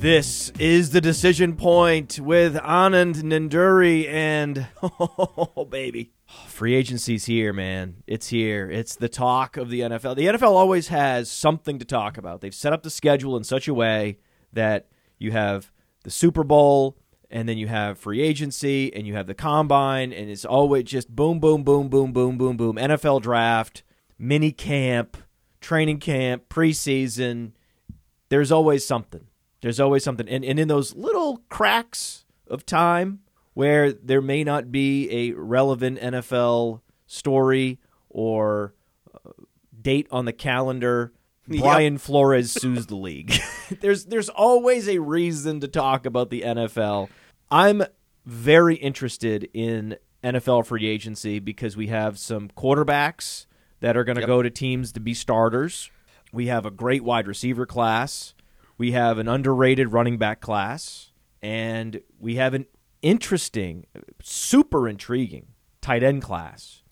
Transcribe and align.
This 0.00 0.50
is 0.60 0.90
the 0.90 1.00
decision 1.00 1.56
point 1.56 2.20
with 2.20 2.54
Anand 2.54 3.16
Nanduri 3.16 4.08
and 4.08 4.68
oh 4.82 5.66
baby. 5.68 6.12
Free 6.46 6.76
agency's 6.76 7.24
here, 7.24 7.52
man. 7.52 8.04
It's 8.06 8.28
here. 8.28 8.70
It's 8.70 8.94
the 8.94 9.08
talk 9.08 9.56
of 9.56 9.70
the 9.70 9.80
NFL. 9.80 10.14
The 10.14 10.26
NFL 10.26 10.52
always 10.52 10.86
has 10.88 11.28
something 11.28 11.80
to 11.80 11.84
talk 11.84 12.16
about. 12.16 12.42
They've 12.42 12.54
set 12.54 12.72
up 12.72 12.84
the 12.84 12.90
schedule 12.90 13.36
in 13.36 13.42
such 13.42 13.66
a 13.66 13.74
way 13.74 14.18
that 14.52 14.86
you 15.18 15.32
have 15.32 15.72
the 16.04 16.10
Super 16.10 16.44
Bowl 16.44 16.96
and 17.28 17.48
then 17.48 17.58
you 17.58 17.66
have 17.66 17.98
free 17.98 18.20
agency 18.20 18.94
and 18.94 19.04
you 19.04 19.14
have 19.14 19.26
the 19.26 19.34
combine 19.34 20.12
and 20.12 20.30
it's 20.30 20.44
always 20.44 20.84
just 20.84 21.14
boom 21.14 21.40
boom 21.40 21.64
boom 21.64 21.88
boom 21.88 22.12
boom 22.12 22.38
boom 22.38 22.56
boom 22.56 22.76
NFL 22.76 23.22
draft, 23.22 23.82
mini 24.16 24.52
camp, 24.52 25.16
training 25.60 25.98
camp, 25.98 26.48
preseason. 26.48 27.50
There's 28.28 28.52
always 28.52 28.86
something. 28.86 29.27
There's 29.60 29.80
always 29.80 30.04
something. 30.04 30.28
And, 30.28 30.44
and 30.44 30.58
in 30.58 30.68
those 30.68 30.94
little 30.94 31.42
cracks 31.48 32.24
of 32.48 32.64
time 32.64 33.20
where 33.54 33.92
there 33.92 34.20
may 34.22 34.44
not 34.44 34.70
be 34.70 35.10
a 35.10 35.32
relevant 35.32 35.98
NFL 36.00 36.80
story 37.06 37.78
or 38.08 38.74
uh, 39.14 39.30
date 39.80 40.06
on 40.10 40.24
the 40.26 40.32
calendar, 40.32 41.12
Brian 41.48 41.98
Flores 41.98 42.52
sues 42.52 42.86
the 42.86 42.94
league. 42.96 43.32
there's 43.80 44.04
there's 44.04 44.28
always 44.28 44.88
a 44.88 44.98
reason 44.98 45.60
to 45.60 45.68
talk 45.68 46.06
about 46.06 46.30
the 46.30 46.42
NFL. 46.42 47.08
I'm 47.50 47.82
very 48.26 48.76
interested 48.76 49.48
in 49.54 49.96
NFL 50.22 50.66
free 50.66 50.86
agency 50.86 51.38
because 51.38 51.76
we 51.76 51.86
have 51.86 52.18
some 52.18 52.48
quarterbacks 52.50 53.46
that 53.80 53.96
are 53.96 54.04
going 54.04 54.16
to 54.16 54.22
Yep. 54.22 54.26
go 54.28 54.42
to 54.42 54.50
teams 54.50 54.92
to 54.92 55.00
be 55.00 55.14
starters. 55.14 55.90
We 56.32 56.48
have 56.48 56.66
a 56.66 56.70
great 56.70 57.02
wide 57.02 57.26
receiver 57.26 57.64
class. 57.64 58.34
We 58.78 58.92
have 58.92 59.18
an 59.18 59.28
underrated 59.28 59.92
running 59.92 60.18
back 60.18 60.40
class, 60.40 61.10
and 61.42 62.00
we 62.18 62.36
have 62.36 62.54
an 62.54 62.66
interesting, 63.02 63.86
super 64.22 64.88
intriguing 64.88 65.48
tight 65.80 66.02
end 66.02 66.22
class. 66.22 66.82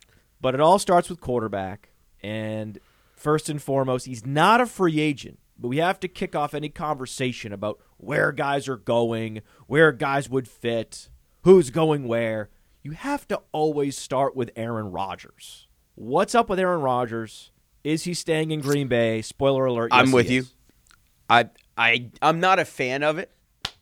But 0.41 0.55
it 0.55 0.61
all 0.61 0.79
starts 0.79 1.09
with 1.09 1.21
quarterback, 1.21 1.91
and 2.23 2.79
first 3.15 3.49
and 3.49 3.63
foremost, 3.63 4.07
he's 4.07 4.27
not 4.27 4.61
a 4.61 4.67
free 4.67 5.01
agent. 5.01 5.39
But 5.59 5.69
we 5.69 5.79
have 5.79 5.99
to 6.01 6.09
kick 6.09 6.35
off 6.37 6.53
any 6.53 6.69
conversation 6.69 7.53
about 7.53 7.81
where 7.97 8.31
guys 8.31 8.69
are 8.69 8.77
going, 8.77 9.41
where 9.67 9.91
guys 9.93 10.29
would 10.29 10.49
fit, 10.49 11.09
who's 11.45 11.71
going 11.71 12.07
where. 12.07 12.51
You 12.83 12.93
have 12.93 13.27
to 13.29 13.41
always 13.53 13.97
start 13.97 14.37
with 14.37 14.51
Aaron 14.55 14.93
Rodgers. 14.93 15.67
What's 15.95 16.35
up 16.35 16.49
with 16.51 16.61
Aaron 16.61 16.83
Rodgers? 16.83 17.53
Is 17.83 18.05
he 18.05 18.13
staying 18.13 18.51
in 18.51 18.61
Green 18.61 18.87
Bay? 18.87 19.23
Spoiler 19.23 19.65
alert. 19.65 19.91
I'm 19.93 20.13
with 20.13 20.31
you. 20.31 20.45
I 21.29 21.49
I 21.77 22.11
I'm 22.23 22.41
not 22.41 22.59
a 22.59 22.65
fan 22.65 23.03
of 23.03 23.19
it. 23.19 23.31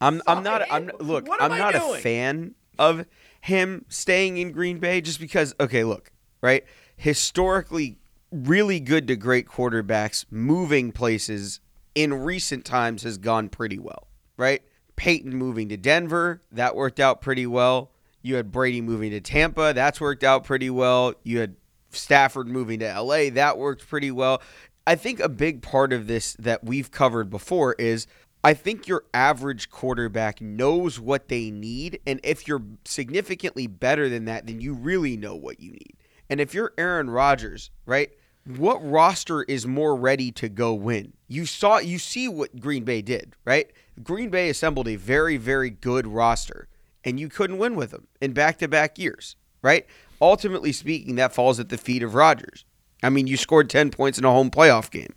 I'm 0.01 0.23
I'm 0.27 0.43
not 0.43 0.63
I'm 0.71 0.91
look, 0.99 1.27
I'm 1.41 1.53
I 1.53 1.59
not 1.59 1.75
doing? 1.75 1.97
a 1.97 1.99
fan 2.01 2.55
of 2.79 3.07
him 3.41 3.85
staying 3.89 4.39
in 4.39 4.53
Green 4.53 4.79
Bay 4.79 5.01
just 5.01 5.21
because 5.21 5.55
okay, 5.61 5.85
look, 5.85 6.11
right? 6.41 6.65
Historically 6.97 7.99
really 8.31 8.81
good 8.81 9.07
to 9.07 9.17
great 9.17 9.47
quarterbacks 9.47 10.25
moving 10.31 10.91
places 10.91 11.61
in 11.95 12.13
recent 12.13 12.65
times 12.65 13.05
has 13.05 13.17
gone 13.17 13.49
pretty 13.49 13.79
well, 13.79 14.09
right? 14.37 14.63
Peyton 14.97 15.35
moving 15.35 15.69
to 15.69 15.77
Denver, 15.77 16.41
that 16.53 16.75
worked 16.75 17.01
out 17.01 17.21
pretty 17.21 17.47
well. 17.47 17.91
You 18.23 18.37
had 18.37 18.51
Brady 18.51 18.81
moving 18.81 19.11
to 19.11 19.21
Tampa, 19.21 19.73
that's 19.75 20.01
worked 20.01 20.25
out 20.25 20.45
pretty 20.45 20.71
well. 20.71 21.15
You 21.23 21.39
had 21.39 21.57
Stafford 21.91 22.49
moving 22.49 22.81
to 22.81 23.01
LA, 23.01 23.31
that 23.31 23.59
worked 23.59 23.87
pretty 23.87 24.11
well. 24.11 24.43
I 24.87 24.97
think 24.97 25.21
a 25.21 25.29
big 25.29 25.63
part 25.63 25.93
of 25.93 26.07
this 26.07 26.35
that 26.35 26.65
we've 26.65 26.91
covered 26.91 27.31
before 27.31 27.75
is 27.79 28.07
I 28.43 28.53
think 28.53 28.87
your 28.87 29.05
average 29.15 29.71
quarterback 29.71 30.43
knows 30.43 31.01
what 31.01 31.29
they 31.29 31.51
need. 31.51 32.01
And 32.07 32.21
if 32.23 32.47
you're 32.47 32.63
significantly 32.85 33.67
better 33.67 34.11
than 34.11 34.27
that, 34.27 34.47
then 34.47 34.61
you 34.61 34.75
really 34.75 35.17
know 35.17 35.35
what 35.35 35.61
you 35.61 35.73
need. 35.73 35.97
And 36.29 36.41
if 36.41 36.53
you're 36.53 36.75
Aaron 36.77 37.09
Rodgers, 37.09 37.71
right? 37.87 38.11
What 38.45 38.87
roster 38.87 39.43
is 39.45 39.67
more 39.67 39.97
ready 39.97 40.31
to 40.33 40.51
go 40.51 40.75
win? 40.75 41.15
You 41.29 41.47
saw 41.47 41.79
you 41.79 41.99
see 41.99 42.29
what 42.29 42.61
Green 42.61 42.85
Bay 42.85 43.01
did, 43.01 43.35
right? 43.47 43.73
Green 44.03 44.29
Bay 44.29 44.51
assembled 44.51 44.89
a 44.89 44.97
very, 44.97 45.39
very 45.39 45.71
good 45.71 46.07
roster, 46.07 46.69
and 47.03 47.19
you 47.19 47.31
couldn't 47.31 47.57
win 47.57 47.75
with 47.75 47.91
them 47.91 48.07
in 48.21 48.35
back 48.35 48.59
to 48.59 48.69
back 48.69 48.99
years, 48.99 49.37
right? 49.63 49.87
Ultimately 50.21 50.73
speaking, 50.73 51.15
that 51.15 51.35
falls 51.35 51.59
at 51.59 51.71
the 51.71 51.79
feet 51.79 52.03
of 52.03 52.15
Rodgers. 52.15 52.67
I 53.03 53.11
mean, 53.11 53.27
you 53.27 53.37
scored 53.37 53.69
10 53.71 53.91
points 53.91 54.19
in 54.19 54.25
a 54.25 54.31
home 54.31 54.51
playoff 54.51 54.91
game. 54.91 55.15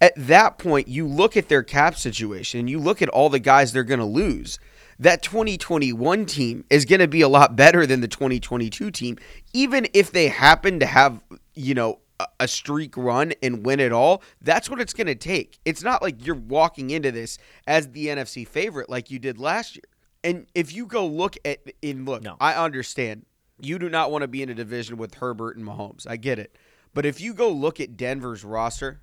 At 0.00 0.12
that 0.16 0.58
point, 0.58 0.88
you 0.88 1.06
look 1.06 1.36
at 1.36 1.48
their 1.48 1.62
cap 1.62 1.96
situation 1.96 2.68
you 2.68 2.78
look 2.78 3.00
at 3.00 3.08
all 3.08 3.28
the 3.30 3.38
guys 3.38 3.72
they're 3.72 3.84
going 3.84 4.00
to 4.00 4.06
lose. 4.06 4.58
That 4.98 5.22
2021 5.22 6.26
team 6.26 6.64
is 6.70 6.84
going 6.84 7.00
to 7.00 7.08
be 7.08 7.20
a 7.20 7.28
lot 7.28 7.56
better 7.56 7.86
than 7.86 8.00
the 8.00 8.08
2022 8.08 8.90
team, 8.90 9.18
even 9.52 9.88
if 9.92 10.12
they 10.12 10.28
happen 10.28 10.78
to 10.80 10.86
have, 10.86 11.20
you 11.54 11.74
know, 11.74 11.98
a- 12.20 12.26
a 12.40 12.48
streak 12.48 12.96
run 12.96 13.32
and 13.42 13.66
win 13.66 13.80
it 13.80 13.92
all. 13.92 14.22
That's 14.40 14.70
what 14.70 14.80
it's 14.80 14.92
going 14.92 15.08
to 15.08 15.16
take. 15.16 15.58
It's 15.64 15.82
not 15.82 16.00
like 16.02 16.24
you're 16.24 16.36
walking 16.36 16.90
into 16.90 17.10
this 17.10 17.38
as 17.66 17.88
the 17.90 18.06
NFC 18.06 18.46
favorite 18.46 18.88
like 18.88 19.10
you 19.10 19.18
did 19.18 19.38
last 19.38 19.74
year. 19.74 19.84
And 20.22 20.46
if 20.54 20.72
you 20.72 20.86
go 20.86 21.06
look 21.06 21.36
at, 21.44 21.58
in 21.82 22.04
look, 22.04 22.22
No. 22.22 22.36
I 22.40 22.54
understand 22.54 23.26
you 23.60 23.78
do 23.78 23.88
not 23.88 24.10
want 24.10 24.22
to 24.22 24.28
be 24.28 24.42
in 24.42 24.48
a 24.48 24.54
division 24.54 24.96
with 24.96 25.14
Herbert 25.14 25.56
and 25.56 25.66
Mahomes. 25.66 26.06
I 26.08 26.16
get 26.16 26.38
it. 26.38 26.56
But 26.94 27.04
if 27.04 27.20
you 27.20 27.34
go 27.34 27.50
look 27.50 27.80
at 27.80 27.96
Denver's 27.96 28.44
roster, 28.44 29.00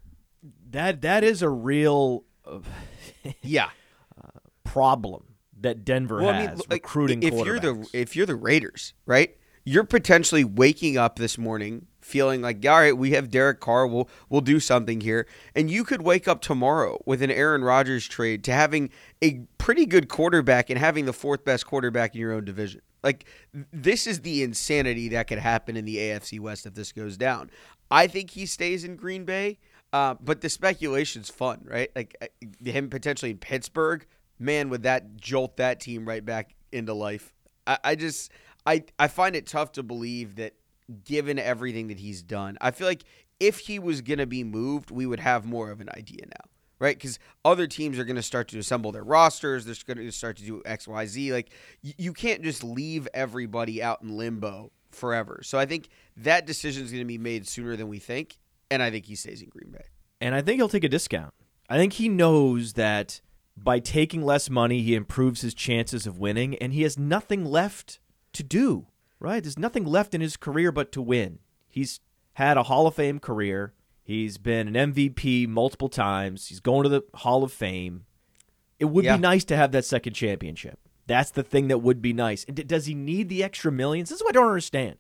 That 0.70 1.02
that 1.02 1.24
is 1.24 1.42
a 1.42 1.50
real 1.50 2.24
uh, 2.46 2.60
yeah. 3.42 3.70
problem 4.64 5.26
that 5.60 5.86
Denver 5.86 6.22
Well, 6.22 6.34
has 6.34 6.48
I 6.48 6.52
mean, 6.52 6.58
like, 6.70 6.84
recruiting 6.84 7.24
if 7.24 7.34
you're 7.34 7.60
the 7.60 7.88
if 7.94 8.16
you're 8.16 8.26
the 8.26 8.36
Raiders, 8.36 8.94
right? 9.06 9.36
You're 9.64 9.84
potentially 9.84 10.44
waking 10.44 10.98
up 10.98 11.18
this 11.18 11.38
morning 11.38 11.86
feeling 12.00 12.42
like, 12.42 12.66
all 12.66 12.80
right, 12.80 12.98
we 12.98 13.12
have 13.12 13.30
Derek 13.30 13.60
Carr, 13.60 13.86
we'll 13.86 14.10
we'll 14.30 14.42
do 14.42 14.60
something 14.60 15.02
here, 15.02 15.28
and 15.56 15.70
you 15.70 15.84
could 15.84 16.02
wake 16.02 16.28
up 16.28 16.42
tomorrow 16.42 17.00
with 17.06 17.22
an 17.22 17.30
Aaron 17.30 17.64
Rodgers 17.64 18.08
trade 18.08 18.44
to 18.46 18.54
having 18.54 18.90
a 19.22 19.42
pretty 19.60 19.86
good 19.86 20.10
quarterback 20.10 20.70
and 20.72 20.80
having 20.80 21.06
the 21.06 21.14
fourth 21.14 21.46
best 21.46 21.68
quarterback 21.68 22.16
in 22.16 22.22
your 22.22 22.32
own 22.34 22.44
division. 22.46 22.82
Like 23.04 23.26
this 23.72 24.08
is 24.08 24.22
the 24.22 24.42
insanity 24.44 25.10
that 25.10 25.28
could 25.28 25.40
happen 25.40 25.76
in 25.78 25.86
the 25.86 25.98
AFC 25.98 26.40
West 26.40 26.66
if 26.66 26.74
this 26.74 26.92
goes 26.92 27.18
down. 27.18 27.52
I 27.92 28.08
think 28.08 28.32
he 28.32 28.46
stays 28.46 28.86
in 28.86 28.96
Green 28.96 29.26
Bay, 29.26 29.60
uh, 29.92 30.16
but 30.22 30.40
the 30.40 30.50
speculation's 30.50 31.30
fun, 31.30 31.62
right? 31.66 31.92
Like 31.94 32.16
uh, 32.22 32.28
him 32.64 32.90
potentially 32.90 33.32
in 33.32 33.38
Pittsburgh. 33.38 34.06
Man, 34.40 34.70
would 34.70 34.84
that 34.84 35.18
jolt 35.18 35.58
that 35.58 35.82
team 35.82 36.08
right 36.08 36.26
back 36.26 36.56
into 36.72 36.94
life? 36.94 37.34
I, 37.68 37.78
I 37.84 37.96
just 37.96 38.32
I 38.66 38.86
I 38.98 39.08
find 39.08 39.36
it 39.36 39.46
tough 39.46 39.74
to 39.74 39.84
believe 39.84 40.38
that 40.38 40.54
given 41.04 41.38
everything 41.38 41.90
that 41.90 42.00
he's 42.00 42.24
done, 42.24 42.58
I 42.62 42.72
feel 42.72 42.88
like 42.88 43.04
if 43.40 43.60
he 43.60 43.78
was 43.78 44.02
gonna 44.02 44.26
be 44.26 44.44
moved, 44.44 44.90
we 44.90 45.06
would 45.06 45.20
have 45.20 45.46
more 45.46 45.70
of 45.70 45.82
an 45.82 45.90
idea 45.96 46.26
now. 46.26 46.50
Right, 46.80 46.98
because 46.98 47.20
other 47.46 47.68
teams 47.68 48.00
are 48.00 48.04
going 48.04 48.16
to 48.16 48.24
start 48.24 48.48
to 48.48 48.58
assemble 48.58 48.92
their 48.92 49.04
rosters. 49.04 49.66
They're 49.66 49.76
going 49.86 50.04
to 50.04 50.12
start 50.12 50.38
to 50.38 50.44
do 50.44 50.64
X, 50.66 50.88
Y, 50.88 51.06
Z. 51.06 51.32
Like 51.32 51.52
you 51.84 52.12
can't 52.12 52.42
just 52.42 52.64
leave 52.64 53.08
everybody 53.14 53.84
out 53.84 54.02
in 54.02 54.18
limbo 54.18 54.72
forever. 54.92 55.42
So 55.44 55.58
I 55.58 55.66
think 55.66 55.90
that 56.18 56.46
decision 56.46 56.84
is 56.84 56.92
going 56.92 57.02
to 57.04 57.08
be 57.08 57.18
made 57.18 57.48
sooner 57.48 57.76
than 57.76 57.88
we 57.88 58.00
think, 58.00 58.38
and 58.70 58.82
I 58.84 58.92
think 58.92 59.06
he 59.06 59.16
stays 59.16 59.42
in 59.42 59.50
Green 59.50 59.72
Bay. 59.72 59.86
and 60.20 60.36
I 60.36 60.42
think 60.42 60.58
he'll 60.58 60.70
take 60.70 60.84
a 60.84 60.90
discount. 60.90 61.34
I 61.70 61.78
think 61.78 61.94
he 61.94 62.10
knows 62.10 62.74
that 62.74 63.22
by 63.58 63.80
taking 63.80 64.24
less 64.24 64.50
money, 64.50 64.82
he 64.82 64.94
improves 64.96 65.42
his 65.42 65.54
chances 65.54 66.06
of 66.08 66.18
winning, 66.20 66.56
and 66.56 66.74
he 66.74 66.82
has 66.84 66.98
nothing 67.00 67.46
left 67.46 68.00
to 68.34 68.44
do. 68.44 68.88
right? 69.20 69.44
There's 69.44 69.60
nothing 69.60 69.86
left 69.86 70.16
in 70.16 70.22
his 70.22 70.36
career 70.36 70.72
but 70.72 70.92
to 70.94 71.02
win. 71.02 71.38
He's 71.70 72.00
had 72.34 72.58
a 72.58 72.64
Hall 72.64 72.88
of 72.88 72.96
Fame 72.96 73.20
career. 73.20 73.74
He's 74.04 74.40
been 74.40 74.76
an 74.76 74.94
MVP 74.94 75.48
multiple 75.48 75.90
times. 75.90 76.48
He's 76.48 76.60
going 76.60 76.82
to 76.84 76.90
the 76.90 77.04
Hall 77.14 77.44
of 77.44 77.54
Fame. 77.54 78.06
It 78.80 78.86
would 78.86 79.06
Yeah. 79.06 79.18
be 79.18 79.22
nice 79.22 79.44
to 79.46 79.56
have 79.56 79.72
that 79.74 79.86
second 79.86 80.14
championship. 80.16 80.80
That's 81.08 81.32
the 81.32 81.44
thing 81.44 81.68
that 81.68 81.80
would 81.80 82.02
be 82.02 82.14
nice. 82.14 82.44
And 82.46 82.68
does 82.68 82.86
he 82.86 82.94
need 82.94 83.30
the 83.30 83.44
extra 83.44 83.72
millions? 83.72 84.10
This 84.10 84.18
is 84.18 84.24
what 84.24 84.36
I 84.36 84.40
don't 84.40 84.48
understand. 84.48 84.98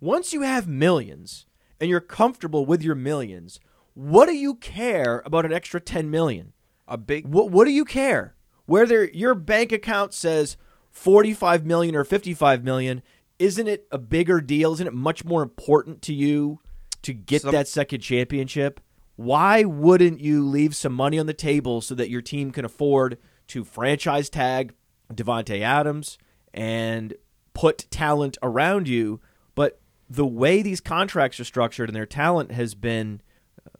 Once 0.00 0.32
you 0.32 0.42
have 0.42 0.66
millions 0.66 1.46
and 1.80 1.88
you're 1.88 2.00
comfortable 2.00 2.66
with 2.66 2.82
your 2.82 2.94
millions, 2.94 3.60
what 3.94 4.26
do 4.26 4.34
you 4.34 4.54
care 4.54 5.22
about 5.24 5.44
an 5.44 5.52
extra 5.52 5.80
10 5.80 6.10
million? 6.10 6.52
A 6.88 6.96
big 6.96 7.26
What 7.26 7.50
what 7.50 7.66
do 7.66 7.70
you 7.70 7.84
care? 7.84 8.34
Whether 8.66 9.04
your 9.04 9.34
bank 9.34 9.72
account 9.72 10.14
says 10.14 10.56
45 10.90 11.64
million 11.64 11.94
or 11.94 12.04
55 12.04 12.64
million, 12.64 13.02
isn't 13.38 13.68
it 13.68 13.86
a 13.90 13.98
bigger 13.98 14.40
deal? 14.40 14.72
Isn't 14.72 14.86
it 14.86 14.94
much 14.94 15.24
more 15.24 15.42
important 15.42 16.02
to 16.02 16.14
you 16.14 16.60
to 17.02 17.12
get 17.12 17.42
Some- 17.42 17.52
that 17.52 17.68
second 17.68 18.00
championship? 18.00 18.80
Why 19.16 19.64
wouldn't 19.64 20.20
you 20.20 20.42
leave 20.46 20.74
some 20.74 20.94
money 20.94 21.18
on 21.18 21.26
the 21.26 21.34
table 21.34 21.82
so 21.82 21.94
that 21.94 22.08
your 22.08 22.22
team 22.22 22.52
can 22.52 22.64
afford 22.64 23.18
to 23.48 23.64
franchise 23.64 24.30
tag 24.30 24.72
Davante 25.12 25.60
Adams 25.60 26.18
and 26.52 27.14
put 27.54 27.90
talent 27.90 28.38
around 28.42 28.88
you? 28.88 29.20
But 29.54 29.80
the 30.08 30.26
way 30.26 30.62
these 30.62 30.80
contracts 30.80 31.38
are 31.40 31.44
structured 31.44 31.88
and 31.88 31.96
their 31.96 32.06
talent 32.06 32.52
has 32.52 32.74
been 32.74 33.20
uh, 33.66 33.70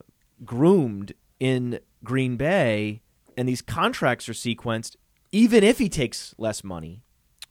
groomed 0.45 1.15
in 1.39 1.81
Green 2.05 2.37
Bay 2.37 3.03
and 3.41 3.49
these 3.49 3.63
contracts 3.63 4.29
are 4.29 4.35
sequenced, 4.35 4.97
even 5.33 5.65
if 5.65 5.79
he 5.79 5.89
takes 5.89 6.35
less 6.37 6.63
money. 6.63 7.03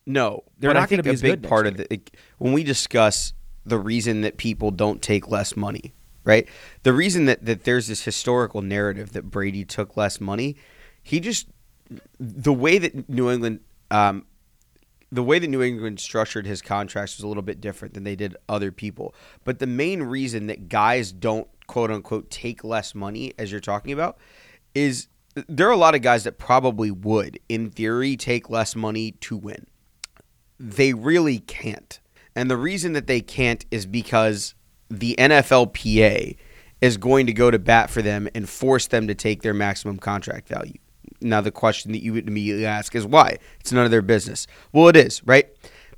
No, 0.05 0.43
They're 0.59 0.73
not 0.73 0.87
gonna 0.87 1.01
be 1.01 1.09
a 1.09 1.17
big 1.17 1.41
part 1.41 1.65
of 1.65 1.77
the 1.77 2.01
when 2.37 2.53
we 2.53 2.63
discuss 2.63 3.33
the 3.65 3.79
reason 3.79 4.21
that 4.21 4.37
people 4.37 4.69
don't 4.69 5.01
take 5.01 5.29
less 5.29 5.55
money, 5.55 5.95
right? 6.23 6.47
The 6.83 6.93
reason 6.93 7.25
that 7.25 7.43
that 7.45 7.63
there's 7.63 7.87
this 7.87 8.03
historical 8.03 8.61
narrative 8.61 9.13
that 9.13 9.31
Brady 9.31 9.65
took 9.65 9.97
less 9.97 10.21
money, 10.21 10.57
he 11.01 11.19
just 11.19 11.47
the 12.19 12.53
way 12.53 12.77
that 12.77 13.09
New 13.09 13.31
England 13.31 13.61
um, 13.91 14.25
the 15.11 15.23
way 15.23 15.39
that 15.39 15.47
New 15.47 15.61
England 15.61 15.99
structured 15.99 16.45
his 16.45 16.61
contracts 16.61 17.17
was 17.17 17.23
a 17.23 17.27
little 17.27 17.43
bit 17.43 17.61
different 17.61 17.93
than 17.93 18.03
they 18.03 18.15
did 18.15 18.35
other 18.47 18.71
people. 18.71 19.15
But 19.43 19.59
the 19.59 19.67
main 19.67 20.03
reason 20.03 20.47
that 20.47 20.69
guys 20.69 21.11
don't 21.11 21.47
quote 21.67 21.91
unquote 21.91 22.29
take 22.29 22.63
less 22.63 22.93
money, 22.93 23.33
as 23.37 23.51
you're 23.51 23.59
talking 23.59 23.91
about, 23.91 24.17
is 24.75 25.07
there 25.47 25.67
are 25.67 25.71
a 25.73 25.77
lot 25.77 25.95
of 25.95 26.01
guys 26.01 26.23
that 26.25 26.37
probably 26.37 26.91
would, 26.91 27.39
in 27.49 27.71
theory, 27.71 28.15
take 28.15 28.49
less 28.49 28.75
money 28.75 29.11
to 29.21 29.37
win. 29.37 29.65
They 30.59 30.93
really 30.93 31.39
can't. 31.39 31.99
And 32.35 32.49
the 32.49 32.57
reason 32.57 32.93
that 32.93 33.07
they 33.07 33.21
can't 33.21 33.65
is 33.71 33.85
because 33.85 34.53
the 34.89 35.15
NFLPA 35.17 36.35
is 36.81 36.97
going 36.97 37.25
to 37.27 37.33
go 37.33 37.51
to 37.51 37.59
bat 37.59 37.89
for 37.89 38.01
them 38.01 38.27
and 38.33 38.47
force 38.47 38.87
them 38.87 39.07
to 39.07 39.15
take 39.15 39.41
their 39.41 39.53
maximum 39.53 39.97
contract 39.97 40.47
value. 40.47 40.77
Now, 41.21 41.41
the 41.41 41.51
question 41.51 41.91
that 41.91 42.03
you 42.03 42.13
would 42.13 42.27
immediately 42.27 42.65
ask 42.65 42.95
is 42.95 43.05
why? 43.05 43.37
It's 43.59 43.71
none 43.71 43.85
of 43.85 43.91
their 43.91 44.01
business. 44.01 44.47
Well, 44.71 44.87
it 44.87 44.95
is, 44.95 45.21
right? 45.25 45.47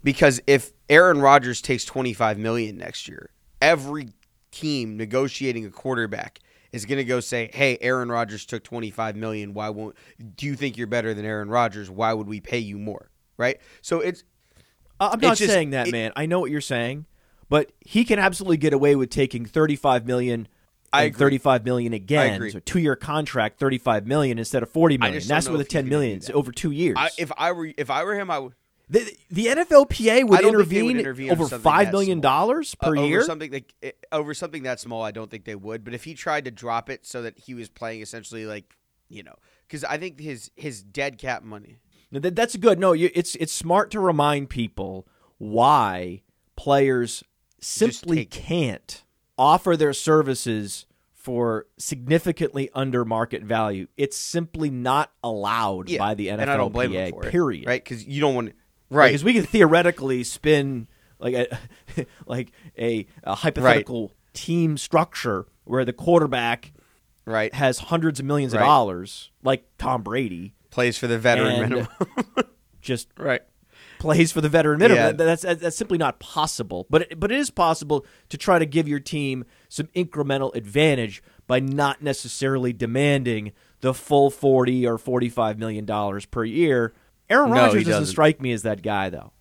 Because 0.03 0.41
if 0.47 0.71
Aaron 0.89 1.21
Rodgers 1.21 1.61
takes 1.61 1.85
25 1.85 2.37
million 2.39 2.77
next 2.77 3.07
year, 3.07 3.29
every 3.61 4.09
team 4.51 4.97
negotiating 4.97 5.65
a 5.65 5.69
quarterback 5.69 6.39
is 6.71 6.85
going 6.85 6.97
to 6.97 7.03
go 7.03 7.19
say, 7.19 7.49
"Hey, 7.53 7.77
Aaron 7.81 8.09
Rodgers 8.09 8.45
took 8.45 8.63
25 8.63 9.15
million. 9.15 9.53
Why 9.53 9.69
won't 9.69 9.95
do 10.35 10.45
you 10.45 10.55
think 10.55 10.77
you're 10.77 10.87
better 10.87 11.13
than 11.13 11.25
Aaron 11.25 11.49
Rodgers? 11.49 11.89
Why 11.89 12.13
would 12.13 12.27
we 12.27 12.39
pay 12.41 12.59
you 12.59 12.77
more?" 12.79 13.11
Right? 13.37 13.59
So 13.81 13.99
it's 13.99 14.23
I'm 14.99 15.19
not 15.19 15.31
It's 15.33 15.39
just- 15.41 15.53
saying 15.53 15.71
that, 15.71 15.87
it- 15.87 15.91
man. 15.91 16.11
I 16.15 16.25
know 16.25 16.39
what 16.39 16.49
you're 16.51 16.61
saying, 16.61 17.05
but 17.49 17.71
he 17.81 18.03
can 18.05 18.19
absolutely 18.19 18.57
get 18.57 18.73
away 18.73 18.95
with 18.95 19.09
taking 19.09 19.45
35 19.45 20.05
million. 20.05 20.47
I 20.93 21.03
and 21.03 21.15
agree. 21.15 21.25
35 21.25 21.65
million 21.65 21.93
again. 21.93 22.35
agree. 22.35 22.51
So 22.51 22.59
two-year 22.59 22.95
contract, 22.95 23.59
35 23.59 24.05
million 24.05 24.37
instead 24.37 24.63
of 24.63 24.69
40 24.69 24.97
million. 24.97 25.23
That's 25.25 25.47
with 25.47 25.59
the 25.59 25.61
if 25.61 25.67
he 25.67 25.71
10 25.71 25.83
can 25.83 25.89
million. 25.89 26.19
that. 26.19 26.33
over 26.33 26.51
two 26.51 26.71
years. 26.71 26.95
I, 26.99 27.09
if 27.17 27.31
I 27.37 27.51
were 27.51 27.71
if 27.77 27.89
I 27.89 28.03
were 28.03 28.15
him, 28.15 28.29
I 28.29 28.39
would 28.39 28.53
the, 28.91 29.09
the 29.29 29.45
NFLPA 29.45 30.27
would 30.27 30.39
I 30.39 30.41
don't 30.41 30.57
think 30.57 30.69
they 30.69 30.79
intervene, 30.79 30.85
would 30.85 30.97
intervene 30.97 31.31
over 31.31 31.47
five 31.47 31.91
million 31.91 32.19
dollars 32.19 32.75
per 32.75 32.97
uh, 32.97 33.03
year. 33.03 33.19
over 33.19 33.25
something 33.25 33.51
that 33.51 33.73
eh, 33.81 33.91
over 34.11 34.33
something 34.33 34.63
that 34.63 34.81
small. 34.81 35.01
I 35.01 35.11
don't 35.11 35.31
think 35.31 35.45
they 35.45 35.55
would. 35.55 35.85
But 35.85 35.93
if 35.93 36.03
he 36.03 36.13
tried 36.13 36.43
to 36.43 36.51
drop 36.51 36.89
it 36.89 37.05
so 37.05 37.21
that 37.21 37.39
he 37.39 37.53
was 37.53 37.69
playing 37.69 38.01
essentially 38.01 38.45
like 38.45 38.75
you 39.07 39.23
know, 39.23 39.35
because 39.67 39.85
I 39.85 39.97
think 39.97 40.19
his 40.19 40.51
his 40.55 40.83
dead 40.83 41.17
cap 41.17 41.41
money. 41.41 41.77
No, 42.11 42.19
that, 42.19 42.35
that's 42.35 42.57
good. 42.57 42.79
No, 42.79 42.91
you, 42.91 43.09
it's 43.15 43.35
it's 43.35 43.53
smart 43.53 43.91
to 43.91 44.01
remind 44.01 44.49
people 44.49 45.07
why 45.37 46.23
players 46.57 47.23
simply 47.61 48.25
can't 48.25 49.03
offer 49.41 49.75
their 49.75 49.91
services 49.93 50.85
for 51.13 51.65
significantly 51.77 52.69
under 52.73 53.03
market 53.03 53.43
value. 53.43 53.87
It's 53.97 54.15
simply 54.17 54.69
not 54.69 55.11
allowed 55.23 55.89
Yeah, 55.89 55.99
by 55.99 56.13
the 56.13 56.27
NFLPA. 56.27 56.39
and 56.41 56.51
I 56.51 56.57
don't 56.57 56.71
blame 56.73 56.91
him 56.93 57.11
for 57.11 57.25
it, 57.25 57.31
period. 57.31 57.65
right? 57.67 57.83
Because 57.83 58.05
you 58.05 58.21
don't 58.21 58.35
want 58.35 58.53
right. 58.89 59.07
Because 59.09 59.23
we 59.23 59.33
can 59.33 59.43
theoretically 59.43 60.23
spin 60.23 60.87
like 61.19 61.33
a 61.35 62.05
like 62.25 62.51
a, 62.77 63.05
a 63.23 63.35
hypothetical 63.35 64.13
team 64.33 64.77
structure 64.77 65.45
where 65.65 65.85
the 65.85 65.93
quarterback 65.93 66.71
right. 67.25 67.53
has 67.53 67.79
hundreds 67.79 68.19
of 68.19 68.25
millions 68.25 68.53
Right. 68.53 68.61
of 68.61 68.65
dollars, 68.67 69.31
like 69.43 69.65
Tom 69.77 70.01
Brady, 70.03 70.53
Plays 70.71 70.97
for 70.97 71.07
the 71.07 71.17
veteran 71.19 71.61
minimum. 71.61 71.87
just 72.81 73.09
right. 73.17 73.41
Plays 74.01 74.31
for 74.31 74.41
the 74.41 74.49
veteran 74.49 74.79
minimum. 74.79 74.97
Yeah. 75.03 75.11
That- 75.11 75.41
That's, 75.43 75.61
that's 75.61 75.77
simply 75.77 75.97
not 75.97 76.19
possible. 76.19 76.87
But 76.89 77.03
it, 77.03 77.19
but 77.19 77.31
it 77.31 77.37
is 77.39 77.49
possible 77.49 78.05
to 78.29 78.37
try 78.37 78.59
to 78.59 78.65
give 78.65 78.87
your 78.87 78.99
team 78.99 79.45
some 79.69 79.87
incremental 79.95 80.53
advantage 80.55 81.21
by 81.47 81.59
not 81.59 82.01
necessarily 82.01 82.73
demanding 82.73 83.51
the 83.81 83.93
full 83.93 84.29
forty 84.29 84.85
or 84.87 84.97
forty 84.97 85.29
five 85.29 85.57
million 85.57 85.85
dollars 85.85 86.25
per 86.25 86.43
year. 86.43 86.93
Aaron 87.29 87.49
No, 87.51 87.55
Rodgers 87.55 87.83
doesn't 87.85 87.91
doesn't. 88.01 88.05
strike 88.11 88.41
me 88.41 88.51
as 88.51 88.63
that 88.63 88.81
guy 88.81 89.09
though. 89.09 89.31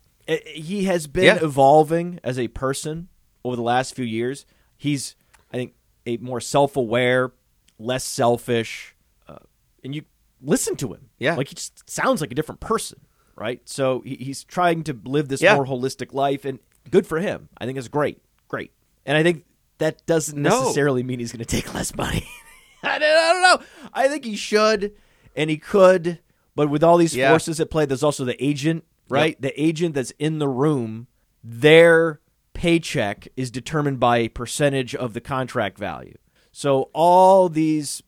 He 0.46 0.84
has 0.84 1.06
been 1.08 1.24
Yeah. 1.24 1.38
evolving 1.42 2.20
as 2.22 2.38
a 2.38 2.48
person 2.48 3.08
over 3.44 3.56
the 3.56 3.62
last 3.62 3.94
few 3.96 4.04
years. 4.04 4.46
He's 4.78 5.16
I 5.52 5.56
think 5.56 5.74
a 6.06 6.16
more 6.18 6.40
self 6.40 6.76
aware, 6.76 7.32
less 7.78 8.04
selfish, 8.04 8.94
uh, 9.28 9.38
and 9.84 9.94
you 9.94 10.02
listen 10.40 10.76
to 10.76 10.92
him. 10.94 11.10
Yeah. 11.18 11.34
like 11.34 11.48
he 11.48 11.54
just 11.56 11.88
sounds 11.90 12.20
like 12.20 12.30
a 12.32 12.34
different 12.34 12.60
person, 12.60 13.00
right? 13.40 13.60
So 13.68 14.02
he's 14.04 14.44
trying 14.44 14.84
to 14.84 14.96
live 15.04 15.28
this 15.28 15.40
Yeah. 15.42 15.54
more 15.56 15.64
holistic 15.66 16.12
life, 16.12 16.44
and 16.44 16.58
good 16.90 17.06
for 17.06 17.18
him. 17.18 17.48
I 17.58 17.64
think 17.64 17.78
it's 17.78 17.88
great, 17.88 18.20
great. 18.48 18.70
And 19.06 19.16
I 19.16 19.22
think 19.22 19.46
that 19.78 20.04
doesn't 20.06 20.40
No. 20.40 20.60
necessarily 20.60 21.02
mean 21.02 21.18
he's 21.18 21.32
going 21.32 21.38
to 21.44 21.44
take 21.46 21.72
less 21.74 21.96
money. 21.96 22.28
I, 22.82 22.98
don't, 22.98 23.42
know. 23.42 23.66
I 23.94 24.08
think 24.08 24.24
he 24.26 24.36
should, 24.36 24.92
and 25.34 25.48
he 25.50 25.56
could, 25.56 26.18
but 26.54 26.68
with 26.68 26.84
all 26.84 26.98
these 26.98 27.16
Yeah. 27.16 27.30
forces 27.30 27.58
at 27.60 27.70
play, 27.70 27.86
there's 27.86 28.02
also 28.02 28.24
the 28.26 28.42
agent, 28.44 28.84
right? 29.08 29.40
The 29.40 29.58
agent 29.60 29.94
that's 29.94 30.12
in 30.18 30.38
the 30.38 30.48
room, 30.48 31.06
their 31.42 32.20
paycheck 32.52 33.26
is 33.36 33.50
determined 33.50 33.98
by 34.00 34.18
a 34.18 34.28
percentage 34.28 34.94
of 34.94 35.14
the 35.14 35.20
contract 35.20 35.78
value. 35.78 36.16
So 36.52 36.90
all 36.92 37.48
these 37.48 38.02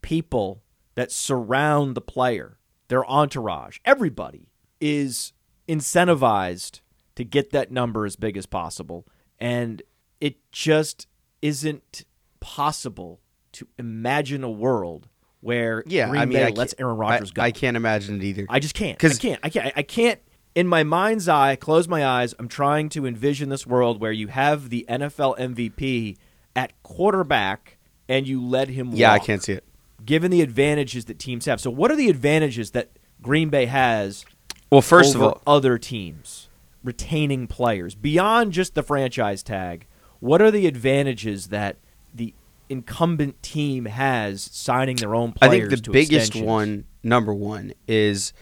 people 0.00 0.62
that 0.94 1.12
surround 1.12 1.94
the 1.94 2.00
player, 2.00 2.56
their 2.88 3.04
entourage, 3.10 3.78
everybody 3.84 4.48
is 4.80 5.32
incentivized 5.68 6.80
to 7.16 7.24
get 7.24 7.50
that 7.50 7.70
number 7.70 8.06
as 8.06 8.16
big 8.16 8.36
as 8.36 8.46
possible. 8.46 9.06
And 9.38 9.82
it 10.20 10.36
just 10.52 11.06
isn't 11.42 12.04
possible 12.40 13.20
to 13.52 13.66
imagine 13.78 14.44
a 14.44 14.50
world 14.50 15.08
where 15.40 15.82
Yeah, 15.86 16.08
Green 16.08 16.22
I 16.22 16.24
mean, 16.26 16.38
Bay 16.38 16.44
I 16.46 16.50
lets 16.50 16.74
Aaron 16.78 16.96
Rodgers 16.96 17.30
I, 17.32 17.34
go. 17.34 17.42
I 17.42 17.50
can't 17.50 17.76
imagine 17.76 18.16
it 18.16 18.24
either. 18.24 18.46
I 18.48 18.58
just 18.60 18.74
can't. 18.74 18.96
I 19.02 19.08
'Cause- 19.08 19.18
can't. 19.18 19.40
I 19.42 19.48
can't. 19.48 19.72
I 19.76 19.82
can't. 19.82 20.20
In 20.54 20.66
my 20.66 20.82
mind's 20.82 21.28
eye, 21.28 21.54
close 21.56 21.86
my 21.88 22.04
eyes. 22.04 22.34
I'm 22.38 22.48
trying 22.48 22.88
to 22.90 23.06
envision 23.06 23.48
this 23.50 23.66
world 23.66 24.00
where 24.00 24.12
you 24.12 24.26
have 24.28 24.68
the 24.68 24.84
NFL 24.88 25.36
MVP 25.38 26.16
at 26.56 26.72
quarterback 26.82 27.78
and 28.08 28.26
you 28.26 28.44
let 28.44 28.68
him. 28.68 28.90
yeah, 28.92 29.12
I 29.12 29.20
can't 29.20 29.42
see 29.42 29.52
it. 29.52 29.64
Given 30.04 30.30
the 30.30 30.42
advantages 30.42 31.04
that 31.06 31.18
teams 31.18 31.44
have, 31.46 31.60
so 31.60 31.70
what 31.70 31.90
are 31.92 31.96
the 31.96 32.08
advantages 32.10 32.72
that 32.72 32.90
Green 33.22 33.48
Bay 33.48 33.66
has 33.66 34.24
Well, 34.70 34.82
first 34.82 35.14
of 35.14 35.22
all, 35.22 35.42
other 35.46 35.78
teams 35.78 36.48
retaining 36.82 37.46
players 37.46 37.94
beyond 37.94 38.52
just 38.52 38.74
the 38.74 38.82
franchise 38.82 39.42
tag? 39.42 39.86
What 40.20 40.40
are 40.42 40.50
the 40.50 40.66
advantages 40.66 41.48
that 41.48 41.76
the 42.14 42.34
incumbent 42.68 43.42
team 43.42 43.86
has 43.86 44.42
signing 44.42 44.96
their 44.96 45.14
own 45.14 45.32
players? 45.32 45.66
I 45.66 45.68
think 45.68 45.84
the 45.84 45.90
biggest 45.90 46.36
one, 46.36 46.84
number 47.02 47.32
one, 47.32 47.72
is 47.88 48.32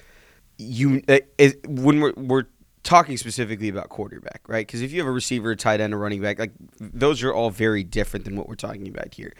you 0.58 1.02
uh, 1.08 1.18
is, 1.38 1.56
when 1.66 2.00
we're 2.00 2.12
we're 2.16 2.46
talking 2.82 3.16
specifically 3.16 3.68
about 3.68 3.88
quarterback, 3.88 4.42
right? 4.46 4.66
Because 4.66 4.82
if 4.82 4.92
you 4.92 5.00
have 5.00 5.08
a 5.08 5.12
receiver, 5.12 5.52
a 5.52 5.56
tight 5.56 5.80
end, 5.80 5.92
a 5.92 5.96
running 5.96 6.20
back, 6.20 6.38
like 6.38 6.52
those 6.80 7.22
are 7.22 7.32
all 7.32 7.50
very 7.50 7.84
different 7.84 8.24
than 8.24 8.36
what 8.36 8.48
we're 8.48 8.54
talking 8.54 8.88
about 8.88 9.14
here. 9.14 9.34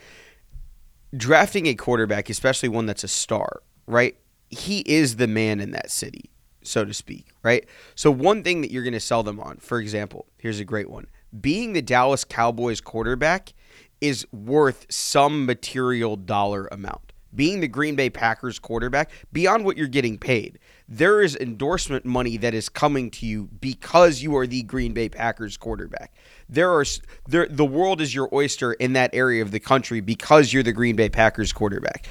Drafting 1.16 1.66
a 1.66 1.74
quarterback, 1.74 2.28
especially 2.28 2.68
one 2.68 2.86
that's 2.86 3.04
a 3.04 3.08
star, 3.08 3.62
right? 3.86 4.16
He 4.50 4.80
is 4.80 5.16
the 5.16 5.26
man 5.26 5.60
in 5.60 5.70
that 5.72 5.90
city. 5.90 6.30
So 6.68 6.84
to 6.84 6.94
speak, 6.94 7.26
right? 7.42 7.66
So 7.94 8.10
one 8.10 8.42
thing 8.42 8.60
that 8.62 8.70
you're 8.70 8.82
going 8.82 8.92
to 8.92 9.00
sell 9.00 9.22
them 9.22 9.40
on, 9.40 9.58
for 9.58 9.80
example, 9.80 10.26
here's 10.38 10.60
a 10.60 10.64
great 10.64 10.90
one. 10.90 11.06
Being 11.40 11.72
the 11.72 11.82
Dallas 11.82 12.24
Cowboys 12.24 12.80
quarterback 12.80 13.52
is 14.00 14.26
worth 14.32 14.86
some 14.88 15.46
material 15.46 16.16
dollar 16.16 16.66
amount. 16.70 17.12
Being 17.34 17.60
the 17.60 17.68
Green 17.68 17.94
Bay 17.94 18.08
Packers 18.08 18.58
quarterback, 18.58 19.10
beyond 19.32 19.64
what 19.64 19.76
you're 19.76 19.86
getting 19.86 20.16
paid, 20.16 20.58
there 20.88 21.20
is 21.20 21.36
endorsement 21.36 22.06
money 22.06 22.38
that 22.38 22.54
is 22.54 22.70
coming 22.70 23.10
to 23.10 23.26
you 23.26 23.50
because 23.60 24.22
you 24.22 24.34
are 24.38 24.46
the 24.46 24.62
Green 24.62 24.94
Bay 24.94 25.10
Packers 25.10 25.58
quarterback. 25.58 26.14
There 26.48 26.72
are 26.72 26.84
there, 27.26 27.46
the 27.46 27.66
world 27.66 28.00
is 28.00 28.14
your 28.14 28.30
oyster 28.32 28.72
in 28.72 28.94
that 28.94 29.10
area 29.12 29.42
of 29.42 29.50
the 29.50 29.60
country 29.60 30.00
because 30.00 30.52
you're 30.54 30.62
the 30.62 30.72
Green 30.72 30.96
Bay 30.96 31.10
Packers 31.10 31.52
quarterback. 31.52 32.08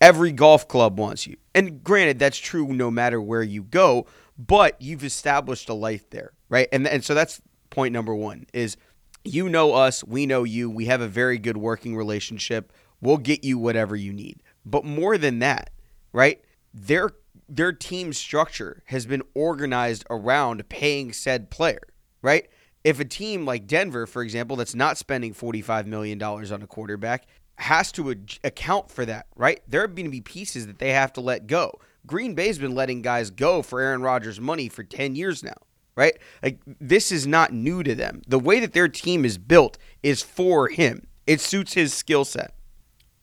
Every 0.00 0.32
golf 0.32 0.68
club 0.68 0.98
wants 0.98 1.26
you. 1.26 1.36
And 1.54 1.82
granted, 1.82 2.18
that's 2.18 2.38
true 2.38 2.68
no 2.68 2.90
matter 2.90 3.20
where 3.20 3.42
you 3.42 3.62
go, 3.62 4.06
but 4.36 4.80
you've 4.80 5.04
established 5.04 5.68
a 5.68 5.74
life 5.74 6.10
there, 6.10 6.32
right? 6.48 6.68
And 6.72 6.86
and 6.86 7.04
so 7.04 7.14
that's 7.14 7.40
point 7.70 7.92
number 7.92 8.14
1 8.14 8.46
is 8.52 8.76
you 9.24 9.48
know 9.48 9.72
us, 9.72 10.04
we 10.04 10.26
know 10.26 10.44
you, 10.44 10.68
we 10.68 10.86
have 10.86 11.00
a 11.00 11.08
very 11.08 11.38
good 11.38 11.56
working 11.56 11.96
relationship. 11.96 12.72
We'll 13.00 13.18
get 13.18 13.44
you 13.44 13.58
whatever 13.58 13.96
you 13.96 14.12
need. 14.12 14.42
But 14.66 14.84
more 14.84 15.18
than 15.18 15.38
that, 15.40 15.70
right? 16.12 16.42
Their 16.72 17.10
their 17.48 17.72
team 17.72 18.12
structure 18.12 18.82
has 18.86 19.06
been 19.06 19.22
organized 19.34 20.04
around 20.10 20.68
paying 20.68 21.12
said 21.12 21.50
player, 21.50 21.82
right? 22.22 22.48
If 22.82 23.00
a 23.00 23.04
team 23.04 23.46
like 23.46 23.66
Denver, 23.66 24.06
for 24.06 24.22
example, 24.22 24.56
that's 24.56 24.74
not 24.74 24.98
spending 24.98 25.34
$45 25.34 25.86
million 25.86 26.22
on 26.22 26.62
a 26.62 26.66
quarterback, 26.66 27.26
has 27.56 27.92
to 27.92 28.10
account 28.42 28.90
for 28.90 29.04
that, 29.06 29.26
right? 29.36 29.60
There 29.68 29.82
are 29.82 29.86
going 29.86 30.06
to 30.06 30.10
be 30.10 30.20
pieces 30.20 30.66
that 30.66 30.78
they 30.78 30.90
have 30.90 31.12
to 31.14 31.20
let 31.20 31.46
go. 31.46 31.78
Green 32.06 32.34
Bay's 32.34 32.58
been 32.58 32.74
letting 32.74 33.02
guys 33.02 33.30
go 33.30 33.62
for 33.62 33.80
Aaron 33.80 34.02
Rodgers' 34.02 34.40
money 34.40 34.68
for 34.68 34.82
10 34.82 35.14
years 35.14 35.42
now, 35.42 35.54
right? 35.96 36.18
Like, 36.42 36.60
this 36.66 37.10
is 37.10 37.26
not 37.26 37.52
new 37.52 37.82
to 37.82 37.94
them. 37.94 38.22
The 38.26 38.38
way 38.38 38.60
that 38.60 38.72
their 38.72 38.88
team 38.88 39.24
is 39.24 39.38
built 39.38 39.78
is 40.02 40.22
for 40.22 40.68
him, 40.68 41.06
it 41.26 41.40
suits 41.40 41.74
his 41.74 41.94
skill 41.94 42.24
set. 42.24 42.54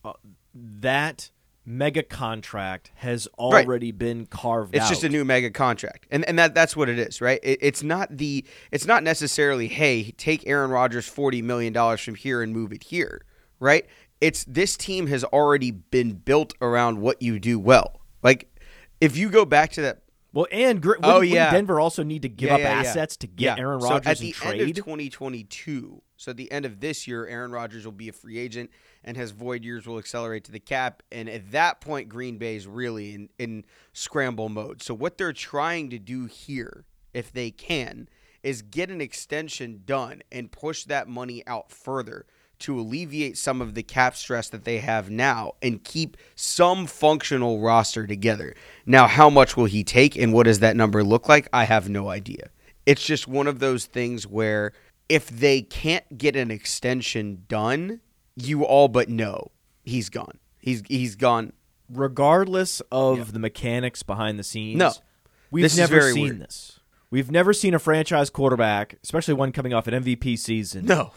Uh, 0.04 0.14
that 0.54 1.30
mega 1.66 2.02
contract 2.02 2.92
has 2.96 3.28
already 3.38 3.92
right. 3.92 3.98
been 3.98 4.26
carved 4.26 4.76
it's 4.76 4.86
out. 4.86 4.90
just 4.90 5.04
a 5.04 5.10
new 5.10 5.24
mega 5.24 5.52
contract. 5.52 6.08
And 6.10 6.26
and 6.26 6.40
that 6.40 6.56
that's 6.56 6.76
what 6.76 6.90
it 6.90 6.98
is, 6.98 7.22
right? 7.22 7.40
It, 7.44 7.60
it's 7.62 7.84
not 7.84 8.18
the 8.18 8.46
it's 8.72 8.86
not 8.86 9.04
necessarily, 9.04 9.68
hey, 9.68 10.12
take 10.12 10.48
Aaron 10.48 10.72
Rodgers 10.72 11.08
40 11.08 11.42
million 11.42 11.74
dollars 11.74 12.02
from 12.02 12.16
here 12.16 12.42
and 12.42 12.54
move 12.54 12.72
it 12.72 12.86
here, 12.86 13.22
right? 13.60 13.86
It's 14.22 14.44
this 14.46 14.78
team 14.78 15.08
has 15.08 15.24
already 15.24 15.72
been 15.72 16.14
built 16.14 16.54
around 16.62 17.02
what 17.02 17.22
you 17.22 17.40
do 17.40 17.60
well. 17.60 18.02
Like 18.24 18.56
if 19.02 19.18
you 19.18 19.30
go 19.30 19.46
back 19.46 19.72
to 19.74 19.82
that 19.82 20.04
well, 20.34 20.48
and 20.50 20.82
Gr- 20.82 20.94
oh 21.04 21.22
yeah, 21.22 21.52
Denver 21.52 21.80
also 21.80 22.04
need 22.04 22.22
to 22.22 22.30
give 22.30 22.48
yeah, 22.48 22.56
up 22.56 22.62
yeah, 22.62 22.72
assets 22.72 23.18
yeah. 23.18 23.22
to 23.22 23.28
get 23.28 23.60
Aaron 23.60 23.80
Rodgers 23.80 24.06
so 24.06 24.12
at 24.12 24.18
the 24.20 24.32
trade? 24.32 24.62
end 24.62 24.70
of 24.70 24.76
2022. 24.78 26.02
So 26.16 26.32
at 26.32 26.38
the 26.38 26.52
end 26.52 26.66
of 26.66 26.80
this 26.80 27.08
year, 27.08 27.26
Aaron 27.26 27.52
Rodgers 27.52 27.84
will 27.84 27.92
be 27.92 28.08
a 28.08 28.14
free 28.14 28.38
agent, 28.38 28.70
and 29.04 29.18
his 29.18 29.32
void 29.32 29.66
years 29.66 29.88
will 29.88 29.98
accelerate 29.98 30.44
to 30.46 30.52
the 30.52 30.60
cap. 30.60 31.04
And 31.12 31.28
at 31.28 31.52
that 31.52 31.82
point, 31.82 32.08
Green 32.08 32.38
Bay 32.38 32.56
is 32.56 32.68
really 32.68 33.16
in, 33.16 33.30
in 33.40 33.66
scramble 33.92 34.48
mode. 34.48 34.84
So 34.84 34.94
what 34.94 35.18
they're 35.18 35.34
trying 35.34 35.90
to 35.90 36.00
do 36.00 36.28
here, 36.28 36.86
if 37.14 37.34
they 37.34 37.50
can, 37.50 38.08
is 38.44 38.62
get 38.62 38.90
an 38.90 39.02
extension 39.02 39.82
done 39.84 40.22
and 40.32 40.52
push 40.52 40.86
that 40.86 41.08
money 41.10 41.44
out 41.48 41.72
further 41.72 42.26
to 42.62 42.80
alleviate 42.80 43.38
some 43.38 43.62
of 43.62 43.74
the 43.74 43.84
cap 43.84 44.16
stress 44.16 44.50
that 44.50 44.64
they 44.64 44.80
have 44.80 45.10
now 45.10 45.54
and 45.62 45.84
keep 45.84 46.18
some 46.36 46.88
functional 46.88 47.60
roster 47.60 48.08
together. 48.08 48.56
Now, 48.86 49.08
how 49.08 49.30
much 49.30 49.58
will 49.58 49.66
he 49.66 49.84
take 49.84 50.16
and 50.16 50.34
what 50.34 50.44
does 50.44 50.60
that 50.60 50.76
number 50.76 51.04
look 51.04 51.28
like? 51.28 51.48
I 51.54 51.66
have 51.66 51.90
no 51.90 52.10
idea. 52.10 52.50
It's 52.86 53.06
just 53.06 53.28
one 53.28 53.48
of 53.48 53.60
those 53.60 53.86
things 53.86 54.26
where 54.26 54.74
if 55.10 55.30
they 55.30 55.62
can't 55.62 56.18
get 56.18 56.36
an 56.36 56.52
extension 56.52 57.44
done, 57.48 58.02
you 58.36 58.64
all 58.64 58.88
but 58.88 59.10
know 59.10 59.52
he's 59.84 60.10
gone. 60.10 60.40
He's 60.60 60.84
he's 60.88 61.16
gone. 61.16 61.54
Regardless 61.90 62.82
of 62.92 63.18
yeah. 63.18 63.24
the 63.26 63.40
mechanics 63.40 64.02
behind 64.04 64.40
the 64.40 64.44
scenes, 64.44 64.78
no, 64.78 64.94
we've 65.52 65.64
this 65.64 65.78
never 65.78 66.14
seen 66.14 66.24
weird. 66.24 66.40
this. 66.40 66.80
We've 67.10 67.30
never 67.30 67.52
seen 67.52 67.74
a 67.74 67.80
franchise 67.80 68.30
quarterback, 68.30 68.98
especially 69.04 69.34
one 69.34 69.52
coming 69.52 69.74
off 69.74 69.88
an 69.88 70.02
MVP 70.02 70.40
season, 70.40 70.86
no, 70.86 71.12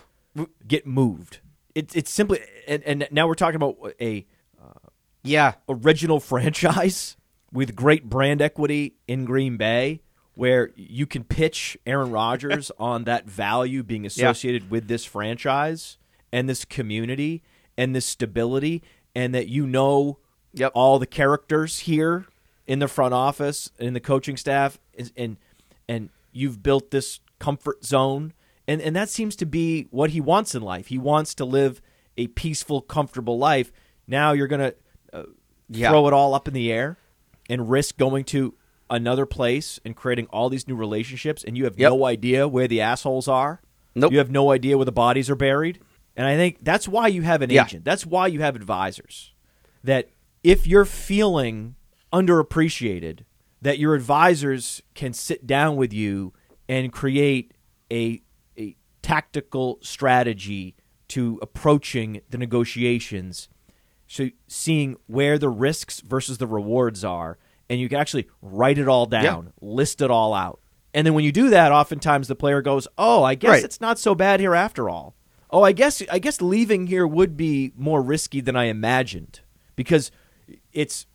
get 0.66 0.86
moved. 0.86 1.40
It's 1.74 1.94
it's 1.94 2.10
simply 2.10 2.40
and, 2.66 2.82
and 2.84 3.08
now 3.10 3.26
we're 3.26 3.34
talking 3.34 3.56
about 3.56 3.76
a 4.00 4.26
uh, 4.62 4.88
yeah 5.22 5.54
original 5.68 6.20
franchise 6.32 7.16
with 7.52 7.74
great 7.76 8.08
brand 8.08 8.42
equity 8.42 8.96
in 9.06 9.24
Green 9.24 9.56
Bay 9.56 10.00
where 10.34 10.70
you 10.74 11.06
can 11.06 11.24
pitch 11.24 11.78
Aaron 11.86 12.10
Rodgers 12.10 12.70
on 12.78 13.04
that 13.04 13.26
value 13.26 13.82
being 13.82 14.04
associated 14.04 14.62
yeah. 14.64 14.68
with 14.68 14.88
this 14.88 15.04
franchise 15.04 15.96
and 16.32 16.48
this 16.48 16.64
community 16.64 17.42
and 17.76 17.94
this 17.94 18.06
stability, 18.06 18.82
and 19.14 19.34
that 19.34 19.48
you 19.48 19.66
know 19.66 20.18
yep. 20.52 20.70
all 20.74 20.98
the 20.98 21.06
characters 21.06 21.80
here 21.80 22.26
in 22.66 22.78
the 22.78 22.88
front 22.88 23.14
office 23.14 23.70
in 23.78 23.94
the 23.94 24.00
coaching 24.00 24.36
staff, 24.36 24.78
and 25.16 25.36
and 25.88 26.10
you've 26.32 26.62
built 26.62 26.90
this 26.90 27.20
comfort 27.38 27.84
zone, 27.84 28.32
and 28.66 28.80
and 28.80 28.94
that 28.96 29.08
seems 29.08 29.36
to 29.36 29.46
be 29.46 29.88
what 29.90 30.10
he 30.10 30.20
wants 30.20 30.54
in 30.54 30.62
life. 30.62 30.88
He 30.88 30.98
wants 30.98 31.34
to 31.36 31.44
live 31.44 31.80
a 32.16 32.28
peaceful, 32.28 32.80
comfortable 32.80 33.38
life. 33.38 33.72
Now 34.06 34.32
you're 34.32 34.46
gonna 34.46 34.74
uh, 35.12 35.24
yeah. 35.68 35.90
throw 35.90 36.06
it 36.08 36.12
all 36.12 36.34
up 36.34 36.48
in 36.48 36.54
the 36.54 36.72
air 36.72 36.98
and 37.48 37.70
risk 37.70 37.96
going 37.96 38.24
to 38.24 38.54
another 38.90 39.26
place 39.26 39.80
and 39.84 39.96
creating 39.96 40.26
all 40.26 40.48
these 40.48 40.68
new 40.68 40.76
relationships, 40.76 41.44
and 41.44 41.56
you 41.56 41.64
have 41.64 41.78
yep. 41.78 41.90
no 41.90 42.04
idea 42.04 42.46
where 42.48 42.68
the 42.68 42.80
assholes 42.80 43.28
are. 43.28 43.60
Nope. 43.94 44.12
You 44.12 44.18
have 44.18 44.30
no 44.30 44.50
idea 44.50 44.76
where 44.76 44.84
the 44.84 44.92
bodies 44.92 45.30
are 45.30 45.36
buried. 45.36 45.80
And 46.16 46.26
I 46.26 46.36
think 46.36 46.58
that's 46.62 46.88
why 46.88 47.08
you 47.08 47.22
have 47.22 47.42
an 47.42 47.50
yeah. 47.50 47.64
agent. 47.64 47.84
That's 47.84 48.06
why 48.06 48.26
you 48.28 48.40
have 48.40 48.56
advisors. 48.56 49.32
That 49.82 50.10
if 50.42 50.66
you're 50.66 50.84
feeling 50.84 51.74
underappreciated, 52.12 53.20
that 53.62 53.78
your 53.78 53.94
advisors 53.94 54.82
can 54.94 55.12
sit 55.12 55.46
down 55.46 55.76
with 55.76 55.92
you 55.92 56.32
and 56.68 56.92
create 56.92 57.52
a 57.90 58.22
tactical 59.04 59.78
strategy 59.82 60.74
to 61.08 61.38
approaching 61.42 62.22
the 62.30 62.38
negotiations. 62.38 63.48
So 64.06 64.30
seeing 64.48 64.96
where 65.06 65.38
the 65.38 65.50
risks 65.50 66.00
versus 66.00 66.38
the 66.38 66.46
rewards 66.46 67.04
are 67.04 67.38
and 67.68 67.80
you 67.80 67.88
can 67.88 67.98
actually 67.98 68.28
write 68.40 68.78
it 68.78 68.88
all 68.88 69.06
down, 69.06 69.44
yeah. 69.44 69.50
list 69.60 70.00
it 70.00 70.10
all 70.10 70.34
out. 70.34 70.60
And 70.92 71.06
then 71.06 71.14
when 71.14 71.24
you 71.24 71.32
do 71.32 71.50
that, 71.50 71.72
oftentimes 71.72 72.28
the 72.28 72.34
player 72.34 72.62
goes, 72.62 72.86
"Oh, 72.96 73.22
I 73.24 73.34
guess 73.34 73.50
right. 73.50 73.64
it's 73.64 73.80
not 73.80 73.98
so 73.98 74.14
bad 74.14 74.40
here 74.40 74.54
after 74.54 74.88
all." 74.88 75.14
Oh, 75.50 75.62
I 75.62 75.72
guess 75.72 76.02
I 76.10 76.18
guess 76.18 76.40
leaving 76.40 76.86
here 76.86 77.06
would 77.06 77.36
be 77.36 77.72
more 77.76 78.00
risky 78.00 78.40
than 78.40 78.56
I 78.56 78.64
imagined 78.64 79.40
because 79.76 80.10
it's 80.72 81.06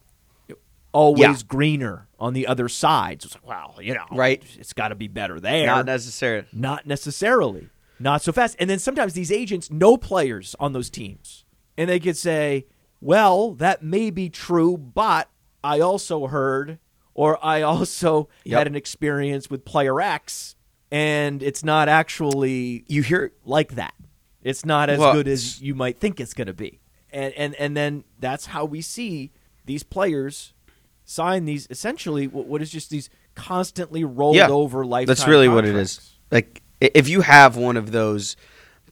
always 0.92 1.20
yeah. 1.42 1.48
greener 1.48 2.08
on 2.20 2.34
the 2.34 2.48
other 2.48 2.68
side. 2.68 3.22
So 3.22 3.28
it's 3.28 3.36
like, 3.36 3.48
well, 3.48 3.76
you 3.82 3.94
know, 3.94 4.06
right? 4.12 4.44
It's 4.58 4.74
got 4.74 4.90
to 4.90 4.96
be 4.96 5.08
better 5.08 5.40
there. 5.40 5.66
Not 5.66 5.86
necessarily. 5.86 6.48
Not 6.52 6.86
necessarily. 6.86 7.70
Not 8.00 8.22
so 8.22 8.32
fast. 8.32 8.56
And 8.60 8.70
then 8.70 8.80
sometimes 8.80 9.14
these 9.14 9.32
agents 9.32 9.70
know 9.70 9.98
players 9.98 10.56
on 10.60 10.74
those 10.74 10.90
teams, 10.90 11.46
and 11.78 11.90
they 11.90 12.00
could 12.00 12.18
say, 12.18 12.66
"Well, 13.02 13.54
that 13.56 13.84
may 13.84 14.10
be 14.10 14.30
true, 14.30 14.78
but 14.78 15.30
I 15.64 15.80
also 15.80 16.28
heard 16.28 16.80
or 17.14 17.44
I 17.44 17.62
also 17.62 18.30
yep. 18.46 18.60
had 18.60 18.68
an 18.68 18.76
experience 18.76 19.50
with 19.50 19.66
player 19.66 20.00
X 20.00 20.56
and 20.92 21.44
it's 21.44 21.64
not 21.64 21.90
actually 21.90 22.84
you 22.88 23.02
hear 23.04 23.32
like 23.46 23.76
that. 23.76 23.94
It's 24.42 24.66
not 24.66 24.90
as 24.90 25.00
well, 25.00 25.14
good 25.14 25.28
as 25.28 25.62
you 25.62 25.76
might 25.76 26.00
think 26.00 26.20
it's 26.20 26.34
going 26.34 26.48
to 26.48 26.54
be. 26.54 26.80
And 27.12 27.34
and 27.34 27.56
and 27.56 27.76
then 27.76 28.04
that's 28.20 28.48
how 28.48 28.66
we 28.66 28.82
see 28.82 29.32
these 29.66 29.84
players 29.84 30.54
sign 31.04 31.46
these 31.46 31.68
essentially 31.70 32.28
what 32.28 32.62
is 32.62 32.72
just 32.72 32.90
these 32.90 33.10
constantly 33.36 34.04
rolled 34.04 34.36
yeah, 34.36 34.50
over 34.50 34.86
lifetime 34.86 35.08
That's 35.08 35.28
really 35.28 35.48
contracts. 35.48 35.70
what 35.70 35.78
it 35.78 35.82
is. 35.82 36.12
Like 36.32 36.62
if 36.80 37.10
you 37.10 37.22
have 37.22 37.56
one 37.56 37.78
of 37.78 37.92
those 37.92 38.36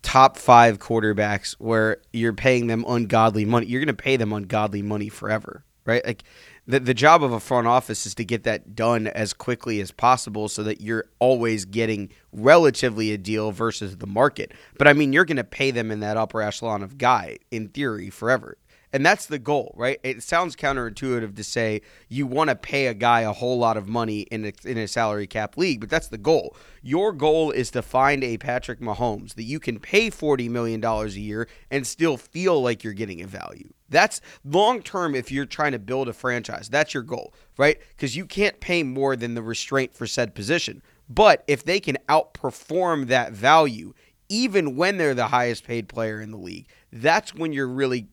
top 0.01 0.37
5 0.37 0.79
quarterbacks 0.79 1.53
where 1.53 1.97
you're 2.13 2.33
paying 2.33 2.67
them 2.67 2.85
ungodly 2.87 3.45
money, 3.45 3.65
you're 3.65 3.81
going 3.81 3.95
to 3.95 4.01
pay 4.01 4.17
them 4.17 4.33
ungodly 4.33 4.81
money 4.81 5.09
forever, 5.09 5.63
right? 5.85 6.05
Like 6.05 6.23
the, 6.67 6.79
the 6.79 6.93
job 6.93 7.23
of 7.23 7.31
a 7.31 7.39
front 7.39 7.67
office 7.67 8.05
is 8.05 8.13
to 8.15 8.25
get 8.25 8.43
that 8.43 8.75
done 8.75 9.07
as 9.07 9.33
quickly 9.33 9.79
as 9.79 9.91
possible 9.91 10.49
so 10.49 10.63
that 10.63 10.81
you're 10.81 11.05
always 11.19 11.65
getting 11.65 12.09
relatively 12.31 13.11
a 13.13 13.17
deal 13.17 13.51
versus 13.51 13.97
the 13.97 14.07
market. 14.07 14.51
But 14.77 14.87
I 14.87 14.93
mean, 14.93 15.13
you're 15.13 15.25
going 15.25 15.37
to 15.37 15.43
pay 15.43 15.71
them 15.71 15.91
in 15.91 16.01
that 16.01 16.17
upper 16.17 16.41
echelon 16.41 16.83
of 16.83 16.97
guy 16.97 17.37
in 17.51 17.69
theory 17.69 18.09
forever. 18.09 18.57
And 18.97 19.05
that's 19.05 19.27
the 19.27 19.37
goal, 19.37 19.75
right? 19.77 19.99
It 20.01 20.23
sounds 20.23 20.55
counterintuitive 20.55 21.35
to 21.35 21.43
say 21.43 21.83
you 22.09 22.25
want 22.25 22.49
to 22.49 22.55
pay 22.55 22.87
a 22.87 22.95
guy 22.95 23.21
a 23.21 23.31
whole 23.31 23.59
lot 23.59 23.77
of 23.77 23.87
money 23.87 24.21
in 24.21 24.43
a, 24.45 24.53
in 24.67 24.79
a 24.79 24.87
salary 24.87 25.27
cap 25.27 25.55
league, 25.55 25.81
but 25.81 25.91
that's 25.91 26.07
the 26.07 26.17
goal. 26.17 26.57
Your 26.81 27.13
goal 27.13 27.51
is 27.51 27.69
to 27.71 27.83
find 27.83 28.23
a 28.23 28.39
Patrick 28.39 28.79
Mahomes 28.79 29.35
that 29.35 29.43
you 29.43 29.59
can 29.59 29.79
pay 29.79 30.09
$40 30.09 30.49
million 30.49 30.83
a 30.83 31.05
year 31.09 31.47
and 31.69 31.85
still 31.85 32.17
feel 32.17 32.59
like 32.59 32.83
you're 32.83 32.93
getting 32.93 33.21
a 33.21 33.27
value. 33.27 33.71
That's 33.87 34.19
long 34.43 34.81
term 34.81 35.13
if 35.13 35.31
you're 35.31 35.45
trying 35.45 35.73
to 35.73 35.79
build 35.79 36.07
a 36.07 36.13
franchise. 36.13 36.67
That's 36.67 36.95
your 36.95 37.03
goal, 37.03 37.35
right? 37.55 37.77
Because 37.89 38.15
you 38.15 38.25
can't 38.25 38.59
pay 38.59 38.81
more 38.81 39.15
than 39.15 39.35
the 39.35 39.43
restraint 39.43 39.93
for 39.93 40.07
said 40.07 40.33
position. 40.33 40.81
But 41.07 41.43
if 41.45 41.63
they 41.63 41.79
can 41.79 41.99
outperform 42.09 43.09
that 43.09 43.31
value, 43.31 43.93
even 44.27 44.75
when 44.75 44.97
they're 44.97 45.13
the 45.13 45.27
highest 45.27 45.65
paid 45.65 45.87
player 45.87 46.19
in 46.19 46.31
the 46.31 46.37
league, 46.37 46.67
that's 46.91 47.35
when 47.35 47.51
you're 47.53 47.67
really 47.67 48.07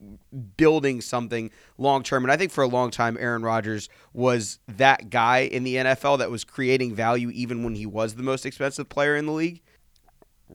building 0.56 1.00
something 1.00 1.50
long 1.78 2.02
term. 2.02 2.24
And 2.24 2.32
I 2.32 2.36
think 2.36 2.50
for 2.50 2.62
a 2.64 2.66
long 2.68 2.90
time, 2.90 3.16
Aaron 3.20 3.42
Rodgers 3.42 3.88
was 4.12 4.58
that 4.68 5.10
guy 5.10 5.40
in 5.40 5.64
the 5.64 5.76
NFL 5.76 6.18
that 6.18 6.30
was 6.30 6.44
creating 6.44 6.94
value 6.94 7.30
even 7.30 7.62
when 7.64 7.74
he 7.74 7.86
was 7.86 8.14
the 8.14 8.22
most 8.22 8.44
expensive 8.44 8.88
player 8.88 9.16
in 9.16 9.26
the 9.26 9.32
league. 9.32 9.60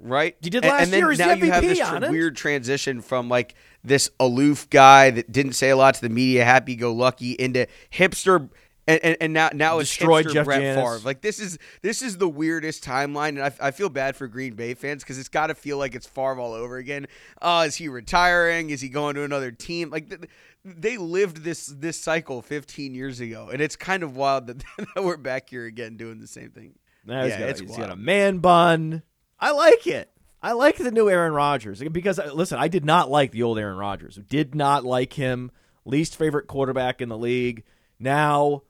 Right? 0.02 0.36
He 0.42 0.50
did 0.50 0.64
And- 0.64 0.72
last 0.72 0.84
and 0.84 0.94
then 0.94 1.00
year. 1.00 1.10
He's 1.10 1.20
now 1.20 1.36
the 1.36 1.46
you 1.46 1.52
have 1.52 1.64
this 1.64 1.80
it. 1.80 2.12
weird 2.12 2.36
transition 2.36 3.02
from 3.02 3.28
like 3.28 3.56
this 3.84 4.10
aloof 4.20 4.70
guy 4.70 5.10
that 5.12 5.32
didn't 5.32 5.54
say 5.54 5.70
a 5.72 5.76
lot 5.78 5.96
to 5.96 6.02
the 6.02 6.10
media, 6.10 6.46
happy 6.46 6.76
go 6.76 6.94
lucky, 6.94 7.32
into 7.32 7.68
hipster. 7.92 8.50
And, 8.90 9.04
and, 9.04 9.18
and 9.22 9.34
now 9.34 9.50
now 9.54 9.80
it's 9.80 9.90
Destroyed 9.90 10.30
Jeff 10.30 10.46
Brett 10.46 10.62
Janis. 10.62 10.84
Favre. 10.84 11.06
Like 11.06 11.22
this 11.22 11.40
is 11.40 11.58
this 11.82 12.02
is 12.02 12.18
the 12.18 12.28
weirdest 12.28 12.84
timeline, 12.84 13.30
and 13.30 13.44
I, 13.44 13.52
I 13.62 13.72
feel 13.72 13.90
bad 13.90 14.16
for 14.16 14.28
Green 14.28 14.56
Bay 14.56 14.74
fans 14.74 15.04
because 15.04 15.20
it's 15.20 15.30
got 15.30 15.48
to 15.48 15.56
feel 15.56 15.78
like 15.78 15.96
it's 15.96 16.08
Favre 16.08 16.40
all 16.40 16.54
over 16.54 16.78
again. 16.78 17.06
Uh, 17.42 17.66
is 17.68 17.76
he 17.76 17.88
retiring? 17.88 18.70
Is 18.72 18.82
he 18.82 18.90
going 18.90 19.16
to 19.16 19.24
another 19.24 19.52
team? 19.52 19.90
Like 19.92 20.10
th- 20.10 20.22
they 20.66 20.98
lived 20.98 21.44
this 21.44 21.68
this 21.68 22.00
cycle 22.00 22.42
15 22.42 22.96
years 22.96 23.20
ago, 23.20 23.50
and 23.52 23.62
it's 23.62 23.76
kind 23.76 24.04
of 24.04 24.16
wild 24.16 24.48
that, 24.48 24.64
that 24.96 25.04
we're 25.04 25.18
back 25.18 25.50
here 25.50 25.66
again 25.66 25.96
doing 25.96 26.20
the 26.20 26.28
same 26.28 26.50
thing. 26.50 26.74
Now 27.06 27.24
he's 27.24 27.34
Yeah, 27.34 27.40
got, 27.40 27.50
it's 27.50 27.62
he's 27.62 27.78
got 27.78 27.92
a 27.92 27.96
man 27.96 28.40
bun. 28.40 29.04
I 29.40 29.52
like 29.52 29.88
it. 29.88 30.12
I 30.42 30.54
like 30.54 30.78
the 30.78 30.92
new 30.92 31.10
Aaron 31.10 31.34
Rodgers 31.34 31.80
because 31.82 32.18
uh, 32.18 32.32
listen, 32.34 32.58
I 32.58 32.68
did 32.70 32.86
not 32.86 33.12
like 33.12 33.32
the 33.32 33.44
old 33.44 33.60
Aaron 33.60 33.78
Rodgers. 33.78 34.20
Did 34.28 34.56
not 34.56 34.84
like 34.84 35.14
him. 35.14 35.52
Least 35.86 36.16
favorite 36.16 36.48
quarterback 36.48 37.02
in 37.02 37.10
the 37.10 37.18
league. 37.18 37.64
Now 38.00 38.64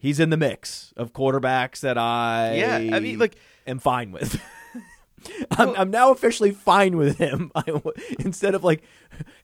he's 0.00 0.18
in 0.18 0.30
the 0.30 0.36
mix 0.36 0.92
of 0.96 1.12
quarterbacks 1.12 1.80
that 1.80 1.96
I 1.96 2.54
Yeah, 2.56 2.96
I 2.96 2.98
mean, 3.00 3.18
like- 3.20 3.36
am 3.66 3.78
fine 3.78 4.10
with. 4.10 4.40
I'm, 5.50 5.76
I'm 5.76 5.90
now 5.90 6.10
officially 6.12 6.50
fine 6.50 6.96
with 6.96 7.18
him. 7.18 7.52
I, 7.54 7.64
instead 8.20 8.54
of 8.54 8.64
like 8.64 8.82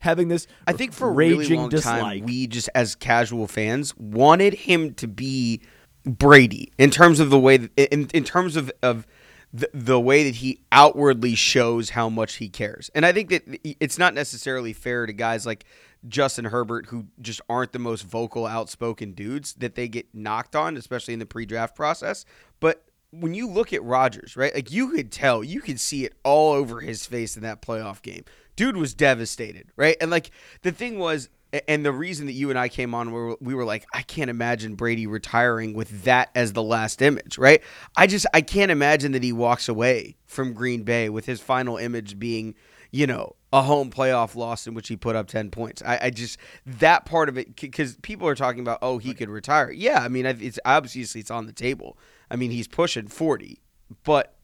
having 0.01 0.29
this, 0.29 0.47
I 0.67 0.73
think 0.73 0.93
for 0.93 1.09
a 1.09 1.13
raging 1.13 1.39
really 1.39 1.57
long 1.57 1.69
dislike. 1.69 2.01
time, 2.01 2.25
we 2.25 2.47
just 2.47 2.69
as 2.75 2.95
casual 2.95 3.47
fans 3.47 3.97
wanted 3.97 4.55
him 4.55 4.95
to 4.95 5.07
be 5.07 5.61
Brady 6.05 6.73
in 6.79 6.91
terms 6.91 7.21
of 7.21 7.31
the 7.31 7.39
way 7.39 7.59
that, 7.59 7.93
in, 7.93 8.09
in 8.15 8.25
terms 8.25 8.57
of 8.57 8.73
of 8.83 9.07
the, 9.53 9.69
the 9.73 10.01
way 10.01 10.25
that 10.25 10.37
he 10.37 10.61
outwardly 10.73 11.35
shows 11.35 11.91
how 11.91 12.09
much 12.09 12.35
he 12.37 12.49
cares. 12.49 12.91
And 12.95 13.05
I 13.05 13.13
think 13.13 13.31
that 13.31 13.43
it's 13.81 13.99
not 13.99 14.15
necessarily 14.15 14.73
fair 14.73 15.07
to 15.07 15.13
guys 15.13 15.45
like 15.47 15.65
Justin 16.09 16.47
Herbert 16.47 16.87
who 16.87 17.07
just 17.21 17.41
aren't 17.49 17.73
the 17.73 17.79
most 17.79 18.03
vocal, 18.03 18.47
outspoken 18.47 19.13
dudes 19.13 19.55
that 19.55 19.75
they 19.75 19.89
get 19.89 20.07
knocked 20.15 20.55
on, 20.55 20.77
especially 20.77 21.15
in 21.15 21.21
the 21.21 21.27
pre-draft 21.27 21.75
process. 21.75 22.25
But 22.61 22.85
when 23.11 23.35
you 23.35 23.49
look 23.49 23.73
at 23.73 23.83
Rodgers, 23.83 24.37
right? 24.37 24.55
Like 24.55 24.71
you 24.71 24.91
could 24.91 25.11
tell, 25.11 25.43
you 25.43 25.61
could 25.61 25.81
see 25.81 26.05
it 26.05 26.15
all 26.25 26.53
over 26.53 26.81
his 26.81 27.07
face 27.07 27.37
in 27.37 27.43
that 27.43 27.63
playoff 27.63 28.03
game. 28.03 28.25
Dude 28.57 28.77
was 28.77 28.95
devastated, 28.95 29.71
right? 29.77 29.97
And 30.01 30.11
like 30.11 30.31
the 30.63 30.73
thing 30.73 30.99
was, 30.99 31.29
and 31.69 31.85
the 31.85 31.93
reason 31.93 32.27
that 32.27 32.33
you 32.33 32.51
and 32.51 32.59
I 32.59 32.69
came 32.69 32.95
on, 32.95 33.13
where 33.13 33.37
we 33.41 33.55
were 33.55 33.65
like, 33.65 33.87
I 33.95 34.03
can't 34.03 34.31
imagine 34.31 34.75
Brady 34.75 35.07
retiring 35.07 35.75
with 35.75 36.05
that 36.05 36.31
as 36.35 36.53
the 36.53 36.63
last 36.63 37.01
image, 37.01 37.39
right? 37.39 37.63
I 37.97 38.07
just 38.07 38.27
I 38.35 38.41
can't 38.41 38.71
imagine 38.71 39.13
that 39.13 39.23
he 39.23 39.33
walks 39.33 39.69
away 39.69 40.17
from 40.27 40.53
Green 40.53 40.83
Bay 40.83 41.09
with 41.09 41.25
his 41.25 41.41
final 41.41 41.77
image 41.77 42.19
being, 42.19 42.55
you 42.91 43.07
know, 43.07 43.37
a 43.57 43.63
home 43.63 43.91
playoff 43.91 44.35
loss 44.35 44.67
in 44.67 44.75
which 44.75 44.89
he 44.89 44.97
put 44.97 45.17
up 45.17 45.29
ten 45.29 45.51
points. 45.51 45.83
I, 45.85 45.99
I 46.03 46.11
just 46.11 46.39
that 46.67 47.05
part 47.07 47.29
of 47.29 47.39
it 47.39 47.57
because 47.57 47.97
people 48.03 48.29
are 48.29 48.35
talking 48.35 48.61
about, 48.61 48.79
oh, 48.83 48.99
he 48.99 49.15
could 49.15 49.29
retire. 49.29 49.71
Yeah, 49.71 50.01
I 50.01 50.09
mean, 50.09 50.27
it's 50.27 50.59
obviously 50.65 51.21
it's 51.21 51.31
on 51.31 51.47
the 51.47 51.53
table. 51.53 51.97
I 52.31 52.37
mean, 52.37 52.51
he's 52.51 52.69
pushing 52.69 53.09
forty, 53.09 53.61
but 54.05 54.35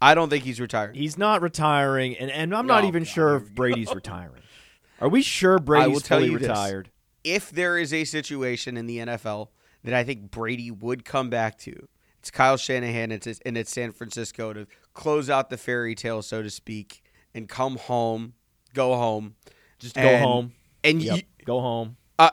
I 0.00 0.14
don't 0.14 0.28
think 0.28 0.44
he's 0.44 0.60
retired. 0.60 0.96
He's 0.96 1.16
not 1.16 1.42
retiring, 1.42 2.16
and, 2.16 2.30
and 2.30 2.54
I'm 2.54 2.66
not 2.66 2.84
Oh, 2.84 2.88
even 2.88 3.04
God, 3.04 3.08
sure 3.08 3.36
if. 3.36 3.54
Brady's 3.54 3.94
retiring. 3.94 4.42
Are 5.00 5.08
we 5.08 5.22
sure 5.22 5.54
I 5.54 5.58
Brady's 5.58 5.92
will 5.94 6.00
tell 6.00 6.18
fully 6.18 6.30
you 6.30 6.38
this. 6.38 6.48
retired? 6.48 6.90
if 7.24 7.50
there 7.52 7.78
is 7.78 7.94
a 7.94 8.02
situation 8.04 8.76
in 8.76 8.86
the 8.86 8.98
NFL 8.98 9.48
that 9.84 9.94
I 9.94 10.02
think 10.02 10.32
Brady 10.32 10.72
would 10.72 11.04
come 11.04 11.30
back 11.30 11.56
to, 11.58 11.86
it's 12.18 12.32
Kyle 12.32 12.56
Shanahan 12.56 13.12
and 13.12 13.24
it's, 13.24 13.40
and 13.46 13.56
it's 13.56 13.70
San 13.72 13.92
Francisco 13.92 14.52
to 14.52 14.66
close 14.92 15.30
out 15.30 15.48
the 15.48 15.56
fairy 15.56 15.94
tale, 15.94 16.22
so 16.22 16.42
to 16.42 16.50
speak, 16.50 17.02
and 17.32 17.48
come 17.48 17.76
home, 17.76 18.34
go 18.74 18.94
home, 18.96 19.34
Just 19.78 19.94
go 19.94 20.00
and- 20.02 20.24
home. 20.24 20.52
and 20.84 21.02
Yep. 21.02 21.16
you, 21.16 21.22
Go 21.44 21.60
home. 21.60 21.96
uh, 22.18 22.30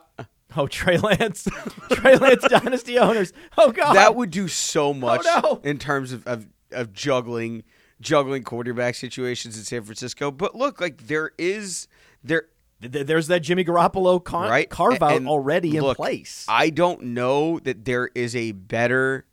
Oh, 0.55 0.65
Trey 0.67 0.97
Lance. 0.97 1.47
Trey 1.91 2.15
Lance 2.15 2.43
dynasty 2.47 2.97
owners. 2.97 3.33
Oh 3.57 3.71
God. 3.71 3.93
that 3.93 4.15
would 4.15 4.31
do 4.31 4.47
so 4.47 4.93
much 4.95 5.23
no. 5.23 5.61
in 5.63 5.77
terms 5.77 6.11
of, 6.11 6.25
of 6.25 6.47
of 6.71 6.91
juggling 6.93 7.63
juggling 8.01 8.43
quarterback 8.43 8.95
situations 8.95 9.57
in 9.57 9.63
San 9.63 9.83
Francisco. 9.83 10.31
But 10.31 10.55
look, 10.55 10.81
like 10.81 11.05
there 11.07 11.31
is 11.37 11.87
there 12.23 12.45
Th- 12.81 12.91
th- 12.93 13.05
There's 13.07 13.27
that 13.27 13.41
Jimmy 13.41 13.63
Garoppolo 13.65 14.23
con- 14.23 14.49
right 14.49 14.69
carve 14.69 15.03
out 15.03 15.17
And 15.17 15.27
already 15.27 15.75
in 15.77 15.83
place. 15.95 16.45
I 16.47 16.69
don't 16.71 17.01
know 17.03 17.59
that 17.59 17.83
there 17.85 18.09
is 18.15 18.35
a 18.35 18.53
better 18.53 19.25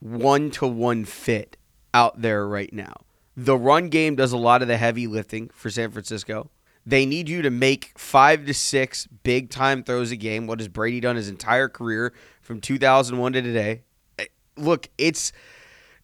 one 0.00 0.50
to 0.52 0.66
one 0.66 1.04
fit 1.04 1.56
out 1.92 2.22
there 2.22 2.46
right 2.46 2.72
now. 2.72 2.94
The 3.40 3.56
run 3.56 3.88
game 3.88 4.16
does 4.16 4.32
a 4.32 4.36
lot 4.36 4.62
of 4.62 4.68
the 4.68 4.76
heavy 4.76 5.06
lifting 5.06 5.48
for 5.50 5.70
San 5.70 5.92
Francisco. 5.92 6.50
They 6.84 7.06
need 7.06 7.28
you 7.28 7.40
to 7.42 7.50
make 7.50 7.96
five 7.96 8.46
to 8.46 8.52
six 8.52 9.06
big 9.06 9.48
time 9.48 9.84
throws 9.84 10.10
a 10.10 10.16
game. 10.16 10.48
What 10.48 10.58
has 10.58 10.66
Brady 10.66 10.98
done 10.98 11.14
his 11.14 11.28
entire 11.28 11.68
career 11.68 12.12
from 12.42 12.60
2001 12.60 13.34
to 13.34 13.42
today? 13.42 13.82
Eh, 14.18 14.24
Look, 14.56 14.88
it's 14.98 15.30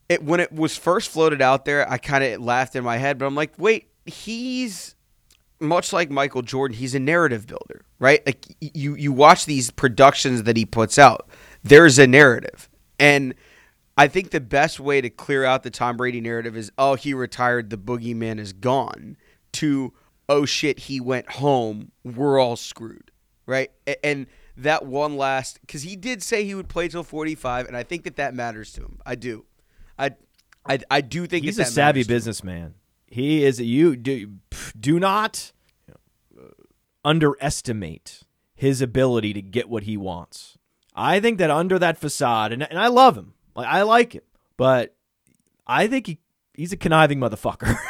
it, 0.08 0.22
when 0.22 0.38
it 0.38 0.52
was 0.52 0.76
first 0.76 1.10
floated 1.10 1.42
out 1.42 1.64
there, 1.64 1.90
I 1.90 1.98
kind 1.98 2.22
of 2.22 2.40
laughed 2.40 2.76
in 2.76 2.84
my 2.84 2.98
head, 2.98 3.18
but 3.18 3.26
I'm 3.26 3.34
like, 3.34 3.52
wait, 3.58 3.88
he's 4.06 4.94
much 5.58 5.92
like 5.92 6.10
Michael 6.10 6.42
Jordan, 6.42 6.76
he's 6.76 6.94
a 6.94 7.00
narrative 7.00 7.48
builder, 7.48 7.82
right? 7.98 8.24
Like 8.24 8.46
you 8.60 8.94
you 8.94 9.12
watch 9.12 9.46
these 9.46 9.72
productions 9.72 10.44
that 10.44 10.56
he 10.56 10.64
puts 10.64 11.00
out. 11.00 11.28
There's 11.64 11.98
a 11.98 12.06
narrative. 12.06 12.68
And 13.00 13.34
I 13.96 14.08
think 14.08 14.30
the 14.30 14.40
best 14.40 14.80
way 14.80 15.00
to 15.00 15.10
clear 15.10 15.44
out 15.44 15.62
the 15.62 15.70
Tom 15.70 15.96
Brady 15.96 16.20
narrative 16.20 16.56
is 16.56 16.70
oh, 16.78 16.94
he 16.94 17.14
retired, 17.14 17.70
the 17.70 17.78
boogeyman 17.78 18.38
is 18.38 18.52
gone 18.52 19.16
to 19.52 19.92
oh 20.28 20.44
shit, 20.44 20.80
he 20.80 21.00
went 21.00 21.30
home, 21.32 21.92
we're 22.02 22.38
all 22.38 22.56
screwed. 22.56 23.10
Right? 23.46 23.70
And 24.02 24.26
that 24.56 24.86
one 24.86 25.16
last 25.16 25.58
cuz 25.68 25.82
he 25.82 25.96
did 25.96 26.22
say 26.22 26.44
he 26.44 26.54
would 26.54 26.68
play 26.68 26.88
till 26.88 27.02
45 27.02 27.66
and 27.66 27.76
I 27.76 27.82
think 27.82 28.04
that 28.04 28.16
that 28.16 28.34
matters 28.34 28.72
to 28.72 28.82
him. 28.82 28.98
I 29.04 29.14
do. 29.14 29.44
I 29.98 30.10
I, 30.66 30.78
I 30.90 31.00
do 31.00 31.26
think 31.26 31.44
He's 31.44 31.58
a 31.58 31.64
savvy 31.64 32.04
businessman. 32.04 32.74
He 33.06 33.44
is. 33.44 33.60
You 33.60 33.96
do 33.96 34.38
do 34.78 34.98
not 34.98 35.52
uh, 35.90 36.48
underestimate 37.04 38.22
his 38.54 38.80
ability 38.80 39.32
to 39.34 39.42
get 39.42 39.68
what 39.68 39.82
he 39.82 39.96
wants. 39.96 40.56
I 40.96 41.20
think 41.20 41.38
that 41.38 41.50
under 41.50 41.78
that 41.78 41.98
facade, 41.98 42.52
and, 42.52 42.62
and 42.62 42.78
I 42.78 42.86
love 42.86 43.16
him, 43.16 43.34
like 43.54 43.66
I 43.66 43.82
like 43.82 44.14
him, 44.14 44.22
but 44.56 44.94
I 45.66 45.86
think 45.86 46.06
he 46.06 46.18
he's 46.54 46.72
a 46.72 46.76
conniving 46.76 47.18
motherfucker. 47.18 47.76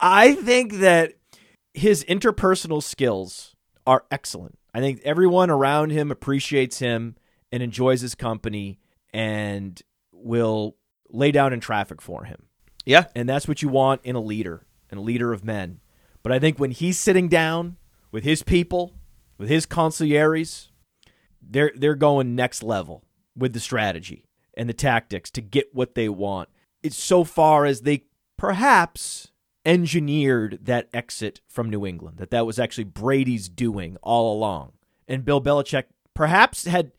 I 0.00 0.34
think 0.34 0.74
that 0.74 1.14
his 1.74 2.04
interpersonal 2.04 2.82
skills 2.82 3.54
are 3.86 4.04
excellent. 4.10 4.58
I 4.74 4.80
think 4.80 5.00
everyone 5.04 5.50
around 5.50 5.90
him 5.90 6.10
appreciates 6.10 6.78
him 6.78 7.16
and 7.50 7.62
enjoys 7.62 8.00
his 8.00 8.14
company 8.14 8.78
and 9.12 9.80
will 10.12 10.76
lay 11.10 11.32
down 11.32 11.52
in 11.52 11.60
traffic 11.60 12.02
for 12.02 12.24
him. 12.24 12.44
Yeah. 12.84 13.06
And 13.14 13.28
that's 13.28 13.48
what 13.48 13.62
you 13.62 13.68
want 13.68 14.02
in 14.04 14.16
a 14.16 14.20
leader, 14.20 14.66
in 14.90 14.98
a 14.98 15.02
leader 15.02 15.32
of 15.32 15.44
men. 15.44 15.80
But 16.22 16.32
I 16.32 16.38
think 16.38 16.58
when 16.58 16.70
he's 16.70 16.98
sitting 16.98 17.28
down 17.28 17.76
with 18.12 18.24
his 18.24 18.42
people, 18.42 18.94
with 19.38 19.48
his 19.48 19.66
conciliaries, 19.66 20.68
they're 21.40 21.72
they're 21.74 21.94
going 21.94 22.34
next 22.34 22.62
level 22.62 23.04
with 23.38 23.52
the 23.52 23.60
strategy 23.60 24.24
and 24.54 24.68
the 24.68 24.74
tactics 24.74 25.30
to 25.30 25.40
get 25.40 25.74
what 25.74 25.94
they 25.94 26.08
want. 26.08 26.48
It's 26.82 27.02
so 27.02 27.24
far 27.24 27.64
as 27.64 27.82
they 27.82 28.04
perhaps 28.36 29.32
engineered 29.64 30.58
that 30.62 30.88
exit 30.92 31.40
from 31.46 31.70
New 31.70 31.86
England, 31.86 32.18
that 32.18 32.30
that 32.30 32.46
was 32.46 32.58
actually 32.58 32.84
Brady's 32.84 33.48
doing 33.48 33.96
all 34.02 34.34
along. 34.34 34.72
And 35.06 35.24
Bill 35.24 35.42
Belichick 35.42 35.84
perhaps 36.14 36.64
had 36.64 36.92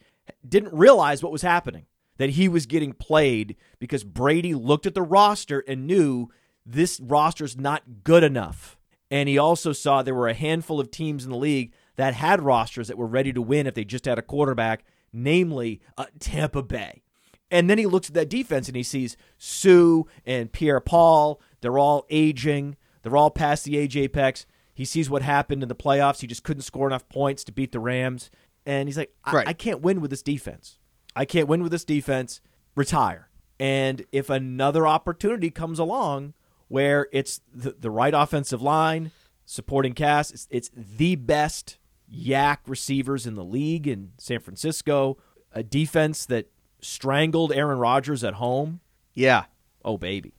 didn't 0.47 0.73
realize 0.73 1.23
what 1.23 1.31
was 1.31 1.41
happening, 1.41 1.85
that 2.17 2.31
he 2.31 2.47
was 2.47 2.65
getting 2.65 2.93
played 2.93 3.55
because 3.79 4.03
Brady 4.03 4.53
looked 4.53 4.85
at 4.85 4.93
the 4.93 5.01
roster 5.01 5.63
and 5.67 5.87
knew 5.87 6.29
this 6.65 6.99
roster's 6.99 7.57
not 7.57 8.03
good 8.03 8.23
enough. 8.23 8.77
And 9.09 9.27
he 9.27 9.37
also 9.39 9.73
saw 9.73 10.03
there 10.03 10.13
were 10.13 10.27
a 10.27 10.35
handful 10.35 10.79
of 10.79 10.91
teams 10.91 11.23
in 11.23 11.31
the 11.31 11.37
league 11.37 11.73
that 11.95 12.13
had 12.13 12.41
rosters 12.41 12.87
that 12.87 12.97
were 12.97 13.07
ready 13.07 13.33
to 13.33 13.41
win 13.41 13.65
if 13.65 13.73
they 13.73 13.83
just 13.83 14.05
had 14.05 14.19
a 14.19 14.23
quarterback, 14.23 14.83
namely 15.11 15.81
uh, 15.97 16.05
Tampa 16.19 16.63
Bay. 16.63 17.03
And 17.51 17.69
then 17.69 17.77
he 17.77 17.85
looks 17.85 18.09
at 18.09 18.13
that 18.13 18.29
defense 18.29 18.67
and 18.67 18.75
he 18.75 18.83
sees 18.83 19.17
Suh 19.37 20.03
and 20.25 20.51
Pierre 20.51 20.79
Paul. 20.79 21.41
They're 21.61 21.79
all 21.79 22.05
aging. 22.09 22.77
They're 23.01 23.17
all 23.17 23.31
past 23.31 23.65
the 23.65 23.77
age 23.77 23.97
apex. 23.97 24.45
He 24.73 24.85
sees 24.85 25.09
what 25.09 25.23
happened 25.23 25.63
in 25.63 25.69
the 25.69 25.75
playoffs. 25.75 26.21
He 26.21 26.27
just 26.27 26.43
couldn't 26.43 26.61
score 26.61 26.87
enough 26.87 27.09
points 27.09 27.43
to 27.45 27.51
beat 27.51 27.71
the 27.71 27.79
Rams. 27.79 28.29
And 28.65 28.87
he's 28.87 28.97
like, 28.97 29.13
I, 29.25 29.33
Right. 29.33 29.47
I 29.47 29.53
can't 29.53 29.81
win 29.81 29.99
with 29.99 30.11
this 30.11 30.21
defense. 30.21 30.77
I 31.15 31.25
can't 31.25 31.47
win 31.47 31.63
with 31.63 31.71
this 31.71 31.83
defense. 31.83 32.39
Retire. 32.75 33.29
And 33.59 34.05
if 34.11 34.29
another 34.29 34.85
opportunity 34.85 35.49
comes 35.49 35.79
along 35.79 36.33
where 36.67 37.07
it's 37.11 37.41
the, 37.53 37.71
the 37.71 37.89
right 37.89 38.13
offensive 38.13 38.61
line, 38.61 39.11
supporting 39.45 39.93
cast, 39.93 40.31
it's, 40.33 40.47
it's 40.51 40.71
the 40.75 41.15
best 41.15 41.78
YAC 42.13 42.57
receivers 42.67 43.25
in 43.25 43.35
the 43.35 43.43
league 43.43 43.87
in 43.87 44.11
San 44.17 44.39
Francisco, 44.39 45.17
a 45.51 45.63
defense 45.63 46.25
that 46.25 46.49
strangled 46.81 47.51
Aaron 47.51 47.79
Rodgers 47.79 48.23
at 48.23 48.35
home. 48.35 48.79
Yeah. 49.13 49.45
Oh 49.83 49.97
baby. 49.97 50.33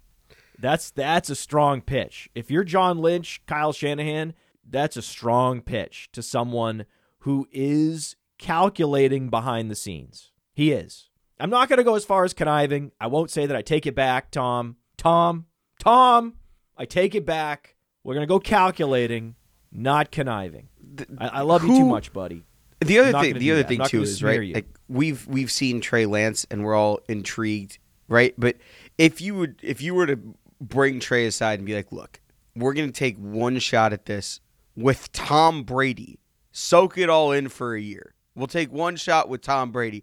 That's 0.59 0.91
that's 0.91 1.31
a 1.31 1.37
strong 1.37 1.81
pitch. 1.81 2.29
If 2.35 2.51
you're 2.51 2.65
John 2.65 2.99
Lynch, 2.99 3.43
Kyle 3.47 3.73
Shanahan, 3.73 4.35
that's 4.69 4.97
a 4.97 5.03
strong 5.03 5.63
pitch 5.63 6.11
to 6.13 6.23
someone 6.23 6.85
who 7.21 7.49
is 7.51 8.17
calculating 8.39 9.29
behind 9.29 9.71
the 9.71 9.75
scenes. 9.75 10.33
He 10.53 10.73
is. 10.73 11.09
I'm 11.39 11.51
not 11.51 11.69
going 11.69 11.79
to 11.79 11.85
go 11.85 11.95
as 11.95 12.05
far 12.05 12.25
as 12.25 12.35
conniving. 12.35 12.93
I 13.01 13.07
won't 13.07 13.31
say 13.31 13.47
that 13.47 13.57
I 13.57 13.63
take 13.63 13.87
it 13.87 13.95
back, 13.95 14.31
Tom. 14.31 14.77
Tom, 14.99 15.47
Tom, 15.79 16.35
I 16.77 16.85
take 16.85 17.15
it 17.15 17.25
back. 17.25 17.77
We're 18.05 18.15
going 18.15 18.27
to 18.27 18.33
go 18.33 18.39
calculating, 18.39 19.37
not 19.73 20.11
conniving. 20.11 20.69
I, 21.19 21.29
I 21.29 21.41
love 21.43 21.65
you 21.65 21.77
too 21.77 21.87
much, 21.87 22.13
buddy. 22.13 22.45
The 22.81 22.99
other 22.99 23.21
thing, 23.21 23.39
the 23.39 23.51
other 23.53 23.63
that. 23.63 23.69
Thing 23.69 23.85
too 23.87 24.03
is 24.03 24.23
right. 24.23 24.43
you. 24.43 24.55
Like 24.55 24.79
we've 24.89 25.27
we've 25.27 25.51
seen 25.51 25.81
Trey 25.81 26.07
Lance, 26.07 26.47
and 26.51 26.65
we're 26.65 26.75
all 26.75 27.01
intrigued, 27.09 27.79
right? 28.09 28.35
But 28.39 28.57
if 28.97 29.21
you 29.21 29.35
would, 29.35 29.61
if 29.63 29.83
you 29.83 29.95
were 29.95 30.07
to 30.07 30.19
bring 30.61 31.01
Trey 31.01 31.27
aside 31.27 31.59
and 31.59 31.67
be 31.67 31.75
like, 31.75 31.93
"Look, 31.93 32.21
we're 32.57 32.73
gonna 32.73 32.91
take 32.91 33.19
one 33.19 33.59
shot 33.59 33.93
at 33.93 34.07
this 34.07 34.41
with 34.77 35.13
Tom 35.13 35.63
Brady, 35.63 36.21
soak 36.53 36.97
it 36.97 37.11
all 37.11 37.33
in 37.33 37.49
for 37.49 37.75
a 37.75 37.81
year. 37.81 38.15
We'll 38.35 38.47
take 38.47 38.73
one 38.73 38.97
shot 38.97 39.29
with 39.29 39.43
Tom 39.43 39.73
Brady." 39.73 40.03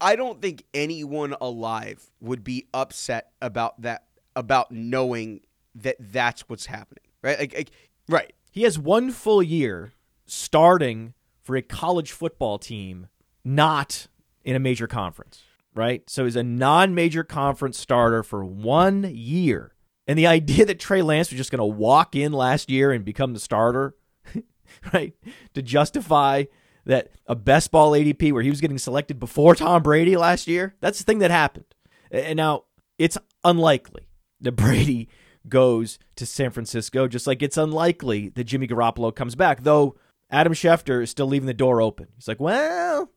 I 0.00 0.16
don't 0.16 0.42
think 0.42 0.64
anyone 0.74 1.34
alive 1.40 2.10
would 2.20 2.44
be 2.44 2.66
upset 2.74 3.30
about 3.40 3.80
that, 3.82 4.04
about 4.36 4.70
knowing 4.70 5.40
that 5.76 5.96
that's 5.98 6.42
what's 6.42 6.66
happening, 6.66 7.04
right? 7.22 7.38
Like, 7.38 7.54
like 7.54 7.70
right. 8.08 8.32
He 8.50 8.62
has 8.62 8.78
one 8.78 9.10
full 9.10 9.42
year 9.42 9.92
starting 10.26 11.14
for 11.42 11.56
a 11.56 11.62
college 11.62 12.12
football 12.12 12.58
team 12.58 13.08
not 13.44 14.08
in 14.44 14.56
a 14.56 14.60
major 14.60 14.86
conference, 14.86 15.42
right? 15.74 16.08
So 16.08 16.24
he's 16.24 16.36
a 16.36 16.42
non 16.42 16.94
major 16.94 17.24
conference 17.24 17.78
starter 17.78 18.22
for 18.22 18.44
one 18.44 19.04
year. 19.14 19.74
And 20.06 20.18
the 20.18 20.26
idea 20.26 20.66
that 20.66 20.78
Trey 20.78 21.02
Lance 21.02 21.30
was 21.30 21.38
just 21.38 21.50
going 21.50 21.58
to 21.58 21.64
walk 21.64 22.14
in 22.14 22.32
last 22.32 22.70
year 22.70 22.92
and 22.92 23.04
become 23.04 23.32
the 23.32 23.40
starter, 23.40 23.96
right? 24.92 25.14
To 25.54 25.62
justify 25.62 26.44
that 26.86 27.10
a 27.26 27.34
best 27.34 27.70
ball 27.70 27.92
ADP 27.92 28.32
where 28.32 28.42
he 28.42 28.50
was 28.50 28.60
getting 28.60 28.78
selected 28.78 29.18
before 29.18 29.54
Tom 29.54 29.82
Brady 29.82 30.16
last 30.16 30.46
year, 30.46 30.74
that's 30.80 30.98
the 30.98 31.04
thing 31.04 31.20
that 31.20 31.30
happened. 31.30 31.64
And 32.10 32.36
now 32.36 32.64
it's 32.98 33.18
unlikely 33.42 34.08
that 34.40 34.52
Brady 34.52 35.08
goes 35.48 35.98
to 36.16 36.26
San 36.26 36.50
Francisco, 36.50 37.08
just 37.08 37.26
like 37.26 37.42
it's 37.42 37.56
unlikely 37.56 38.28
that 38.30 38.44
Jimmy 38.44 38.66
Garoppolo 38.66 39.14
comes 39.14 39.34
back, 39.34 39.62
though 39.62 39.96
Adam 40.30 40.52
Schefter 40.52 41.02
is 41.02 41.10
still 41.10 41.26
leaving 41.26 41.46
the 41.46 41.54
door 41.54 41.80
open. 41.80 42.08
He's 42.14 42.28
like, 42.28 42.40
well, 42.40 43.10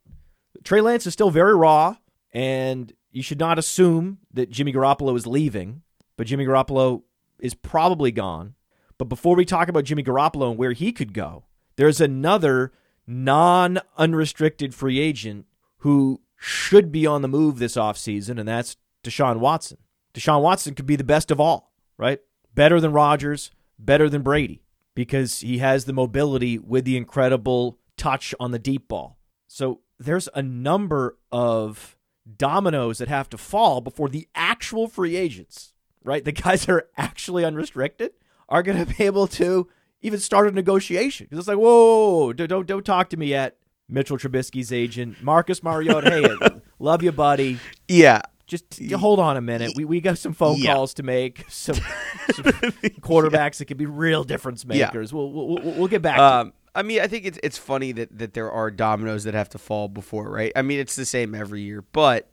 Trey 0.63 0.81
Lance 0.81 1.07
is 1.07 1.13
still 1.13 1.29
very 1.29 1.55
raw, 1.55 1.95
and 2.31 2.93
you 3.11 3.23
should 3.23 3.39
not 3.39 3.57
assume 3.57 4.19
that 4.33 4.51
Jimmy 4.51 4.73
Garoppolo 4.73 5.15
is 5.15 5.25
leaving, 5.25 5.81
but 6.17 6.27
Jimmy 6.27 6.45
Garoppolo 6.45 7.03
is 7.39 7.53
probably 7.53 8.11
gone. 8.11 8.55
But 8.97 9.05
before 9.05 9.35
we 9.35 9.45
talk 9.45 9.67
about 9.67 9.83
Jimmy 9.83 10.03
Garoppolo 10.03 10.49
and 10.49 10.57
where 10.57 10.73
he 10.73 10.91
could 10.91 11.13
go, 11.13 11.45
there's 11.75 12.01
another 12.01 12.71
non 13.05 13.79
unrestricted 13.97 14.73
free 14.75 14.99
agent 14.99 15.45
who 15.79 16.21
should 16.35 16.91
be 16.91 17.05
on 17.05 17.21
the 17.21 17.27
move 17.27 17.59
this 17.59 17.75
offseason, 17.75 18.39
and 18.39 18.47
that's 18.47 18.77
Deshaun 19.03 19.37
Watson. 19.37 19.77
Deshaun 20.13 20.41
Watson 20.41 20.73
could 20.73 20.85
be 20.85 20.95
the 20.95 21.03
best 21.03 21.31
of 21.31 21.39
all, 21.39 21.71
right? 21.97 22.19
Better 22.53 22.79
than 22.79 22.91
Rodgers, 22.91 23.51
better 23.77 24.09
than 24.09 24.23
Brady, 24.23 24.63
because 24.97 25.41
he 25.41 25.59
has 25.59 25.85
the 25.85 25.93
mobility 25.93 26.57
with 26.57 26.83
the 26.83 26.97
incredible 26.97 27.77
touch 27.97 28.33
on 28.39 28.49
the 28.49 28.57
deep 28.57 28.87
ball. 28.87 29.19
So 29.45 29.81
there's 29.99 30.27
a 30.33 30.41
number 30.41 31.19
of 31.31 31.95
dominoes 32.35 32.97
that 32.97 33.07
have 33.07 33.29
to 33.29 33.37
fall 33.37 33.79
before 33.79 34.09
the 34.09 34.27
actual 34.33 34.87
free 34.87 35.15
agents, 35.15 35.73
right? 36.03 36.25
The 36.25 36.31
guys 36.31 36.65
that 36.65 36.73
are 36.73 36.89
actually 36.97 37.45
unrestricted 37.45 38.13
are 38.49 38.63
going 38.63 38.83
to 38.83 38.91
be 38.97 39.03
able 39.03 39.27
to 39.27 39.69
even 40.01 40.19
start 40.19 40.47
a 40.47 40.51
negotiation. 40.51 41.27
Because 41.29 41.43
it's 41.43 41.47
like, 41.47 41.59
whoa, 41.59 42.33
don't, 42.33 42.65
don't 42.65 42.85
talk 42.85 43.11
to 43.11 43.17
me 43.17 43.27
yet. 43.27 43.55
Mitchell 43.87 44.17
Trubisky's 44.17 44.73
agent, 44.73 45.21
Marcus 45.21 45.61
Mariota. 45.61 46.09
hey, 46.09 46.61
love 46.79 47.03
you, 47.03 47.11
buddy. 47.11 47.59
Yeah. 47.87 48.23
Just 48.47 48.81
hold 48.93 49.19
on 49.19 49.35
a 49.37 49.41
minute. 49.41 49.73
We 49.75 49.83
we 49.85 49.99
got 50.01 50.17
some 50.17 50.31
phone 50.33 50.57
Yeah. 50.57 50.73
calls 50.73 50.93
to 50.95 51.03
make. 51.03 51.43
Some, 51.49 51.75
some 51.75 52.45
quarterbacks 53.01 53.57
that 53.57 53.65
could 53.65 53.77
be 53.77 53.85
real 53.85 54.23
difference 54.23 54.65
Yeah. 54.67 54.85
makers. 54.87 55.13
We'll, 55.13 55.31
we'll 55.31 55.47
we'll 55.47 55.73
we'll 55.73 55.87
get 55.87 56.01
back. 56.01 56.17
to. 56.17 56.23
Um, 56.23 56.53
I 56.73 56.81
mean, 56.83 57.01
I 57.01 57.07
think 57.07 57.25
it's 57.25 57.39
it's 57.43 57.57
funny 57.57 57.91
that 57.93 58.17
that 58.17 58.33
there 58.33 58.49
are 58.51 58.71
dominoes 58.71 59.25
that 59.25 59.33
have 59.33 59.49
to 59.49 59.57
fall 59.57 59.87
before, 59.89 60.29
right? 60.31 60.51
I 60.55 60.61
mean, 60.61 60.79
it's 60.79 60.95
the 60.95 61.05
same 61.05 61.35
every 61.35 61.61
year, 61.61 61.81
but 61.91 62.29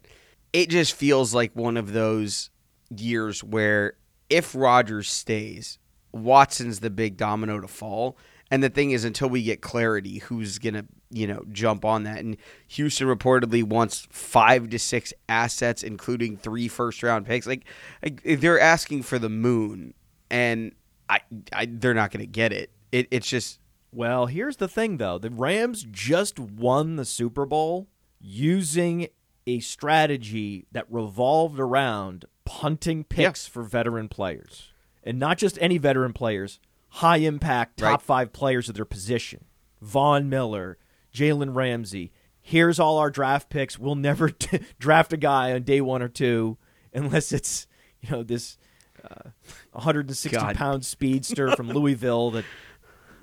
it 0.53 0.69
just 0.69 0.95
feels 0.95 1.35
like 1.35 1.55
one 1.57 1.77
of 1.77 1.93
those 1.93 2.51
years 2.97 3.43
where 3.43 3.95
if 4.31 4.55
Rodgers 4.55 5.11
stays, 5.11 5.79
Watson's 6.13 6.81
the 6.81 6.91
big 6.91 7.17
domino 7.17 7.61
to 7.61 7.69
fall. 7.69 8.17
And 8.51 8.63
the 8.63 8.69
thing 8.71 8.93
is, 8.93 9.05
until 9.05 9.29
we 9.29 9.43
get 9.43 9.63
clarity, 9.63 10.19
who's 10.19 10.59
gonna 10.59 10.85
you 11.15 11.27
know 11.27 11.45
jump 11.53 11.85
on 11.85 12.03
that? 12.05 12.19
And 12.19 12.37
Houston 12.69 13.07
reportedly 13.07 13.63
wants 13.63 14.07
five 14.11 14.69
to 14.71 14.79
six 14.79 15.13
assets, 15.29 15.83
including 15.83 16.37
three 16.37 16.69
first 16.69 17.03
round 17.03 17.25
picks. 17.27 17.47
Like, 17.47 17.65
like 18.03 18.21
they're 18.25 18.61
asking 18.61 19.03
for 19.05 19.19
the 19.19 19.29
moon, 19.31 19.95
and 20.31 20.73
I, 21.09 21.21
I 21.53 21.67
they're 21.71 21.95
not 21.95 22.11
gonna 22.11 22.27
get 22.27 22.53
it. 22.53 22.71
It 22.93 23.09
it's 23.11 23.29
just 23.29 23.61
Well, 23.93 24.27
here's 24.27 24.57
the 24.57 24.69
thing, 24.69 24.97
though. 24.97 25.19
The 25.19 25.31
Rams 25.31 25.87
just 25.91 26.39
won 26.39 26.97
the 26.97 27.05
Super 27.05 27.47
Bowl 27.47 27.89
using 28.21 29.09
a 29.47 29.61
strategy 29.61 30.67
that 30.73 30.87
revolved 30.91 31.61
around 31.61 32.25
punting 32.45 33.05
picks 33.05 33.47
for 33.47 33.63
veteran 33.63 34.09
players. 34.09 34.73
And 35.03 35.19
not 35.19 35.37
just 35.39 35.59
any 35.61 35.77
veteran 35.79 36.13
players, 36.15 36.61
high 36.89 37.19
impact, 37.19 37.77
top 37.79 37.87
Right. 37.91 38.03
five 38.03 38.33
players 38.33 38.69
of 38.71 38.75
their 38.75 38.85
position. 38.87 39.45
Von 39.83 40.29
Miller, 40.31 40.79
Jalen 41.15 41.55
Ramsey. 41.55 42.13
Here's 42.43 42.79
all 42.79 42.99
our 42.99 43.11
draft 43.11 43.49
picks. 43.49 43.79
We'll 43.79 43.95
never 43.95 44.29
t- 44.29 44.59
draft 44.79 45.13
a 45.13 45.17
guy 45.17 45.53
on 45.53 45.63
day 45.63 45.81
one 45.81 46.03
or 46.03 46.09
two 46.09 46.59
unless 46.93 47.33
it's, 47.33 47.67
you 48.03 48.11
know, 48.11 48.23
this 48.23 48.59
uh, 49.03 49.31
160 49.73 50.29
God. 50.37 50.57
pound 50.57 50.85
speedster 50.85 51.55
from 51.57 51.69
Louisville 51.73 52.31
that 52.33 52.45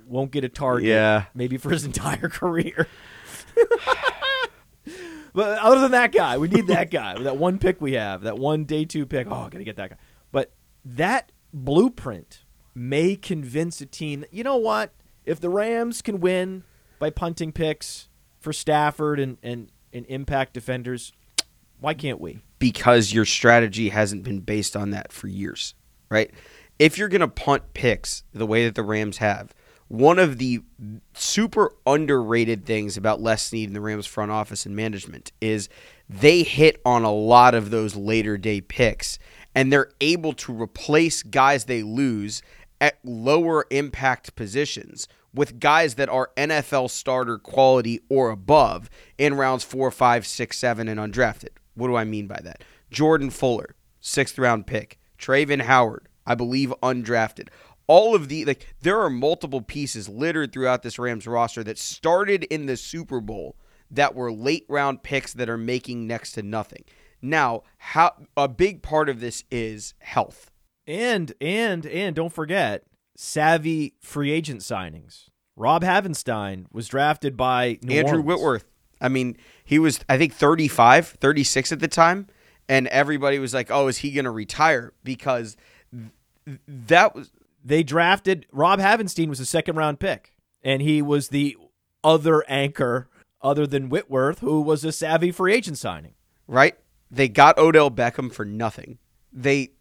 won't 0.08 0.32
get 0.32 0.44
a 0.44 0.50
target 0.50 0.88
Yeah. 0.90 1.26
maybe 1.36 1.58
for 1.58 1.70
his 1.70 1.86
entire 1.86 2.30
career. 2.30 2.88
but 5.34 5.60
other 5.60 5.82
than 5.82 5.92
that 5.92 6.12
guy, 6.12 6.38
we 6.38 6.48
need 6.48 6.68
that 6.68 6.92
guy. 6.92 7.18
That 7.22 7.38
one 7.38 7.60
pick 7.60 7.80
we 7.82 7.94
have, 7.94 8.22
that 8.24 8.38
one 8.38 8.66
day 8.66 8.86
two 8.86 9.06
pick. 9.06 9.28
Oh, 9.28 9.48
gotta 9.50 9.64
get 9.64 9.76
that 9.78 9.92
guy. 9.92 9.96
But 10.32 10.52
that 10.84 11.32
blueprint 11.54 12.44
may 12.74 13.16
convince 13.16 13.82
a 13.82 13.86
team. 13.86 14.26
You 14.32 14.44
know 14.44 14.58
what? 14.58 14.94
If 15.26 15.40
the 15.40 15.50
Rams 15.50 16.02
can 16.02 16.20
win 16.20 16.64
by 17.02 17.10
punting 17.10 17.52
picks 17.52 18.08
for 18.40 18.54
Stafford 18.54 19.20
and 19.20 19.38
and, 19.44 19.70
and 19.92 20.06
impact 20.06 20.54
defenders, 20.54 21.12
why 21.82 21.94
can't 21.94 22.22
we? 22.22 22.40
because 22.62 23.12
your 23.12 23.26
strategy 23.26 23.90
hasn't 23.90 24.24
been 24.24 24.40
based 24.40 24.76
on 24.78 24.92
that 24.92 25.12
for 25.12 25.28
years, 25.28 25.74
right? 26.10 26.32
If 26.78 26.96
you're 26.96 27.10
going 27.10 27.22
to 27.22 27.28
punt 27.28 27.74
picks 27.74 28.24
the 28.34 28.46
way 28.46 28.66
that 28.66 28.76
the 28.76 28.84
Rams 28.84 29.18
have, 29.18 29.54
one 29.88 30.20
of 30.20 30.38
the 30.38 30.62
super 31.16 31.74
underrated 31.88 32.66
things 32.66 32.98
about 32.98 33.20
Les 33.20 33.42
Snead 33.42 33.68
and 33.68 33.76
the 33.76 33.82
Rams 33.82 34.06
front 34.06 34.32
office 34.32 34.68
and 34.68 34.76
management 34.76 35.32
is 35.42 35.70
they 36.08 36.44
hit 36.44 36.80
on 36.86 37.04
a 37.04 37.12
lot 37.12 37.56
of 37.56 37.72
those 37.72 37.96
later 37.96 38.38
day 38.38 38.62
picks 38.62 39.18
and 39.56 39.74
they're 39.74 39.92
able 40.00 40.34
to 40.34 40.54
replace 40.54 41.24
guys 41.24 41.66
they 41.66 41.82
lose 41.82 42.44
at 42.80 43.00
lower 43.04 43.66
impact 43.72 44.36
positions 44.36 45.08
with 45.34 45.60
guys 45.60 45.96
that 45.96 46.10
are 46.10 46.32
NFL 46.36 46.90
starter 46.90 47.38
quality 47.38 48.02
or 48.10 48.30
above 48.30 48.90
in 49.18 49.34
rounds 49.36 49.64
four, 49.64 49.90
five, 49.92 50.26
six, 50.28 50.58
seven, 50.58 50.88
and 50.88 51.00
undrafted. 51.00 51.50
What 51.76 51.88
do 51.88 51.96
I 51.96 52.04
mean 52.04 52.28
by 52.28 52.40
that? 52.44 52.64
Jordan 52.90 53.30
Fuller, 53.30 53.76
sixth 54.00 54.38
round 54.38 54.68
pick. 54.68 55.00
Travin 55.18 55.62
Howard, 55.62 56.08
I 56.26 56.36
believe 56.36 56.74
undrafted. 56.82 57.50
all 57.88 58.16
of 58.16 58.28
the 58.30 58.46
like 58.46 58.74
there 58.82 59.00
are 59.02 59.10
multiple 59.10 59.62
pieces 59.62 60.08
littered 60.10 60.52
throughout 60.52 60.82
this 60.82 60.98
Rams 60.98 61.28
roster 61.28 61.64
that 61.64 61.78
started 61.78 62.44
in 62.46 62.66
the 62.66 62.78
Super 62.78 63.20
Bowl 63.22 63.56
that 63.90 64.16
were 64.16 64.32
late 64.32 64.66
round 64.70 65.04
picks 65.04 65.34
that 65.34 65.50
are 65.50 65.58
making 65.58 66.08
next 66.08 66.32
to 66.34 66.42
nothing. 66.42 66.84
Now, 67.22 67.64
how 67.78 68.14
a 68.36 68.48
big 68.48 68.82
part 68.82 69.10
of 69.10 69.20
this 69.20 69.44
is 69.52 69.94
health. 70.00 70.50
And 70.88 71.34
and 71.40 71.86
and 71.86 72.16
don't 72.16 72.34
forget 72.34 72.84
savvy 73.22 73.94
free 74.00 74.32
agent 74.32 74.62
signings. 74.62 75.30
Rob 75.56 75.84
Havenstein 75.84 76.66
was 76.72 76.88
drafted 76.88 77.38
by 77.38 77.78
New 77.84 77.94
Andrew 77.96 78.14
Orleans. 78.20 78.26
Whitworth. 78.26 78.66
I 79.00 79.10
mean, 79.10 79.38
he 79.64 79.78
was 79.80 80.00
I 80.10 80.18
think 80.18 80.34
35, 80.34 81.08
36 81.08 81.72
at 81.72 81.80
the 81.80 81.88
time, 81.88 82.28
and 82.68 82.88
everybody 82.88 83.38
was 83.38 83.54
like, 83.54 83.70
"Oh, 83.70 83.88
is 83.88 84.00
he 84.00 84.12
going 84.12 84.26
to 84.26 84.32
retire?" 84.32 84.94
Because 85.04 85.56
that 86.68 87.14
was 87.16 87.32
They 87.64 87.84
drafted 87.84 88.48
Rob 88.52 88.80
Havenstein 88.80 89.30
was 89.30 89.40
a 89.40 89.46
second 89.46 89.76
round 89.76 90.00
pick, 90.00 90.34
and 90.64 90.82
he 90.82 91.02
was 91.02 91.30
the 91.30 91.56
other 92.04 92.44
anchor 92.50 93.08
other 93.42 93.68
than 93.68 93.90
Whitworth, 93.90 94.40
who 94.40 94.62
was 94.62 94.84
a 94.84 94.92
savvy 94.92 95.32
free 95.32 95.54
agent 95.54 95.78
signing. 95.78 96.16
right. 96.48 96.76
They 97.14 97.28
got 97.28 97.58
Odell 97.58 97.92
Beckham 97.92 98.34
for 98.34 98.46
nothing. 98.46 98.98
They 99.34 99.72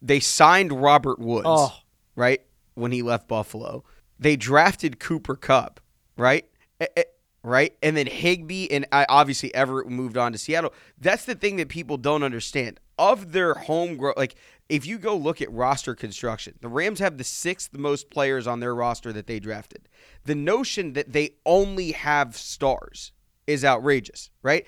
they 0.00 0.18
signed 0.18 0.72
Robert 0.72 1.18
Woods, 1.18 1.44
Oh. 1.46 1.74
right, 2.16 2.40
when 2.74 2.92
he 2.92 3.02
left 3.02 3.28
Buffalo. 3.28 3.84
They 4.18 4.36
drafted 4.36 5.00
Cooper 5.00 5.36
Kupp, 5.36 5.80
right? 6.16 6.46
Eh, 6.80 6.86
eh, 6.96 7.04
Right? 7.44 7.76
And 7.82 7.94
then 7.94 8.06
Higbee 8.06 8.68
and 8.70 8.86
I 8.90 9.04
obviously 9.06 9.54
Everett 9.54 9.86
moved 9.86 10.16
on 10.16 10.32
to 10.32 10.38
Seattle. 10.38 10.72
That's 10.98 11.26
the 11.26 11.34
thing 11.34 11.56
that 11.56 11.68
people 11.68 11.98
don't 11.98 12.22
understand. 12.22 12.80
Of 12.96 13.32
their 13.32 13.52
homegrown 13.52 14.14
like 14.16 14.36
if 14.70 14.86
you 14.86 14.98
go 14.98 15.14
look 15.14 15.42
at 15.42 15.52
roster 15.52 15.94
construction, 15.94 16.54
the 16.62 16.68
Rams 16.68 17.00
have 17.00 17.18
the 17.18 17.24
sixth 17.24 17.76
most 17.76 18.08
players 18.08 18.46
on 18.46 18.60
their 18.60 18.74
roster 18.74 19.12
that 19.12 19.26
they 19.26 19.40
drafted. 19.40 19.90
The 20.24 20.34
notion 20.34 20.94
that 20.94 21.12
they 21.12 21.32
only 21.44 21.92
have 21.92 22.34
stars 22.34 23.12
is 23.46 23.62
outrageous, 23.62 24.30
right? 24.42 24.64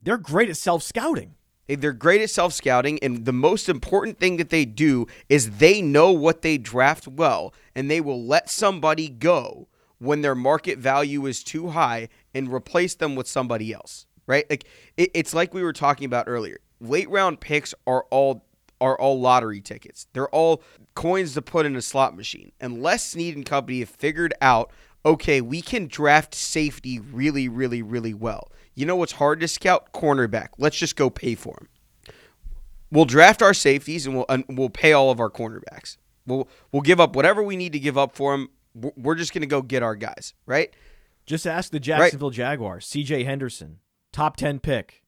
They're 0.00 0.16
great 0.16 0.50
at 0.50 0.56
self 0.56 0.84
scouting. 0.84 1.34
They're 1.78 1.92
great 1.92 2.20
at 2.20 2.30
self 2.30 2.52
scouting, 2.52 2.98
and 3.02 3.24
the 3.24 3.32
most 3.32 3.68
important 3.68 4.18
thing 4.18 4.36
that 4.38 4.50
they 4.50 4.64
do 4.64 5.06
is 5.28 5.58
they 5.58 5.80
know 5.80 6.10
what 6.10 6.42
they 6.42 6.58
draft 6.58 7.06
well, 7.06 7.54
and 7.74 7.90
they 7.90 8.00
will 8.00 8.24
let 8.24 8.50
somebody 8.50 9.08
go 9.08 9.68
when 9.98 10.22
their 10.22 10.34
market 10.34 10.78
value 10.78 11.26
is 11.26 11.44
too 11.44 11.68
high 11.68 12.08
and 12.34 12.52
replace 12.52 12.94
them 12.94 13.14
with 13.14 13.28
somebody 13.28 13.72
else. 13.72 14.06
Right? 14.26 14.46
Like 14.48 14.64
it, 14.96 15.10
it's 15.14 15.34
like 15.34 15.54
we 15.54 15.62
were 15.62 15.72
talking 15.72 16.06
about 16.06 16.28
earlier. 16.28 16.60
Late 16.80 17.10
round 17.10 17.40
picks 17.40 17.74
are 17.86 18.04
all 18.10 18.46
are 18.80 18.98
all 18.98 19.20
lottery 19.20 19.60
tickets. 19.60 20.06
They're 20.12 20.28
all 20.30 20.62
coins 20.94 21.34
to 21.34 21.42
put 21.42 21.66
in 21.66 21.76
a 21.76 21.82
slot 21.82 22.16
machine. 22.16 22.52
Unless 22.60 23.08
Snead 23.08 23.36
and 23.36 23.44
company 23.44 23.80
have 23.80 23.90
figured 23.90 24.32
out, 24.40 24.70
okay, 25.04 25.40
we 25.40 25.60
can 25.60 25.86
draft 25.86 26.34
safety 26.34 26.98
really, 26.98 27.48
really, 27.48 27.82
really 27.82 28.14
well. 28.14 28.50
You 28.74 28.86
know 28.86 28.96
what's 28.96 29.12
hard 29.12 29.40
to 29.40 29.48
scout? 29.48 29.92
Cornerback. 29.92 30.48
Let's 30.58 30.76
just 30.78 30.96
go 30.96 31.10
pay 31.10 31.34
for 31.34 31.56
him. 31.60 32.14
We'll 32.92 33.04
draft 33.04 33.42
our 33.42 33.54
safeties 33.54 34.06
and 34.06 34.16
we'll 34.16 34.26
and 34.28 34.44
we'll 34.48 34.70
pay 34.70 34.92
all 34.92 35.10
of 35.10 35.20
our 35.20 35.30
cornerbacks. 35.30 35.96
We'll 36.26 36.48
we'll 36.72 36.82
give 36.82 37.00
up 37.00 37.14
whatever 37.14 37.42
we 37.42 37.56
need 37.56 37.72
to 37.72 37.78
give 37.78 37.96
up 37.98 38.14
for 38.14 38.32
them. 38.32 38.50
We're- 38.74 39.18
just 39.18 39.32
going 39.32 39.42
to 39.42 39.46
go 39.48 39.62
get 39.62 39.82
our 39.82 39.96
guys, 39.96 40.34
right? 40.46 40.72
Just 41.26 41.46
ask 41.46 41.70
the 41.72 41.80
Jacksonville 41.80 42.30
Jaguars. 42.30 42.86
C.J. 42.86 43.24
Henderson, 43.24 43.78
top 44.12 44.36
ten 44.36 44.58
pick. 44.60 45.02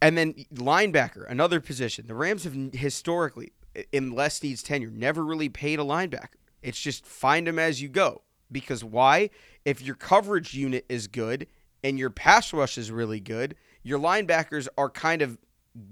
And 0.00 0.16
then 0.16 0.34
linebacker, 0.54 1.28
another 1.28 1.60
position. 1.60 2.06
The 2.06 2.14
Rams 2.14 2.44
have 2.44 2.54
historically, 2.72 3.52
in 3.90 4.12
Les 4.12 4.36
Snead's 4.36 4.62
tenure, 4.62 4.90
never 4.90 5.24
really 5.24 5.48
paid 5.48 5.80
a 5.80 5.82
linebacker. 5.82 6.36
It's 6.62 6.80
just 6.80 7.04
find 7.04 7.46
them 7.46 7.58
as 7.58 7.82
you 7.82 7.88
go. 7.88 8.22
Because 8.50 8.84
why? 8.84 9.30
If 9.64 9.82
your 9.82 9.94
coverage 9.96 10.54
unit 10.54 10.84
is 10.88 11.06
good 11.08 11.46
and 11.82 11.98
your 11.98 12.10
pass 12.10 12.52
rush 12.52 12.78
is 12.78 12.90
really 12.90 13.20
good, 13.20 13.54
your 13.82 13.98
linebackers 13.98 14.68
are 14.76 14.90
kind 14.90 15.22
of 15.22 15.38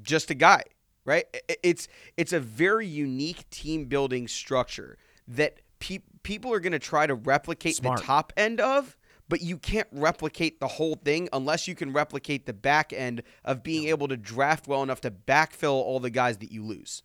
just 0.03 0.31
a 0.31 0.35
guy, 0.35 0.63
right? 1.05 1.25
It's 1.63 1.89
it's 2.17 2.33
a 2.33 2.41
very 2.41 2.87
unique 2.87 3.49
team 3.51 3.87
building 3.87 4.29
structure 4.29 4.99
that 5.29 5.61
pe- 5.79 6.01
people 6.23 6.53
are 6.53 6.61
going 6.61 6.73
to 6.73 6.79
try 6.79 7.07
to 7.07 7.15
replicate 7.15 7.77
Smart. 7.77 8.01
the 8.01 8.05
top 8.05 8.33
end 8.37 8.61
of, 8.61 8.97
but 9.29 9.41
you 9.41 9.59
can't 9.59 9.89
replicate 9.93 10.61
the 10.61 10.69
whole 10.69 10.95
thing 10.95 11.29
unless 11.33 11.67
you 11.67 11.75
can 11.75 11.93
replicate 11.93 12.47
the 12.47 12.53
back 12.53 12.93
end 12.93 13.23
of 13.45 13.63
being 13.63 13.89
able 13.89 14.09
to 14.09 14.17
draft 14.17 14.67
well 14.69 14.83
enough 14.83 15.01
to 15.03 15.11
backfill 15.11 15.73
all 15.73 16.01
the 16.01 16.11
guys 16.11 16.39
that 16.39 16.53
you 16.53 16.65
lose. 16.65 17.03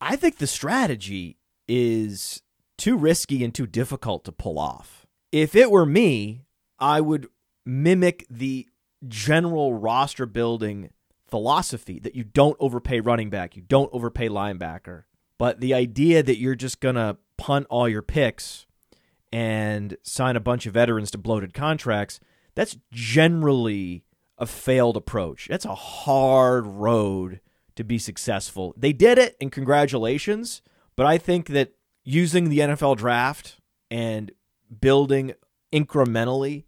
I 0.00 0.16
think 0.16 0.38
the 0.38 0.46
strategy 0.46 1.38
is 1.66 2.42
too 2.76 2.96
risky 2.96 3.42
and 3.44 3.54
too 3.54 3.66
difficult 3.66 4.24
to 4.24 4.32
pull 4.32 4.58
off. 4.58 5.06
If 5.32 5.54
it 5.56 5.70
were 5.70 5.84
me, 5.86 6.42
I 6.78 7.00
would 7.00 7.28
mimic 7.68 8.26
the 8.30 8.66
general 9.06 9.74
roster 9.74 10.26
building 10.26 10.90
philosophy 11.28 11.98
that 12.00 12.16
you 12.16 12.24
don't 12.24 12.56
overpay 12.58 13.00
running 13.00 13.30
back, 13.30 13.54
you 13.54 13.62
don't 13.62 13.92
overpay 13.92 14.28
linebacker. 14.28 15.04
But 15.36 15.60
the 15.60 15.74
idea 15.74 16.22
that 16.22 16.38
you're 16.38 16.54
just 16.54 16.80
going 16.80 16.96
to 16.96 17.18
punt 17.36 17.66
all 17.70 17.88
your 17.88 18.02
picks 18.02 18.66
and 19.30 19.96
sign 20.02 20.34
a 20.34 20.40
bunch 20.40 20.66
of 20.66 20.74
veterans 20.74 21.10
to 21.12 21.18
bloated 21.18 21.52
contracts, 21.52 22.18
that's 22.54 22.78
generally 22.90 24.04
a 24.38 24.46
failed 24.46 24.96
approach. 24.96 25.46
That's 25.48 25.66
a 25.66 25.74
hard 25.74 26.66
road 26.66 27.40
to 27.76 27.84
be 27.84 27.98
successful. 27.98 28.74
They 28.76 28.92
did 28.92 29.18
it, 29.18 29.36
and 29.40 29.52
congratulations. 29.52 30.62
But 30.96 31.06
I 31.06 31.18
think 31.18 31.48
that 31.48 31.74
using 32.02 32.48
the 32.48 32.60
NFL 32.60 32.96
draft 32.96 33.60
and 33.90 34.32
building 34.80 35.34
incrementally, 35.72 36.64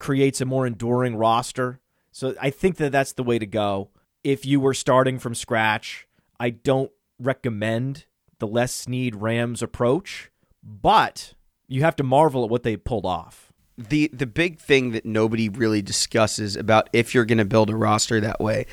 creates 0.00 0.40
a 0.40 0.44
more 0.44 0.66
enduring 0.66 1.14
roster. 1.14 1.78
So 2.10 2.34
I 2.40 2.50
think 2.50 2.76
that 2.78 2.90
that's 2.90 3.12
the 3.12 3.22
way 3.22 3.38
to 3.38 3.46
go. 3.46 3.90
If 4.24 4.44
you 4.44 4.58
were 4.58 4.74
starting 4.74 5.20
from 5.20 5.36
scratch, 5.36 6.08
I 6.40 6.50
don't 6.50 6.90
recommend 7.20 8.06
the 8.40 8.48
Les 8.48 8.72
Snead 8.72 9.14
Rams 9.14 9.62
approach, 9.62 10.30
but 10.64 11.34
you 11.68 11.82
have 11.82 11.94
to 11.96 12.02
marvel 12.02 12.42
at 12.42 12.50
what 12.50 12.64
they 12.64 12.76
pulled 12.76 13.06
off. 13.06 13.52
the 13.78 14.10
the 14.12 14.26
big 14.26 14.58
thing 14.58 14.90
that 14.90 15.06
nobody 15.06 15.48
really 15.48 15.80
discusses 15.82 16.56
about 16.56 16.90
if 16.92 17.14
you're 17.14 17.24
going 17.24 17.38
to 17.38 17.44
build 17.44 17.70
a 17.70 17.76
roster 17.76 18.20
that 18.20 18.40
way 18.40 18.66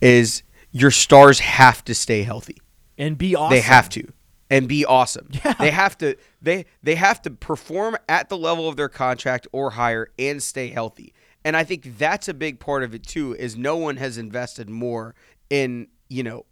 is 0.00 0.42
your 0.70 0.90
stars 0.90 1.40
have 1.40 1.82
to 1.84 1.94
stay 1.94 2.22
healthy. 2.22 2.58
And 2.98 3.16
be 3.18 3.34
awesome. 3.34 3.50
They 3.56 3.60
have 3.62 3.88
to 3.90 4.06
and 4.50 4.68
be 4.68 4.84
awesome. 4.84 5.28
Yeah. 5.44 5.54
They 5.54 5.70
have 5.70 5.96
to 5.98 6.16
they 6.42 6.66
they 6.82 6.96
have 6.96 7.22
to 7.22 7.30
perform 7.30 7.96
at 8.08 8.28
the 8.28 8.36
level 8.36 8.68
of 8.68 8.76
their 8.76 8.88
contract 8.88 9.46
or 9.52 9.70
higher 9.70 10.08
and 10.18 10.42
stay 10.42 10.68
healthy. 10.68 11.14
And 11.44 11.56
I 11.56 11.64
think 11.64 11.98
that's 11.98 12.28
a 12.28 12.34
big 12.34 12.60
part 12.60 12.82
of 12.82 12.94
it 12.94 13.06
too 13.06 13.34
is 13.38 13.56
no 13.56 13.76
one 13.76 13.96
has 13.96 14.18
invested 14.18 14.68
more 14.68 15.14
in, 15.50 15.88
you 16.08 16.22
know, 16.22 16.46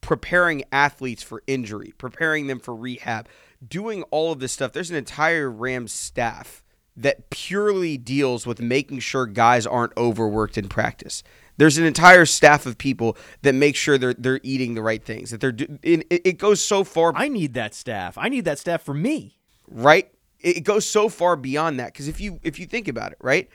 preparing 0.00 0.62
athletes 0.70 1.22
for 1.22 1.42
injury, 1.46 1.92
preparing 1.98 2.46
them 2.46 2.60
for 2.60 2.74
rehab, 2.74 3.28
doing 3.66 4.02
all 4.04 4.32
of 4.32 4.38
this 4.38 4.52
stuff. 4.52 4.72
There's 4.72 4.90
an 4.90 4.96
entire 4.96 5.50
Rams 5.50 5.92
staff 5.92 6.62
that 6.96 7.28
purely 7.30 7.98
deals 7.98 8.46
with 8.46 8.60
making 8.60 9.00
sure 9.00 9.26
guys 9.26 9.66
aren't 9.66 9.96
overworked 9.96 10.56
in 10.56 10.68
practice. 10.68 11.22
There's 11.58 11.78
an 11.78 11.84
entire 11.84 12.26
staff 12.26 12.66
of 12.66 12.76
people 12.78 13.16
that 13.42 13.54
make 13.54 13.76
sure 13.76 13.98
they're 13.98 14.14
they're 14.14 14.40
eating 14.42 14.74
the 14.74 14.82
right 14.82 15.02
things. 15.04 15.30
That 15.30 15.40
they're 15.40 15.52
do- 15.52 15.78
it, 15.82 16.06
it 16.10 16.22
it 16.24 16.38
goes 16.38 16.60
so 16.62 16.84
far 16.84 17.12
I 17.16 17.28
need 17.28 17.54
that 17.54 17.74
staff. 17.74 18.18
I 18.18 18.28
need 18.28 18.44
that 18.44 18.58
staff 18.58 18.82
for 18.82 18.94
me. 18.94 19.38
right? 19.68 20.10
It 20.40 20.64
goes 20.64 20.84
so 20.88 21.08
far 21.08 21.34
beyond 21.34 21.80
that 21.80 21.92
because 21.92 22.08
if 22.08 22.20
you 22.20 22.38
if 22.42 22.58
you 22.58 22.66
think 22.66 22.88
about 22.88 23.12
it, 23.12 23.18
right? 23.20 23.48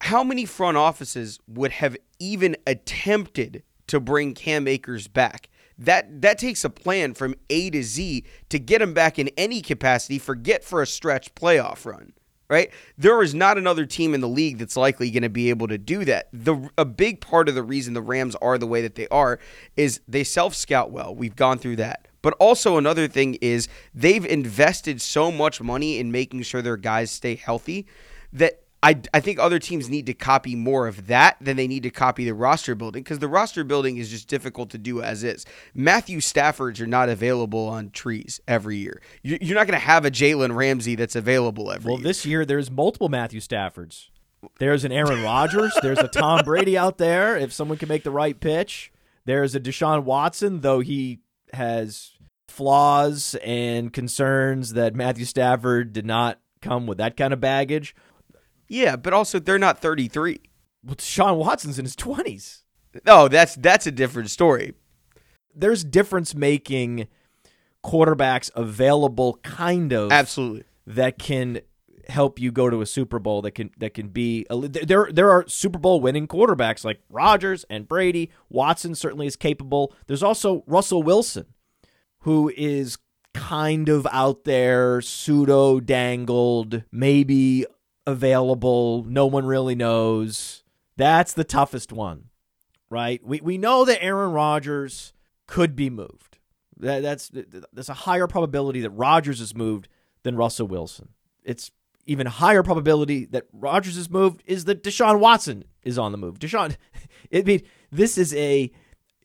How 0.00 0.22
many 0.24 0.44
front 0.44 0.76
offices 0.76 1.38
would 1.46 1.70
have 1.72 1.96
even 2.18 2.56
attempted 2.66 3.62
to 3.86 4.00
bring 4.00 4.34
Cam 4.34 4.66
Akers 4.68 5.08
back? 5.08 5.48
That 5.78 6.20
that 6.22 6.38
takes 6.38 6.64
a 6.64 6.70
plan 6.70 7.14
from 7.14 7.34
A 7.48 7.70
to 7.70 7.82
Z 7.82 8.24
to 8.50 8.58
get 8.58 8.82
him 8.82 8.92
back 8.92 9.18
in 9.18 9.28
any 9.36 9.60
capacity. 9.62 10.18
Forget 10.18 10.62
for 10.62 10.82
a 10.82 10.86
stretch 10.86 11.34
playoff 11.34 11.86
run, 11.86 12.12
right? 12.48 12.70
There 12.98 13.22
is 13.22 13.34
not 13.34 13.58
another 13.58 13.86
team 13.86 14.14
in 14.14 14.20
the 14.20 14.28
league 14.28 14.58
that's 14.58 14.76
likely 14.76 15.10
going 15.10 15.22
to 15.22 15.28
be 15.28 15.50
able 15.50 15.68
to 15.68 15.78
do 15.78 16.04
that. 16.04 16.28
The 16.32 16.68
a 16.76 16.84
big 16.84 17.20
part 17.20 17.48
of 17.48 17.54
the 17.54 17.62
reason 17.62 17.94
the 17.94 18.02
Rams 18.02 18.36
are 18.36 18.58
the 18.58 18.66
way 18.66 18.82
that 18.82 18.94
they 18.94 19.08
are 19.08 19.38
is 19.76 20.00
they 20.08 20.24
self 20.24 20.54
scout 20.54 20.90
well. 20.90 21.14
We've 21.14 21.36
gone 21.36 21.58
through 21.58 21.76
that. 21.76 22.08
But 22.22 22.34
also 22.38 22.78
another 22.78 23.06
thing 23.06 23.34
is 23.42 23.68
they've 23.94 24.24
invested 24.24 25.02
so 25.02 25.30
much 25.30 25.60
money 25.60 25.98
in 25.98 26.10
making 26.10 26.42
sure 26.42 26.62
their 26.62 26.78
guys 26.78 27.10
stay 27.10 27.34
healthy 27.34 27.86
that 28.32 28.63
I, 28.84 29.00
I 29.14 29.20
think 29.20 29.38
other 29.38 29.58
teams 29.58 29.88
need 29.88 30.06
to 30.06 30.14
copy 30.14 30.54
more 30.54 30.86
of 30.86 31.06
that 31.06 31.36
than 31.40 31.56
they 31.56 31.66
need 31.66 31.82
to 31.84 31.90
copy 31.90 32.24
the 32.26 32.34
roster 32.34 32.74
building 32.74 33.02
because 33.02 33.18
the 33.18 33.28
roster 33.28 33.64
building 33.64 33.96
is 33.96 34.10
just 34.10 34.28
difficult 34.28 34.68
to 34.70 34.78
do 34.78 35.00
as 35.02 35.24
is. 35.24 35.46
Matthew 35.74 36.18
Staffords 36.18 36.80
are 36.80 36.86
not 36.86 37.08
available 37.08 37.66
on 37.66 37.90
trees 37.90 38.40
every 38.46 38.76
year. 38.76 39.00
You- 39.22 39.38
You're 39.40 39.56
not 39.56 39.66
going 39.66 39.78
to 39.80 39.84
have 39.86 40.04
a 40.04 40.10
Jalen 40.10 40.54
Ramsey 40.54 40.94
that's 40.94 41.16
available 41.16 41.72
every 41.72 41.88
Well, 41.90 41.98
year. 41.98 42.04
Well, 42.04 42.08
this 42.10 42.26
year 42.26 42.44
there's 42.44 42.70
multiple 42.70 43.08
Matthew 43.08 43.40
Staffords. 43.40 44.08
There's 44.58 44.84
an 44.84 44.92
Aaron 44.92 45.22
Rodgers. 45.22 45.72
There's 45.80 45.98
a 46.00 46.08
Tom 46.08 46.44
Brady 46.44 46.76
out 46.76 46.98
there. 46.98 47.36
If 47.36 47.52
someone 47.52 47.78
can 47.78 47.88
make 47.88 48.04
the 48.04 48.10
right 48.10 48.38
pitch, 48.38 48.92
there's 49.24 49.54
a 49.54 49.60
Deshaun 49.60 50.04
Watson, 50.04 50.60
though 50.60 50.80
he 50.80 51.20
has 51.54 52.10
flaws 52.48 53.34
and 53.42 53.92
concerns 53.92 54.74
that 54.74 54.94
Matthew 54.94 55.24
Stafford 55.24 55.92
did 55.92 56.04
not 56.06 56.38
come 56.60 56.86
with 56.86 56.98
that 56.98 57.16
kind 57.16 57.32
of 57.32 57.40
baggage. 57.40 57.94
Yeah, 58.68 58.96
but 58.96 59.12
also 59.12 59.38
they're 59.38 59.58
not 59.58 59.80
33. 59.80 60.40
Well, 60.82 60.96
Sean 60.98 61.38
Watson's 61.38 61.78
in 61.78 61.84
his 61.84 61.96
20s. 61.96 62.62
No, 63.06 63.28
that's 63.28 63.56
that's 63.56 63.86
a 63.86 63.92
different 63.92 64.30
story. 64.30 64.74
There's 65.54 65.82
difference 65.82 66.34
making 66.34 67.08
quarterbacks 67.84 68.50
available 68.54 69.38
kind 69.42 69.92
of 69.92 70.12
Absolutely. 70.12 70.64
that 70.86 71.18
can 71.18 71.60
help 72.08 72.38
you 72.38 72.52
go 72.52 72.68
to 72.70 72.82
a 72.82 72.86
Super 72.86 73.18
Bowl 73.18 73.42
that 73.42 73.52
can 73.52 73.70
that 73.78 73.94
can 73.94 74.08
be 74.08 74.46
a, 74.50 74.56
there 74.68 75.08
there 75.10 75.30
are 75.30 75.44
Super 75.48 75.78
Bowl 75.78 76.00
winning 76.00 76.28
quarterbacks 76.28 76.84
like 76.84 77.00
Rodgers 77.08 77.64
and 77.68 77.88
Brady. 77.88 78.30
Watson 78.48 78.94
certainly 78.94 79.26
is 79.26 79.36
capable. 79.36 79.92
There's 80.06 80.22
also 80.22 80.62
Russell 80.66 81.02
Wilson 81.02 81.46
who 82.20 82.50
is 82.56 82.96
kind 83.34 83.88
of 83.88 84.06
out 84.10 84.44
there, 84.44 85.00
pseudo 85.02 85.78
dangled, 85.80 86.82
maybe 86.90 87.66
available, 88.06 89.04
no 89.04 89.26
one 89.26 89.46
really 89.46 89.74
knows. 89.74 90.62
That's 90.96 91.32
the 91.32 91.44
toughest 91.44 91.92
one. 91.92 92.30
Right? 92.90 93.24
We 93.24 93.40
we 93.40 93.58
know 93.58 93.84
that 93.84 94.02
Aaron 94.02 94.32
Rodgers 94.32 95.12
could 95.46 95.74
be 95.74 95.90
moved. 95.90 96.38
That, 96.78 97.02
that's 97.02 97.30
there's 97.72 97.88
a 97.88 97.94
higher 97.94 98.26
probability 98.26 98.80
that 98.82 98.90
Rodgers 98.90 99.40
is 99.40 99.54
moved 99.54 99.88
than 100.22 100.36
Russell 100.36 100.66
Wilson. 100.66 101.10
It's 101.42 101.70
even 102.06 102.26
higher 102.26 102.62
probability 102.62 103.24
that 103.26 103.46
Rodgers 103.52 103.96
is 103.96 104.10
moved 104.10 104.42
is 104.46 104.64
that 104.66 104.82
Deshaun 104.82 105.18
Watson 105.18 105.64
is 105.82 105.98
on 105.98 106.12
the 106.12 106.18
move. 106.18 106.38
Deshaun, 106.38 106.76
I 107.34 107.42
mean, 107.42 107.62
this 107.90 108.18
is 108.18 108.34
a 108.34 108.70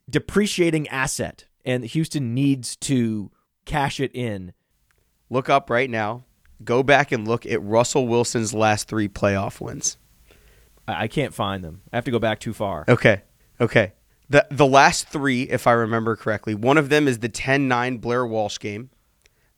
depreciating 0.10 0.88
asset, 0.88 1.46
and 1.66 1.84
Houston 1.84 2.34
needs 2.34 2.76
to 2.78 3.32
cash 3.66 4.00
it 4.00 4.12
in. 4.14 4.54
Look 5.30 5.50
up 5.50 5.70
right 5.70 5.90
now. 5.90 6.24
Go 6.64 6.84
back 6.84 7.12
and 7.12 7.28
look 7.28 7.46
at 7.46 7.62
Russell 7.64 8.08
Wilson's 8.08 8.54
last 8.54 8.88
three 8.88 9.08
playoff 9.08 9.62
wins. 9.62 9.98
I, 10.88 11.08
can't 11.08 11.34
find 11.34 11.64
them. 11.64 11.82
I 11.94 11.98
have 11.98 12.06
to 12.06 12.12
go 12.12 12.20
back 12.20 12.40
too 12.40 12.54
far. 12.54 12.86
Okay. 12.88 13.22
Okay. 13.62 13.94
The 14.30 14.46
the 14.52 14.66
last 14.66 15.08
three, 15.08 15.44
if 15.44 15.68
I 15.68 15.72
remember 15.72 16.16
correctly, 16.16 16.54
one 16.54 16.78
of 16.78 16.90
them 16.90 17.08
is 17.08 17.20
the 17.20 17.30
10-9 17.30 18.00
Blair 18.02 18.26
Walsh 18.26 18.60
game. 18.60 18.90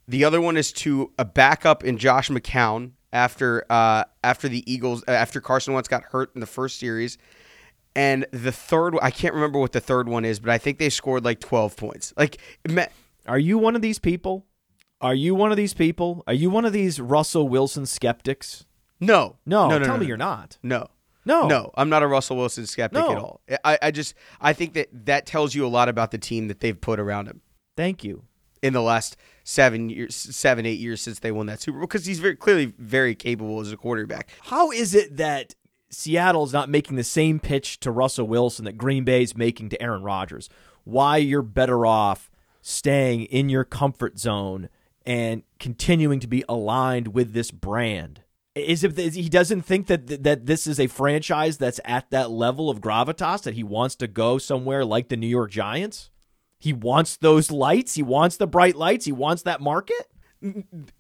The 0.08 0.24
other 0.24 0.42
one 0.42 0.58
is 0.58 0.72
to 0.74 1.12
a 1.18 1.26
backup 1.26 1.84
in 1.84 1.98
Josh 1.98 2.30
McCown 2.30 2.92
after 3.14 3.66
uh, 3.70 4.06
after 4.24 4.48
the 4.48 4.70
Eagles 4.72 5.04
uh, 5.08 5.12
after 5.12 5.42
Carson 5.42 5.74
Wentz 5.74 5.88
got 5.88 6.04
hurt 6.04 6.32
in 6.36 6.42
the 6.42 6.48
first 6.48 6.80
series. 6.80 7.18
And 7.96 8.26
the 8.32 8.52
third, 8.54 8.96
I 9.02 9.12
can't 9.12 9.34
remember 9.34 9.60
what 9.60 9.74
the 9.74 9.82
third 9.82 10.08
one 10.08 10.24
is, 10.24 10.40
but 10.40 10.50
I 10.50 10.58
think 10.58 10.80
they 10.80 10.90
scored 10.90 11.26
like 11.26 11.42
12 11.42 11.76
points. 11.76 12.14
Like, 12.16 12.38
are 13.26 13.40
you 13.40 13.58
one 13.58 13.76
of 13.76 13.82
these 13.82 14.00
people? 14.00 14.46
Are 15.02 15.16
you 15.16 15.34
one 15.34 15.52
of 15.52 15.58
these 15.58 15.74
people? 15.74 16.24
Are 16.28 16.34
you 16.34 16.50
one 16.50 16.64
of 16.64 16.74
these 16.74 17.00
Russell 17.00 17.50
Wilson 17.50 17.86
skeptics? 17.86 18.66
No, 19.00 19.38
no, 19.46 19.68
no, 19.68 19.80
no 19.80 19.86
tell 19.86 19.96
no, 19.96 20.00
me 20.00 20.06
no. 20.06 20.08
you're 20.10 20.18
not. 20.18 20.60
No, 20.62 20.88
no, 21.26 21.48
no. 21.48 21.72
I'm 21.76 21.90
not 21.90 22.04
a 22.04 22.08
Russell 22.08 22.38
Wilson 22.38 22.68
skeptic 22.68 23.02
at 23.02 23.18
all. 23.18 23.42
I, 23.64 23.80
I 23.82 23.92
just, 23.92 24.14
I 24.40 24.54
think 24.54 24.74
that 24.74 24.90
that 25.06 25.26
tells 25.26 25.56
you 25.56 25.66
a 25.66 25.70
lot 25.70 25.90
about 25.90 26.12
the 26.12 26.18
team 26.20 26.48
that 26.48 26.60
they've 26.60 26.80
put 26.80 27.00
around 27.00 27.28
him 27.28 27.42
Thank 27.76 28.04
you. 28.04 28.24
in 28.62 28.74
the 28.74 28.82
last 28.82 29.18
seven 29.44 29.90
years, 29.90 30.16
seven, 30.16 30.68
eight 30.68 30.80
years 30.80 31.02
since 31.02 31.20
they 31.20 31.32
won 31.32 31.48
that 31.48 31.62
Super 31.62 31.80
Bowl 31.80 31.88
because 31.88 32.06
he's 32.06 32.20
very 32.20 32.36
clearly 32.36 32.74
very 32.78 33.16
capable 33.16 33.60
as 33.60 33.72
a 33.72 33.78
quarterback. 33.78 34.30
How 34.44 34.72
is 34.72 34.94
it 34.94 35.18
that 35.18 35.56
Seattle's 35.90 36.54
not 36.54 36.70
making 36.70 36.96
the 36.96 37.04
same 37.04 37.40
pitch 37.40 37.80
to 37.82 37.92
Russell 37.92 38.28
Wilson 38.28 38.66
that 38.66 38.78
Green 38.78 39.04
Bay's 39.04 39.36
making 39.36 39.70
to 39.70 39.82
Aaron 39.82 40.04
Rodgers? 40.04 40.48
Why 40.84 41.18
you're 41.18 41.42
better 41.42 41.86
off 41.88 42.30
staying 42.62 43.24
in 43.26 43.50
your 43.50 43.64
comfort 43.64 44.20
zone 44.20 44.70
and 45.06 45.44
continuing 45.60 46.20
to 46.20 46.28
be 46.28 46.44
aligned 46.48 47.10
with 47.10 47.34
this 47.34 47.52
brand? 47.52 48.22
Is 48.54 48.82
that 48.82 48.98
he 48.98 49.30
doesn't 49.30 49.62
think 49.62 49.88
that 49.88 50.24
that 50.24 50.46
this 50.46 50.68
is 50.68 50.80
a 50.80 50.88
franchise 50.88 51.58
that's 51.58 51.80
at 51.86 52.10
that 52.12 52.32
level 52.32 52.70
of 52.70 52.82
gravitas 52.82 53.44
that 53.44 53.54
he 53.54 53.64
wants 53.64 53.96
to 53.96 54.08
go 54.08 54.38
somewhere 54.38 54.84
like 54.84 55.08
the 55.08 55.16
New 55.16 55.28
York 55.28 55.52
Giants? 55.52 56.10
He 56.60 56.74
wants 56.74 57.18
those 57.18 57.50
lights. 57.50 57.96
He 57.96 58.04
wants 58.04 58.38
the 58.38 58.48
bright 58.48 58.76
lights. 58.76 59.06
He 59.06 59.12
wants 59.12 59.44
that 59.44 59.62
market. 59.62 60.12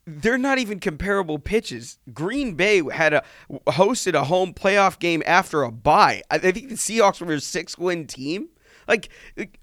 They're 0.07 0.37
not 0.37 0.59
even 0.59 0.79
comparable 0.79 1.39
pitches. 1.39 1.99
Green 2.13 2.55
Bay 2.55 2.81
had 2.91 3.13
a 3.13 3.23
hosted 3.67 4.13
a 4.13 4.23
home 4.23 4.53
playoff 4.53 4.97
game 4.97 5.21
after 5.25 5.63
a 5.63 5.71
bye. 5.71 6.21
I 6.31 6.37
think 6.37 6.69
the 6.69 6.75
Seahawks 6.75 7.19
were 7.25 7.33
a 7.33 7.41
six 7.41 7.77
win 7.77 8.07
team. 8.07 8.49
Like, 8.87 9.09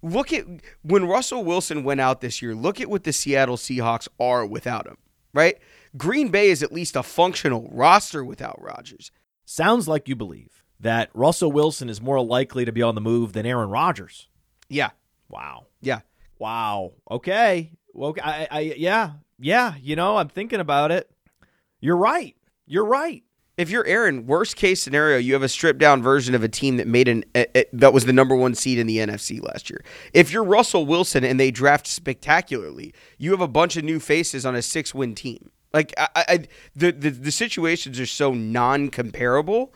look 0.02 0.32
at 0.32 0.44
when 0.82 1.04
Russell 1.06 1.44
Wilson 1.44 1.84
went 1.84 2.00
out 2.00 2.20
this 2.20 2.40
year. 2.42 2.54
Look 2.54 2.80
at 2.80 2.88
what 2.90 3.04
the 3.04 3.12
Seattle 3.12 3.56
Seahawks 3.56 4.08
are 4.20 4.44
without 4.46 4.86
him. 4.86 4.96
Right? 5.34 5.58
Green 5.96 6.28
Bay 6.28 6.48
is 6.50 6.62
at 6.62 6.72
least 6.72 6.96
a 6.96 7.02
functional 7.02 7.68
roster 7.72 8.24
without 8.24 8.60
Rodgers. 8.60 9.10
Sounds 9.44 9.88
like 9.88 10.08
you 10.08 10.16
believe 10.16 10.62
that 10.80 11.10
Russell 11.14 11.50
Wilson 11.52 11.88
is 11.88 12.00
more 12.00 12.20
likely 12.20 12.64
to 12.64 12.72
be 12.72 12.82
on 12.82 12.94
the 12.94 13.00
move 13.00 13.32
than 13.32 13.46
Aaron 13.46 13.70
Rodgers. 13.70 14.28
Yeah, 14.68 14.90
Wow. 15.28 15.66
yeah. 15.80 16.00
Wow. 16.38 16.92
Okay. 17.10 17.72
Well, 17.92 18.10
okay. 18.10 18.20
I, 18.22 18.48
I, 18.50 18.60
yeah, 18.76 19.12
yeah. 19.38 19.74
You 19.80 19.96
know, 19.96 20.16
I'm 20.16 20.28
thinking 20.28 20.60
about 20.60 20.90
it. 20.92 21.10
You're 21.80 21.96
right. 21.96 22.36
You're 22.66 22.84
right. 22.86 23.24
If 23.58 23.70
you're 23.70 23.84
Aaron, 23.86 24.24
worst 24.24 24.54
case 24.54 24.80
scenario, 24.80 25.18
you 25.18 25.32
have 25.32 25.42
a 25.42 25.48
stripped 25.48 25.80
down 25.80 26.00
version 26.00 26.32
of 26.36 26.44
a 26.44 26.48
team 26.48 26.76
that 26.76 26.86
made 26.86 27.08
an 27.08 27.24
a, 27.34 27.58
a- 27.58 27.66
that 27.72 27.92
was 27.92 28.04
the 28.04 28.12
number 28.12 28.36
one 28.36 28.54
seed 28.54 28.78
in 28.78 28.86
the 28.86 28.98
NFC 28.98 29.42
last 29.42 29.68
year. 29.68 29.84
If 30.14 30.30
you're 30.32 30.44
Russell 30.44 30.86
Wilson 30.86 31.24
and 31.24 31.40
they 31.40 31.50
draft 31.50 31.88
spectacularly, 31.88 32.94
you 33.18 33.32
have 33.32 33.40
a 33.40 33.48
bunch 33.48 33.76
of 33.76 33.82
new 33.82 33.98
faces 33.98 34.46
on 34.46 34.54
a 34.54 34.62
six 34.62 34.94
win 34.94 35.16
team. 35.16 35.50
Like 35.74 35.92
I, 35.98 36.08
I 36.16 36.38
the, 36.76 36.92
the 36.92 37.10
the 37.10 37.32
situations 37.32 37.98
are 37.98 38.06
so 38.06 38.32
non 38.32 38.90
comparable, 38.90 39.74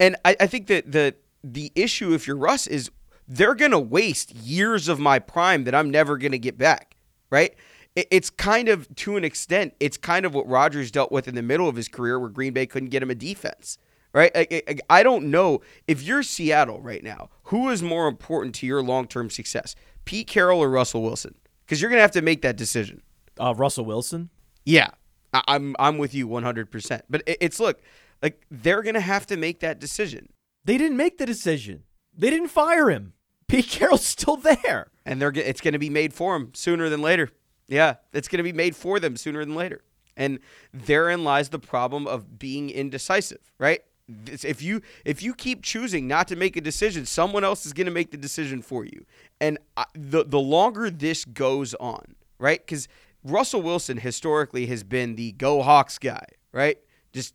and 0.00 0.16
I, 0.24 0.34
I 0.40 0.46
think 0.46 0.66
that 0.68 0.90
the 0.90 1.14
the 1.44 1.70
issue 1.74 2.14
if 2.14 2.26
you're 2.26 2.36
Russ 2.36 2.66
is 2.66 2.90
they're 3.28 3.54
gonna 3.54 3.78
waste 3.78 4.34
years 4.34 4.88
of 4.88 4.98
my 4.98 5.18
prime 5.18 5.64
that 5.64 5.74
I'm 5.74 5.90
never 5.90 6.16
gonna 6.16 6.38
get 6.38 6.56
back. 6.56 6.96
Right? 7.30 7.54
It- 7.98 8.08
It's 8.10 8.30
kind 8.30 8.68
of 8.68 8.88
to 8.96 9.16
an 9.16 9.24
extent, 9.24 9.74
it's 9.80 9.96
kind 9.96 10.24
of 10.24 10.34
what 10.34 10.46
Rodgers 10.48 10.90
dealt 10.90 11.10
with 11.12 11.26
in 11.28 11.34
the 11.34 11.42
middle 11.42 11.68
of 11.68 11.76
his 11.76 11.88
career, 11.88 12.18
where 12.18 12.28
Green 12.30 12.52
Bay 12.52 12.66
couldn't 12.66 12.90
get 12.90 13.02
him 13.02 13.10
a 13.10 13.14
defense. 13.14 13.78
Right? 14.14 14.30
I, 14.34 14.62
I, 14.68 14.76
I 14.88 15.02
don't 15.02 15.26
know 15.30 15.60
if 15.86 16.02
you're 16.02 16.22
Seattle 16.22 16.80
right 16.80 17.04
now. 17.04 17.28
Who 17.44 17.68
is 17.68 17.82
more 17.82 18.08
important 18.08 18.54
to 18.56 18.66
your 18.66 18.82
long 18.82 19.06
term 19.06 19.28
success, 19.30 19.74
Pete 20.06 20.26
Carroll 20.26 20.60
or 20.62 20.70
Russell 20.70 21.02
Wilson? 21.02 21.34
Because 21.64 21.80
you're 21.82 21.90
gonna 21.90 22.02
have 22.02 22.12
to 22.12 22.22
make 22.22 22.40
that 22.42 22.56
decision. 22.56 23.02
Uh, 23.38 23.54
Russell 23.56 23.84
Wilson. 23.84 24.30
Yeah, 24.64 24.88
I, 25.34 25.42
I'm 25.48 25.76
I'm 25.78 25.98
with 25.98 26.14
you 26.14 26.26
100. 26.26 26.70
percent 26.70 27.04
But 27.10 27.22
it, 27.26 27.36
it's 27.40 27.60
look 27.60 27.80
like 28.22 28.40
they're 28.50 28.82
gonna 28.82 29.00
have 29.00 29.26
to 29.26 29.36
make 29.36 29.60
that 29.60 29.78
decision, 29.78 30.30
They 30.64 30.78
didn't 30.78 30.96
make 30.96 31.18
the 31.18 31.26
decision. 31.26 31.82
They 32.16 32.30
didn't 32.30 32.48
fire 32.48 32.88
him. 32.90 33.12
Pete 33.46 33.66
Carroll's 33.68 34.04
still 34.06 34.36
there. 34.36 34.90
and 35.04 35.20
they're 35.20 35.32
it's 35.34 35.60
gonna 35.60 35.78
be 35.78 35.90
made 35.90 36.14
for 36.14 36.34
him 36.34 36.50
sooner 36.54 36.88
than 36.88 37.02
later. 37.02 37.30
Yeah, 37.68 37.96
it's 38.12 38.28
gonna 38.28 38.42
be 38.42 38.52
made 38.52 38.74
for 38.74 38.98
them 38.98 39.16
sooner 39.16 39.44
than 39.44 39.54
later. 39.54 39.82
And 40.16 40.40
therein 40.74 41.22
lies 41.22 41.48
the 41.48 41.60
problem 41.60 42.06
of 42.06 42.38
being 42.38 42.70
indecisive, 42.70 43.52
right? 43.58 43.82
If 44.26 44.62
you 44.62 44.82
if 45.04 45.22
you 45.22 45.34
keep 45.34 45.62
choosing 45.62 46.08
not 46.08 46.28
to 46.28 46.36
make 46.36 46.56
a 46.56 46.60
decision, 46.60 47.06
someone 47.06 47.44
else 47.44 47.64
is 47.64 47.72
going 47.72 47.86
to 47.86 47.92
make 47.92 48.10
the 48.10 48.16
decision 48.16 48.62
for 48.62 48.84
you. 48.84 49.04
And 49.40 49.58
I, 49.76 49.84
the 49.94 50.24
the 50.24 50.40
longer 50.40 50.90
this 50.90 51.24
goes 51.24 51.74
on, 51.74 52.16
right? 52.38 52.58
Because 52.58 52.88
Russell 53.22 53.62
Wilson 53.62 53.98
historically 53.98 54.66
has 54.66 54.82
been 54.82 55.16
the 55.16 55.32
go 55.32 55.62
Hawks 55.62 55.98
guy, 55.98 56.24
right? 56.52 56.78
Just 57.12 57.34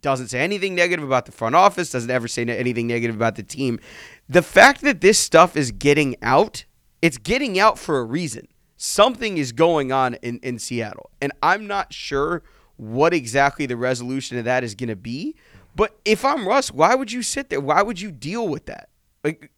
doesn't 0.00 0.28
say 0.28 0.40
anything 0.40 0.74
negative 0.74 1.04
about 1.04 1.26
the 1.26 1.32
front 1.32 1.54
office, 1.54 1.90
doesn't 1.90 2.10
ever 2.10 2.28
say 2.28 2.42
anything 2.42 2.86
negative 2.86 3.14
about 3.14 3.36
the 3.36 3.42
team. 3.42 3.78
The 4.28 4.42
fact 4.42 4.80
that 4.82 5.02
this 5.02 5.18
stuff 5.18 5.56
is 5.56 5.70
getting 5.70 6.16
out, 6.22 6.64
it's 7.02 7.18
getting 7.18 7.58
out 7.58 7.78
for 7.78 7.98
a 7.98 8.04
reason. 8.04 8.48
Something 8.76 9.38
is 9.38 9.52
going 9.52 9.92
on 9.92 10.14
in, 10.14 10.38
in 10.42 10.58
Seattle. 10.58 11.10
And 11.20 11.32
I'm 11.42 11.66
not 11.66 11.92
sure 11.92 12.42
what 12.76 13.14
exactly 13.14 13.66
the 13.66 13.76
resolution 13.76 14.38
of 14.38 14.44
that 14.44 14.62
is 14.64 14.74
going 14.74 14.88
to 14.88 14.96
be. 14.96 15.34
But 15.74 15.98
if 16.04 16.24
I'm 16.24 16.46
Russ, 16.46 16.70
why 16.70 16.94
would 16.94 17.12
you 17.12 17.22
sit 17.22 17.50
there? 17.50 17.60
Why 17.60 17.82
would 17.82 18.00
you 18.00 18.10
deal 18.10 18.48
with 18.48 18.66
that? 18.66 18.88
Like, 19.24 19.50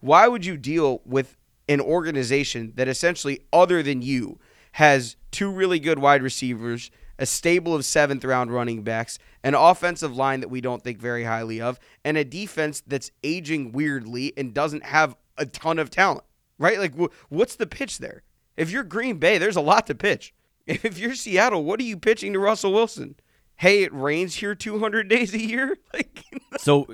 why 0.00 0.28
would 0.28 0.44
you 0.44 0.56
deal 0.56 1.00
with 1.04 1.36
an 1.68 1.80
organization 1.80 2.72
that 2.76 2.88
essentially, 2.88 3.40
other 3.52 3.82
than 3.82 4.02
you, 4.02 4.38
has 4.72 5.16
two 5.30 5.50
really 5.50 5.80
good 5.80 5.98
wide 5.98 6.22
receivers, 6.22 6.90
a 7.18 7.26
stable 7.26 7.74
of 7.74 7.84
seventh 7.84 8.24
round 8.24 8.52
running 8.52 8.82
backs, 8.82 9.18
an 9.42 9.54
offensive 9.54 10.16
line 10.16 10.40
that 10.40 10.48
we 10.48 10.60
don't 10.60 10.82
think 10.82 10.98
very 10.98 11.24
highly 11.24 11.60
of, 11.60 11.78
and 12.04 12.16
a 12.16 12.24
defense 12.24 12.82
that's 12.86 13.10
aging 13.22 13.72
weirdly 13.72 14.32
and 14.36 14.54
doesn't 14.54 14.84
have 14.84 15.16
a 15.36 15.46
ton 15.46 15.78
of 15.78 15.90
talent, 15.90 16.24
right? 16.58 16.78
Like, 16.78 16.98
wh- 16.98 17.32
what's 17.32 17.56
the 17.56 17.66
pitch 17.66 17.98
there? 17.98 18.22
If 18.60 18.70
you're 18.70 18.84
Green 18.84 19.18
Bay, 19.18 19.38
there's 19.38 19.56
a 19.56 19.60
lot 19.60 19.86
to 19.88 19.94
pitch. 19.94 20.34
If 20.66 20.98
you're 20.98 21.14
Seattle, 21.14 21.64
what 21.64 21.80
are 21.80 21.84
you 21.84 21.96
pitching 21.96 22.32
to 22.34 22.38
Russell 22.38 22.72
Wilson? 22.72 23.16
Hey, 23.56 23.82
it 23.82 23.92
rains 23.92 24.36
here 24.36 24.54
200 24.54 25.08
days 25.08 25.34
a 25.34 25.40
year? 25.40 25.78
Like, 25.92 26.22
So, 26.58 26.86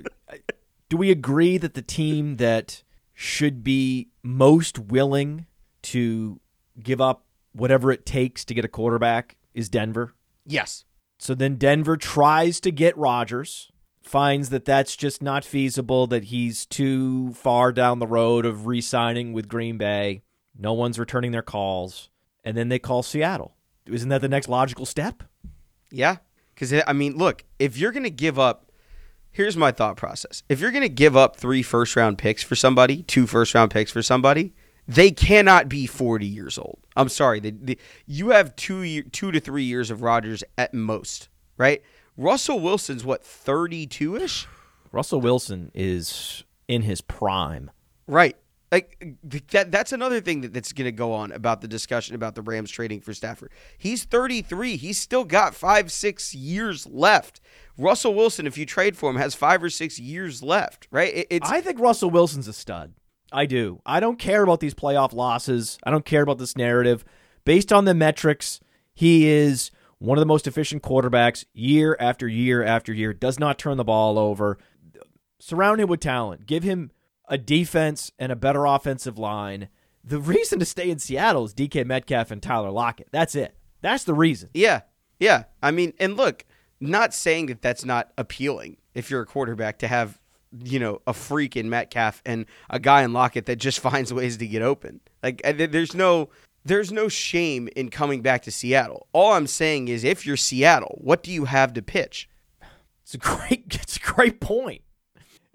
do 0.89 0.97
we 0.97 1.11
agree 1.11 1.59
that 1.59 1.75
the 1.75 1.83
team 1.83 2.37
that 2.37 2.83
should 3.13 3.65
be 3.65 4.09
most 4.23 4.79
willing 4.79 5.47
to 5.83 6.41
give 6.83 7.01
up 7.01 7.25
whatever 7.53 7.91
it 7.91 8.05
takes 8.05 8.45
to 8.45 8.55
get 8.55 8.65
a 8.65 8.69
quarterback 8.69 9.37
is 9.55 9.69
Denver. 9.69 10.15
Yes. 10.45 10.85
So 11.19 11.35
then 11.35 11.57
Denver 11.57 11.97
tries 11.97 12.61
to 12.61 12.71
get 12.71 12.97
Rodgers, 12.99 13.73
finds 14.03 14.51
that 14.51 14.67
that's 14.67 14.95
just 14.95 15.23
not 15.23 15.45
feasible, 15.45 16.07
that 16.09 16.25
he's 16.25 16.67
too 16.67 17.33
far 17.33 17.73
down 17.73 17.99
the 17.99 18.07
road 18.07 18.45
of 18.45 18.67
re 18.67 18.83
signing 18.83 19.33
with 19.33 19.49
Green 19.49 19.79
Bay. 19.79 20.23
No 20.59 20.73
one's 20.73 20.99
returning 20.99 21.33
their 21.33 21.43
calls. 21.43 22.11
And 22.45 22.57
then 22.57 22.69
they 22.69 22.79
call 22.79 23.03
Seattle. 23.03 23.57
Isn't 23.87 24.09
that 24.09 24.21
the 24.21 24.29
next 24.29 24.49
logical 24.49 24.87
step? 24.87 25.23
Yeah. 25.91 26.17
Because, 26.55 26.73
I 26.87 26.93
mean, 26.93 27.17
look, 27.17 27.45
if 27.59 27.77
you're 27.77 27.93
going 27.93 28.05
to 28.05 28.11
give 28.11 28.39
up, 28.39 28.73
here's 29.31 29.57
my 29.57 29.73
thought 29.73 29.97
process. 29.97 30.43
If 30.49 30.61
you're 30.61 30.71
going 30.71 30.83
to 30.83 30.89
give 30.89 31.17
up 31.17 31.37
three 31.37 31.63
first 31.63 31.95
round 31.97 32.19
picks 32.19 32.43
for 32.43 32.57
somebody, 32.57 33.03
two 33.03 33.27
first 33.27 33.55
round 33.55 33.71
picks 33.71 33.93
for 33.93 34.03
somebody, 34.03 34.55
they 34.89 35.11
cannot 35.11 35.69
be 35.69 35.87
40 35.87 36.25
years 36.27 36.59
old. 36.59 36.79
I'm 36.97 37.09
sorry. 37.09 37.41
They, 37.41 37.51
they, 37.51 37.77
you 38.07 38.31
have 38.31 38.57
two, 38.57 38.83
year, 38.83 39.03
two 39.03 39.33
to 39.33 39.41
three 39.41 39.65
years 39.65 39.91
of 39.91 40.03
Rodgers 40.03 40.43
at 40.57 40.73
most, 40.73 41.29
right? 41.59 41.83
Russell 42.17 42.61
Wilson's 42.61 43.05
what, 43.05 43.25
32 43.25 44.17
ish? 44.17 44.47
Russell 44.93 45.21
Wilson 45.21 45.71
is 45.75 46.45
in 46.69 46.83
his 46.83 47.01
prime. 47.01 47.71
Right. 48.07 48.37
Like 48.77 49.17
that 49.49 49.73
that's 49.73 49.93
another 49.93 50.21
thing 50.21 50.43
that, 50.43 50.53
that's 50.53 50.75
going 50.75 50.85
to 50.85 50.93
go 50.93 51.15
on 51.15 51.33
about 51.33 51.63
the 51.63 51.69
discussion 51.69 52.15
about 52.15 52.35
the 52.35 52.43
Rams 52.43 52.71
trading 52.71 53.01
for 53.01 53.15
Stafford. 53.15 53.51
He's 53.79 54.05
33. 54.05 54.77
He's 54.77 54.99
still 54.99 55.25
got 55.25 55.55
5 55.55 55.91
6 55.91 56.35
years 56.35 56.87
left. 56.87 57.41
Russell 57.79 58.15
Wilson 58.15 58.47
if 58.47 58.59
you 58.59 58.67
trade 58.67 58.95
for 58.95 59.09
him 59.09 59.17
has 59.17 59.35
5 59.35 59.63
or 59.63 59.71
6 59.71 59.99
years 59.99 60.43
left, 60.43 60.89
right? 60.91 61.27
It, 61.31 61.43
I 61.45 61.63
think 61.63 61.81
Russell 61.81 62.11
Wilson's 62.11 62.49
a 62.49 62.53
stud. 62.53 62.93
I 63.33 63.47
do. 63.47 63.81
I 63.87 63.99
don't 63.99 64.19
care 64.19 64.43
about 64.43 64.61
these 64.61 64.75
playoff 64.75 65.15
losses. 65.15 65.79
I 65.83 65.91
don't 65.91 66.05
care 66.05 66.23
about 66.23 66.37
this 66.37 66.55
narrative. 66.55 67.03
Based 67.47 67.73
on 67.73 67.87
the 67.87 67.95
metrics, 67.95 68.61
he 68.93 69.27
is 69.27 69.71
one 70.01 70.19
of 70.19 70.21
the 70.21 70.27
most 70.27 70.47
efficient 70.47 70.83
quarterbacks 70.83 71.47
year 71.55 71.97
after 71.99 72.29
year 72.29 72.63
after 72.63 72.93
year. 72.93 73.15
Does 73.15 73.39
not 73.39 73.59
turn 73.59 73.79
the 73.79 73.85
ball 73.85 74.19
over. 74.19 74.59
Surround 75.39 75.81
him 75.81 75.89
with 75.89 76.01
talent. 76.01 76.45
Give 76.45 76.63
him 76.63 76.91
a 77.29 77.39
defense 77.39 78.13
and 78.19 78.31
a 78.31 78.37
better 78.37 78.65
offensive 78.65 79.19
line. 79.19 79.69
The 80.05 80.21
reason 80.21 80.59
to 80.61 80.65
stay 80.65 80.91
in 80.91 80.99
Seattle 80.99 81.45
is 81.45 81.55
DK 81.55 81.85
Metcalf 81.85 82.31
and 82.31 82.43
Tyler 82.43 82.71
Lockett. 82.71 83.09
That's 83.11 83.35
it. 83.35 83.57
That's 83.81 84.05
the 84.05 84.15
reason. 84.15 84.51
Yeah. 84.55 84.83
Yeah. 85.19 85.45
I 85.63 85.71
mean, 85.71 85.93
and 85.99 86.17
look, 86.17 86.45
not 86.81 87.15
saying 87.15 87.47
that 87.47 87.63
that's 87.63 87.85
not 87.85 88.13
appealing 88.17 88.77
if 88.95 89.11
you're 89.11 89.23
a 89.23 89.27
quarterback 89.27 89.79
to 89.79 89.89
have, 89.89 90.21
you 90.63 90.79
know, 90.79 91.01
a 91.07 91.13
freak 91.13 91.57
in 91.57 91.69
Metcalf 91.69 92.23
and 92.25 92.47
a 92.71 92.79
guy 92.79 93.03
in 93.03 93.13
Lockett 93.13 93.47
that 93.47 93.57
just 93.57 93.81
finds 93.89 94.13
ways 94.13 94.37
to 94.37 94.47
get 94.47 94.63
open. 94.63 95.01
Like 95.23 95.41
uh, 95.45 95.53
there's 95.57 95.95
no 95.95 96.31
there's 96.65 96.91
no 96.91 97.09
shame 97.09 97.69
in 97.77 97.91
coming 97.91 98.23
back 98.23 98.43
to 98.43 98.51
Seattle. 98.51 99.07
All 99.13 99.33
I'm 99.33 99.47
saying 99.47 99.89
is 99.89 100.03
if 100.03 100.27
you're 100.27 100.37
Seattle, 100.37 100.99
what 101.01 101.23
do 101.23 101.31
you 101.31 101.45
have 101.45 101.73
to 101.75 101.83
pitch? 101.83 102.29
It's 103.03 103.15
a 103.15 103.19
great 103.19 103.65
it's 103.71 103.97
a 103.97 104.01
great 104.01 104.41
point. 104.41 104.83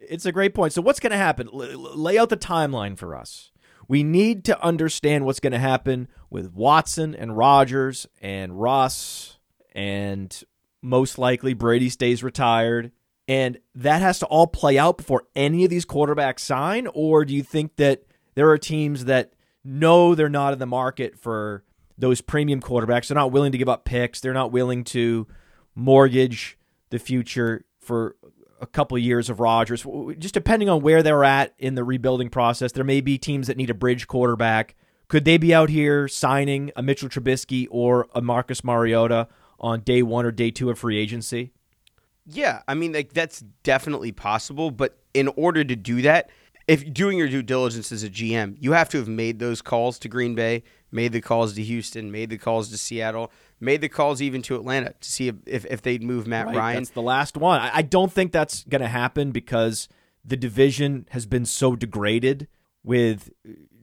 It's 0.10 0.26
a 0.26 0.32
great 0.32 0.54
point. 0.54 0.74
So 0.74 0.82
what's 0.82 1.00
going 1.00 1.12
to 1.12 1.18
happen? 1.18 1.48
L- 1.54 1.98
lay 1.98 2.18
out 2.18 2.30
the 2.30 2.38
timeline 2.38 2.98
for 2.98 3.16
us. 3.16 3.52
We 3.88 4.04
need 4.04 4.46
to 4.46 4.64
understand 4.64 5.26
what's 5.26 5.40
going 5.40 5.54
to 5.54 5.60
happen 5.60 6.08
with 6.30 6.54
Watson 6.54 7.14
and 7.14 7.36
Rodgers 7.38 8.08
and 8.22 8.60
Russ 8.60 9.38
and 9.74 10.44
most 10.82 11.18
likely 11.18 11.54
Brady 11.54 11.90
stays 11.90 12.24
retired. 12.24 12.92
And 13.28 13.60
that 13.76 14.02
has 14.02 14.20
to 14.20 14.26
all 14.26 14.48
play 14.48 14.78
out 14.78 14.98
before 14.98 15.24
any 15.36 15.64
of 15.64 15.70
these 15.70 15.86
quarterbacks 15.86 16.40
sign? 16.40 16.88
Or 16.94 17.24
do 17.26 17.36
you 17.36 17.44
think 17.44 17.76
that 17.78 18.04
there 18.36 18.50
are 18.50 18.58
teams 18.58 19.06
that 19.06 19.34
know 19.64 20.16
they're 20.16 20.30
not 20.30 20.54
in 20.54 20.60
the 20.60 20.66
market 20.66 21.18
for 21.18 21.64
those 21.98 22.22
premium 22.22 22.62
quarterbacks? 22.62 23.08
They're 23.08 23.16
not 23.16 23.32
willing 23.32 23.52
to 23.52 23.58
give 23.58 23.70
up 23.70 23.86
picks. 23.86 24.20
They're 24.20 24.34
not 24.34 24.52
willing 24.52 24.84
to 24.86 25.28
mortgage 25.76 26.58
the 26.90 27.00
future 27.00 27.66
for 27.80 28.16
a 28.62 28.68
couple 28.68 28.98
years 28.98 29.30
of 29.30 29.40
Rodgers. 29.40 29.86
Just 30.18 30.34
depending 30.34 30.70
on 30.70 30.82
where 30.82 31.04
they're 31.04 31.24
at 31.24 31.54
in 31.58 31.76
the 31.76 31.84
rebuilding 31.84 32.30
process, 32.30 32.72
there 32.72 32.84
may 32.84 33.02
be 33.02 33.18
teams 33.18 33.48
that 33.48 33.58
need 33.58 33.70
a 33.70 33.74
bridge 33.74 34.08
quarterback. 34.08 34.76
Could 35.08 35.26
they 35.26 35.38
be 35.38 35.54
out 35.54 35.70
here 35.70 36.08
signing 36.08 36.72
a 36.76 36.82
Mitchell 36.82 37.10
Trubisky 37.10 37.68
or 37.70 38.08
a 38.16 38.22
Marcus 38.22 38.64
Mariota 38.64 39.28
on 39.60 39.82
day 39.82 40.02
one 40.02 40.26
or 40.26 40.32
day 40.32 40.52
two 40.52 40.70
of 40.70 40.80
free 40.80 40.98
agency? 40.98 41.52
Yeah, 42.26 42.62
I 42.68 42.76
mean, 42.76 42.94
like 42.94 43.14
that's 43.14 43.42
definitely 43.64 44.12
possible. 44.12 44.72
But 44.72 44.98
in 45.14 45.28
order 45.30 45.64
to 45.64 45.76
do 45.76 46.02
that, 46.04 46.30
if 46.68 46.94
doing 46.94 47.18
your 47.18 47.28
due 47.28 47.42
diligence 47.42 47.92
as 47.92 48.04
a 48.04 48.10
GM, 48.10 48.56
you 48.60 48.72
have 48.72 48.90
to 48.90 48.98
have 49.00 49.08
made 49.08 49.40
those 49.40 49.62
calls 49.62 50.00
to 50.00 50.08
Green 50.08 50.36
Bay, 50.36 50.64
made 50.92 51.12
the 51.12 51.22
calls 51.22 51.56
to 51.56 51.64
Houston, 51.64 52.12
made 52.12 52.30
the 52.30 52.38
calls 52.38 52.70
to 52.70 52.78
Seattle, 52.78 53.32
made 53.62 53.82
the 53.82 53.90
calls 53.90 54.22
even 54.22 54.42
to 54.44 54.56
Atlanta 54.56 54.94
to 55.00 55.12
see 55.12 55.28
if, 55.28 55.36
if, 55.46 55.66
if 55.66 55.82
they'd 55.82 56.04
move 56.04 56.28
Matt 56.28 56.48
right, 56.48 56.56
Ryan. 56.56 56.78
That's 56.78 56.90
the 56.90 57.02
last 57.02 57.38
one. 57.38 57.62
I, 57.62 57.78
I 57.78 57.82
don't 57.82 58.12
think 58.12 58.32
that's 58.32 58.64
going 58.64 58.82
to 58.82 58.88
happen 58.88 59.32
because 59.32 59.88
the 60.26 60.38
division 60.38 61.08
has 61.12 61.26
been 61.26 61.46
so 61.46 61.76
degraded 61.76 62.48
with 62.84 63.30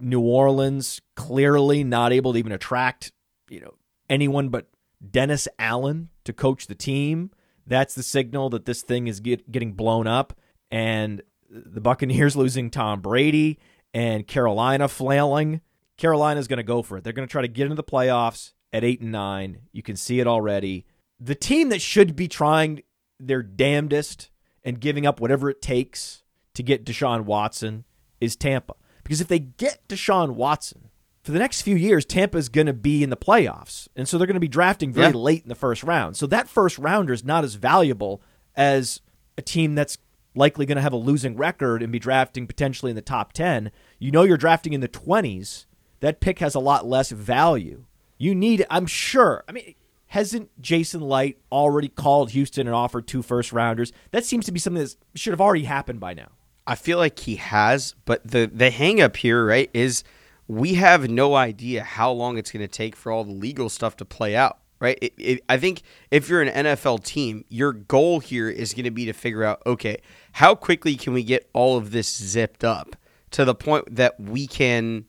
New 0.00 0.20
Orleans 0.20 1.00
clearly 1.14 1.84
not 1.84 2.12
able 2.12 2.32
to 2.32 2.38
even 2.38 2.52
attract, 2.52 3.12
you 3.48 3.60
know, 3.60 3.74
anyone 4.10 4.48
but 4.48 4.66
Dennis 5.10 5.46
Allen 5.58 6.08
to 6.24 6.32
coach 6.32 6.66
the 6.66 6.74
team. 6.74 7.30
That's 7.66 7.94
the 7.94 8.02
signal 8.02 8.50
that 8.50 8.64
this 8.64 8.82
thing 8.82 9.06
is 9.06 9.20
get, 9.20 9.50
getting 9.50 9.74
blown 9.74 10.06
up. 10.06 10.32
And 10.70 11.22
the 11.50 11.80
Buccaneers 11.80 12.36
losing 12.36 12.70
Tom 12.70 13.00
Brady 13.00 13.58
and 13.94 14.26
Carolina 14.26 14.88
flailing. 14.88 15.60
Carolina's 15.96 16.48
going 16.48 16.58
to 16.58 16.62
go 16.62 16.82
for 16.82 16.96
it. 16.96 17.04
They're 17.04 17.12
going 17.12 17.26
to 17.26 17.32
try 17.32 17.42
to 17.42 17.48
get 17.48 17.64
into 17.64 17.74
the 17.74 17.84
playoffs 17.84 18.52
at 18.72 18.84
eight 18.84 19.00
and 19.00 19.12
nine. 19.12 19.60
You 19.72 19.82
can 19.82 19.96
see 19.96 20.20
it 20.20 20.26
already. 20.26 20.86
The 21.20 21.34
team 21.34 21.68
that 21.70 21.82
should 21.82 22.14
be 22.14 22.28
trying 22.28 22.82
their 23.18 23.42
damnedest 23.42 24.30
and 24.62 24.80
giving 24.80 25.06
up 25.06 25.20
whatever 25.20 25.50
it 25.50 25.62
takes 25.62 26.22
to 26.54 26.62
get 26.62 26.84
Deshaun 26.84 27.24
Watson 27.24 27.84
is 28.20 28.36
Tampa. 28.36 28.74
Because 29.02 29.20
if 29.20 29.28
they 29.28 29.38
get 29.38 29.86
Deshaun 29.88 30.30
Watson, 30.30 30.90
for 31.22 31.32
the 31.32 31.38
next 31.38 31.62
few 31.62 31.76
years, 31.76 32.04
Tampa 32.04 32.38
is 32.38 32.48
going 32.48 32.66
to 32.66 32.72
be 32.72 33.02
in 33.02 33.10
the 33.10 33.16
playoffs. 33.16 33.88
And 33.96 34.08
so 34.08 34.16
they're 34.16 34.26
going 34.26 34.34
to 34.34 34.40
be 34.40 34.48
drafting 34.48 34.92
very 34.92 35.12
yeah. 35.12 35.18
late 35.18 35.42
in 35.42 35.48
the 35.48 35.54
first 35.54 35.82
round. 35.82 36.16
So 36.16 36.26
that 36.26 36.48
first 36.48 36.78
rounder 36.78 37.12
is 37.12 37.24
not 37.24 37.44
as 37.44 37.54
valuable 37.54 38.22
as 38.54 39.00
a 39.36 39.42
team 39.42 39.74
that's 39.74 39.98
likely 40.34 40.66
going 40.66 40.76
to 40.76 40.82
have 40.82 40.92
a 40.92 40.96
losing 40.96 41.36
record 41.36 41.82
and 41.82 41.92
be 41.92 41.98
drafting 41.98 42.46
potentially 42.46 42.90
in 42.90 42.96
the 42.96 43.02
top 43.02 43.32
10. 43.32 43.70
You 43.98 44.10
know 44.10 44.22
you're 44.22 44.36
drafting 44.36 44.72
in 44.72 44.80
the 44.80 44.88
20s. 44.88 45.66
That 46.00 46.20
pick 46.20 46.38
has 46.38 46.54
a 46.54 46.60
lot 46.60 46.86
less 46.86 47.10
value. 47.10 47.84
You 48.18 48.34
need, 48.34 48.66
I'm 48.68 48.86
sure. 48.86 49.44
I 49.48 49.52
mean, 49.52 49.74
hasn't 50.08 50.50
Jason 50.60 51.00
Licht 51.00 51.40
already 51.50 51.88
called 51.88 52.30
Houston 52.32 52.66
and 52.66 52.74
offered 52.74 53.06
two 53.06 53.22
first 53.22 53.52
rounders? 53.52 53.92
That 54.10 54.24
seems 54.24 54.44
to 54.46 54.52
be 54.52 54.58
something 54.58 54.82
that 54.82 54.96
should 55.14 55.32
have 55.32 55.40
already 55.40 55.64
happened 55.64 56.00
by 56.00 56.14
now. 56.14 56.28
I 56.66 56.74
feel 56.74 56.98
like 56.98 57.18
he 57.20 57.36
has, 57.36 57.94
but 58.04 58.30
the 58.30 58.50
the 58.52 58.70
hang 58.70 59.00
up 59.00 59.16
here, 59.16 59.46
right, 59.46 59.70
is 59.72 60.04
we 60.48 60.74
have 60.74 61.08
no 61.08 61.34
idea 61.34 61.82
how 61.82 62.10
long 62.10 62.36
it's 62.36 62.50
going 62.50 62.60
to 62.60 62.68
take 62.68 62.94
for 62.94 63.10
all 63.10 63.24
the 63.24 63.32
legal 63.32 63.70
stuff 63.70 63.96
to 63.98 64.04
play 64.04 64.36
out, 64.36 64.58
right? 64.78 64.98
It, 65.00 65.14
it, 65.16 65.44
I 65.48 65.56
think 65.56 65.82
if 66.10 66.28
you're 66.28 66.42
an 66.42 66.66
NFL 66.66 67.04
team, 67.04 67.44
your 67.48 67.72
goal 67.72 68.20
here 68.20 68.50
is 68.50 68.74
going 68.74 68.84
to 68.84 68.90
be 68.90 69.06
to 69.06 69.14
figure 69.14 69.44
out, 69.44 69.62
okay, 69.64 69.98
how 70.32 70.54
quickly 70.54 70.96
can 70.96 71.14
we 71.14 71.22
get 71.22 71.48
all 71.54 71.78
of 71.78 71.90
this 71.90 72.14
zipped 72.14 72.64
up 72.64 72.96
to 73.30 73.46
the 73.46 73.54
point 73.54 73.94
that 73.94 74.18
we 74.20 74.46
can 74.46 75.06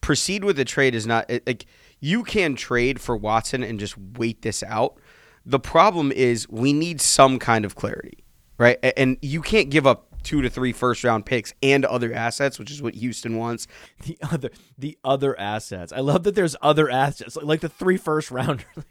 proceed 0.00 0.44
with 0.44 0.56
the 0.56 0.64
trade 0.64 0.94
is 0.94 1.06
not 1.06 1.30
like 1.46 1.66
you 2.00 2.22
can 2.22 2.54
trade 2.54 3.00
for 3.00 3.16
Watson 3.16 3.62
and 3.62 3.78
just 3.80 3.96
wait 3.98 4.42
this 4.42 4.62
out. 4.62 4.98
The 5.44 5.60
problem 5.60 6.12
is 6.12 6.48
we 6.48 6.72
need 6.72 7.00
some 7.00 7.38
kind 7.38 7.64
of 7.64 7.74
clarity, 7.74 8.24
right? 8.58 8.78
And 8.96 9.16
you 9.22 9.40
can't 9.40 9.70
give 9.70 9.86
up 9.86 10.08
two 10.22 10.42
to 10.42 10.50
three 10.50 10.72
first 10.72 11.04
round 11.04 11.24
picks 11.26 11.54
and 11.62 11.84
other 11.84 12.12
assets, 12.12 12.58
which 12.58 12.70
is 12.70 12.82
what 12.82 12.94
Houston 12.94 13.36
wants. 13.36 13.66
The 14.04 14.18
other 14.22 14.50
the 14.76 14.98
other 15.04 15.38
assets. 15.38 15.92
I 15.92 16.00
love 16.00 16.22
that 16.24 16.34
there's 16.34 16.56
other 16.62 16.90
assets, 16.90 17.36
like 17.36 17.60
the 17.60 17.68
three 17.68 17.96
first 17.96 18.30
rounders. 18.30 18.66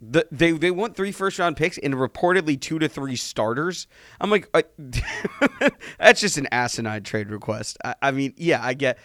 The, 0.00 0.26
they 0.30 0.52
they 0.52 0.70
want 0.70 0.96
three 0.96 1.12
first 1.12 1.38
round 1.38 1.56
picks 1.56 1.78
and 1.78 1.94
reportedly 1.94 2.60
two 2.60 2.78
to 2.78 2.88
three 2.88 3.16
starters. 3.16 3.86
I'm 4.20 4.28
like, 4.28 4.50
uh, 4.52 4.62
that's 5.98 6.20
just 6.20 6.36
an 6.36 6.46
asinine 6.52 7.04
trade 7.04 7.30
request. 7.30 7.78
I, 7.82 7.94
I 8.02 8.10
mean, 8.10 8.34
yeah, 8.36 8.62
I 8.62 8.74
get. 8.74 8.98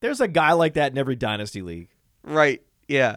There's 0.00 0.22
a 0.22 0.28
guy 0.28 0.52
like 0.52 0.74
that 0.74 0.92
in 0.92 0.98
every 0.98 1.16
dynasty 1.16 1.60
league. 1.60 1.88
Right. 2.22 2.62
Yeah. 2.88 3.16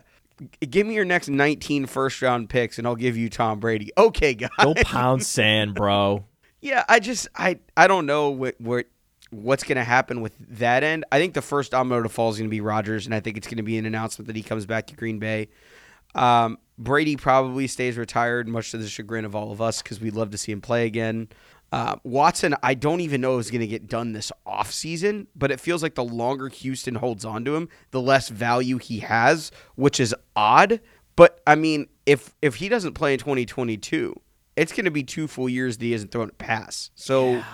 Give 0.62 0.88
me 0.88 0.96
your 0.96 1.06
next 1.06 1.28
19 1.28 1.86
first 1.86 2.22
round 2.22 2.50
picks 2.50 2.78
and 2.78 2.88
I'll 2.88 2.96
give 2.96 3.18
you 3.18 3.30
Tom 3.30 3.60
Brady. 3.60 3.92
Okay, 3.98 4.34
guys. 4.34 4.50
Go 4.62 4.74
pound 4.74 5.26
sand, 5.26 5.76
bro. 5.76 6.26
yeah, 6.62 6.86
I 6.88 7.00
just 7.00 7.28
I 7.36 7.60
I 7.76 7.88
don't 7.88 8.06
know 8.06 8.30
what 8.30 8.60
what 8.60 8.86
what's 9.32 9.64
going 9.64 9.78
to 9.78 9.84
happen 9.84 10.22
with 10.22 10.34
that 10.58 10.84
end. 10.84 11.06
I 11.12 11.20
think 11.20 11.34
the 11.34 11.42
first 11.42 11.72
domino 11.72 12.02
to 12.02 12.10
fall 12.10 12.30
is 12.30 12.38
going 12.38 12.50
to 12.50 12.52
be 12.52 12.62
Rodgers, 12.62 13.06
and 13.06 13.14
I 13.14 13.20
think 13.20 13.38
it's 13.38 13.48
going 13.48 13.58
to 13.58 13.64
be 13.64 13.78
an 13.78 13.86
announcement 13.86 14.28
that 14.28 14.36
he 14.36 14.44
comes 14.44 14.66
back 14.66 14.88
to 14.88 14.96
Green 14.96 15.20
Bay. 15.20 15.50
Um, 16.16 16.58
Brady 16.78 17.16
probably 17.16 17.68
stays 17.68 17.98
retired, 17.98 18.48
much 18.48 18.72
to 18.72 18.78
the 18.78 18.88
chagrin 18.88 19.26
of 19.26 19.36
all 19.36 19.52
of 19.52 19.62
us, 19.62 19.82
because 19.82 20.00
we'd 20.00 20.16
love 20.16 20.32
to 20.32 20.38
see 20.38 20.52
him 20.52 20.62
play 20.62 20.86
again. 20.86 21.28
Uh, 21.72 21.98
Watson, 22.04 22.56
I 22.64 22.74
don't 22.74 23.02
even 23.02 23.22
know 23.22 23.38
is 23.38 23.52
going 23.52 23.62
to 23.62 23.68
get 23.68 23.88
done 23.88 24.14
this 24.14 24.32
offseason, 24.48 25.28
but 25.36 25.52
it 25.52 25.60
feels 25.60 25.84
like 25.84 25.96
the 25.96 26.04
longer 26.04 26.48
Houston 26.50 26.96
holds 26.96 27.24
on 27.26 27.46
to 27.46 27.56
him, 27.56 27.70
the 27.92 28.02
less 28.02 28.30
value 28.30 28.78
he 28.80 29.00
has, 29.00 29.52
which 29.76 30.00
is 30.00 30.16
odd. 30.36 30.82
But 31.16 31.42
I 31.46 31.56
mean, 31.56 31.88
if 32.06 32.36
if 32.42 32.56
he 32.56 32.70
doesn't 32.70 32.94
play 32.94 33.14
in 33.14 33.20
2022, 33.20 34.20
it's 34.56 34.72
going 34.72 34.86
to 34.86 34.92
be 34.92 35.04
two 35.04 35.28
full 35.28 35.48
years 35.48 35.78
that 35.78 35.86
he 35.86 35.92
hasn't 35.92 36.12
thrown 36.12 36.30
a 36.30 36.34
pass. 36.34 36.90
So 36.96 37.34
Yeah. 37.34 37.46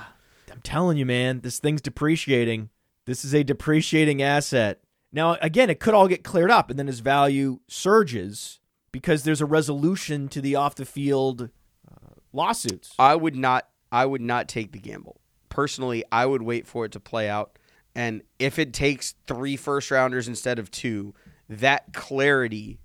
I'm 0.52 0.62
telling 0.62 0.98
you, 0.98 1.06
man, 1.06 1.42
this 1.42 1.60
thing's 1.60 1.82
depreciating. 1.82 2.70
This 3.06 3.26
is 3.26 3.36
a 3.36 3.44
depreciating 3.44 4.22
asset. 4.22 4.80
Now, 5.12 5.38
again, 5.42 5.70
it 5.70 5.80
could 5.80 5.94
all 5.94 6.08
get 6.08 6.24
cleared 6.24 6.52
up, 6.52 6.70
and 6.70 6.80
then 6.80 6.88
his 6.88 7.02
value 7.02 7.60
surges 7.68 8.60
because 8.92 9.24
there's 9.24 9.42
a 9.42 9.46
resolution 9.46 10.30
to 10.30 10.40
the 10.40 10.56
off 10.56 10.76
the 10.76 10.86
field 10.86 11.50
uh, 11.90 12.16
lawsuits. 12.32 12.94
I 12.98 13.16
would 13.16 13.36
not 13.36 13.68
I 13.96 14.06
would 14.06 14.20
not 14.20 14.50
take 14.50 14.74
the 14.74 14.80
gamble. 14.80 15.22
Personally, 15.48 16.04
I 16.12 16.26
would 16.26 16.42
wait 16.42 16.68
for 16.68 16.84
it 16.84 16.92
to 16.92 17.00
play 17.00 17.30
out. 17.30 17.58
And 17.96 18.24
if 18.40 18.60
it 18.60 18.74
takes 18.74 19.16
three 19.26 19.56
first 19.56 19.90
rounders 19.90 20.28
instead 20.28 20.60
of 20.60 20.70
two, 20.70 21.14
that 21.48 21.94
clarity, 21.94 22.82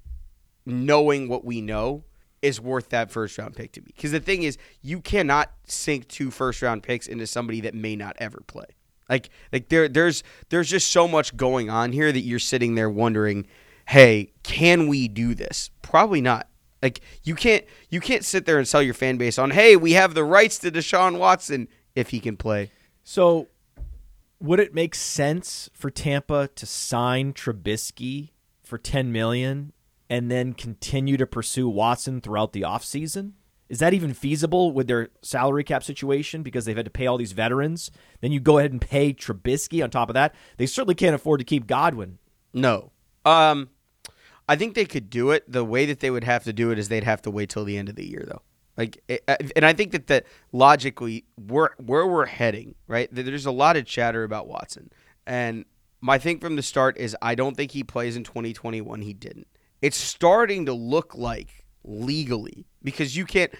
knowing 0.64 1.28
what 1.28 1.44
we 1.44 1.62
know, 1.62 2.04
is 2.42 2.60
worth 2.60 2.90
that 2.90 3.10
first 3.10 3.36
round 3.38 3.56
pick 3.56 3.72
to 3.72 3.80
me. 3.80 3.88
Because 3.96 4.12
the 4.12 4.20
thing 4.20 4.44
is, 4.44 4.56
you 4.82 5.00
cannot 5.00 5.50
sink 5.64 6.06
two 6.06 6.30
first 6.30 6.62
round 6.62 6.84
picks 6.84 7.08
into 7.08 7.26
somebody 7.26 7.60
that 7.62 7.74
may 7.74 7.96
not 7.96 8.14
ever 8.20 8.40
play. 8.46 8.66
Like 9.08 9.30
like 9.52 9.68
there 9.68 9.88
there's 9.88 10.22
there's 10.50 10.70
just 10.70 10.92
so 10.92 11.08
much 11.08 11.36
going 11.36 11.68
on 11.70 11.90
here 11.90 12.12
that 12.12 12.20
you're 12.20 12.38
sitting 12.38 12.76
there 12.76 12.88
wondering, 12.88 13.48
hey, 13.88 14.30
can 14.44 14.86
we 14.86 15.08
do 15.08 15.34
this? 15.34 15.72
Probably 15.82 16.20
not. 16.20 16.46
Like 16.82 17.00
you 17.22 17.34
can't 17.34 17.64
you 17.88 18.00
can't 18.00 18.24
sit 18.24 18.46
there 18.46 18.58
and 18.58 18.66
sell 18.66 18.82
your 18.82 18.94
fan 18.94 19.16
base 19.16 19.38
on, 19.38 19.50
hey, 19.50 19.76
we 19.76 19.92
have 19.92 20.14
the 20.14 20.24
rights 20.24 20.58
to 20.58 20.70
Deshaun 20.70 21.18
Watson 21.18 21.68
if 21.94 22.10
he 22.10 22.20
can 22.20 22.36
play. 22.36 22.70
So, 23.02 23.48
would 24.40 24.60
it 24.60 24.74
make 24.74 24.94
sense 24.94 25.68
for 25.74 25.90
Tampa 25.90 26.48
to 26.54 26.66
sign 26.66 27.32
Trubisky 27.32 28.30
for 28.62 28.78
10 28.78 29.12
million 29.12 29.72
and 30.08 30.30
then 30.30 30.54
continue 30.54 31.16
to 31.16 31.26
pursue 31.26 31.68
Watson 31.68 32.20
throughout 32.20 32.52
the 32.52 32.62
offseason? 32.62 33.32
Is 33.68 33.78
that 33.78 33.94
even 33.94 34.14
feasible 34.14 34.72
with 34.72 34.88
their 34.88 35.10
salary 35.22 35.62
cap 35.62 35.84
situation 35.84 36.42
because 36.42 36.64
they've 36.64 36.76
had 36.76 36.86
to 36.86 36.90
pay 36.90 37.06
all 37.06 37.16
these 37.16 37.32
veterans? 37.32 37.90
Then 38.20 38.32
you 38.32 38.40
go 38.40 38.58
ahead 38.58 38.72
and 38.72 38.80
pay 38.80 39.12
Trubisky 39.12 39.82
on 39.82 39.90
top 39.90 40.08
of 40.08 40.14
that. 40.14 40.34
They 40.56 40.66
certainly 40.66 40.96
can't 40.96 41.14
afford 41.14 41.38
to 41.38 41.44
keep 41.44 41.66
Godwin. 41.66 42.18
No. 42.52 42.90
Um 43.24 43.68
I 44.50 44.56
think 44.56 44.74
they 44.74 44.84
could 44.84 45.10
do 45.10 45.30
it. 45.30 45.44
The 45.50 45.64
way 45.64 45.86
that 45.86 46.00
they 46.00 46.10
would 46.10 46.24
have 46.24 46.42
to 46.42 46.52
do 46.52 46.72
it 46.72 46.78
is 46.78 46.88
they'd 46.88 47.04
have 47.04 47.22
to 47.22 47.30
wait 47.30 47.50
till 47.50 47.64
the 47.64 47.78
end 47.78 47.88
of 47.88 47.94
the 47.94 48.04
year 48.04 48.24
though. 48.26 48.42
Like 48.76 49.00
uh, 49.28 49.36
and 49.54 49.64
I 49.64 49.72
think 49.72 49.92
that 49.92 50.08
the 50.08 50.24
logically 50.50 51.24
where 51.36 51.70
where 51.78 52.04
we're 52.04 52.26
heading, 52.26 52.74
right? 52.88 53.08
There's 53.12 53.46
a 53.46 53.52
lot 53.52 53.76
of 53.76 53.86
chatter 53.86 54.24
about 54.24 54.48
Watson. 54.48 54.90
And 55.24 55.66
my 56.00 56.18
thing 56.18 56.40
from 56.40 56.56
the 56.56 56.62
start 56.62 56.98
is 56.98 57.16
I 57.22 57.36
don't 57.36 57.56
think 57.56 57.70
he 57.70 57.84
plays 57.84 58.16
in 58.16 58.24
2021. 58.24 59.02
He 59.02 59.12
didn't. 59.12 59.46
It's 59.82 59.96
starting 59.96 60.66
to 60.66 60.72
look 60.72 61.14
like 61.14 61.64
legally 61.84 62.66
because 62.82 63.16
you 63.16 63.26
can't. 63.26 63.52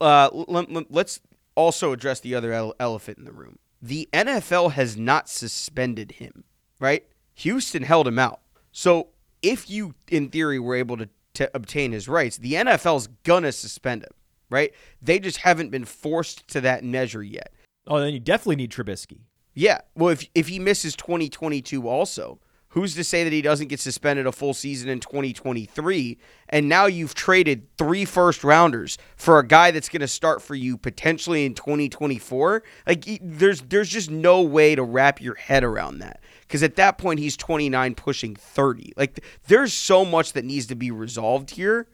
Uh, 0.00 0.30
let, 0.32 0.90
us 0.96 1.20
also 1.54 1.92
address 1.92 2.20
the 2.20 2.34
other 2.34 2.72
elephant 2.80 3.18
in 3.18 3.24
the 3.24 3.32
room. 3.32 3.58
The 3.82 4.08
NFL 4.14 4.72
has 4.72 4.96
not 4.96 5.28
suspended 5.28 6.12
him, 6.12 6.44
right? 6.80 7.04
Houston 7.34 7.82
held 7.82 8.08
him 8.08 8.18
out. 8.18 8.40
So 8.72 9.08
if 9.42 9.68
you, 9.68 9.94
in 10.08 10.28
theory, 10.28 10.58
were 10.58 10.74
able 10.74 10.96
to, 10.96 11.08
to 11.34 11.50
obtain 11.54 11.92
his 11.92 12.08
rights, 12.08 12.38
the 12.38 12.54
NFL's 12.54 13.08
gonna 13.24 13.52
suspend 13.52 14.02
him, 14.02 14.12
right? 14.50 14.72
They 15.00 15.18
just 15.18 15.38
haven't 15.38 15.70
been 15.70 15.84
forced 15.84 16.48
to 16.48 16.60
that 16.62 16.84
measure 16.84 17.22
yet. 17.22 17.52
Oh, 17.86 18.00
then 18.00 18.12
you 18.12 18.20
definitely 18.20 18.56
need 18.56 18.70
Trubisky. 18.70 19.20
Yeah. 19.54 19.80
Well, 19.94 20.10
if 20.10 20.26
if 20.34 20.48
he 20.48 20.58
misses 20.58 20.96
2022 20.96 21.88
also, 21.88 22.40
who's 22.68 22.94
to 22.94 23.04
say 23.04 23.22
that 23.24 23.32
he 23.32 23.42
doesn't 23.42 23.68
get 23.68 23.80
suspended 23.80 24.26
a 24.26 24.32
full 24.32 24.54
season 24.54 24.88
in 24.88 25.00
2023? 25.00 26.18
And 26.48 26.68
now 26.68 26.86
you've 26.86 27.14
traded 27.14 27.66
three 27.76 28.04
first 28.04 28.44
rounders 28.44 28.96
for 29.16 29.38
a 29.38 29.46
guy 29.46 29.70
that's 29.70 29.90
going 29.90 30.00
to 30.00 30.08
start 30.08 30.40
for 30.40 30.54
you 30.54 30.78
potentially 30.78 31.44
in 31.44 31.54
2024. 31.54 32.62
Like 32.86 33.20
there's 33.20 33.60
there's 33.62 33.90
just 33.90 34.10
no 34.10 34.40
way 34.42 34.74
to 34.74 34.82
wrap 34.82 35.20
your 35.20 35.34
head 35.34 35.64
around 35.64 35.98
that. 35.98 36.21
Cuz 36.52 36.62
at 36.62 36.76
that 36.76 36.98
point 36.98 37.18
he's 37.18 37.36
29 37.36 37.94
pushing 37.94 38.36
30. 38.36 38.92
Like 38.96 39.24
there's 39.48 39.72
so 39.72 40.04
much 40.04 40.34
that 40.34 40.44
needs 40.44 40.66
to 40.66 40.74
be 40.74 40.90
resolved 40.90 41.52
here 41.52 41.88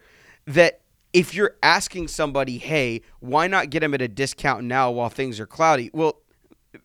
that 0.47 0.81
if 1.13 1.33
you're 1.33 1.57
asking 1.63 2.09
somebody, 2.09 2.59
"Hey, 2.59 3.03
why 3.21 3.47
not 3.47 3.71
get 3.71 3.85
him 3.85 3.95
at 3.95 4.03
a 4.03 4.09
discount 4.09 4.65
now 4.65 4.91
while 4.91 5.09
things 5.09 5.39
are 5.39 5.47
cloudy?" 5.47 5.91
Well, 5.93 6.21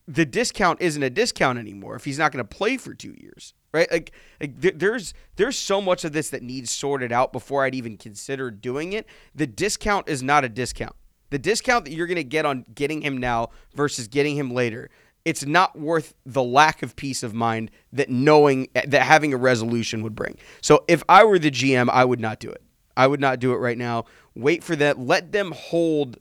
the 0.07 0.25
discount 0.25 0.81
isn't 0.81 1.01
a 1.01 1.09
discount 1.09 1.57
anymore 1.57 1.95
if 1.95 2.05
he's 2.05 2.19
not 2.19 2.31
going 2.31 2.45
to 2.45 2.47
play 2.57 2.77
for 2.77 2.93
two 2.93 3.15
years, 3.17 3.53
right? 3.73 3.91
Like, 3.91 4.11
like 4.39 4.61
th- 4.61 4.75
there's 4.77 5.13
there's 5.35 5.57
so 5.57 5.81
much 5.81 6.05
of 6.05 6.13
this 6.13 6.29
that 6.29 6.43
needs 6.43 6.69
sorted 6.69 7.11
out 7.11 7.33
before 7.33 7.63
I'd 7.63 7.75
even 7.75 7.97
consider 7.97 8.51
doing 8.51 8.93
it. 8.93 9.07
The 9.33 9.47
discount 9.47 10.07
is 10.07 10.21
not 10.21 10.43
a 10.43 10.49
discount. 10.49 10.95
The 11.31 11.39
discount 11.39 11.85
that 11.85 11.93
you're 11.93 12.05
going 12.05 12.15
to 12.17 12.23
get 12.23 12.45
on 12.45 12.63
getting 12.75 13.01
him 13.01 13.17
now 13.17 13.49
versus 13.73 14.07
getting 14.07 14.37
him 14.37 14.51
later, 14.51 14.91
it's 15.25 15.45
not 15.45 15.77
worth 15.77 16.13
the 16.25 16.43
lack 16.43 16.83
of 16.83 16.95
peace 16.95 17.23
of 17.23 17.33
mind 17.33 17.71
that 17.91 18.09
knowing 18.09 18.67
that 18.73 18.93
having 18.93 19.33
a 19.33 19.37
resolution 19.37 20.03
would 20.03 20.15
bring. 20.15 20.37
So 20.61 20.83
if 20.87 21.03
I 21.07 21.23
were 21.23 21.39
the 21.39 21.51
GM, 21.51 21.89
I 21.89 22.05
would 22.05 22.19
not 22.19 22.39
do 22.39 22.49
it. 22.49 22.61
I 22.95 23.07
would 23.07 23.19
not 23.19 23.39
do 23.39 23.53
it 23.53 23.57
right 23.57 23.77
now. 23.77 24.05
Wait 24.35 24.63
for 24.63 24.75
that. 24.75 24.99
Let 24.99 25.31
them 25.31 25.51
hold 25.51 26.17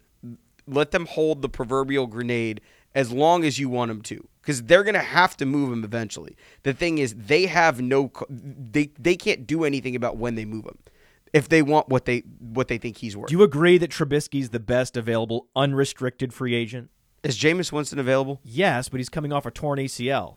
let 0.67 0.93
them 0.93 1.07
hold 1.07 1.43
the 1.43 1.49
proverbial 1.49 2.07
grenade 2.07 2.61
as 2.95 3.11
long 3.11 3.45
as 3.45 3.59
you 3.59 3.69
want 3.69 3.89
them 3.89 4.01
to 4.03 4.27
because 4.41 4.63
they're 4.65 4.85
going 4.85 4.95
to 4.95 5.01
have 5.01 5.37
to 5.37 5.45
move 5.45 5.73
him 5.73 5.83
eventually 5.83 6.37
the 6.63 6.73
thing 6.73 6.99
is 6.99 7.15
they 7.17 7.47
have 7.47 7.81
no 7.81 8.13
they 8.29 8.91
they 8.99 9.17
can't 9.17 9.47
do 9.47 9.65
anything 9.65 9.97
about 9.97 10.17
when 10.17 10.37
they 10.37 10.45
move 10.45 10.65
him 10.65 10.79
if 11.33 11.49
they 11.49 11.63
want 11.63 11.89
what 11.89 12.05
they 12.05 12.21
what 12.39 12.69
they 12.69 12.79
think 12.79 12.99
he's 12.99 13.17
worth 13.17 13.29
Do 13.29 13.37
you 13.37 13.43
agree 13.43 13.77
that 13.79 13.91
Trubisky's 13.91 14.51
the 14.51 14.61
best 14.61 14.97
available 14.97 15.49
unrestricted 15.57 16.33
free 16.33 16.55
agent? 16.55 16.91
Is 17.23 17.39
Jameis 17.39 17.73
Winston 17.73 17.99
available 17.99 18.41
Yes, 18.45 18.89
but 18.89 18.99
he's 18.99 19.09
coming 19.09 19.33
off 19.33 19.47
a 19.47 19.51
torn 19.51 19.79
ACL. 19.79 20.37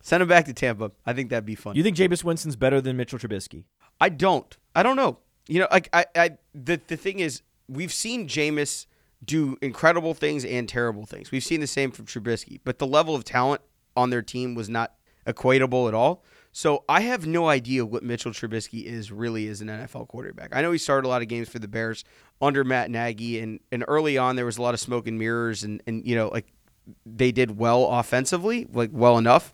send 0.00 0.22
him 0.22 0.28
back 0.28 0.46
to 0.46 0.52
Tampa 0.54 0.92
I 1.06 1.12
think 1.12 1.30
that'd 1.30 1.44
be 1.46 1.54
fun 1.54 1.76
You 1.76 1.82
think 1.82 1.96
Jameis 1.96 2.24
Winston's 2.24 2.56
better 2.56 2.80
than 2.80 2.96
Mitchell 2.96 3.18
Trubisky? 3.18 3.64
I 4.00 4.08
don't. 4.08 4.56
I 4.74 4.82
don't 4.82 4.96
know. 4.96 5.18
You 5.46 5.60
know, 5.60 5.68
like 5.70 5.88
I, 5.92 6.06
I 6.16 6.30
the 6.54 6.80
the 6.86 6.96
thing 6.96 7.20
is, 7.20 7.42
we've 7.68 7.92
seen 7.92 8.28
Jameis 8.28 8.86
do 9.24 9.56
incredible 9.62 10.14
things 10.14 10.44
and 10.44 10.68
terrible 10.68 11.06
things. 11.06 11.30
We've 11.30 11.44
seen 11.44 11.60
the 11.60 11.66
same 11.66 11.90
from 11.90 12.06
Trubisky, 12.06 12.60
but 12.64 12.78
the 12.78 12.86
level 12.86 13.14
of 13.14 13.24
talent 13.24 13.60
on 13.96 14.10
their 14.10 14.22
team 14.22 14.54
was 14.54 14.68
not 14.68 14.94
equatable 15.26 15.88
at 15.88 15.94
all. 15.94 16.24
So 16.52 16.84
I 16.88 17.00
have 17.00 17.26
no 17.26 17.48
idea 17.48 17.84
what 17.84 18.02
Mitchell 18.02 18.30
Trubisky 18.32 18.84
is 18.84 19.10
really 19.10 19.48
as 19.48 19.60
an 19.60 19.68
NFL 19.68 20.08
quarterback. 20.08 20.54
I 20.54 20.62
know 20.62 20.70
he 20.72 20.78
started 20.78 21.06
a 21.06 21.10
lot 21.10 21.20
of 21.20 21.28
games 21.28 21.48
for 21.48 21.58
the 21.58 21.66
Bears 21.68 22.04
under 22.44 22.64
Matt 22.64 22.90
Nagy, 22.90 23.40
and 23.40 23.60
and 23.72 23.84
early 23.88 24.18
on 24.18 24.36
there 24.36 24.44
was 24.44 24.58
a 24.58 24.62
lot 24.62 24.74
of 24.74 24.80
smoke 24.80 25.06
and 25.06 25.18
mirrors, 25.18 25.64
and 25.64 25.82
and 25.86 26.06
you 26.06 26.14
know 26.14 26.28
like 26.28 26.46
they 27.06 27.32
did 27.32 27.58
well 27.58 27.86
offensively, 27.86 28.66
like 28.72 28.90
well 28.92 29.18
enough. 29.18 29.52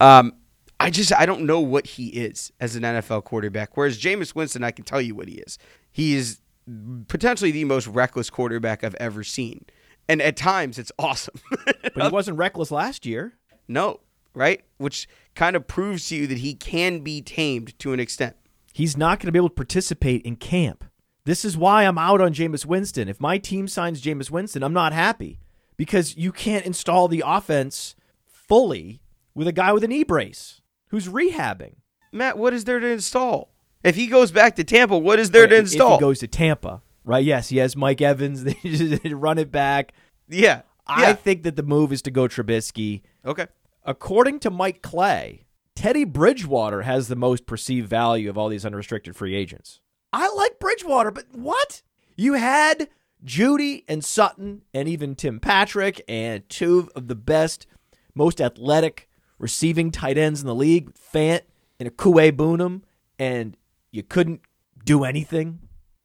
Um, 0.00 0.34
I 0.80 0.90
just 0.90 1.12
I 1.12 1.26
don't 1.26 1.42
know 1.42 1.60
what 1.60 1.86
he 1.86 2.08
is 2.08 2.52
as 2.60 2.74
an 2.76 2.82
NFL 2.82 3.24
quarterback. 3.24 3.76
Whereas 3.76 3.98
Jameis 3.98 4.34
Winston, 4.34 4.64
I 4.64 4.72
can 4.72 4.84
tell 4.84 5.00
you 5.00 5.14
what 5.14 5.28
he 5.28 5.36
is. 5.36 5.58
He 5.90 6.14
is 6.14 6.40
potentially 7.08 7.52
the 7.52 7.64
most 7.64 7.86
reckless 7.86 8.30
quarterback 8.30 8.82
I've 8.82 8.96
ever 8.96 9.22
seen, 9.22 9.64
and 10.08 10.20
at 10.20 10.36
times 10.36 10.78
it's 10.78 10.92
awesome. 10.98 11.34
But 11.94 12.04
he 12.04 12.08
wasn't 12.08 12.38
reckless 12.38 12.70
last 12.70 13.04
year. 13.04 13.34
no, 13.68 14.00
right? 14.34 14.62
Which 14.78 15.08
kind 15.34 15.56
of 15.56 15.66
proves 15.66 16.08
to 16.08 16.16
you 16.16 16.26
that 16.26 16.38
he 16.38 16.54
can 16.54 17.00
be 17.00 17.20
tamed 17.20 17.78
to 17.80 17.92
an 17.92 18.00
extent. 18.00 18.34
He's 18.72 18.96
not 18.96 19.18
going 19.18 19.26
to 19.26 19.32
be 19.32 19.38
able 19.38 19.50
to 19.50 19.54
participate 19.54 20.22
in 20.22 20.36
camp. 20.36 20.84
This 21.24 21.44
is 21.44 21.56
why 21.56 21.84
I'm 21.84 21.98
out 21.98 22.20
on 22.20 22.34
Jameis 22.34 22.66
Winston. 22.66 23.08
If 23.08 23.20
my 23.20 23.38
team 23.38 23.68
signs 23.68 24.02
Jameis 24.02 24.30
Winston, 24.30 24.62
I'm 24.62 24.72
not 24.72 24.92
happy 24.92 25.38
because 25.76 26.16
you 26.16 26.32
can't 26.32 26.66
install 26.66 27.06
the 27.08 27.22
offense 27.24 27.94
fully 28.26 29.00
with 29.34 29.46
a 29.46 29.52
guy 29.52 29.72
with 29.72 29.84
a 29.84 29.88
knee 29.88 30.02
brace 30.02 30.60
who's 30.88 31.08
rehabbing. 31.08 31.76
Matt, 32.10 32.38
what 32.38 32.52
is 32.52 32.64
there 32.64 32.80
to 32.80 32.86
install? 32.86 33.52
If 33.84 33.96
he 33.96 34.06
goes 34.06 34.30
back 34.30 34.56
to 34.56 34.64
Tampa, 34.64 34.98
what 34.98 35.18
is 35.18 35.30
there 35.30 35.46
to 35.46 35.56
install? 35.56 35.94
If 35.94 36.00
he 36.00 36.00
goes 36.00 36.18
to 36.20 36.26
Tampa, 36.28 36.82
right? 37.04 37.24
Yes, 37.24 37.48
he 37.48 37.58
has 37.58 37.76
Mike 37.76 38.00
Evans. 38.00 38.44
They 38.44 38.54
just 38.64 39.02
run 39.06 39.38
it 39.38 39.50
back. 39.50 39.92
yeah, 40.28 40.62
I 40.86 41.02
yeah. 41.08 41.12
think 41.14 41.44
that 41.44 41.56
the 41.56 41.62
move 41.62 41.92
is 41.92 42.02
to 42.02 42.10
go 42.10 42.28
Trubisky. 42.28 43.02
okay. 43.24 43.46
According 43.84 44.38
to 44.40 44.50
Mike 44.50 44.82
Clay, 44.82 45.46
Teddy 45.74 46.04
Bridgewater 46.04 46.82
has 46.82 47.08
the 47.08 47.16
most 47.16 47.46
perceived 47.46 47.88
value 47.88 48.30
of 48.30 48.38
all 48.38 48.48
these 48.48 48.64
unrestricted 48.64 49.16
free 49.16 49.34
agents. 49.34 49.80
I 50.12 50.32
like 50.34 50.58
Bridgewater, 50.58 51.10
but 51.10 51.26
what? 51.32 51.82
You 52.16 52.34
had 52.34 52.88
Jeudy 53.24 53.84
and 53.88 54.04
Sutton 54.04 54.62
and 54.74 54.88
even 54.88 55.14
Tim 55.14 55.40
Patrick 55.40 56.02
and 56.08 56.48
two 56.48 56.90
of 56.94 57.08
the 57.08 57.14
best, 57.14 57.66
most 58.14 58.40
athletic 58.40 59.08
receiving 59.38 59.90
tight 59.90 60.18
ends 60.18 60.40
in 60.40 60.46
the 60.46 60.54
league, 60.54 60.94
Fant 60.94 61.42
and 61.80 61.96
Okwuegbunam, 61.96 62.82
and 63.18 63.56
you 63.90 64.02
couldn't 64.02 64.42
do 64.84 65.04
anything? 65.04 65.60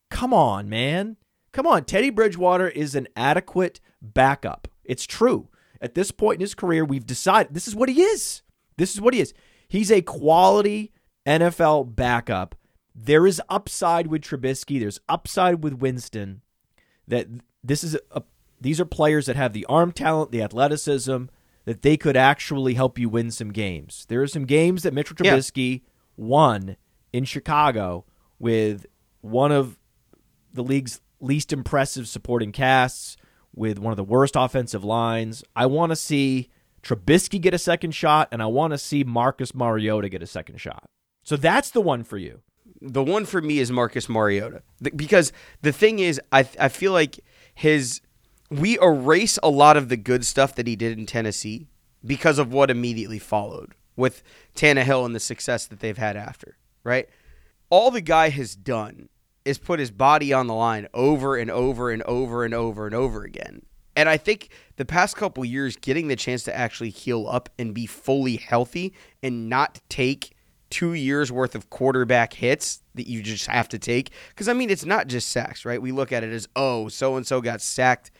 Come 0.10 0.34
on, 0.34 0.70
man. 0.70 1.18
Come 1.51 1.68
on. 1.68 1.86
Teddy 1.86 2.10
Bridgewater 2.10 2.68
is 2.68 2.95
an 2.95 3.08
adequate 3.16 3.80
backup. 4.01 4.68
It's 4.84 5.05
true. 5.05 5.49
At 5.82 5.95
this 5.95 6.12
point 6.12 6.36
in 6.36 6.41
his 6.41 6.55
career, 6.55 6.84
we've 6.84 7.05
decided 7.05 7.53
this 7.53 7.68
is 7.68 7.76
what 7.76 7.89
he 7.89 8.01
is. 8.01 8.41
This 8.78 8.93
is 8.93 9.01
what 9.01 9.14
he 9.14 9.20
is. 9.20 9.34
He's 9.68 9.91
a 9.91 10.01
quality 10.01 10.91
NFL 11.26 11.95
backup. 11.95 12.55
There 13.00 13.28
is 13.28 13.39
upside 13.48 14.08
with 14.08 14.24
Trubisky. 14.24 14.80
There's 14.80 15.00
upside 15.08 15.64
with 15.64 15.76
Winston. 15.76 16.41
That 17.08 17.28
this 17.64 17.84
is 17.84 17.95
a 18.12 18.24
these 18.60 18.80
are 18.82 18.86
players 18.86 19.28
that 19.28 19.36
have 19.36 19.54
the 19.54 19.66
arm 19.66 19.91
talent, 19.91 20.32
the 20.32 20.41
athleticism, 20.41 21.26
that 21.66 21.84
they 21.84 21.95
could 21.95 22.18
actually 22.18 22.74
help 22.74 22.98
you 22.98 23.08
win 23.08 23.30
some 23.30 23.54
games. 23.54 24.06
There 24.10 24.22
are 24.24 24.28
some 24.28 24.45
games 24.45 24.82
that 24.82 24.93
Mitchell 24.93 25.16
Yeah. 25.22 25.36
Trubisky 25.36 25.84
won 26.16 26.76
in 27.14 27.24
Chicago 27.24 28.06
with 28.39 28.88
one 29.22 29.52
of 29.52 29.78
the 30.52 30.64
league's 30.64 31.02
least 31.20 31.54
impressive 31.54 32.08
supporting 32.08 32.52
casts, 32.52 33.16
with 33.54 33.80
one 33.80 33.91
of 33.91 33.98
the 33.98 34.04
worst 34.04 34.36
offensive 34.36 34.84
lines. 34.84 35.43
I 35.56 35.66
want 35.66 35.91
to 35.91 35.95
see 35.95 36.50
Trubisky 36.82 37.39
get 37.39 37.54
a 37.54 37.60
second 37.60 37.91
shot, 37.91 38.28
and 38.32 38.41
I 38.41 38.45
want 38.48 38.72
to 38.72 38.78
see 38.78 39.04
Marcus 39.04 39.54
Mariota 39.54 40.10
get 40.10 40.24
a 40.24 40.28
second 40.28 40.60
shot. 40.60 40.89
So 41.24 41.36
that's 41.36 41.72
the 41.72 41.82
one 41.82 42.04
for 42.04 42.18
you. 42.18 42.41
The 42.82 43.03
one 43.03 43.25
for 43.25 43.41
me 43.41 43.59
is 43.59 43.71
Marcus 43.71 44.07
Mariota 44.07 44.61
because 44.95 45.32
the 45.61 45.71
thing 45.71 45.99
is, 45.99 46.19
I 46.32 46.47
I 46.59 46.69
feel 46.69 46.91
like 46.91 47.19
his 47.53 48.01
we 48.49 48.80
erase 48.80 49.38
a 49.43 49.49
lot 49.49 49.78
of 49.78 49.89
the 49.89 49.97
good 49.97 50.25
stuff 50.25 50.55
that 50.55 50.67
he 50.67 50.75
did 50.75 50.97
in 50.97 51.05
Tennessee 51.05 51.67
because 52.05 52.39
of 52.39 52.53
what 52.53 52.69
immediately 52.69 53.19
followed 53.19 53.75
with 53.95 54.23
Tannehill 54.55 55.05
and 55.05 55.15
the 55.15 55.19
success 55.19 55.65
that 55.67 55.80
they've 55.80 55.97
had 55.97 56.15
after. 56.15 56.57
Right, 56.84 57.09
all 57.69 57.91
the 57.91 58.01
guy 58.01 58.30
has 58.30 58.55
done 58.55 59.09
is 59.43 59.57
put 59.57 59.80
his 59.80 59.91
body 59.91 60.34
on 60.34 60.47
the 60.47 60.53
line 60.53 60.88
over 60.93 61.36
and 61.38 61.49
over 61.49 61.89
and 61.89 62.03
over 62.03 62.43
and 62.43 62.53
over 62.53 62.86
and 62.86 62.95
over 62.95 63.23
again. 63.23 63.61
And 63.95 64.07
I 64.07 64.17
think 64.17 64.49
the 64.75 64.86
past 64.86 65.15
couple 65.15 65.43
years, 65.43 65.75
getting 65.75 66.07
the 66.07 66.15
chance 66.15 66.43
to 66.43 66.55
actually 66.55 66.91
heal 66.91 67.28
up 67.28 67.49
and 67.57 67.73
be 67.73 67.88
fully 67.88 68.36
healthy 68.36 68.93
and 69.23 69.49
not 69.49 69.82
take 69.89 70.36
two 70.70 70.93
years 70.93 71.32
worth 71.32 71.55
of 71.55 71.70
quarterback 71.70 72.34
hits 72.34 72.82
that 72.95 73.07
you 73.07 73.22
just 73.22 73.47
have 73.47 73.70
to 73.70 73.80
take. 73.80 74.11
Because, 74.30 74.47
I 74.47 74.53
mean, 74.53 74.70
it's 74.70 74.86
not 74.86 75.07
just 75.07 75.30
sacks, 75.30 75.65
right? 75.65 75.82
We 75.82 75.91
look 75.91 76.11
at 76.11 76.24
it 76.24 76.32
as, 76.32 76.47
oh, 76.55 76.88
so 76.88 77.15
and 77.15 77.26
so 77.26 77.41
got 77.41 77.61
sacked. 77.61 78.11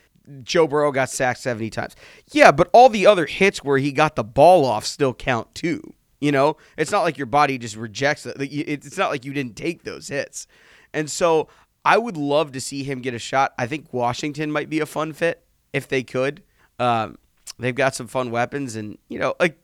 Joe 0.44 0.68
Burrow 0.68 0.92
got 0.92 1.10
sacked 1.10 1.40
70 1.40 1.70
times. 1.70 1.96
Yeah, 2.32 2.52
but 2.52 2.70
all 2.74 2.90
the 2.90 3.08
other 3.08 3.26
hits 3.26 3.64
where 3.64 3.78
he 3.78 3.92
got 3.92 4.16
the 4.16 4.24
ball 4.24 4.66
off 4.66 4.86
still 4.86 5.14
count 5.14 5.54
too. 5.56 5.94
You 6.20 6.32
know, 6.32 6.58
it's 6.78 6.92
not 6.92 7.04
like 7.04 7.18
your 7.18 7.28
body 7.28 7.58
just 7.58 7.76
rejects 7.76 8.26
it. 8.26 8.36
It's 8.40 8.98
not 8.98 9.12
like 9.12 9.24
you 9.24 9.34
didn't 9.34 9.56
take 9.56 9.84
those 9.84 10.08
hits. 10.08 10.48
And 10.94 11.12
so 11.12 11.48
I 11.86 11.98
would 11.98 12.18
love 12.18 12.52
to 12.54 12.62
see 12.62 12.84
him 12.84 13.02
get 13.02 13.14
a 13.14 13.20
shot. 13.20 13.54
I 13.58 13.68
think 13.68 13.94
Washington 13.94 14.52
might 14.52 14.70
be 14.70 14.80
a 14.80 14.86
fun 14.86 15.14
fit 15.14 15.46
if 15.74 15.88
they 15.88 16.04
could. 16.04 16.44
Um, 16.80 17.18
they've 17.60 17.76
got 17.76 17.96
some 17.96 18.08
fun 18.08 18.32
weapons, 18.32 18.76
and 18.76 18.98
you 19.10 19.20
know, 19.20 19.36
like 19.40 19.58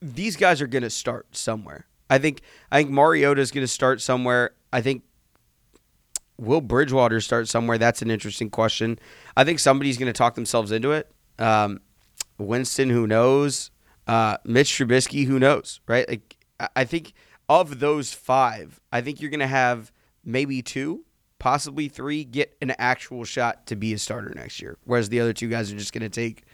these 0.00 0.36
guys 0.36 0.60
are 0.60 0.66
going 0.66 0.82
to 0.82 0.90
start 0.90 1.34
somewhere. 1.36 1.86
I 2.10 2.18
think 2.18 2.40
I 2.70 2.78
think 2.78 2.90
Mariota 2.90 3.40
is 3.40 3.50
going 3.50 3.64
to 3.64 3.68
start 3.68 4.00
somewhere. 4.00 4.52
I 4.72 4.80
think 4.80 5.02
will 6.38 6.60
Bridgewater 6.60 7.20
start 7.20 7.48
somewhere? 7.48 7.78
That's 7.78 8.02
an 8.02 8.10
interesting 8.10 8.50
question. 8.50 8.98
I 9.36 9.44
think 9.44 9.58
somebody's 9.58 9.98
going 9.98 10.12
to 10.12 10.16
talk 10.16 10.34
themselves 10.34 10.72
into 10.72 10.92
it. 10.92 11.10
Um, 11.38 11.80
Winston, 12.38 12.90
who 12.90 13.06
knows? 13.06 13.70
Uh, 14.06 14.38
Mitch 14.44 14.70
Trubisky, 14.70 15.26
who 15.26 15.38
knows? 15.38 15.80
Right? 15.86 16.08
Like 16.08 16.36
I- 16.74 16.84
think 16.84 17.12
of 17.48 17.80
those 17.80 18.12
five, 18.12 18.80
I 18.92 19.00
think 19.00 19.20
you're 19.20 19.30
going 19.30 19.40
to 19.40 19.46
have 19.46 19.90
maybe 20.24 20.62
two, 20.62 21.04
possibly 21.38 21.88
three, 21.88 22.24
get 22.24 22.56
an 22.60 22.74
actual 22.78 23.24
shot 23.24 23.66
to 23.66 23.76
be 23.76 23.92
a 23.94 23.98
starter 23.98 24.32
next 24.34 24.60
year. 24.60 24.76
Whereas 24.84 25.08
the 25.08 25.20
other 25.20 25.32
two 25.32 25.48
guys 25.48 25.72
are 25.72 25.76
just 25.76 25.92
going 25.92 26.02
to 26.02 26.08
take, 26.08 26.44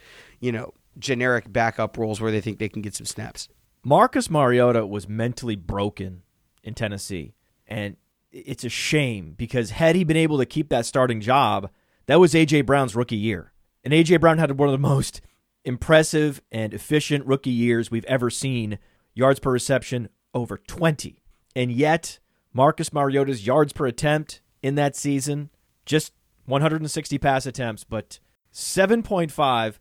you 0.41 0.53
know, 0.53 0.73
generic 0.99 1.53
backup 1.53 1.97
roles 1.99 2.21
where 2.21 2.31
they 2.31 2.41
think 2.41 2.59
they 2.59 2.69
can 2.69 2.83
get 2.83 2.95
some 2.95 3.07
snaps. 3.07 3.49
Marcus 3.85 4.31
Mariota 4.31 4.87
was 4.87 5.09
mentally 5.09 5.57
broken 5.57 6.23
in 6.63 6.73
Tennessee. 6.75 7.35
And 7.67 7.97
it's 8.33 8.65
a 8.65 8.71
shame 8.71 9.35
because 9.37 9.71
had 9.71 9.95
he 9.95 10.05
been 10.05 10.17
able 10.17 10.39
to 10.39 10.47
keep 10.47 10.71
that 10.71 10.87
starting 10.87 11.21
job, 11.21 11.71
that 12.07 12.19
was 12.19 12.35
A.J. 12.35 12.63
Brown's 12.63 12.97
rookie 12.97 13.17
year. 13.17 13.53
And 13.85 13.93
A.J. 13.93 14.17
Brown 14.17 14.39
had 14.39 14.59
one 14.59 14.69
of 14.69 14.73
the 14.73 14.79
most 14.79 15.21
impressive 15.65 16.41
and 16.51 16.73
efficient 16.73 17.27
rookie 17.27 17.51
years 17.51 17.91
we've 17.91 18.05
ever 18.07 18.31
seen. 18.31 18.79
Yards 19.13 19.39
per 19.39 19.53
reception 19.53 20.09
over 20.33 20.57
20. 20.57 21.23
And 21.55 21.71
yet, 21.71 22.19
Marcus 22.55 22.93
Mariota's 22.93 23.47
yards 23.47 23.73
per 23.73 23.87
attempt 23.87 24.41
in 24.63 24.77
that 24.77 24.97
season, 24.97 25.51
just 25.85 26.13
160 26.47 27.19
pass 27.19 27.45
attempts, 27.45 27.85
but 27.85 28.19
7.5, 28.53 29.75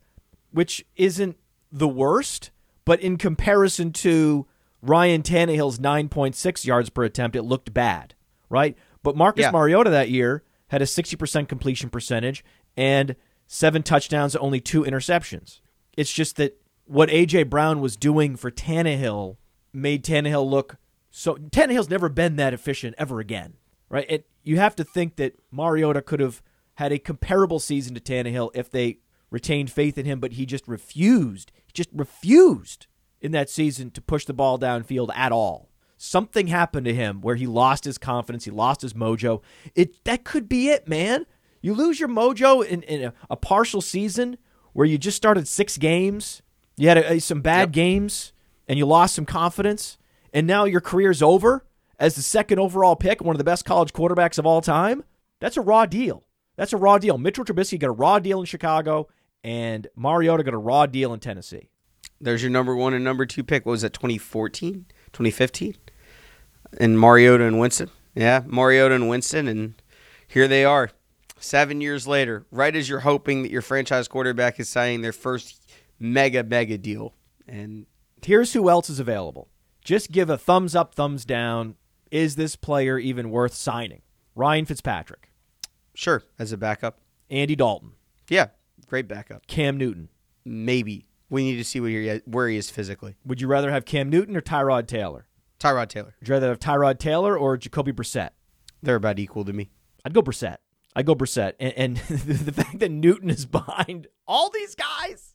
which 0.52 0.86
isn't 0.96 1.38
the 1.72 1.88
worst, 1.88 2.52
but 2.86 3.00
in 3.02 3.18
comparison 3.18 3.92
to 3.94 4.46
Ryan 4.82 5.22
Tannehill's 5.22 5.80
9.6 5.80 6.66
yards 6.66 6.90
per 6.90 7.04
attempt, 7.04 7.36
it 7.36 7.44
looked 7.44 7.74
bad, 7.74 8.16
right? 8.50 8.78
But 9.02 9.16
Marcus 9.16 9.44
Yeah. 9.44 9.52
Mariota 9.52 9.90
that 9.90 10.10
year 10.10 10.44
had 10.68 10.82
a 10.82 10.86
60% 10.86 11.48
completion 11.48 11.90
percentage 11.90 12.44
and 12.76 13.16
seven 13.48 13.84
touchdowns, 13.84 14.36
only 14.36 14.60
two 14.60 14.84
interceptions. 14.84 15.60
It's 15.96 16.12
just 16.12 16.36
that 16.38 16.60
what 16.86 17.10
A.J. 17.10 17.44
Brown 17.44 17.80
was 17.80 17.96
doing 17.96 18.36
for 18.36 18.52
Tannehill 18.52 19.38
made 19.72 20.04
Tannehill 20.04 20.50
look 20.50 20.78
so. 21.12 21.36
Tannehill's 21.36 21.90
never 21.90 22.10
been 22.10 22.36
that 22.38 22.54
efficient 22.54 22.96
ever 22.98 23.20
again, 23.20 23.54
right? 23.90 24.06
And 24.10 24.24
you 24.44 24.58
have 24.58 24.76
to 24.78 24.84
think 24.84 25.16
that 25.18 25.36
Mariota 25.52 26.02
could 26.02 26.20
have 26.20 26.42
had 26.76 26.92
a 26.92 26.98
comparable 27.00 27.60
season 27.60 27.94
to 27.96 28.02
Tannehill 28.02 28.50
if 28.56 28.70
they 28.72 28.98
retained 29.30 29.72
faith 29.72 29.98
in 29.98 30.06
him, 30.06 30.20
but 30.20 30.34
he 30.34 30.46
just 30.46 30.68
refused. 30.68 31.52
Just 31.74 31.90
refused 31.94 32.88
in 33.22 33.32
that 33.32 33.50
season 33.50 33.90
to 33.92 34.02
push 34.02 34.26
the 34.26 34.34
ball 34.34 34.60
downfield 34.60 35.10
at 35.16 35.32
all. 35.32 35.70
Something 35.98 36.48
happened 36.48 36.86
to 36.86 36.94
him 36.94 37.22
where 37.22 37.36
he 37.36 37.48
lost 37.48 37.86
his 37.86 37.98
confidence, 37.98 38.44
he 38.46 38.52
lost 38.52 38.82
his 38.82 38.94
mojo. 38.94 39.42
It 39.76 40.04
that 40.04 40.24
could 40.24 40.50
be 40.50 40.70
it, 40.70 40.88
man. 40.88 41.26
You 41.62 41.74
lose 41.74 42.00
your 42.00 42.10
mojo 42.10 42.66
in, 42.66 42.82
in 42.84 43.06
a, 43.06 43.14
a 43.30 43.38
partial 43.38 43.80
season 43.82 44.38
where 44.74 44.86
you 44.86 44.98
just 44.98 45.16
started 45.16 45.48
six 45.48 45.78
games, 45.78 46.42
you 46.76 46.90
had 46.90 46.98
a, 46.98 47.20
some 47.22 47.42
bad 47.42 47.70
Yep. 47.70 47.72
games, 47.72 48.34
and 48.68 48.78
you 48.78 48.86
lost 48.86 49.16
some 49.16 49.26
confidence, 49.26 49.98
and 50.34 50.46
now 50.46 50.66
your 50.66 50.82
career's 50.82 51.22
over 51.22 51.64
as 52.00 52.16
the 52.16 52.22
second 52.22 52.60
overall 52.60 52.96
pick, 52.98 53.22
one 53.22 53.36
of 53.36 53.38
the 53.38 53.44
best 53.46 53.64
college 53.64 53.94
quarterbacks 53.94 54.38
of 54.38 54.46
all 54.46 54.60
time. 54.62 55.04
That's 55.40 55.56
a 55.58 55.62
raw 55.62 55.86
deal. 55.86 56.24
That's 56.58 56.74
a 56.74 56.78
raw 56.78 56.98
deal. 56.98 57.18
Mitchell 57.18 57.46
Trubisky 57.46 57.80
got 57.80 57.88
a 57.88 57.92
raw 57.92 58.20
deal 58.20 58.40
in 58.42 58.46
Chicago, 58.46 59.08
and 59.44 59.88
Mariota 59.96 60.44
got 60.44 60.54
a 60.54 60.58
raw 60.58 60.86
deal 60.86 61.14
in 61.14 61.20
Tennessee. 61.20 61.70
There's 62.22 62.42
your 62.42 62.52
number 62.52 62.76
one 62.76 62.94
and 62.94 63.04
number 63.04 63.26
two 63.26 63.44
pick. 63.44 63.66
What 63.66 63.72
was 63.72 63.82
that, 63.82 63.94
2014, 63.94 64.86
2015? 65.12 65.76
And 66.80 67.00
Mariota 67.00 67.46
and 67.46 67.60
Winston. 67.60 67.90
Yeah, 68.16 68.44
Mariota 68.46 68.96
and 68.96 69.10
Winston. 69.10 69.48
And 69.48 69.82
here 70.28 70.48
they 70.48 70.64
are, 70.64 70.90
seven 71.40 71.82
years 71.82 72.08
later, 72.08 72.46
right 72.52 72.76
as 72.76 72.88
you're 72.90 73.02
hoping 73.02 73.44
that 73.44 73.52
your 73.52 73.62
franchise 73.62 74.08
quarterback 74.08 74.60
is 74.60 74.70
signing 74.70 75.02
their 75.02 75.12
first 75.12 75.70
mega, 76.00 76.44
mega 76.44 76.78
deal. 76.78 77.14
And 77.48 77.86
Here's 78.24 78.54
who 78.54 78.70
else 78.70 78.90
is 78.90 79.00
available. 79.00 79.50
Just 79.84 80.12
give 80.12 80.30
a 80.30 80.38
thumbs 80.38 80.76
up, 80.76 80.96
thumbs 80.96 81.26
down. 81.26 81.76
Is 82.10 82.36
this 82.38 82.56
player 82.56 82.98
even 82.98 83.32
worth 83.32 83.54
signing? 83.54 84.02
Ryan 84.36 84.66
Fitzpatrick, 84.66 85.30
sure, 85.94 86.24
as 86.40 86.52
a 86.54 86.58
backup. 86.58 87.00
Andy 87.30 87.56
Dalton, 87.56 87.92
Yeah, 88.30 88.48
great 88.94 89.08
backup. 89.08 89.48
Cam 89.48 89.76
Newton. 89.76 90.08
Maybe. 90.46 91.08
We 91.28 91.44
need 91.44 91.58
to 91.58 91.64
see 91.64 91.80
where 91.80 91.90
he, 91.90 92.22
where 92.26 92.48
he 92.48 92.58
is 92.58 92.70
physically. 92.70 93.16
Would 93.26 93.42
you 93.42 93.48
rather 93.48 93.72
have 93.72 93.86
Cam 93.86 94.08
Newton 94.08 94.38
or 94.38 94.42
Tyrod 94.42 94.86
Taylor? 94.86 95.26
Tyrod 95.60 95.88
Taylor. 95.88 96.14
Would 96.20 96.28
you 96.28 96.34
rather 96.36 96.50
have 96.50 96.60
Tyrod 96.60 97.00
Taylor 97.00 97.36
or 97.36 97.58
Jacoby 97.58 97.92
Brissett? 97.92 98.30
They're 98.84 98.98
about 98.98 99.18
equal 99.18 99.46
to 99.46 99.54
me. 99.54 99.72
I'd 100.06 100.14
go 100.14 100.22
Brissett. 100.22 100.58
I'd 100.96 101.08
go 101.08 101.16
Brissett. 101.16 101.54
And, 101.60 101.74
and 101.76 101.98
the 102.08 102.52
fact 102.52 102.78
that 102.78 102.92
Newton 102.92 103.32
is 103.32 103.48
behind 103.48 104.10
all 104.28 104.52
these 104.52 104.76
guys 104.76 105.34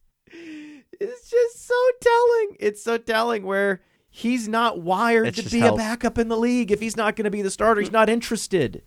is 1.01 1.29
just 1.29 1.67
so 1.67 1.75
telling. 2.01 2.57
It's 2.61 2.81
so 2.81 2.97
telling 2.97 3.45
where 3.45 3.81
he's 4.09 4.47
not 4.47 4.81
wired 4.81 5.27
It's 5.27 5.43
to 5.43 5.51
be 5.51 5.59
health. 5.59 5.75
a 5.75 5.79
backup 5.79 6.17
in 6.17 6.29
the 6.29 6.37
league. 6.37 6.71
If 6.71 6.79
he's 6.79 6.97
not 6.97 7.17
going 7.17 7.25
to 7.25 7.31
be 7.33 7.43
the 7.43 7.51
starter, 7.51 7.81
he's 7.81 7.91
not 7.91 8.09
interested. 8.09 8.85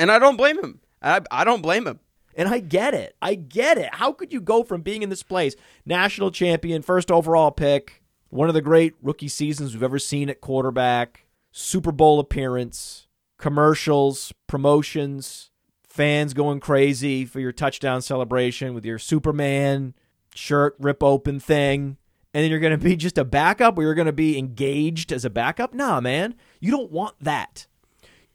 And 0.00 0.10
I 0.10 0.18
don't 0.18 0.36
blame 0.36 0.58
him. 0.58 0.80
I, 1.00 1.20
I 1.30 1.44
don't 1.44 1.62
blame 1.62 1.86
him. 1.86 2.00
And 2.38 2.48
I 2.48 2.60
get 2.60 2.94
it. 2.94 3.16
I 3.20 3.34
get 3.34 3.76
it. 3.78 3.96
How 3.96 4.12
could 4.12 4.32
you 4.32 4.40
go 4.40 4.62
from 4.62 4.80
being 4.80 5.02
in 5.02 5.10
this 5.10 5.24
place, 5.24 5.56
national 5.84 6.30
champion, 6.30 6.82
first 6.82 7.10
overall 7.10 7.50
pick, 7.50 8.04
one 8.30 8.48
of 8.48 8.54
the 8.54 8.62
great 8.62 8.94
rookie 9.02 9.28
seasons 9.28 9.74
we've 9.74 9.82
ever 9.82 9.98
seen 9.98 10.30
at 10.30 10.40
quarterback, 10.40 11.26
Super 11.50 11.90
Bowl 11.90 12.20
appearance, 12.20 13.08
commercials, 13.38 14.32
promotions, 14.46 15.50
fans 15.88 16.32
going 16.32 16.60
crazy 16.60 17.24
for 17.24 17.40
your 17.40 17.50
touchdown 17.50 18.00
celebration 18.00 18.72
with 18.72 18.84
your 18.84 19.00
Superman 19.00 19.94
shirt 20.32 20.76
rip 20.78 21.02
open 21.02 21.40
thing. 21.40 21.96
And 22.32 22.44
then 22.44 22.50
you're 22.50 22.60
going 22.60 22.78
to 22.78 22.84
be 22.84 22.94
just 22.94 23.18
a 23.18 23.24
backup 23.24 23.76
or 23.76 23.82
you're 23.82 23.94
going 23.94 24.06
to 24.06 24.12
be 24.12 24.38
engaged 24.38 25.12
as 25.12 25.24
a 25.24 25.30
backup? 25.30 25.74
Nah, 25.74 26.00
man. 26.00 26.34
You 26.60 26.70
don't 26.70 26.92
want 26.92 27.16
that. 27.20 27.66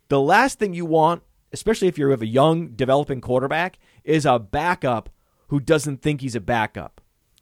The 0.10 0.20
last 0.20 0.60
thing 0.60 0.74
you 0.74 0.86
want, 0.86 1.24
especially 1.54 1.88
if 1.88 1.98
you're 1.98 2.10
have 2.10 2.22
a 2.22 2.28
young 2.28 2.70
developing 2.70 3.22
quarterback, 3.22 3.78
is 4.04 4.26
a 4.26 4.40
backup 4.40 5.10
who 5.48 5.60
doesn't 5.60 6.02
think 6.02 6.22
he's 6.22 6.36
a 6.36 6.40
backup, 6.42 7.02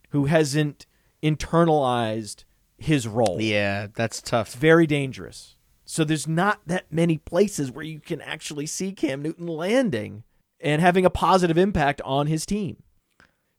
who 0.09 0.25
hasn't 0.25 0.85
internalized 1.23 2.43
his 2.77 3.07
role. 3.07 3.39
Yeah, 3.39 3.87
that's 3.93 4.19
It's 4.19 4.29
tough. 4.29 4.53
very 4.53 4.87
dangerous. 4.87 5.55
So 5.85 6.03
there's 6.03 6.27
not 6.27 6.61
that 6.67 6.91
many 6.91 7.17
places 7.17 7.71
where 7.71 7.85
you 7.85 7.99
can 7.99 8.21
actually 8.21 8.65
see 8.65 8.91
Cam 8.93 9.21
Newton 9.21 9.47
landing 9.47 10.23
and 10.59 10.81
having 10.81 11.05
a 11.05 11.09
positive 11.09 11.57
impact 11.57 12.01
on 12.05 12.27
his 12.27 12.45
team. 12.45 12.83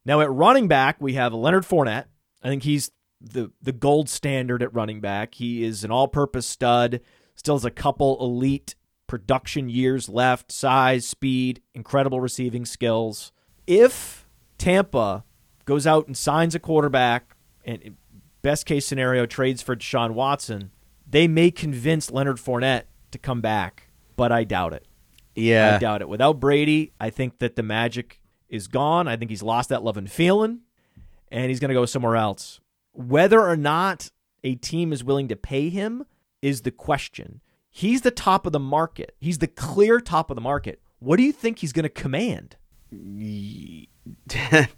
Now 0.04 0.20
at 0.20 0.30
running 0.30 0.66
back, 0.66 0.96
we 1.00 1.14
have 1.14 1.34
Leonard 1.34 1.64
Fournette. 1.64 2.06
I 2.42 2.48
think 2.48 2.62
he's 2.64 2.90
the 3.20 3.52
the 3.60 3.72
gold 3.72 4.08
standard 4.08 4.62
at 4.62 4.74
running 4.74 5.00
back. 5.00 5.34
He 5.36 5.62
is 5.62 5.84
an 5.84 5.90
all-purpose 5.92 6.46
stud. 6.46 7.00
Still 7.36 7.54
has 7.56 7.64
a 7.64 7.70
couple 7.70 8.18
elite 8.20 8.74
production 9.12 9.68
years 9.68 10.08
left. 10.08 10.50
Size, 10.50 11.06
speed, 11.06 11.60
incredible 11.74 12.18
receiving 12.18 12.64
skills. 12.64 13.30
If 13.66 14.26
Tampa 14.56 15.22
goes 15.66 15.86
out 15.86 16.06
and 16.06 16.16
signs 16.16 16.54
a 16.54 16.58
quarterback, 16.58 17.36
and 17.62 17.98
best 18.40 18.64
case 18.64 18.86
scenario 18.86 19.26
trades 19.26 19.60
for 19.60 19.76
Deshaun 19.76 20.12
Watson, 20.12 20.70
they 21.06 21.28
may 21.28 21.50
convince 21.50 22.10
Leonard 22.10 22.38
Fournette 22.38 22.84
to 23.10 23.18
come 23.18 23.42
back, 23.42 23.88
but 24.16 24.32
I 24.32 24.44
doubt 24.44 24.72
it. 24.72 24.86
Yeah. 25.34 25.76
I 25.76 25.78
doubt 25.78 26.00
it. 26.00 26.08
Without 26.08 26.40
Brady, 26.40 26.92
I 26.98 27.10
think 27.10 27.38
that 27.40 27.54
the 27.54 27.62
magic 27.62 28.18
is 28.48 28.66
gone. 28.66 29.08
I 29.08 29.18
think 29.18 29.30
he's 29.30 29.42
lost 29.42 29.68
that 29.68 29.84
love 29.84 29.98
and 29.98 30.10
feeling, 30.10 30.60
and 31.30 31.50
he's 31.50 31.60
going 31.60 31.68
to 31.68 31.74
go 31.74 31.84
somewhere 31.84 32.16
else. 32.16 32.60
Whether 32.92 33.42
or 33.42 33.58
not 33.58 34.10
a 34.42 34.54
team 34.54 34.90
is 34.90 35.04
willing 35.04 35.28
to 35.28 35.36
pay 35.36 35.68
him 35.68 36.06
is 36.40 36.62
the 36.62 36.70
question. 36.70 37.42
He's 37.74 38.02
the 38.02 38.10
top 38.10 38.44
of 38.46 38.52
the 38.52 38.60
market. 38.60 39.16
He's 39.18 39.38
the 39.38 39.46
clear 39.48 39.98
top 39.98 40.30
of 40.30 40.34
the 40.34 40.42
market. 40.42 40.80
What 41.00 41.16
do 41.16 41.22
you 41.22 41.32
think 41.32 41.58
he's 41.58 41.72
going 41.72 41.82
to 41.84 41.88
command 41.88 42.56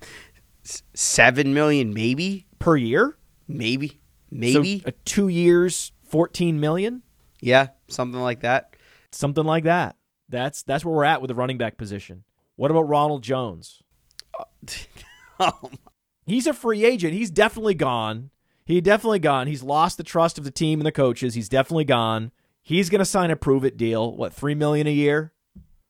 Seven 0.94 1.52
million, 1.52 1.92
maybe, 1.92 2.46
per 2.58 2.76
year? 2.76 3.18
maybe, 3.48 4.00
maybe. 4.30 4.80
So, 4.80 4.88
uh, 4.88 4.92
two 5.04 5.28
years, 5.28 5.92
fourteen 6.04 6.58
million, 6.60 7.02
yeah, 7.40 7.68
something 7.88 8.20
like 8.20 8.40
that. 8.40 8.76
something 9.12 9.44
like 9.44 9.64
that. 9.64 9.96
That's 10.30 10.62
that's 10.62 10.84
where 10.84 10.94
we're 10.94 11.04
at 11.04 11.20
with 11.20 11.28
the 11.28 11.34
running 11.34 11.58
back 11.58 11.76
position. 11.76 12.24
What 12.56 12.70
about 12.70 12.88
Ronald 12.88 13.22
Jones? 13.22 13.82
oh, 15.40 15.70
He's 16.24 16.46
a 16.46 16.54
free 16.54 16.84
agent. 16.84 17.12
He's 17.12 17.30
definitely 17.30 17.74
gone. 17.74 18.30
He 18.64 18.80
definitely 18.80 19.18
gone. 19.18 19.46
He's 19.46 19.62
lost 19.62 19.98
the 19.98 20.04
trust 20.04 20.38
of 20.38 20.44
the 20.44 20.50
team 20.50 20.80
and 20.80 20.86
the 20.86 20.92
coaches. 20.92 21.34
He's 21.34 21.50
definitely 21.50 21.84
gone. 21.84 22.30
He's 22.64 22.90
going 22.90 22.98
to 22.98 23.04
sign 23.04 23.30
a 23.30 23.36
prove 23.36 23.64
it 23.64 23.76
deal. 23.76 24.16
What 24.16 24.32
three 24.32 24.54
million 24.56 24.86
a 24.86 24.90
year? 24.90 25.32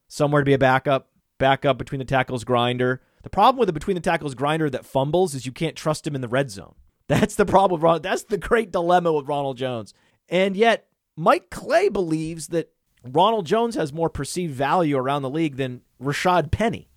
Somewhere 0.09 0.43
to 0.43 0.45
be 0.45 0.53
a 0.53 0.59
backup, 0.59 1.09
backup 1.39 1.79
between 1.79 2.01
the 2.01 2.05
tackles 2.05 2.45
grinder. 2.45 3.01
The 3.23 3.31
problem 3.31 3.59
with 3.59 3.69
the 3.69 3.73
between 3.73 3.95
the 3.95 4.01
tackles 4.03 4.35
grinder 4.35 4.69
that 4.69 4.85
fumbles 4.85 5.35
is 5.35 5.47
you 5.47 5.53
can't 5.53 5.77
trust 5.77 6.07
him 6.07 6.15
in 6.15 6.21
the 6.21 6.29
red 6.29 6.51
zone. 6.51 6.75
That's 7.09 7.37
the 7.37 7.47
problem. 7.47 7.81
Ron- 7.81 8.03
That's 8.03 8.25
the 8.25 8.37
great 8.39 8.71
dilemma 8.73 9.13
with 9.13 9.29
Ronald 9.29 9.57
Jones. 9.57 9.95
And 10.29 10.57
yet, 10.57 10.89
Mike 11.17 11.49
Clay 11.51 11.89
believes 11.89 12.49
that 12.49 12.73
Ronald 13.05 13.47
Jones 13.47 13.75
has 13.77 13.93
more 13.93 14.09
perceived 14.11 14.55
value 14.55 14.97
around 14.97 15.23
the 15.23 15.31
league 15.31 15.57
than 15.57 15.83
Rashad 16.03 16.51
Penny. 16.51 16.89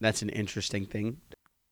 that's 0.00 0.22
an 0.22 0.28
interesting 0.30 0.86
thing. 0.86 1.18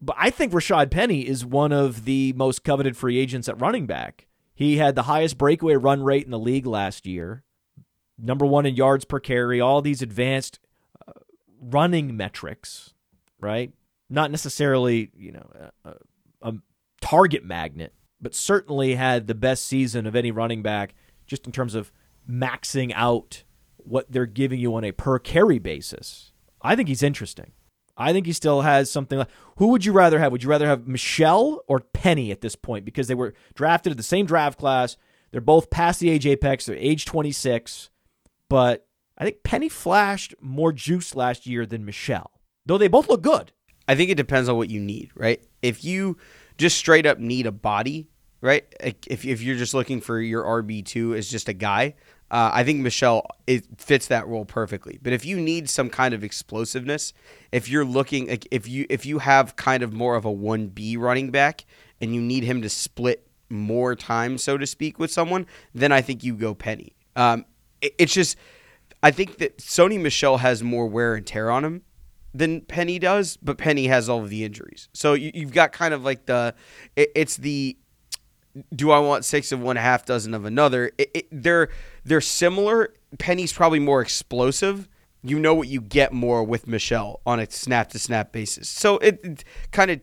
But 0.01 0.17
I 0.19 0.31
think 0.31 0.53
Rashad 0.53 0.91
Penny 0.91 1.27
is 1.27 1.47
one 1.47 1.73
of 1.73 2.05
the 2.05 2.33
most 2.37 2.63
coveted 2.65 2.97
free 2.97 3.19
agents 3.19 3.49
at 3.49 3.61
running 3.61 3.87
back. 3.87 4.27
He 4.55 4.77
had 4.77 4.97
the 4.97 5.05
highest 5.05 5.39
breakaway 5.39 5.75
run 5.77 6.03
rate 6.03 6.25
in 6.25 6.31
the 6.33 6.39
league 6.39 6.67
last 6.67 7.07
year, 7.07 7.44
number 8.19 8.47
one 8.47 8.67
in 8.67 8.75
yards 8.75 9.05
per 9.05 9.21
carry, 9.21 9.61
all 9.61 9.83
these 9.83 10.03
advanced 10.03 10.59
uh, 11.07 11.13
running 11.61 12.17
metrics, 12.17 12.95
right? 13.41 13.73
Not 14.09 14.31
necessarily, 14.31 15.11
you 15.17 15.33
know, 15.33 15.71
a, 15.85 15.95
a, 16.43 16.55
target 17.01 17.45
magnet, 17.45 17.93
but 18.21 18.35
certainly 18.35 18.95
had 18.95 19.27
the 19.27 19.35
best 19.35 19.67
season 19.67 20.07
of 20.07 20.17
any 20.17 20.31
running 20.31 20.63
back 20.63 20.95
just 21.27 21.45
in 21.45 21.53
terms 21.53 21.75
of 21.75 21.93
maxing 22.29 22.93
out 22.95 23.45
what 23.77 24.11
they're 24.11 24.25
giving 24.25 24.59
you 24.59 24.75
on 24.75 24.85
a 24.85 24.93
per 24.93 25.19
carry 25.19 25.59
basis. 25.59 26.33
I 26.63 26.75
think 26.75 26.89
he's 26.89 27.03
interesting. 27.03 27.53
I 27.97 28.13
think 28.13 28.27
he 28.27 28.33
still 28.33 28.63
has 28.63 28.91
something. 28.91 29.19
Like, 29.19 29.29
who 29.57 29.69
would 29.69 29.85
you 29.85 29.93
rather 29.93 30.19
have? 30.19 30.33
Would 30.33 30.43
you 30.43 30.49
rather 30.49 30.67
have 30.67 30.89
Michel 30.89 31.63
or 31.69 31.81
Penny 31.81 32.31
at 32.33 32.41
this 32.41 32.57
point? 32.57 32.85
Because 32.85 33.07
they 33.07 33.15
were 33.15 33.35
drafted 33.55 33.93
at 33.93 33.97
the 33.97 34.03
same 34.03 34.27
draft 34.27 34.59
class. 34.59 34.97
They're 35.31 35.41
both 35.41 35.71
past 35.71 36.01
the 36.01 36.11
age 36.11 36.27
apex. 36.27 36.67
They're 36.67 36.77
age 36.77 37.05
26. 37.05 37.91
But 38.55 38.87
I 39.19 39.25
think 39.25 39.43
Penny 39.43 39.69
flashed 39.69 40.33
more 40.41 40.73
juice 40.73 41.17
last 41.17 41.45
year 41.45 41.67
than 41.67 41.85
Michel, 41.85 42.31
though 42.65 42.79
they 42.79 42.87
both 42.87 43.09
look 43.09 43.21
good. 43.21 43.51
I 43.89 43.97
think 43.97 44.11
it 44.11 44.15
depends 44.15 44.49
on 44.49 44.57
what 44.57 44.71
you 44.71 44.79
need, 44.79 45.11
right? 45.17 45.43
If 45.61 45.85
you 45.85 46.19
just 46.57 46.79
straight 46.79 47.05
up 47.05 47.19
need 47.19 47.47
a 47.47 47.51
body, 47.51 48.07
right? 48.41 48.65
If, 48.79 49.25
if 49.25 49.43
you're 49.43 49.57
just 49.57 49.75
looking 49.75 50.01
for 50.01 50.21
your 50.21 50.45
RB2 50.45 51.19
as 51.19 51.29
just 51.29 51.49
a 51.49 51.53
guy, 51.53 51.97
uh, 52.31 52.53
I 52.55 52.63
think 52.63 52.79
Michel 52.79 53.27
it 53.49 53.67
fits 53.77 54.07
that 54.07 54.29
role 54.29 54.45
perfectly. 54.45 55.01
But 55.03 55.13
if 55.13 55.25
you 55.25 55.41
need 55.41 55.69
some 55.69 55.91
kind 55.91 56.15
of 56.15 56.23
explosiveness, 56.23 57.13
if 57.51 57.69
you're 57.69 57.85
looking 57.85 58.29
like 58.29 58.47
if 58.53 58.69
you 58.69 58.87
if 58.89 59.05
you 59.05 59.19
have 59.19 59.57
kind 59.57 59.83
of 59.83 59.93
more 59.93 60.15
of 60.15 60.25
a 60.25 60.33
1B 60.33 60.97
running 60.97 61.33
back 61.33 61.65
and 62.01 62.15
you 62.15 62.21
need 62.21 62.45
him 62.45 62.63
to 62.63 62.69
split 62.69 63.27
more 63.51 63.97
time, 63.97 64.39
so 64.39 64.57
to 64.57 64.65
speak, 64.65 65.01
with 65.01 65.11
someone, 65.11 65.49
then 65.75 65.91
I 65.91 66.03
think 66.03 66.23
you 66.23 66.37
go 66.37 66.55
Penny. 66.55 66.95
Um, 67.17 67.47
it's 67.99 68.15
just 68.15 68.37
I 69.05 69.11
think 69.11 69.37
that 69.37 69.59
Sony 69.59 70.01
Michel 70.01 70.39
has 70.39 70.63
more 70.63 70.87
wear 70.87 71.15
and 71.15 71.27
tear 71.27 71.51
on 71.51 71.63
him 71.63 71.83
than 72.33 72.63
Penny 72.63 72.99
does, 72.99 73.37
but 73.37 73.59
Penny 73.59 73.87
has 73.87 74.09
all 74.09 74.23
of 74.23 74.31
the 74.31 74.45
injuries. 74.45 74.89
So 74.95 75.13
you, 75.13 75.31
you've 75.35 75.53
got 75.53 75.73
kind 75.73 75.93
of 75.93 76.05
like 76.05 76.25
the, 76.25 76.55
it, 76.97 77.13
it's 77.15 77.37
the, 77.37 77.77
do 78.75 78.91
I 78.91 78.99
want 79.01 79.27
six 79.27 79.53
of 79.53 79.61
one, 79.61 79.77
half 79.77 80.07
dozen 80.07 80.33
of 80.33 80.47
another? 80.47 80.91
It, 80.97 81.11
it, 81.13 81.29
they're 81.31 81.69
they're 82.05 82.21
similar. 82.21 82.95
Penny's 83.19 83.53
probably 83.53 83.81
more 83.81 84.01
explosive. 84.01 84.89
You 85.23 85.39
know 85.39 85.55
what 85.55 85.69
you 85.69 85.81
get 85.81 86.13
more 86.13 86.43
with 86.43 86.67
Michel 86.67 87.21
on 87.27 87.41
a 87.41 87.51
snap 87.51 87.91
to 87.91 87.99
snap 87.99 88.33
basis. 88.33 88.69
So 88.69 88.99
it 88.99 89.45
kind 89.71 89.91
of 89.91 90.01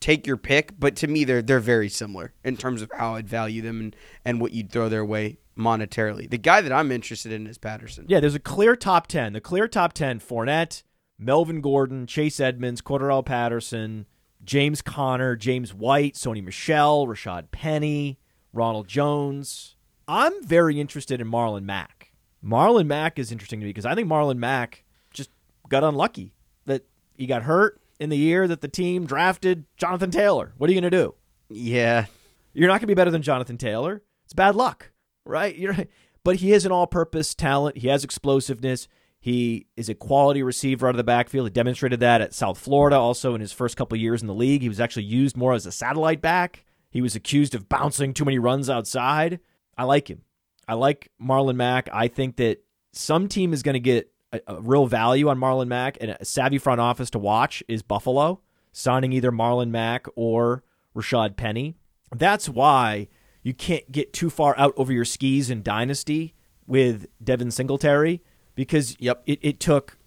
take 0.00 0.26
your 0.26 0.36
pick, 0.36 0.78
but 0.78 0.96
to 0.96 1.06
me 1.06 1.24
they're 1.24 1.40
they're 1.40 1.60
very 1.60 1.88
similar 1.88 2.34
in 2.44 2.56
terms 2.56 2.82
of 2.82 2.90
how 2.96 3.14
I'd 3.14 3.28
value 3.28 3.62
them 3.62 3.80
and, 3.80 3.96
and 4.24 4.40
what 4.40 4.52
you'd 4.52 4.70
throw 4.70 4.88
their 4.88 5.04
way 5.04 5.38
monetarily. 5.56 6.28
The 6.28 6.38
guy 6.38 6.60
that 6.60 6.72
I'm 6.72 6.90
interested 6.92 7.32
in 7.32 7.46
is 7.46 7.58
Patterson. 7.58 8.06
Yeah, 8.08 8.20
there's 8.20 8.34
a 8.34 8.40
clear 8.40 8.76
top 8.76 9.06
10. 9.06 9.32
The 9.32 9.40
clear 9.40 9.68
top 9.68 9.92
10 9.92 10.20
Fournette, 10.20 10.82
Melvin 11.18 11.60
Gordon, 11.60 12.06
Chase 12.06 12.40
Edmonds, 12.40 12.82
Cordarrelle 12.82 13.24
Patterson, 13.24 14.06
James 14.44 14.82
Conner, 14.82 15.36
James 15.36 15.72
White, 15.72 16.14
Sony 16.14 16.42
Michel, 16.42 17.06
Rashad 17.06 17.50
Penny, 17.50 18.18
Ronald 18.52 18.88
Jones. 18.88 19.76
I'm 20.06 20.44
very 20.44 20.80
interested 20.80 21.20
in 21.20 21.30
Marlon 21.30 21.64
Mack. 21.64 22.12
Marlon 22.44 22.86
Mack 22.86 23.18
is 23.18 23.32
interesting 23.32 23.60
to 23.60 23.64
me 23.64 23.70
because 23.70 23.86
I 23.86 23.94
think 23.94 24.06
Marlon 24.08 24.36
Mack 24.36 24.84
just 25.12 25.30
got 25.68 25.82
unlucky 25.82 26.34
that 26.66 26.84
he 27.16 27.26
got 27.26 27.44
hurt 27.44 27.80
in 27.98 28.10
the 28.10 28.18
year 28.18 28.46
that 28.46 28.60
the 28.60 28.68
team 28.68 29.06
drafted 29.06 29.64
Jonathan 29.78 30.10
Taylor. 30.10 30.52
What 30.58 30.68
are 30.68 30.72
you 30.72 30.80
going 30.80 30.90
to 30.90 30.96
do? 30.96 31.14
Yeah, 31.48 32.06
You're 32.52 32.68
not 32.68 32.74
going 32.74 32.80
to 32.82 32.86
be 32.88 32.94
better 32.94 33.10
than 33.10 33.22
Jonathan 33.22 33.56
Taylor. 33.56 34.02
It's 34.24 34.32
bad 34.34 34.56
luck, 34.56 34.90
right? 35.24 35.56
You're, 35.56 35.76
but 36.22 36.36
he 36.36 36.52
is 36.52 36.64
an 36.64 36.72
all-purpose 36.72 37.34
talent. 37.34 37.78
He 37.78 37.88
has 37.88 38.04
explosiveness. 38.04 38.88
He 39.20 39.66
is 39.76 39.88
a 39.88 39.94
quality 39.94 40.42
receiver 40.42 40.86
out 40.86 40.94
of 40.94 40.96
the 40.98 41.04
backfield. 41.04 41.46
He 41.46 41.50
demonstrated 41.50 42.00
that 42.00 42.20
at 42.20 42.34
South 42.34 42.58
Florida. 42.58 42.96
Also, 42.96 43.34
in 43.34 43.40
his 43.40 43.52
first 43.52 43.76
couple 43.76 43.96
years 43.96 44.20
in 44.20 44.28
the 44.28 44.34
league, 44.34 44.62
he 44.62 44.68
was 44.68 44.80
actually 44.80 45.04
used 45.04 45.36
more 45.36 45.54
as 45.54 45.66
a 45.66 45.72
satellite 45.72 46.20
back. 46.20 46.64
He 46.90 47.00
was 47.00 47.16
accused 47.16 47.54
of 47.54 47.68
bouncing 47.68 48.12
too 48.12 48.24
many 48.24 48.38
runs 48.38 48.68
outside. 48.68 49.40
I 49.76 49.84
like 49.84 50.08
him. 50.08 50.22
I 50.68 50.74
like 50.74 51.10
Marlon 51.20 51.56
Mack. 51.56 51.88
I 51.92 52.08
think 52.08 52.36
that 52.36 52.62
some 52.92 53.28
team 53.28 53.52
is 53.52 53.62
going 53.62 53.74
to 53.74 53.80
get 53.80 54.12
a, 54.32 54.40
a 54.46 54.60
real 54.60 54.86
value 54.86 55.28
on 55.28 55.38
Marlon 55.38 55.68
Mack, 55.68 55.98
and 56.00 56.10
a 56.12 56.24
savvy 56.24 56.58
front 56.58 56.80
office 56.80 57.10
to 57.10 57.18
watch 57.18 57.62
is 57.66 57.82
Buffalo 57.82 58.40
signing 58.72 59.12
either 59.12 59.32
Marlon 59.32 59.70
Mack 59.70 60.06
or 60.16 60.64
Rashad 60.94 61.36
Penny. 61.36 61.76
That's 62.14 62.48
why 62.48 63.08
you 63.44 63.54
can't 63.54 63.92
get 63.92 64.12
too 64.12 64.28
far 64.30 64.58
out 64.58 64.74
over 64.76 64.92
your 64.92 65.04
skis 65.04 65.50
in 65.50 65.62
Dynasty 65.62 66.34
with 66.66 67.06
Devin 67.22 67.52
Singletary 67.52 68.22
because 68.56 68.96
Yep. 68.98 69.22
it, 69.26 69.38
it 69.42 69.60
took 69.60 69.98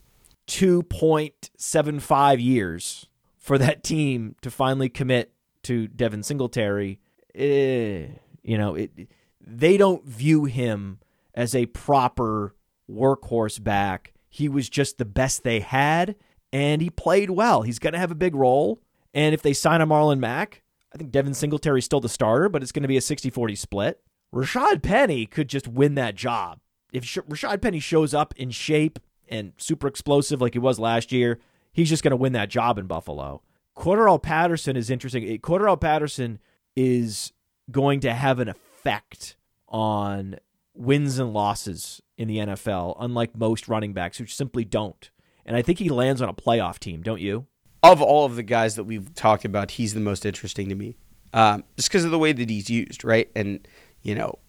2.75 0.48 2.42
years 2.44 3.08
for 3.38 3.58
that 3.58 3.84
team 3.84 4.36
to 4.42 4.52
finally 4.52 4.90
commit 4.90 5.32
to 5.64 5.88
Devin 5.88 6.24
Singletary. 6.24 7.00
Eh, 7.36 8.08
you 8.44 8.58
know, 8.58 8.76
it, 8.76 8.92
they 9.40 9.78
don't 9.78 10.06
view 10.06 10.46
him 10.46 11.00
as 11.34 11.54
a 11.56 11.68
proper 11.68 12.56
workhorse 12.90 13.64
back. 13.64 14.14
He 14.30 14.50
was 14.50 14.70
just 14.70 14.98
the 14.98 15.06
best 15.06 15.44
they 15.44 15.60
had, 15.62 16.16
and 16.52 16.82
he 16.82 16.90
played 16.90 17.30
well. 17.30 17.62
He's 17.62 17.80
going 17.80 17.94
to 17.94 18.00
have 18.00 18.12
a 18.12 18.16
big 18.16 18.36
role. 18.36 18.82
And 19.14 19.34
if 19.34 19.42
they 19.42 19.54
sign 19.54 19.82
a 19.82 19.88
Marlon 19.88 20.20
Mack, 20.20 20.62
I 20.98 21.00
think 21.00 21.12
Devin 21.12 21.36
Singletary's 21.36 21.86
still 21.86 22.00
the 22.00 22.10
starter, 22.10 22.50
but 22.50 22.64
it's 22.64 22.72
going 22.72 22.82
to 22.82 22.88
be 22.88 22.98
a 22.98 23.02
60 23.02 23.30
40 23.30 23.56
split. 23.56 24.02
Rashad 24.34 24.82
Penny 24.82 25.28
could 25.28 25.48
just 25.48 25.68
win 25.68 25.94
that 25.94 26.16
job. 26.16 26.60
If 26.92 27.04
Rashad 27.04 27.62
Penny 27.62 27.80
shows 27.80 28.16
up 28.16 28.34
in 28.36 28.50
shape 28.50 28.98
and 29.30 29.54
super 29.58 29.88
explosive 29.88 30.42
like 30.42 30.54
he 30.54 30.60
was 30.60 30.80
last 30.80 31.12
year, 31.12 31.38
he's 31.72 31.90
just 31.90 32.02
going 32.02 32.12
to 32.12 32.18
win 32.18 32.34
that 32.34 32.50
job 32.50 32.80
in 32.80 32.88
Buffalo. 32.88 33.44
Cordarrelle 33.76 34.22
Patterson 34.22 34.76
is 34.76 34.90
interesting. 34.90 35.24
Cordarrelle 35.38 35.80
Patterson 35.80 36.40
is 36.76 37.32
going 37.70 38.00
to 38.00 38.12
have 38.12 38.40
an 38.40 38.50
effect 38.50 39.36
on 39.68 40.38
wins 40.74 41.20
and 41.20 41.32
losses 41.32 42.02
in 42.18 42.28
the 42.28 42.38
NFL, 42.38 42.98
unlike 43.00 43.38
most 43.38 43.68
running 43.68 43.94
backs, 43.94 44.20
which 44.20 44.36
simply 44.36 44.66
don't. 44.66 45.12
And 45.46 45.56
I 45.56 45.62
think 45.62 45.78
he 45.78 45.90
lands 45.90 46.24
on 46.24 46.30
a 46.30 46.34
playoff 46.34 46.80
team, 46.80 47.04
don't 47.04 47.22
you? 47.22 47.46
Of 47.84 48.02
all 48.02 48.26
of 48.26 48.36
the 48.36 48.44
guys 48.44 48.76
that 48.76 48.86
we've 48.86 49.14
talked 49.14 49.46
about, 49.46 49.72
he's 49.72 49.94
the 49.94 50.00
most 50.00 50.26
interesting 50.26 50.70
to 50.70 50.76
me. 50.76 50.98
Um, 51.34 51.64
just 51.76 51.90
because 51.90 52.06
of 52.06 52.12
the 52.12 52.20
way 52.20 52.32
that 52.34 52.50
he's 52.50 52.70
used, 52.70 53.04
right? 53.04 53.30
And, 53.36 53.68
you 54.02 54.16
know, 54.16 54.40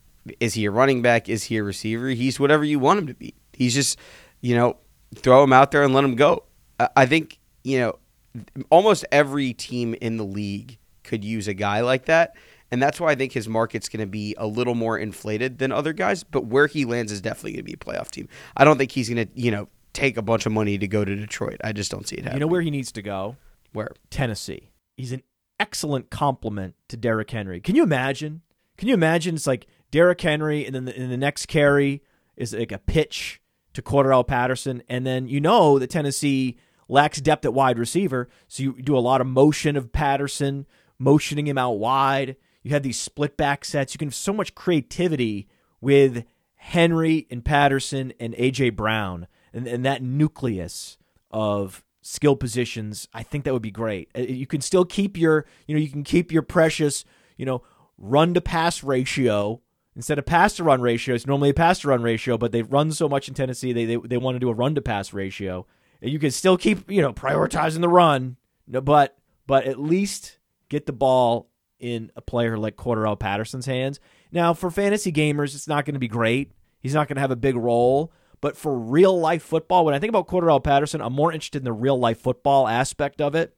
is 0.41 0.55
he 0.55 0.65
a 0.65 0.71
running 0.71 1.03
back? 1.03 1.29
Is 1.29 1.45
he 1.45 1.57
a 1.57 1.63
receiver? 1.63 2.09
He's 2.09 2.41
whatever 2.41 2.65
you 2.65 2.79
want 2.79 3.01
him 3.01 3.07
to 3.09 3.15
be. 3.15 3.35
He's 3.53 3.75
just, 3.75 3.99
you 4.41 4.55
know, 4.57 4.77
throw 5.15 5.43
him 5.43 5.53
out 5.53 5.71
there 5.71 5.83
and 5.83 5.93
let 5.93 6.05
him 6.05 6.15
go. 6.15 6.45
I 6.97 7.07
think, 7.07 7.39
you 7.65 7.79
know, 7.79 7.99
almost 8.71 9.05
every 9.11 9.53
team 9.53 9.95
in 10.01 10.17
the 10.17 10.25
league 10.25 10.79
could 11.03 11.25
use 11.25 11.49
a 11.49 11.55
guy 11.55 11.81
like 11.81 12.07
that. 12.07 12.37
And 12.71 12.83
that's 12.83 13.01
why 13.01 13.11
I 13.11 13.15
think 13.15 13.33
his 13.33 13.49
market's 13.49 13.89
going 13.89 14.01
to 14.01 14.07
be 14.07 14.35
a 14.39 14.47
little 14.47 14.75
more 14.75 14.99
inflated 14.99 15.59
than 15.59 15.73
other 15.73 15.93
guys. 15.93 16.23
But 16.23 16.47
where 16.47 16.67
he 16.67 16.85
lands 16.85 17.11
is 17.11 17.21
definitely 17.21 17.53
going 17.53 17.65
to 17.65 17.65
be 17.65 17.73
a 17.73 17.77
playoff 17.77 18.11
team. 18.11 18.29
I 18.57 18.65
don't 18.65 18.79
think 18.79 18.93
he's 18.93 19.09
going 19.09 19.27
to, 19.27 19.33
you 19.35 19.51
know, 19.51 19.69
take 19.99 20.17
a 20.17 20.23
bunch 20.23 20.47
of 20.47 20.53
money 20.53 20.79
to 20.79 20.87
go 20.87 21.05
to 21.05 21.17
Detroit. 21.17 21.57
I 21.65 21.73
just 21.73 21.91
don't 21.91 22.07
see 22.07 22.17
it 22.17 22.25
happening. 22.25 22.41
You 22.41 22.47
know 22.47 22.53
where 22.53 22.63
he 22.63 22.71
needs 22.71 22.93
to 22.93 23.03
go? 23.03 23.37
Where? 23.73 23.91
Tennessee. 24.11 24.71
He's 24.97 25.13
an 25.13 25.23
excellent 25.59 26.11
complement 26.11 26.75
to 26.89 26.97
Derrick 26.97 27.31
Henry. 27.31 27.61
Can 27.61 27.75
you 27.75 27.83
imagine? 27.83 28.43
Can 28.77 28.89
you 28.89 28.95
imagine? 28.95 29.35
It's 29.35 29.47
like 29.47 29.67
Derrick 29.91 30.21
Henry, 30.21 30.65
and 30.65 30.75
then 30.75 30.85
the, 30.85 30.97
and 30.97 31.11
the 31.11 31.17
next 31.17 31.47
carry 31.47 32.03
is 32.37 32.55
like 32.55 32.73
a 32.73 32.79
pitch 32.79 33.41
to 33.75 33.83
Cordarrelle 33.83 34.27
Patterson, 34.27 34.83
and 34.89 35.07
then 35.07 35.29
you 35.29 35.41
know 35.41 35.79
that 35.79 35.91
Tennessee 35.91 36.57
lacks 36.89 37.21
depth 37.21 37.45
at 37.45 37.53
wide 37.53 37.79
receiver, 37.79 38.29
so 38.47 38.63
you 38.63 38.81
do 38.81 38.97
a 38.97 39.01
lot 39.01 39.21
of 39.21 39.27
motion 39.27 39.77
of 39.77 39.93
Patterson, 39.93 40.67
motioning 40.99 41.47
him 41.47 41.59
out 41.59 41.79
wide. 41.79 42.37
You 42.63 42.71
have 42.73 42.83
these 42.83 42.99
split 42.99 43.37
back 43.37 43.65
sets. 43.65 43.95
You 43.95 43.99
can 43.99 44.09
have 44.09 44.15
so 44.15 44.33
much 44.33 44.55
creativity 44.55 45.49
with 45.81 46.25
Henry 46.57 47.27
and 47.31 47.45
Patterson 47.45 48.13
and 48.19 48.35
AJ 48.35 48.75
Brown 48.75 49.27
and, 49.53 49.67
and 49.67 49.85
that 49.85 50.03
nucleus 50.03 50.99
of 51.31 51.85
skill 52.03 52.37
positions. 52.37 53.09
I 53.13 53.23
think 53.23 53.45
that 53.45 53.53
would 53.53 53.63
be 53.63 53.71
great. 53.71 54.09
Uh, 54.17 54.23
you 54.23 54.47
can 54.47 54.61
still 54.61 54.85
keep 54.85 55.17
your, 55.17 55.47
you 55.67 55.75
know, 55.75 55.81
you 55.81 55.91
can 55.91 56.05
keep 56.05 56.33
your 56.33 56.43
precious, 56.43 57.05
you 57.37 57.45
know, 57.45 57.63
run 57.99 58.35
to 58.35 58.41
pass 58.41 58.83
ratio 58.83 59.61
instead 59.95 60.19
of 60.19 60.25
pass 60.25 60.55
to 60.57 60.65
run 60.65 60.81
ratio. 60.81 61.15
It's 61.15 61.27
normally 61.27 61.51
a 61.51 61.55
pass 61.55 61.81
to 61.81 61.89
run 61.89 62.03
ratio, 62.03 62.39
but 62.39 62.53
they've 62.53 62.71
run 62.73 62.93
so 62.93 63.09
much 63.09 63.29
in 63.29 63.35
Tennessee, 63.35 63.73
they 63.73 63.85
they, 63.85 63.97
they 63.97 64.17
want 64.17 64.37
to 64.37 64.41
do 64.41 64.49
a 64.49 64.55
run 64.55 64.75
to 64.77 64.83
pass 64.83 65.13
ratio. 65.13 65.67
And 66.01 66.11
You 66.11 66.19
can 66.19 66.31
still 66.31 66.57
keep, 66.57 66.91
you 66.91 67.03
know, 67.03 67.13
prioritizing 67.13 67.81
the 67.81 67.89
run, 67.89 68.37
but 68.69 69.17
but 69.47 69.65
at 69.65 69.81
least 69.81 70.39
get 70.69 70.87
the 70.87 70.93
ball 70.93 71.51
in 71.79 72.11
a 72.17 72.23
player 72.23 72.57
like 72.57 72.77
Cordarrelle 72.77 73.19
Patterson's 73.19 73.67
hands. 73.67 74.01
Now, 74.31 74.53
for 74.55 74.71
fantasy 74.71 75.13
gamers, 75.13 75.55
it's 75.55 75.69
not 75.69 75.85
going 75.85 75.95
to 75.95 76.01
be 76.01 76.09
great. 76.09 76.53
He's 76.81 76.95
not 76.95 77.09
going 77.09 77.17
to 77.17 77.21
have 77.21 77.31
a 77.31 77.37
big 77.37 77.57
role. 77.57 78.13
But 78.41 78.57
for 78.57 78.79
real 78.79 79.19
life 79.19 79.43
football, 79.43 79.85
when 79.85 79.95
I 79.95 79.99
think 79.99 80.11
about 80.11 80.29
Cordarrelle 80.29 80.63
Patterson, 80.63 81.01
I'm 81.01 81.13
more 81.13 81.33
interested 81.33 81.59
in 81.59 81.65
the 81.65 81.73
real 81.73 81.99
life 81.99 82.21
football 82.21 82.69
aspect 82.69 83.21
of 83.21 83.35
it. 83.35 83.57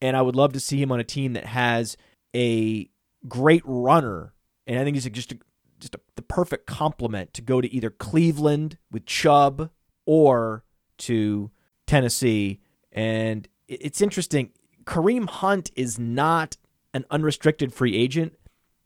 And 0.00 0.16
I 0.16 0.22
would 0.22 0.36
love 0.36 0.52
to 0.52 0.60
see 0.60 0.80
him 0.80 0.92
on 0.92 1.00
a 1.00 1.04
team 1.04 1.32
that 1.32 1.46
has 1.46 1.96
a 2.34 2.88
great 3.28 3.62
runner. 3.64 4.34
And 4.66 4.78
I 4.78 4.84
think 4.84 4.96
he's 4.96 5.08
just 5.10 5.32
a, 5.32 5.38
just 5.80 5.94
a, 5.94 6.00
the 6.16 6.22
perfect 6.22 6.66
complement 6.66 7.32
to 7.34 7.42
go 7.42 7.60
to 7.60 7.72
either 7.72 7.90
Cleveland 7.90 8.78
with 8.90 9.06
Chubb 9.06 9.70
or 10.04 10.64
to 10.98 11.50
Tennessee. 11.86 12.60
And 12.92 13.48
it's 13.66 14.00
interesting. 14.00 14.50
Kareem 14.84 15.28
Hunt 15.28 15.70
is 15.76 15.98
not 15.98 16.56
an 16.94 17.04
unrestricted 17.10 17.72
free 17.72 17.96
agent, 17.96 18.34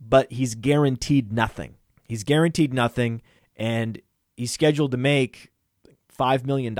but 0.00 0.32
he's 0.32 0.54
guaranteed 0.54 1.32
nothing. 1.32 1.76
He's 2.08 2.24
guaranteed 2.24 2.74
nothing. 2.74 3.22
And 3.56 4.00
he's 4.42 4.50
scheduled 4.50 4.90
to 4.90 4.96
make 4.96 5.52
$5 6.18 6.44
million. 6.44 6.76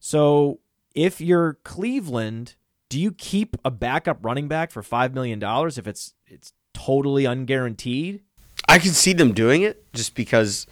So 0.00 0.60
if 0.94 1.20
you're 1.20 1.54
Cleveland, 1.64 2.54
do 2.88 3.00
you 3.00 3.12
keep 3.12 3.56
a 3.64 3.70
backup 3.70 4.18
running 4.22 4.48
back 4.48 4.70
for 4.70 4.82
$5 4.82 5.12
million 5.14 5.42
if 5.42 5.86
it's 5.86 6.14
it's 6.26 6.52
totally 6.74 7.24
unguaranteed? 7.24 8.20
I 8.68 8.78
can 8.78 8.92
see 8.92 9.14
them 9.14 9.32
doing 9.32 9.62
it 9.62 9.92
just 9.94 10.14
because, 10.14 10.66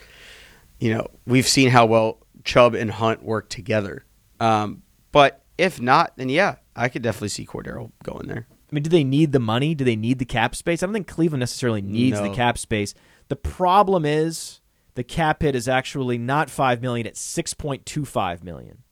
you 0.78 0.92
know, 0.92 1.06
we've 1.26 1.48
seen 1.48 1.70
how 1.70 1.86
well 1.86 2.18
Chubb 2.44 2.74
and 2.74 2.90
Hunt 2.90 3.22
work 3.22 3.48
together. 3.48 4.04
Um, 4.38 4.82
but 5.12 5.42
if 5.56 5.80
not, 5.80 6.12
then 6.16 6.28
yeah, 6.28 6.56
I 6.74 6.88
could 6.88 7.02
definitely 7.02 7.30
see 7.30 7.46
Cordero 7.46 7.90
going 8.02 8.28
there. 8.28 8.46
I 8.50 8.74
mean, 8.74 8.82
do 8.82 8.90
they 8.90 9.04
need 9.04 9.32
the 9.32 9.40
money? 9.40 9.74
Do 9.74 9.84
they 9.84 9.96
need 9.96 10.18
the 10.18 10.24
cap 10.24 10.54
space? 10.54 10.82
I 10.82 10.86
don't 10.86 10.92
think 10.92 11.06
Cleveland 11.06 11.40
necessarily 11.40 11.80
needs 11.80 12.18
no. 12.18 12.28
the 12.28 12.34
cap 12.34 12.58
space. 12.58 12.94
The 13.28 13.36
problem 13.36 14.04
is 14.04 14.60
the 14.96 15.04
cap 15.04 15.42
hit 15.42 15.54
is 15.54 15.68
actually 15.68 16.18
not 16.18 16.50
five 16.50 16.82
million; 16.82 17.06
it's 17.06 17.20
six 17.20 17.54
point 17.54 17.86
two 17.86 18.04
five 18.04 18.42
million. 18.42 18.82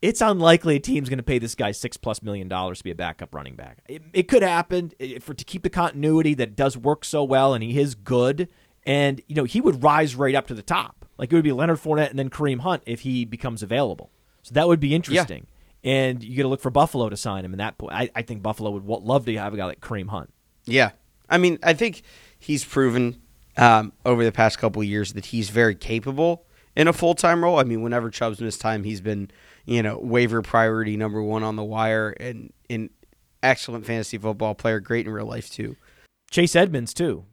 It's 0.00 0.22
unlikely 0.22 0.76
a 0.76 0.80
team's 0.80 1.10
going 1.10 1.18
to 1.18 1.22
pay 1.22 1.38
this 1.38 1.54
guy 1.54 1.72
six 1.72 1.98
plus 1.98 2.22
million 2.22 2.48
dollars 2.48 2.78
to 2.78 2.84
be 2.84 2.90
a 2.90 2.94
backup 2.94 3.34
running 3.34 3.54
back. 3.54 3.80
It, 3.86 4.02
it 4.14 4.28
could 4.28 4.42
happen 4.42 4.92
for 5.20 5.34
to 5.34 5.44
keep 5.44 5.62
the 5.62 5.68
continuity 5.68 6.32
that 6.34 6.56
does 6.56 6.78
work 6.78 7.04
so 7.04 7.22
well, 7.22 7.52
and 7.52 7.62
he 7.62 7.78
is 7.78 7.94
good. 7.94 8.48
And 8.86 9.20
you 9.26 9.34
know 9.34 9.44
he 9.44 9.60
would 9.60 9.82
rise 9.82 10.14
right 10.14 10.34
up 10.34 10.46
to 10.46 10.54
the 10.54 10.62
top. 10.62 11.04
Like 11.18 11.30
it 11.32 11.34
would 11.34 11.44
be 11.44 11.52
Leonard 11.52 11.78
Fournette 11.78 12.08
and 12.10 12.18
then 12.18 12.30
Kareem 12.30 12.60
Hunt 12.60 12.82
if 12.86 13.00
he 13.00 13.26
becomes 13.26 13.62
available. 13.62 14.10
So 14.42 14.54
that 14.54 14.68
would 14.68 14.80
be 14.80 14.94
interesting. 14.94 15.46
Yeah. 15.82 15.92
And 15.92 16.24
you 16.24 16.36
got 16.36 16.44
to 16.44 16.48
look 16.48 16.60
for 16.60 16.70
Buffalo 16.70 17.10
to 17.10 17.16
sign 17.16 17.44
him. 17.44 17.52
And 17.52 17.60
that 17.60 17.74
I, 17.90 18.10
I 18.14 18.22
think 18.22 18.42
Buffalo 18.42 18.70
would 18.70 18.84
love 18.84 19.26
to 19.26 19.36
have 19.36 19.52
a 19.52 19.56
guy 19.56 19.66
like 19.66 19.80
Kareem 19.80 20.08
Hunt. 20.08 20.32
Yeah, 20.64 20.92
I 21.28 21.36
mean 21.36 21.58
I 21.62 21.74
think 21.74 22.02
he's 22.38 22.64
proven 22.64 23.20
um, 23.56 23.92
over 24.04 24.24
the 24.24 24.32
past 24.32 24.58
couple 24.58 24.82
years 24.82 25.12
that 25.14 25.26
he's 25.26 25.50
very 25.50 25.74
capable 25.74 26.44
in 26.76 26.88
a 26.88 26.92
full 26.92 27.14
time 27.14 27.42
role. 27.42 27.58
I 27.58 27.64
mean, 27.64 27.82
whenever 27.82 28.10
Chubb's 28.10 28.40
missed 28.40 28.60
time, 28.60 28.84
he's 28.84 29.00
been 29.00 29.30
you 29.66 29.82
know 29.82 29.98
waiver 29.98 30.42
priority 30.42 30.96
number 30.96 31.22
one 31.22 31.42
on 31.42 31.56
the 31.56 31.64
wire 31.64 32.10
and 32.10 32.52
in 32.68 32.90
excellent 33.42 33.86
fantasy 33.86 34.18
football 34.18 34.54
player, 34.54 34.80
great 34.80 35.06
in 35.06 35.12
real 35.12 35.26
life 35.26 35.50
too. 35.50 35.76
Chase 36.30 36.54
Edmonds 36.54 36.94
too. 36.94 37.24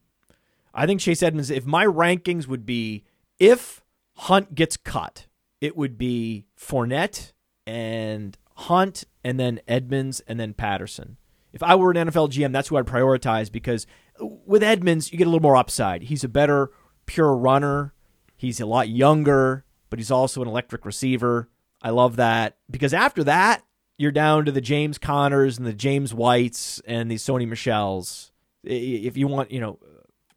I 0.74 0.86
think 0.86 1.02
Chase 1.02 1.24
Edmonds. 1.24 1.50
If 1.50 1.66
my 1.66 1.86
rankings 1.86 2.48
would 2.48 2.66
be 2.66 3.04
if 3.40 3.84
Hunt 4.16 4.56
gets 4.56 4.78
cut, 4.78 5.28
it 5.62 5.76
would 5.76 5.98
be 5.98 6.46
Fournette 6.60 7.34
and 7.66 8.38
Hunt, 8.56 9.04
and 9.24 9.40
then 9.40 9.60
Edmonds, 9.68 10.22
and 10.28 10.40
then 10.40 10.54
Patterson. 10.54 11.18
If 11.54 11.62
I 11.62 11.76
were 11.76 11.92
an 11.92 11.98
NFL 11.98 12.32
GM, 12.32 12.52
that's 12.52 12.70
who 12.70 12.78
I'd 12.78 12.86
prioritize 12.86 13.52
because 13.52 13.86
with 14.20 14.64
Edmonds, 14.64 15.12
you 15.12 15.18
get 15.18 15.28
a 15.28 15.30
little 15.30 15.42
more 15.42 15.58
upside. 15.58 16.04
He's 16.04 16.24
a 16.24 16.30
better 16.30 16.72
pure 17.06 17.36
runner. 17.36 17.94
He's 18.36 18.60
a 18.60 18.66
lot 18.66 18.90
younger, 18.90 19.66
but 19.90 20.00
he's 20.00 20.12
also 20.12 20.42
an 20.42 20.48
electric 20.48 20.86
receiver. 20.86 21.50
I 21.82 21.90
love 21.90 22.16
that 22.18 22.58
because 22.70 22.94
after 22.94 23.24
that, 23.26 23.64
you're 23.98 24.12
down 24.12 24.46
to 24.46 24.52
the 24.52 24.62
James 24.62 24.98
Conners 24.98 25.58
and 25.58 25.66
the 25.66 25.74
James 25.74 26.14
Whites 26.14 26.82
and 26.86 27.10
the 27.10 27.16
Sony 27.16 27.48
Michels. 27.48 28.32
If 28.64 29.18
you 29.18 29.28
want, 29.28 29.52
you 29.52 29.60
know, 29.60 29.80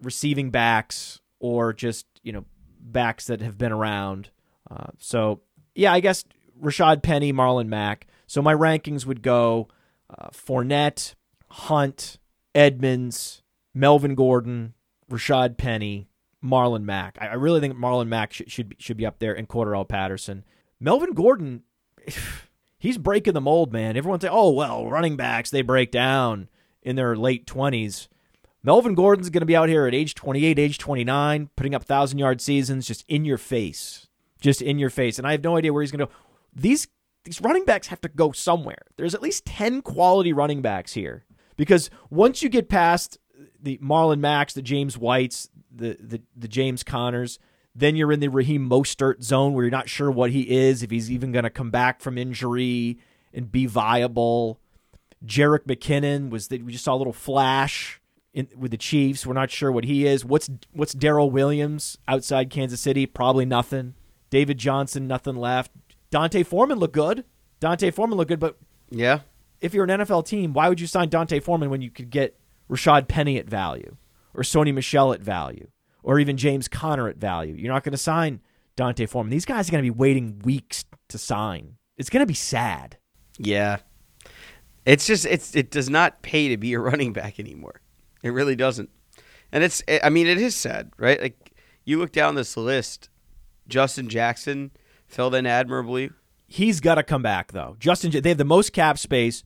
receiving 0.03 0.51
backs 0.51 1.20
or 1.41 1.72
just, 1.72 2.07
you 2.22 2.33
know, 2.33 2.45
backs 2.81 3.26
that 3.26 3.41
have 3.43 3.59
been 3.59 3.72
around. 3.72 4.31
Uh, 4.70 4.89
so, 4.99 5.41
yeah, 5.74 5.93
I 5.93 6.01
guess 6.01 6.24
Rashad 6.62 7.03
Penny, 7.03 7.33
Marlon 7.33 7.66
Mack. 7.66 8.07
So 8.26 8.41
my 8.41 8.55
rankings 8.55 9.05
would 9.05 9.22
go 9.22 9.68
uh, 10.09 10.28
Fournette, 10.31 11.14
Hunt, 11.51 12.18
Edmonds, 12.55 13.39
Melvin 13.75 14.14
Gordon, 14.14 14.75
Rashad 15.11 15.57
Penny, 15.57 16.09
Marlon 16.43 16.85
Mack. 16.85 17.18
I, 17.21 17.29
I 17.29 17.35
really 17.35 17.61
think 17.61 17.77
Marlon 17.77 18.09
Mack 18.09 18.33
should 18.33 18.51
should 18.51 18.71
be, 18.71 18.77
should 18.79 18.97
be 18.97 19.07
up 19.07 19.18
there, 19.18 19.35
and 19.35 19.49
Cordarrelle 19.49 19.89
Patterson. 19.89 20.45
Melvin 20.79 21.12
Gordon, 21.12 21.62
he's 22.79 22.99
breaking 22.99 23.35
the 23.35 23.41
mold, 23.41 23.73
man. 23.73 23.97
Everyone 23.97 24.21
say, 24.21 24.29
"Oh 24.31 24.51
well, 24.53 24.89
running 24.89 25.16
backs 25.16 25.51
they 25.51 25.62
break 25.62 25.91
down 25.91 26.49
in 26.83 26.97
their 26.97 27.16
late 27.16 27.47
twenties. 27.47 28.09
Melvin 28.62 28.95
Gordon's 28.95 29.31
going 29.31 29.41
to 29.41 29.47
be 29.47 29.57
out 29.57 29.71
here 29.71 29.87
at 29.87 29.95
age 29.95 30.14
28, 30.14 30.59
age 30.59 30.77
29, 30.77 31.49
putting 31.57 31.75
up 31.75 31.85
thousand 31.85 32.18
yard 32.18 32.43
seasons, 32.43 32.87
just 32.87 33.07
in 33.09 33.25
your 33.25 33.39
face, 33.39 34.07
just 34.39 34.61
in 34.61 34.79
your 34.79 34.91
face. 34.91 35.16
And 35.18 35.27
I 35.27 35.33
have 35.33 35.43
no 35.43 35.57
idea 35.57 35.73
where 35.73 35.83
he's 35.83 35.91
going 35.91 36.01
to 36.01 36.07
go. 36.07 36.12
These 36.55 36.89
these 37.25 37.41
running 37.41 37.64
backs 37.64 37.89
have 37.89 38.01
to 38.03 38.09
go 38.09 38.33
somewhere. 38.33 38.87
There's 38.97 39.14
at 39.14 39.23
least 39.23 39.47
ten 39.47 39.83
quality 39.83 40.33
running 40.33 40.62
backs 40.62 40.93
here 40.93 41.25
because 41.57 41.91
once 42.11 42.43
you 42.43 42.49
get 42.49 42.68
past 42.68 43.18
the 43.63 43.79
Marlon 43.79 44.21
Max, 44.21 44.55
the 44.55 44.63
James 44.63 44.97
Whites, 44.97 45.49
the 45.75 45.97
the, 46.01 46.23
the 46.37 46.49
James 46.49 46.83
Conners, 46.83 47.39
then 47.75 47.97
you're 47.97 48.13
in 48.13 48.21
the 48.21 48.29
Raheem 48.29 48.69
Mostert 48.69 49.23
zone 49.23 49.53
where 49.53 49.65
you're 49.65 49.71
not 49.71 49.89
sure 49.89 50.11
what 50.11 50.31
he 50.31 50.51
is, 50.51 50.83
if 50.83 50.91
he's 50.91 51.11
even 51.11 51.33
going 51.33 51.45
to 51.45 51.51
come 51.51 51.71
back 51.71 52.01
from 52.01 52.19
injury 52.19 52.99
and 53.33 53.51
be 53.51 53.67
viable. 53.67 54.61
Jerick 55.25 55.67
McKinnon 55.67 56.31
was 56.31 56.49
that 56.49 56.65
we 56.65 56.73
just 56.73 56.85
saw 56.85 56.95
a 56.95 56.97
little 56.97 57.13
flash 57.13 58.01
in, 58.33 58.49
with 58.57 58.71
the 58.71 58.77
Chiefs. 58.77 59.27
We're 59.27 59.35
not 59.35 59.51
sure 59.51 59.71
what 59.71 59.85
he 59.85 60.07
is. 60.07 60.25
What's 60.25 60.51
what's 60.73 60.95
Darrel 60.95 61.31
Williams 61.31 61.99
outside 62.09 62.51
Kansas 62.51 62.81
City? 62.81 63.07
Probably 63.07 63.45
nothing. 63.45 63.95
David 64.31 64.59
Johnson, 64.59 65.07
nothing 65.07 65.37
left. 65.37 65.73
D'Onta 66.11 66.45
Foreman 66.45 66.79
looked 66.79 66.95
good. 66.95 67.25
D'Onta 67.61 67.93
Foreman 67.93 68.17
looked 68.17 68.29
good, 68.29 68.41
but 68.41 68.57
yeah, 68.91 69.21
if 69.61 69.75
you're 69.75 69.85
an 69.85 70.01
NFL 70.01 70.27
team, 70.27 70.53
why 70.53 70.69
would 70.69 70.81
you 70.81 70.87
sign 70.87 71.09
D'Onta 71.09 71.43
Foreman 71.43 71.71
when 71.71 71.83
you 71.83 71.91
could 71.91 72.11
get 72.11 72.39
Rashad 72.71 73.09
Penny 73.09 73.37
at 73.39 73.49
value, 73.49 73.97
or 74.35 74.43
Sony 74.43 74.73
Michel 74.73 75.12
at 75.12 75.21
value, 75.21 75.68
or 76.03 76.18
even 76.18 76.37
James 76.37 76.68
Conner 76.68 77.09
at 77.09 77.16
value? 77.16 77.55
You're 77.55 77.73
not 77.73 77.83
going 77.83 77.93
to 77.93 77.99
sign 77.99 78.41
D'Onta 78.77 79.09
Foreman. 79.09 79.31
These 79.31 79.45
guys 79.45 79.68
are 79.68 79.73
going 79.73 79.85
to 79.85 79.93
be 79.93 79.99
waiting 79.99 80.39
weeks 80.45 80.85
to 81.09 81.18
sign. 81.18 81.77
It's 81.99 82.09
going 82.09 82.23
to 82.23 82.27
be 82.27 82.35
sad. 82.35 82.97
Yeah. 83.39 83.79
It's 84.87 85.07
just 85.07 85.27
it's 85.27 85.55
it 85.55 85.71
does 85.71 85.91
not 85.91 86.23
pay 86.23 86.49
to 86.49 86.57
be 86.57 86.73
a 86.73 86.79
running 86.81 87.12
back 87.12 87.39
anymore. 87.39 87.81
It 88.23 88.31
really 88.31 88.57
doesn't. 88.57 88.91
And 89.53 89.64
it's 89.64 89.83
I 90.03 90.09
mean 90.09 90.27
it 90.27 90.39
is 90.39 90.55
sad, 90.55 90.93
right? 90.97 91.21
Like 91.21 91.53
you 91.85 91.99
look 91.99 92.12
down 92.12 92.35
this 92.35 92.57
list, 92.57 93.09
Justin 93.68 94.09
Jackson 94.09 94.71
filled 95.07 95.35
in 95.35 95.47
admirably. 95.47 96.11
He's 96.47 96.81
got 96.81 96.97
to 96.97 97.03
come 97.03 97.23
back 97.23 97.53
though. 97.53 97.77
Justin 97.79 98.11
they 98.11 98.31
have 98.31 98.39
the 98.39 98.45
most 98.45 98.73
cap 98.73 98.99
space. 98.99 99.43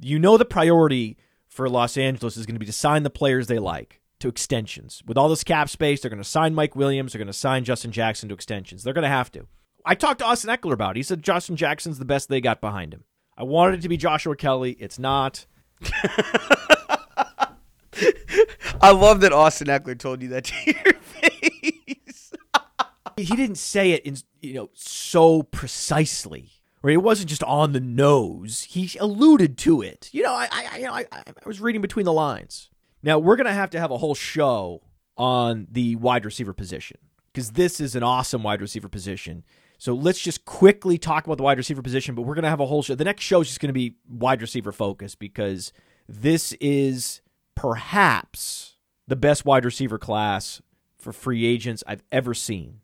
You 0.00 0.18
know 0.18 0.36
the 0.36 0.44
priority 0.44 1.16
for 1.58 1.68
Los 1.68 1.96
Angeles 1.96 2.36
is 2.36 2.46
going 2.46 2.54
to 2.54 2.60
be 2.60 2.66
to 2.66 2.72
sign 2.72 3.02
the 3.02 3.10
players 3.10 3.48
they 3.48 3.58
like 3.58 4.00
to 4.20 4.28
extensions. 4.28 5.02
With 5.04 5.18
all 5.18 5.28
this 5.28 5.42
cap 5.42 5.68
space, 5.68 6.00
they're 6.00 6.08
going 6.08 6.22
to 6.22 6.28
sign 6.28 6.54
Mike 6.54 6.76
Williams, 6.76 7.12
they're 7.12 7.18
going 7.18 7.26
to 7.26 7.32
sign 7.32 7.64
Justin 7.64 7.90
Jackson 7.90 8.28
to 8.28 8.34
extensions. 8.36 8.84
They're 8.84 8.94
going 8.94 9.02
to 9.02 9.08
have 9.08 9.32
to. 9.32 9.48
I 9.84 9.96
talked 9.96 10.20
to 10.20 10.24
Austin 10.24 10.50
Ekeler 10.50 10.74
about 10.74 10.92
it. 10.92 11.00
He 11.00 11.02
said 11.02 11.20
Justin 11.20 11.56
Jackson's 11.56 11.98
the 11.98 12.04
best 12.04 12.28
they 12.28 12.40
got 12.40 12.60
behind 12.60 12.94
him. 12.94 13.02
I 13.36 13.42
wanted 13.42 13.80
it 13.80 13.82
to 13.82 13.88
be 13.88 13.96
Joshua 13.96 14.36
Kelley. 14.36 14.76
It's 14.78 15.00
not. 15.00 15.46
I 18.80 18.92
love 18.92 19.20
that 19.22 19.32
Austin 19.32 19.66
Ekeler 19.66 19.98
told 19.98 20.22
you 20.22 20.28
that 20.28 20.44
to 20.44 20.54
your 20.64 20.94
face. 20.94 22.32
he 23.16 23.34
didn't 23.34 23.58
say 23.58 23.90
it 23.90 24.06
in 24.06 24.16
you 24.40 24.54
know 24.54 24.70
so 24.74 25.42
precisely, 25.42 26.50
it 26.90 27.02
wasn't 27.02 27.28
just 27.28 27.42
on 27.42 27.72
the 27.72 27.80
nose. 27.80 28.62
He 28.70 28.96
alluded 28.98 29.58
to 29.58 29.82
it. 29.82 30.08
You 30.12 30.22
know, 30.22 30.32
I 30.32 30.48
I 30.50 30.78
you 30.78 30.84
know, 30.84 30.92
I, 30.92 31.06
I 31.12 31.22
was 31.46 31.60
reading 31.60 31.82
between 31.82 32.04
the 32.04 32.12
lines. 32.12 32.70
Now 33.02 33.18
we're 33.18 33.36
gonna 33.36 33.52
have 33.52 33.70
to 33.70 33.80
have 33.80 33.90
a 33.90 33.98
whole 33.98 34.14
show 34.14 34.82
on 35.16 35.66
the 35.70 35.96
wide 35.96 36.24
receiver 36.24 36.52
position 36.52 36.98
because 37.32 37.52
this 37.52 37.80
is 37.80 37.94
an 37.94 38.02
awesome 38.02 38.42
wide 38.42 38.60
receiver 38.60 38.88
position. 38.88 39.44
So 39.78 39.94
let's 39.94 40.18
just 40.18 40.44
quickly 40.44 40.98
talk 40.98 41.24
about 41.24 41.36
the 41.36 41.44
wide 41.44 41.58
receiver 41.58 41.82
position, 41.82 42.16
but 42.16 42.22
we're 42.22 42.34
to 42.44 42.50
have 42.50 42.60
a 42.60 42.66
whole 42.66 42.82
show. 42.82 42.96
The 42.96 43.04
next 43.04 43.22
show 43.22 43.40
is 43.40 43.48
just 43.48 43.60
to 43.60 43.72
be 43.72 43.96
wide 44.08 44.42
receiver 44.42 44.72
focused 44.72 45.20
because 45.20 45.72
this 46.08 46.52
is 46.54 47.20
perhaps 47.54 48.76
the 49.06 49.14
best 49.16 49.44
wide 49.44 49.64
receiver 49.64 49.98
class 49.98 50.60
for 50.98 51.12
free 51.12 51.46
agents 51.46 51.84
I've 51.86 52.02
ever 52.10 52.34
seen. 52.34 52.80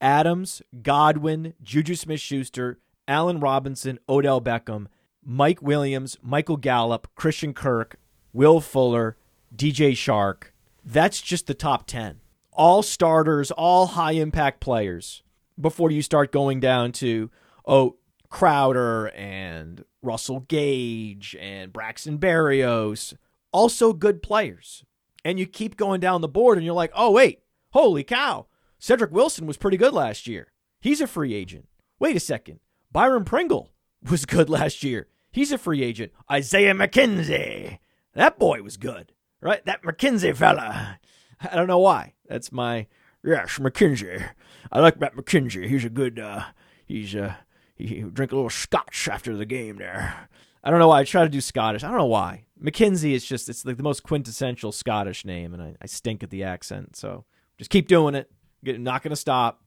Adams, 0.00 0.62
Godwin, 0.82 1.54
Juju 1.62 1.94
Smith 1.94 2.20
Schuster, 2.20 2.78
Allen 3.06 3.40
Robinson, 3.40 3.98
Odell 4.08 4.40
Beckham, 4.40 4.86
Mike 5.24 5.62
Williams, 5.62 6.18
Michael 6.22 6.56
Gallup, 6.56 7.08
Christian 7.14 7.54
Kirk, 7.54 7.96
Will 8.32 8.60
Fuller, 8.60 9.16
DJ 9.54 9.92
Chark. 9.92 10.50
That's 10.84 11.20
just 11.20 11.46
the 11.46 11.54
top 11.54 11.86
10. 11.86 12.20
All 12.52 12.82
starters, 12.82 13.50
all 13.50 13.86
high 13.88 14.12
impact 14.12 14.60
players 14.60 15.22
before 15.60 15.90
you 15.90 16.02
start 16.02 16.32
going 16.32 16.60
down 16.60 16.92
to 16.92 17.30
oh 17.66 17.96
Crowder 18.28 19.08
and 19.14 19.84
Russell 20.02 20.40
Gage 20.40 21.36
and 21.40 21.72
Braxton 21.72 22.18
Berrios, 22.18 23.14
also 23.52 23.92
good 23.92 24.22
players. 24.22 24.84
And 25.24 25.38
you 25.38 25.46
keep 25.46 25.76
going 25.76 26.00
down 26.00 26.20
the 26.20 26.28
board 26.28 26.58
and 26.58 26.64
you're 26.64 26.74
like, 26.74 26.92
"Oh 26.94 27.10
wait, 27.12 27.40
holy 27.70 28.04
cow. 28.04 28.46
Cedric 28.78 29.12
Wilson 29.12 29.46
was 29.46 29.56
pretty 29.56 29.76
good 29.76 29.94
last 29.94 30.26
year. 30.26 30.52
He's 30.80 31.00
a 31.00 31.06
free 31.06 31.32
agent. 31.32 31.66
Wait 31.98 32.16
a 32.16 32.20
second. 32.20 32.60
Byron 32.94 33.24
Pringle 33.24 33.72
was 34.08 34.24
good 34.24 34.48
last 34.48 34.84
year. 34.84 35.08
He's 35.32 35.50
a 35.50 35.58
free 35.58 35.82
agent. 35.82 36.12
Isaiah 36.30 36.74
McKenzie. 36.74 37.80
That 38.14 38.38
boy 38.38 38.62
was 38.62 38.76
good. 38.76 39.10
Right? 39.40 39.64
That 39.66 39.82
McKenzie 39.82 40.34
fella. 40.34 41.00
I 41.40 41.56
don't 41.56 41.66
know 41.66 41.80
why. 41.80 42.14
That's 42.28 42.52
my 42.52 42.86
yes, 43.24 43.58
McKenzie. 43.58 44.30
I 44.70 44.78
like 44.78 45.00
Matt 45.00 45.16
McKenzie. 45.16 45.68
He's 45.68 45.84
a 45.84 45.90
good. 45.90 46.20
Uh, 46.20 46.44
he's 46.86 47.16
uh, 47.16 47.34
he, 47.74 48.02
drink 48.02 48.30
a 48.30 48.36
little 48.36 48.48
scotch 48.48 49.08
after 49.10 49.36
the 49.36 49.44
game 49.44 49.78
there. 49.78 50.28
I 50.62 50.70
don't 50.70 50.78
know 50.78 50.88
why 50.88 51.00
I 51.00 51.04
try 51.04 51.24
to 51.24 51.28
do 51.28 51.40
Scottish. 51.40 51.82
I 51.82 51.88
don't 51.88 51.98
know 51.98 52.06
why. 52.06 52.44
McKenzie 52.62 53.12
is 53.12 53.24
just 53.24 53.48
it's 53.48 53.66
like 53.66 53.76
the 53.76 53.82
most 53.82 54.04
quintessential 54.04 54.70
Scottish 54.70 55.24
name, 55.24 55.52
and 55.52 55.60
I, 55.60 55.74
I 55.82 55.86
stink 55.86 56.22
at 56.22 56.30
the 56.30 56.44
accent. 56.44 56.94
So 56.94 57.24
just 57.58 57.70
keep 57.70 57.88
doing 57.88 58.14
it. 58.14 58.30
Not 58.62 59.02
going 59.02 59.10
to 59.10 59.16
stop. 59.16 59.62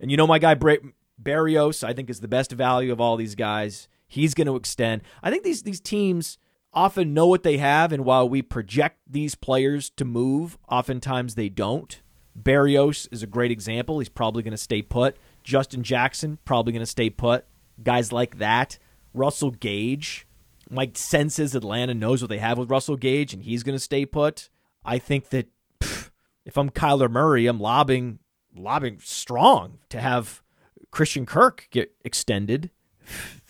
And 0.00 0.12
you 0.12 0.16
know 0.16 0.28
my 0.28 0.38
guy 0.38 0.54
Bra- 0.54 0.76
Berrios, 1.22 1.82
I 1.82 1.92
think 1.92 2.10
is 2.10 2.20
the 2.20 2.28
best 2.28 2.52
value 2.52 2.92
of 2.92 3.00
all 3.00 3.16
these 3.16 3.34
guys. 3.34 3.88
He's 4.06 4.34
going 4.34 4.46
to 4.46 4.56
extend. 4.56 5.02
I 5.22 5.30
think 5.30 5.44
these 5.44 5.62
these 5.62 5.80
teams 5.80 6.38
often 6.72 7.14
know 7.14 7.26
what 7.26 7.42
they 7.42 7.58
have, 7.58 7.92
and 7.92 8.04
while 8.04 8.28
we 8.28 8.42
project 8.42 8.98
these 9.06 9.34
players 9.34 9.90
to 9.90 10.04
move, 10.04 10.58
oftentimes 10.68 11.34
they 11.34 11.48
don't. 11.48 12.00
Berrios 12.40 13.08
is 13.10 13.22
a 13.22 13.26
great 13.26 13.50
example. 13.50 13.98
He's 13.98 14.08
probably 14.08 14.42
going 14.42 14.52
to 14.52 14.58
stay 14.58 14.82
put. 14.82 15.16
Justin 15.42 15.82
Jackson 15.82 16.38
probably 16.44 16.72
going 16.72 16.80
to 16.80 16.86
stay 16.86 17.10
put. 17.10 17.46
Guys 17.82 18.12
like 18.12 18.38
that. 18.38 18.78
Russell 19.14 19.50
Gage. 19.50 20.26
My 20.70 20.90
sense 20.94 21.38
is 21.38 21.54
Atlanta 21.54 21.94
knows 21.94 22.22
what 22.22 22.28
they 22.28 22.38
have 22.38 22.58
with 22.58 22.70
Russell 22.70 22.96
Gage, 22.96 23.32
and 23.32 23.42
he's 23.42 23.62
going 23.62 23.76
to 23.76 23.82
stay 23.82 24.04
put. 24.04 24.50
I 24.84 24.98
think 24.98 25.30
that 25.30 25.48
pff, 25.80 26.10
if 26.44 26.56
I'm 26.56 26.70
Kyler 26.70 27.10
Murray, 27.10 27.46
I'm 27.46 27.60
lobbing 27.60 28.18
lobbing 28.54 28.98
strong 29.00 29.78
to 29.88 30.00
have 30.00 30.42
Christian 30.90 31.26
Kirk 31.26 31.68
get 31.70 31.92
extended. 32.04 32.70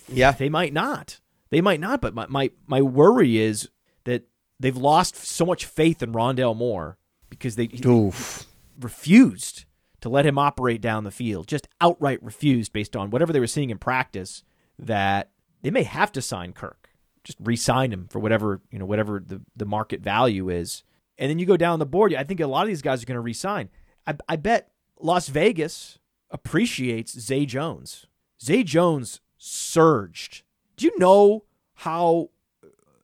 Yeah, 0.09 0.33
they 0.33 0.49
might 0.49 0.73
not. 0.73 1.21
They 1.51 1.61
might 1.61 1.81
not. 1.81 2.01
But 2.01 2.15
my 2.15 2.27
my, 2.29 2.51
my 2.67 2.83
worry 2.83 3.39
is 3.39 3.69
that 4.05 4.25
they've 4.59 4.77
lost 4.77 5.17
so 5.17 5.45
much 5.45 5.65
faith 5.65 6.03
in 6.03 6.13
Rondale 6.13 6.57
Moore 6.57 6.99
because 7.31 7.57
they 7.57 7.69
Oof 7.85 8.47
refused 8.81 9.65
to 10.01 10.09
let 10.09 10.27
him 10.27 10.39
operate 10.39 10.81
down 10.81 11.05
the 11.05 11.11
field, 11.11 11.49
just 11.49 11.69
outright 11.81 12.23
refused 12.23 12.73
based 12.73 12.95
on 12.95 13.11
whatever 13.11 13.33
they 13.33 13.41
were 13.41 13.47
seeing 13.47 13.71
in 13.71 13.79
practice 13.79 14.45
that 14.79 15.31
they 15.63 15.71
may 15.71 15.83
have 15.83 16.13
to 16.13 16.23
sign 16.23 16.53
Kirk. 16.53 16.91
Just 17.25 17.39
re-sign 17.43 17.93
him 17.93 18.07
for 18.09 18.21
whatever, 18.21 18.61
you 18.71 18.79
know, 18.79 18.87
whatever 18.87 19.23
the, 19.25 19.43
the 19.57 19.67
market 19.67 20.01
value 20.01 20.49
is. 20.49 20.85
And 21.19 21.29
then 21.29 21.39
you 21.39 21.47
go 21.47 21.57
down 21.57 21.81
the 21.81 21.87
board, 21.87 22.15
I 22.15 22.23
think 22.23 22.41
a 22.41 22.47
lot 22.47 22.63
of 22.63 22.69
these 22.69 22.81
guys 22.81 23.03
are 23.03 23.07
going 23.07 23.17
to 23.17 23.21
re-sign. 23.21 23.71
I, 24.07 24.15
I 24.29 24.37
bet 24.37 24.71
Las 25.01 25.29
Vegas 25.29 25.99
appreciates 26.31 27.19
Zay 27.19 27.47
Jones. 27.47 28.07
Zay 28.43 28.63
Jones 28.63 29.21
surged. 29.37 30.43
Do 30.77 30.87
you 30.87 30.99
know 30.99 31.45
how 31.75 32.31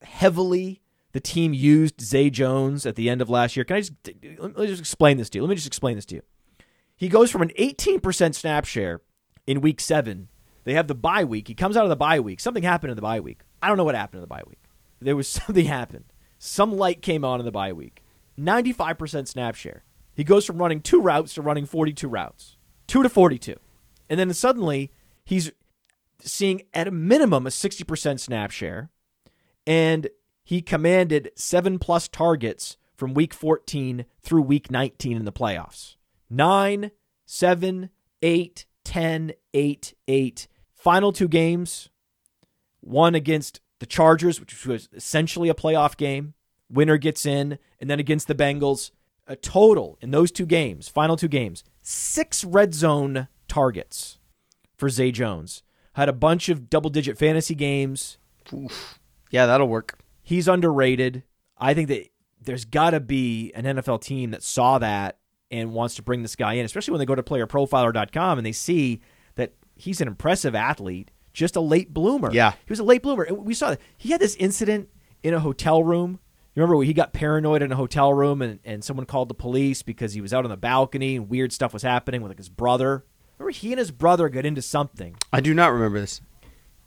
heavily 0.03 0.83
the 1.15 1.21
team 1.21 1.55
used 1.55 2.01
Zay 2.01 2.29
Jones 2.29 2.85
at 2.85 2.97
the 2.97 3.09
end 3.09 3.23
of 3.23 3.31
last 3.31 3.57
year. 3.57 3.65
Can 3.65 3.77
I 3.77 3.81
just 3.81 3.93
let 4.39 4.59
me 4.59 4.67
just 4.67 4.81
explain 4.81 5.17
this 5.17 5.31
to 5.31 5.39
you? 5.39 5.43
Let 5.43 5.49
me 5.49 5.55
just 5.55 5.67
explain 5.67 5.95
this 5.95 6.05
to 6.07 6.17
you. 6.17 6.23
He 6.97 7.09
goes 7.09 7.31
from 7.31 7.43
an 7.43 7.53
18% 7.59 8.35
snap 8.35 8.65
share 8.65 9.01
in 9.47 9.61
week 9.61 9.81
seven. 9.81 10.29
They 10.65 10.75
have 10.75 10.89
the 10.89 10.95
bye 10.95 11.25
week. 11.25 11.47
He 11.47 11.55
comes 11.55 11.77
out 11.77 11.85
of 11.85 11.89
the 11.89 11.97
bye 11.97 12.19
week. 12.19 12.41
Something 12.41 12.65
happened 12.65 12.91
in 12.91 12.97
the 12.97 13.03
bye 13.03 13.21
week. 13.21 13.43
I 13.63 13.69
don't 13.69 13.77
know 13.77 13.85
what 13.85 13.95
happened 13.95 14.19
in 14.19 14.23
the 14.23 14.27
bye 14.27 14.43
week. 14.47 14.59
There 15.01 15.17
was 15.17 15.29
something 15.47 15.67
happened. 15.67 16.07
Some 16.39 16.77
light 16.77 17.01
came 17.01 17.25
on 17.25 17.41
in 17.41 17.47
the 17.47 17.53
bye 17.53 17.73
week. 17.73 18.03
95% 18.39 19.29
snap 19.29 19.55
share. 19.55 19.85
He 20.15 20.25
goes 20.25 20.45
from 20.45 20.59
running 20.59 20.81
two 20.81 21.01
routes 21.01 21.35
to 21.35 21.43
running 21.43 21.67
42 21.67 22.09
routes, 22.09 22.57
two 22.87 23.03
to 23.03 23.09
42. 23.09 23.57
And 24.09 24.21
then 24.21 24.33
suddenly 24.35 24.93
he's 25.25 25.53
seeing 26.21 26.63
at 26.73 26.89
a 26.89 26.91
minimum 26.91 27.47
a 27.47 27.51
60% 27.51 28.21
snap 28.21 28.51
share. 28.51 28.91
And 29.67 30.09
he 30.43 30.61
commanded 30.61 31.31
seven 31.35 31.79
plus 31.79 32.09
targets 32.09 32.77
from 32.95 33.15
week 33.15 33.35
14 33.35 34.05
through 34.23 34.43
week 34.43 34.71
19 34.71 35.17
in 35.17 35.25
the 35.25 35.33
playoffs. 35.33 35.97
Nine, 36.29 36.91
seven, 37.27 37.91
eight, 38.23 38.67
10, 38.85 39.33
8, 39.53 39.95
8. 40.07 40.49
Final 40.75 41.13
two 41.13 41.29
games 41.29 41.89
one 42.85 43.15
against 43.15 43.61
the 43.81 43.87
Chargers, 43.87 44.39
which 44.39 44.67
was 44.67 44.89
essentially 44.93 45.49
a 45.49 45.55
playoff 45.55 45.97
game. 45.97 46.35
Winner 46.71 46.99
gets 46.99 47.25
in. 47.27 47.59
And 47.81 47.91
then 47.91 47.99
against 47.99 48.29
the 48.29 48.35
Bengals, 48.35 48.91
a 49.27 49.37
total 49.37 49.99
in 50.01 50.11
those 50.11 50.31
two 50.31 50.47
games, 50.47 50.89
final 50.89 51.17
two 51.17 51.29
games, 51.29 51.65
six 51.85 52.43
red 52.43 52.75
zone 52.75 53.29
targets 53.47 54.19
for 54.77 54.89
Zay 54.89 55.13
Jones. 55.13 55.63
Had 55.93 56.09
a 56.09 56.13
bunch 56.13 56.49
of 56.49 56.69
double 56.69 56.91
digit 56.91 57.17
fantasy 57.17 57.55
games. 57.55 58.19
Oof. 58.53 58.99
Yeah, 59.31 59.47
that'll 59.47 59.69
work. 59.69 59.99
He's 60.23 60.49
underrated. 60.49 61.23
I 61.57 61.75
think 61.75 61.89
that 61.89 62.09
there's 62.41 62.65
got 62.65 62.91
to 62.91 63.01
be 63.01 63.53
an 63.55 63.65
NFL 63.65 64.01
team 64.01 64.33
that 64.33 64.43
saw 64.43 64.79
that 64.79 65.19
and 65.51 65.73
wants 65.73 65.95
to 65.97 66.03
bring 66.03 66.23
this 66.23 66.35
guy 66.35 66.55
in, 66.55 66.65
especially 66.65 66.93
when 66.93 66.99
they 66.99 67.07
go 67.07 67.15
to 67.15 67.23
playerprofiler.com 67.23 68.39
and 68.39 68.47
they 68.47 68.53
see 68.53 69.01
that 69.37 69.53
he's 69.77 70.01
an 70.01 70.09
impressive 70.09 70.55
athlete, 70.55 71.11
just 71.33 71.55
a 71.55 71.61
late 71.61 71.95
bloomer. 71.95 72.33
Yeah. 72.33 72.53
He 72.53 72.71
was 72.71 72.81
a 72.81 72.85
late 72.85 73.03
bloomer. 73.03 73.27
We 73.33 73.55
saw 73.55 73.71
that. 73.71 73.81
He 73.97 74.11
had 74.11 74.21
this 74.21 74.35
incident 74.37 74.89
in 75.23 75.35
a 75.35 75.41
hotel 75.41 75.85
room. 75.85 76.19
You 76.55 76.63
remember 76.63 76.77
when 76.77 76.87
he 76.87 76.93
got 76.93 77.13
paranoid 77.13 77.63
in 77.63 77.73
a 77.73 77.77
hotel 77.77 78.13
room 78.15 78.41
and, 78.41 78.61
and 78.65 78.85
someone 78.85 79.07
called 79.07 79.29
the 79.29 79.35
police 79.35 79.83
because 79.83 80.13
he 80.15 80.21
was 80.21 80.33
out 80.33 80.45
on 80.45 80.51
the 80.51 80.57
balcony 80.57 81.17
and 81.17 81.29
weird 81.29 81.53
stuff 81.53 81.73
was 81.73 81.83
happening 81.83 82.23
with 82.23 82.31
like 82.31 82.39
his 82.39 82.49
brother. 82.49 83.05
Remember 83.39 83.51
he 83.51 83.73
and 83.73 83.79
his 83.81 83.91
brother 83.91 84.29
got 84.29 84.47
into 84.47 84.63
something 84.63 85.17
I 85.33 85.41
do 85.41 85.53
not 85.53 85.73
remember 85.73 86.01
this. 86.01 86.21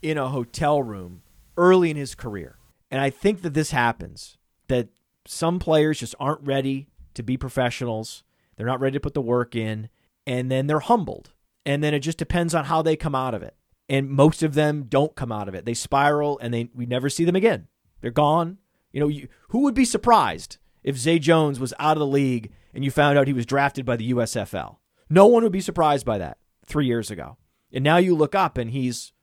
in 0.01 0.17
a 0.17 0.29
hotel 0.29 0.81
room 0.81 1.21
early 1.57 1.89
in 1.89 1.97
his 1.97 2.15
career. 2.15 2.57
And 2.89 3.01
I 3.01 3.09
think 3.09 3.41
that 3.41 3.53
this 3.53 3.71
happens 3.71 4.37
that 4.69 4.87
some 5.25 5.59
players 5.59 5.99
just 5.99 6.15
aren't 6.19 6.47
ready 6.47 6.87
to 7.15 7.23
be 7.23 7.35
professionals. 7.35 8.23
They're 8.55 8.65
not 8.65 8.79
ready 8.79 8.93
to 8.93 9.01
put 9.01 9.13
the 9.13 9.21
work 9.21 9.55
in, 9.55 9.89
and 10.25 10.49
then 10.49 10.67
they're 10.67 10.79
humbled. 10.79 11.33
And 11.65 11.83
then 11.83 11.93
it 11.93 11.99
just 11.99 12.17
depends 12.17 12.55
on 12.55 12.65
how 12.65 12.81
they 12.81 12.95
come 12.95 13.15
out 13.15 13.33
of 13.33 13.43
it. 13.43 13.55
And 13.89 14.09
most 14.09 14.41
of 14.41 14.53
them 14.53 14.85
don't 14.87 15.15
come 15.15 15.33
out 15.33 15.49
of 15.49 15.55
it. 15.55 15.65
They 15.65 15.73
spiral 15.73 16.39
and 16.39 16.53
they 16.53 16.69
we 16.73 16.85
never 16.85 17.09
see 17.09 17.25
them 17.25 17.35
again. 17.35 17.67
They're 17.99 18.11
gone. 18.11 18.59
You 18.97 19.01
know, 19.01 19.09
you, 19.09 19.27
who 19.49 19.59
would 19.59 19.75
be 19.75 19.85
surprised 19.85 20.57
if 20.83 20.97
Zay 20.97 21.19
Jones 21.19 21.59
was 21.59 21.71
out 21.77 21.97
of 21.97 21.99
the 21.99 22.07
league 22.07 22.51
and 22.73 22.83
you 22.83 22.89
found 22.89 23.15
out 23.15 23.27
he 23.27 23.33
was 23.33 23.45
drafted 23.45 23.85
by 23.85 23.95
the 23.95 24.11
USFL? 24.11 24.77
No 25.07 25.27
one 25.27 25.43
would 25.43 25.51
be 25.51 25.61
surprised 25.61 26.03
by 26.03 26.17
that 26.17 26.39
3 26.65 26.87
years 26.87 27.11
ago. 27.11 27.37
And 27.71 27.83
now 27.83 27.97
you 27.97 28.15
look 28.15 28.33
up 28.33 28.57
and 28.57 28.71
he's 28.71 29.13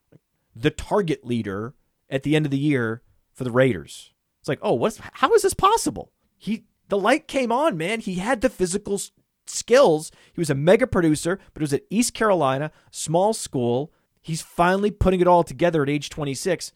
the 0.55 0.71
target 0.71 1.27
leader 1.27 1.75
at 2.09 2.23
the 2.23 2.37
end 2.37 2.47
of 2.47 2.53
the 2.53 2.57
year 2.57 3.03
for 3.33 3.43
the 3.43 3.51
Raiders. 3.51 4.13
It's 4.39 4.49
like, 4.49 4.61
oh, 4.63 4.75
what's 4.75 5.01
how 5.15 5.35
is 5.35 5.43
this 5.43 5.55
possible? 5.55 6.13
He 6.39 6.67
the 6.89 6.97
light 6.97 7.27
came 7.27 7.51
on, 7.51 7.77
man. 7.77 7.99
He 7.99 8.15
had 8.15 8.43
the 8.43 8.51
physical 8.51 9.01
skills. 9.45 10.13
He 10.33 10.41
was 10.41 10.51
a 10.51 10.55
mega 10.55 10.87
producer, 10.87 11.41
but 11.53 11.63
it 11.63 11.65
was 11.65 11.75
at 11.75 11.83
East 11.91 12.15
Carolina, 12.15 12.71
small 12.93 13.33
school. 13.33 13.93
He's 14.23 14.41
finally 14.41 14.93
putting 14.93 15.21
it 15.21 15.27
all 15.27 15.43
together 15.43 15.83
at 15.83 15.91
age 15.91 16.11
26. 16.11 16.71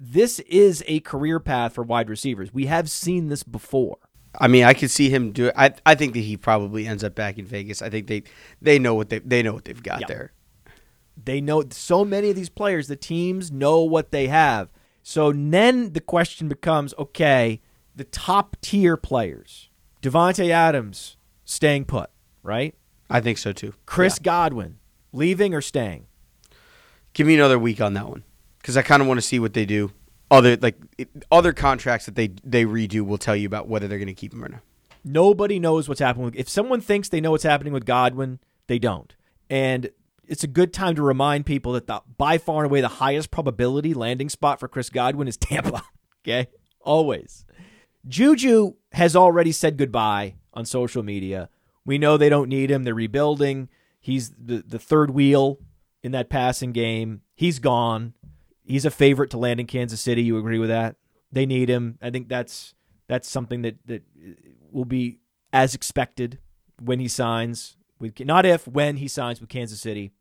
This 0.00 0.38
is 0.40 0.84
a 0.86 1.00
career 1.00 1.40
path 1.40 1.74
for 1.74 1.82
wide 1.82 2.08
receivers. 2.08 2.52
We 2.54 2.66
have 2.66 2.90
seen 2.90 3.28
this 3.28 3.42
before. 3.42 3.98
I 4.38 4.46
mean, 4.46 4.64
I 4.64 4.74
could 4.74 4.90
see 4.90 5.10
him 5.10 5.32
do 5.32 5.46
it. 5.46 5.54
I 5.56 5.74
I 5.84 5.94
think 5.94 6.12
that 6.14 6.20
he 6.20 6.36
probably 6.36 6.86
ends 6.86 7.02
up 7.02 7.14
back 7.14 7.38
in 7.38 7.44
Vegas. 7.46 7.82
I 7.82 7.90
think 7.90 8.06
they 8.06 8.22
they 8.62 8.78
know 8.78 8.94
what 8.94 9.08
they 9.08 9.18
they 9.18 9.42
know 9.42 9.52
what 9.54 9.64
they've 9.64 9.82
got 9.82 10.02
Yeah. 10.02 10.06
there. 10.06 10.32
They 11.22 11.40
know 11.40 11.64
so 11.70 12.04
many 12.04 12.30
of 12.30 12.36
these 12.36 12.48
players, 12.48 12.86
the 12.86 12.94
teams 12.94 13.50
know 13.50 13.82
what 13.82 14.12
they 14.12 14.28
have. 14.28 14.68
So 15.02 15.32
then 15.32 15.92
the 15.94 16.00
question 16.00 16.48
becomes 16.48 16.94
okay, 16.98 17.60
the 17.96 18.04
top 18.04 18.56
tier 18.60 18.96
players, 18.96 19.70
Davante 20.00 20.50
Adams 20.50 21.16
staying 21.44 21.86
put, 21.86 22.10
right? 22.44 22.74
I 23.10 23.20
think 23.20 23.38
so 23.38 23.52
too. 23.52 23.72
Chris 23.86 24.18
Godwin 24.20 24.78
leaving 25.12 25.54
or 25.54 25.60
staying? 25.62 26.06
Give 27.14 27.26
me 27.26 27.34
another 27.34 27.58
week 27.58 27.80
on 27.80 27.94
that 27.94 28.08
one 28.08 28.22
because 28.60 28.76
I 28.76 28.82
kind 28.82 29.00
of 29.02 29.08
want 29.08 29.18
to 29.18 29.22
see 29.22 29.38
what 29.38 29.54
they 29.54 29.64
do. 29.64 29.90
Other 30.30 30.56
like 30.56 30.76
it- 30.98 31.08
other 31.30 31.52
contracts 31.52 32.06
that 32.06 32.14
they 32.14 32.28
they 32.44 32.64
redo 32.64 33.00
will 33.02 33.18
tell 33.18 33.34
you 33.36 33.46
about 33.46 33.68
whether 33.68 33.88
they're 33.88 33.98
going 33.98 34.08
to 34.08 34.14
keep 34.14 34.32
him 34.32 34.44
or 34.44 34.48
not. 34.48 34.60
Nobody 35.04 35.58
knows 35.58 35.88
what's 35.88 36.00
happening. 36.00 36.32
If 36.34 36.48
someone 36.48 36.80
thinks 36.80 37.08
they 37.08 37.20
know 37.20 37.30
what's 37.30 37.44
happening 37.44 37.72
with 37.72 37.86
Godwin, 37.86 38.40
they 38.66 38.78
don't. 38.78 39.14
And 39.48 39.90
it's 40.26 40.44
a 40.44 40.48
good 40.48 40.74
time 40.74 40.94
to 40.96 41.02
remind 41.02 41.46
people 41.46 41.72
that 41.72 41.86
the 41.86 42.02
by 42.18 42.36
far 42.36 42.64
and 42.64 42.70
away 42.70 42.82
the 42.82 42.88
highest 42.88 43.30
probability 43.30 43.94
landing 43.94 44.28
spot 44.28 44.60
for 44.60 44.68
Chris 44.68 44.90
Godwin 44.90 45.28
is 45.28 45.36
Tampa. 45.38 45.82
Okay, 46.22 46.48
always. 46.80 47.46
Juju 48.06 48.74
has 48.92 49.16
already 49.16 49.52
said 49.52 49.76
goodbye 49.76 50.34
on 50.54 50.64
social 50.64 51.02
media. 51.02 51.48
We 51.84 51.98
know 51.98 52.16
they 52.16 52.28
don't 52.28 52.48
need 52.48 52.70
him. 52.70 52.84
They're 52.84 52.94
rebuilding. 52.94 53.68
He's 54.00 54.30
the, 54.30 54.62
the 54.66 54.78
third 54.78 55.10
wheel 55.10 55.58
in 56.02 56.12
that 56.12 56.28
passing 56.30 56.72
game. 56.72 57.22
He's 57.34 57.58
gone. 57.58 58.14
He's 58.68 58.84
a 58.84 58.90
favorite 58.90 59.30
to 59.30 59.38
land 59.38 59.60
in 59.60 59.66
Kansas 59.66 60.00
City. 60.00 60.22
You 60.22 60.38
agree 60.38 60.58
with 60.58 60.68
that? 60.68 60.96
They 61.32 61.46
need 61.46 61.68
him. 61.68 61.98
I 62.02 62.10
think 62.10 62.28
that's 62.28 62.74
that's 63.08 63.28
something 63.28 63.62
that 63.62 63.76
that 63.86 64.02
will 64.70 64.84
be 64.84 65.18
as 65.52 65.74
expected 65.74 66.38
when 66.80 67.00
he 67.00 67.08
signs 67.08 67.76
with 67.98 68.18
not 68.20 68.46
if 68.46 68.68
when 68.68 68.96
he 68.98 69.08
signs 69.08 69.40
with 69.40 69.48
Kansas 69.48 69.80
City. 69.80 70.12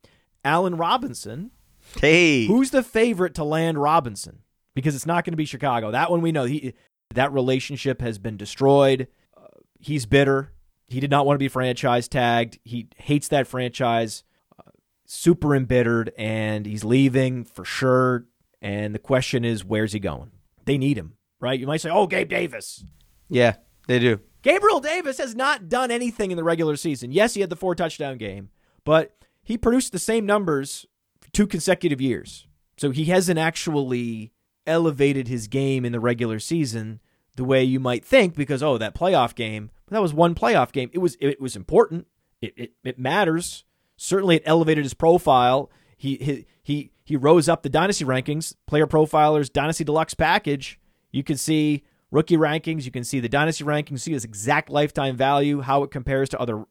Allen 0.44 0.78
Robinson, 0.78 1.52
Hey, 2.00 2.46
who's 2.46 2.72
the 2.72 2.84
favorite 2.84 3.36
to 3.36 3.44
land 3.44 3.82
Robinson? 3.82 4.40
Because 4.74 4.96
it's 4.96 5.06
not 5.06 5.26
going 5.26 5.34
to 5.34 5.38
be 5.38 5.46
Chicago. 5.46 5.92
That 5.92 6.12
one 6.12 6.22
we 6.22 6.32
know. 6.32 6.46
He 6.46 6.74
that 7.14 7.32
relationship 7.32 8.02
has 8.02 8.18
been 8.18 8.38
destroyed. 8.38 9.08
Uh, 9.36 9.48
he's 9.80 10.06
bitter. 10.06 10.52
He 10.88 11.00
did 11.00 11.10
not 11.10 11.26
want 11.26 11.36
to 11.36 11.40
be 11.40 11.48
franchise 11.48 12.08
tagged. 12.08 12.60
He 12.64 12.88
hates 12.98 13.28
that 13.30 13.48
franchise. 13.48 14.24
Uh, 14.58 14.72
super 15.06 15.56
embittered, 15.56 16.14
and 16.18 16.66
he's 16.66 16.84
leaving 16.84 17.44
for 17.44 17.66
sure. 17.66 18.26
And 18.62 18.94
the 18.96 19.00
question 19.00 19.46
is, 19.46 19.64
where's 19.64 19.94
he 19.94 20.00
going? 20.00 20.32
They 20.66 20.78
need 20.78 20.98
him, 20.98 21.14
right? 21.40 21.60
You 21.60 21.68
might 21.68 21.82
say, 21.82 21.90
"Oh, 21.90 22.08
Gabe 22.08 22.30
Davis." 22.30 22.84
yeah, 23.30 23.56
they 23.88 24.00
do. 24.00 24.20
Gabriel 24.42 24.80
Davis 24.80 25.18
has 25.18 25.36
not 25.36 25.68
done 25.70 25.92
anything 25.92 26.32
in 26.32 26.38
the 26.38 26.44
regular 26.44 26.76
season. 26.76 27.12
Yes, 27.12 27.34
he 27.34 27.42
had 27.42 27.50
the 27.50 27.56
four 27.56 27.76
touchdown 27.76 28.18
game, 28.18 28.50
but 28.86 29.18
he 29.44 29.58
produced 29.58 29.92
the 29.92 30.00
same 30.00 30.26
numbers 30.26 30.86
for 31.20 31.30
two 31.32 31.48
consecutive 31.48 32.00
years. 32.00 32.48
So 32.78 32.92
he 32.92 33.06
hasn't 33.06 33.40
actually 33.40 34.32
elevated 34.66 35.28
his 35.28 35.48
game 35.48 35.86
in 35.86 35.92
the 35.92 36.00
regular 36.00 36.40
season 36.40 37.00
the 37.38 37.44
way 37.44 37.64
you 37.64 37.80
might 37.80 38.04
think 38.04 38.36
because 38.36 38.62
oh 38.62 38.78
that 38.78 38.94
playoff 38.96 39.34
game 39.34 39.72
that 39.90 40.02
was 40.02 40.14
one 40.14 40.36
playoff 40.36 40.74
game 40.74 40.90
it 40.92 40.98
was 40.98 41.16
it 41.22 41.40
was 41.40 41.56
important 41.56 42.06
it 42.42 42.54
it, 42.58 42.72
it 42.84 43.00
matters 43.00 43.64
certainly 43.96 44.36
it 44.36 44.44
elevated 44.46 44.84
his 44.84 44.94
profile 44.94 45.72
he, 45.98 46.16
he 46.16 46.46
he 46.64 46.92
he 47.04 47.16
rose 47.16 47.50
up 47.50 47.64
the 47.64 47.70
dynasty 47.70 48.06
rankings 48.06 48.56
player 48.68 48.88
profilers 48.88 49.52
dynasty 49.52 49.84
deluxe 49.84 50.14
package. 50.14 50.80
You 51.12 51.24
can 51.24 51.38
see 51.38 51.84
rookie 52.12 52.38
rankings. 52.38 52.86
You 52.86 52.92
can 52.92 53.04
see 53.04 53.20
the 53.20 53.30
dynasty 53.30 53.64
rankings. 53.64 54.02
See 54.02 54.14
his 54.14 54.24
exact 54.24 54.70
lifetime 54.70 55.18
value 55.18 55.62
how 55.62 55.84
it 55.84 55.92
compares 55.92 56.30
to 56.30 56.40
other 56.40 56.66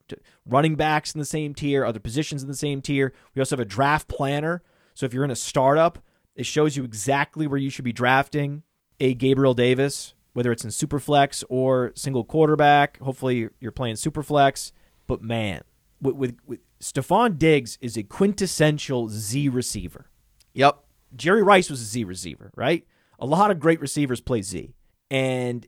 running 0.46 0.76
backs 0.76 1.14
in 1.14 1.18
the 1.18 1.24
same 1.24 1.54
tier 1.54 1.84
other 1.84 2.00
positions 2.00 2.42
in 2.42 2.48
the 2.48 2.54
same 2.54 2.80
tier. 2.80 3.12
We 3.34 3.40
also 3.40 3.56
have 3.56 3.66
a 3.66 3.68
draft 3.68 4.08
planner. 4.08 4.62
So 4.94 5.04
if 5.04 5.12
you're 5.12 5.24
in 5.24 5.30
a 5.30 5.36
startup 5.36 5.98
it 6.36 6.46
shows 6.46 6.76
you 6.76 6.84
exactly 6.84 7.46
where 7.46 7.58
you 7.58 7.70
should 7.70 7.84
be 7.84 7.92
drafting 7.92 8.62
a 9.00 9.14
Gabriel 9.14 9.54
Davis, 9.54 10.14
whether 10.34 10.52
it's 10.52 10.64
in 10.64 10.70
Superflex 10.70 11.42
or 11.48 11.92
single 11.96 12.24
quarterback. 12.24 13.00
Hopefully, 13.00 13.48
you're 13.58 13.72
playing 13.72 13.96
Superflex. 13.96 14.70
But 15.06 15.22
man, 15.22 15.62
with, 16.00 16.14
with, 16.14 16.36
with 16.46 16.60
Stefon 16.80 17.38
Diggs 17.38 17.78
is 17.80 17.96
a 17.96 18.02
quintessential 18.02 19.08
Z 19.08 19.48
receiver. 19.48 20.10
Yep. 20.54 20.78
Jerry 21.14 21.42
Rice 21.42 21.70
was 21.70 21.80
a 21.80 21.84
Z 21.84 22.04
receiver, 22.04 22.50
right? 22.54 22.86
A 23.18 23.26
lot 23.26 23.50
of 23.50 23.60
great 23.60 23.80
receivers 23.80 24.20
play 24.20 24.42
Z. 24.42 24.74
And 25.10 25.66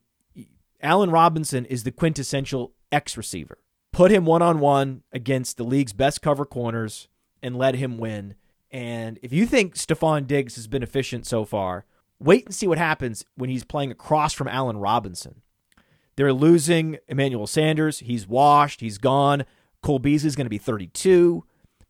Allen 0.83 1.11
Robinson 1.11 1.65
is 1.65 1.85
the 1.85 1.91
quintessential 1.91 2.73
X 2.93 3.17
receiver. 3.17 3.59
Put 3.93 4.11
him 4.11 4.25
one 4.25 4.43
on 4.43 4.61
one 4.61 5.03
against 5.13 5.57
the 5.57 5.65
league's 5.65 5.93
best 5.93 6.21
cover 6.23 6.45
corners 6.45 7.09
and 7.43 7.57
let 7.57 7.75
him 7.75 7.99
win. 7.99 8.35
And 8.71 9.19
if 9.23 9.33
you 9.33 9.47
think 9.47 9.75
Stefon 9.75 10.27
Diggs 10.27 10.57
has 10.57 10.67
been 10.67 10.83
efficient 10.83 11.27
so 11.27 11.45
far, 11.45 11.87
wait 12.19 12.45
and 12.45 12.55
see 12.55 12.67
what 12.67 12.79
happens 12.79 13.25
when 13.35 13.49
he's 13.49 13.65
playing 13.65 13.91
across 13.91 14.35
from 14.35 14.49
Allen 14.49 14.77
Robinson. 14.77 15.43
They're 16.17 16.33
losing 16.33 16.99
Emmanuel 17.07 17.47
Sanders. 17.47 18.01
He's 18.01 18.27
washed. 18.27 18.81
He's 18.81 18.99
gone. 18.99 19.45
Cole 19.83 20.01
is 20.05 20.37
going 20.37 20.47
to 20.47 20.51
be 20.51 20.59
32. 20.59 21.45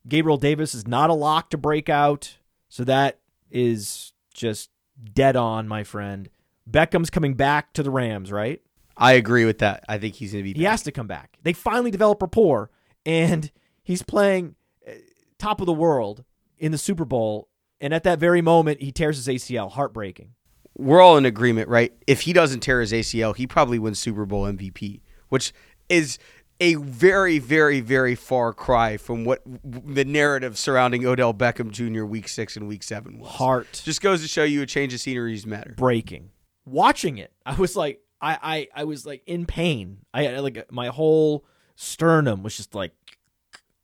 Gabriel 0.07 0.39
Davis 0.39 0.75
is 0.75 0.87
not 0.87 1.11
a 1.11 1.15
lock 1.15 1.51
to 1.51 1.59
break 1.59 1.89
out. 1.89 2.39
So 2.69 2.85
that 2.85 3.19
is 3.51 4.13
just 4.35 4.71
dead 5.13 5.37
on, 5.37 5.69
my 5.69 5.85
friend. 5.85 6.29
Beckham's 6.71 7.11
coming 7.11 7.35
back 7.35 7.73
to 7.75 7.83
the 7.83 7.91
Rams, 7.91 8.31
right? 8.31 8.61
I 8.97 9.13
agree 9.13 9.45
with 9.45 9.59
that. 9.59 9.85
I 9.89 9.99
think 9.99 10.17
he's 10.17 10.33
going 10.33 10.45
to 10.45 10.53
be. 10.53 10.59
He 10.59 10.65
has 10.65 10.83
to 10.83 10.93
come 10.93 11.07
back. 11.07 11.39
They 11.43 11.53
finally 11.53 11.91
develop 11.91 12.21
rapport, 12.21 12.71
and 13.07 13.51
he's 13.83 14.03
playing 14.03 14.57
uh, 14.87 14.93
top 15.39 15.61
of 15.61 15.67
the 15.67 15.73
world 15.73 16.25
in 16.59 16.73
the 16.73 16.79
Super 16.79 17.05
Bowl. 17.05 17.49
And 17.81 17.95
at 17.95 18.03
that 18.03 18.19
very 18.19 18.43
moment, 18.43 18.83
he 18.83 18.91
tears 18.91 19.25
his 19.25 19.29
ACL. 19.29 19.71
Heartbreaking. 19.71 20.35
We're 20.77 21.01
all 21.01 21.17
in 21.17 21.27
agreement, 21.27 21.69
right? 21.69 21.93
If 22.07 22.23
he 22.23 22.33
doesn't 22.33 22.61
tear 22.61 22.81
his 22.81 22.93
ACL, 22.93 23.37
he 23.37 23.47
probably 23.47 23.79
wins 23.79 23.99
Super 23.99 24.27
Bowl 24.27 24.45
MVP, 24.45 25.01
which 25.29 25.53
is 25.89 26.19
a 26.61 26.75
very, 26.75 27.39
very, 27.39 27.81
very 27.81 28.15
far 28.15 28.53
cry 28.53 28.97
from 28.97 29.25
what 29.25 29.43
the 29.65 30.05
narrative 30.05 30.59
surrounding 30.59 31.07
Odell 31.07 31.33
Beckham 31.35 31.71
Jr. 31.71 32.05
Week 32.05 32.29
Six 32.29 32.57
and 32.57 32.67
Week 32.69 32.83
Seven 32.83 33.19
was. 33.19 33.31
Heart 33.31 33.83
Just 33.85 34.01
goes 34.03 34.23
to 34.23 34.29
show 34.29 34.45
you 34.45 34.63
a 34.63 34.67
change 34.67 34.93
of 34.95 35.01
sceneries 35.01 35.47
matter. 35.47 35.75
breaking. 35.77 36.31
Watching 36.65 37.19
it, 37.19 37.33
I 37.47 37.55
was 37.55 37.77
like, 37.77 38.01
I, 38.21 38.39
I, 38.75 38.83
I 38.83 38.85
was 38.85 39.07
like 39.07 39.23
in 39.27 39.47
pain. 39.47 39.99
I 40.13 40.27
I- 40.27 40.39
like 40.41 40.71
my 40.73 40.89
whole 40.89 41.45
sternum 41.77 42.43
was 42.43 42.57
just 42.57 42.75
like 42.75 42.93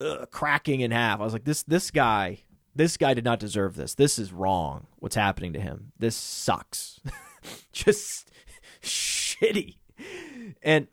ugh, 0.01 0.29
cracking 0.31 0.81
in 0.81 0.91
half. 0.91 1.21
I 1.21 1.25
was 1.25 1.33
like, 1.33 1.45
this, 1.45 1.63
this 1.63 1.91
guy, 1.93 2.41
this 2.75 2.97
guy 2.97 3.15
did 3.15 3.25
not 3.25 3.39
deserve 3.39 3.77
this. 3.77 3.95
This 3.95 4.19
is 4.19 4.33
wrong. 4.33 4.89
What's 4.99 5.15
happening 5.15 5.53
to 5.53 5.61
him? 5.61 5.93
This 5.99 6.17
sucks. 6.17 7.01
just 7.73 8.31
shitty. 8.83 9.77
And 10.63 10.89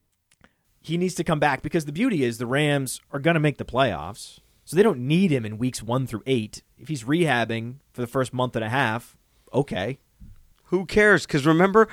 he 0.81 0.97
needs 0.97 1.15
to 1.15 1.23
come 1.23 1.39
back 1.39 1.61
because 1.61 1.85
the 1.85 1.91
beauty 1.91 2.23
is 2.23 2.37
the 2.37 2.45
Rams 2.45 2.99
are 3.11 3.19
going 3.19 3.35
to 3.35 3.39
make 3.39 3.57
the 3.57 3.65
playoffs. 3.65 4.39
So 4.65 4.75
they 4.75 4.83
don't 4.83 4.99
need 4.99 5.31
him 5.31 5.45
in 5.45 5.57
weeks 5.57 5.83
one 5.83 6.07
through 6.07 6.23
eight. 6.25 6.63
If 6.77 6.87
he's 6.87 7.03
rehabbing 7.03 7.75
for 7.93 8.01
the 8.01 8.07
first 8.07 8.33
month 8.33 8.55
and 8.55 8.65
a 8.65 8.69
half, 8.69 9.17
okay. 9.53 9.99
Who 10.65 10.85
cares? 10.85 11.25
Because 11.25 11.45
remember, 11.45 11.87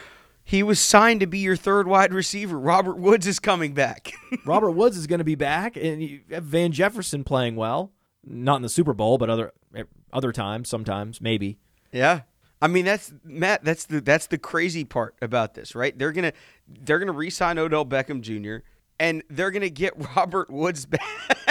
he 0.45 0.63
was 0.63 0.79
signed 0.81 1.21
to 1.21 1.27
be 1.27 1.39
your 1.39 1.57
third 1.57 1.87
wide 1.87 2.15
receiver. 2.15 2.59
Robert 2.59 2.97
Woods 2.97 3.27
is 3.27 3.39
coming 3.39 3.75
back. 3.75 4.13
Robert 4.47 4.71
Woods 4.71 4.97
is 4.97 5.07
going 5.07 5.19
to 5.19 5.25
be 5.25 5.35
back, 5.35 5.77
and 5.77 6.03
you 6.03 6.21
have 6.31 6.45
Van 6.45 6.73
Jefferson 6.73 7.25
playing 7.25 7.57
well. 7.57 7.93
Not 8.25 8.57
in 8.57 8.63
the 8.63 8.69
Super 8.69 8.95
Bowl, 8.95 9.19
but 9.19 9.29
other 9.29 9.53
eh, 9.75 9.85
other 10.13 10.33
times, 10.33 10.69
sometimes, 10.69 11.21
maybe. 11.21 11.59
yeah. 11.93 12.23
I 12.61 12.67
mean, 12.67 12.85
that's 12.85 13.13
Matt. 13.23 13.63
That's 13.65 13.85
the 13.85 14.01
that's 14.01 14.27
the 14.27 14.37
crazy 14.39 14.85
part 14.85 15.15
about 15.23 15.55
this, 15.55 15.77
right? 15.77 15.97
They're 15.97 16.11
gonna 16.11 16.33
they're 16.67 16.99
gonna 16.99 17.13
re-sign 17.13 17.57
Odell 17.57 17.87
Beckham 17.87 18.21
Jr. 18.21 18.65
and 19.01 19.23
they're 19.31 19.51
gonna 19.51 19.71
get 19.71 19.95
Robert 20.17 20.51
Woods 20.51 20.87
back. 20.87 21.03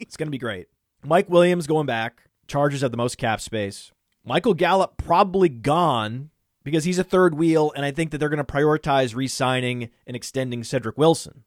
It's 0.00 0.16
going 0.16 0.26
to 0.26 0.32
be 0.32 0.38
great. 0.38 0.66
Mike 1.04 1.28
Williams 1.28 1.66
going 1.66 1.86
back. 1.86 2.22
Chargers 2.48 2.80
have 2.80 2.90
the 2.90 2.96
most 2.96 3.18
cap 3.18 3.40
space. 3.40 3.92
Michael 4.24 4.54
Gallup 4.54 4.96
probably 4.96 5.48
gone 5.48 6.30
because 6.64 6.84
he's 6.84 6.98
a 6.98 7.04
third 7.04 7.34
wheel, 7.34 7.72
and 7.76 7.84
I 7.84 7.92
think 7.92 8.10
that 8.10 8.18
they're 8.18 8.28
going 8.28 8.44
to 8.44 8.52
prioritize 8.52 9.14
re 9.14 9.28
signing 9.28 9.90
and 10.06 10.16
extending 10.16 10.64
Cedric 10.64 10.98
Wilson. 10.98 11.44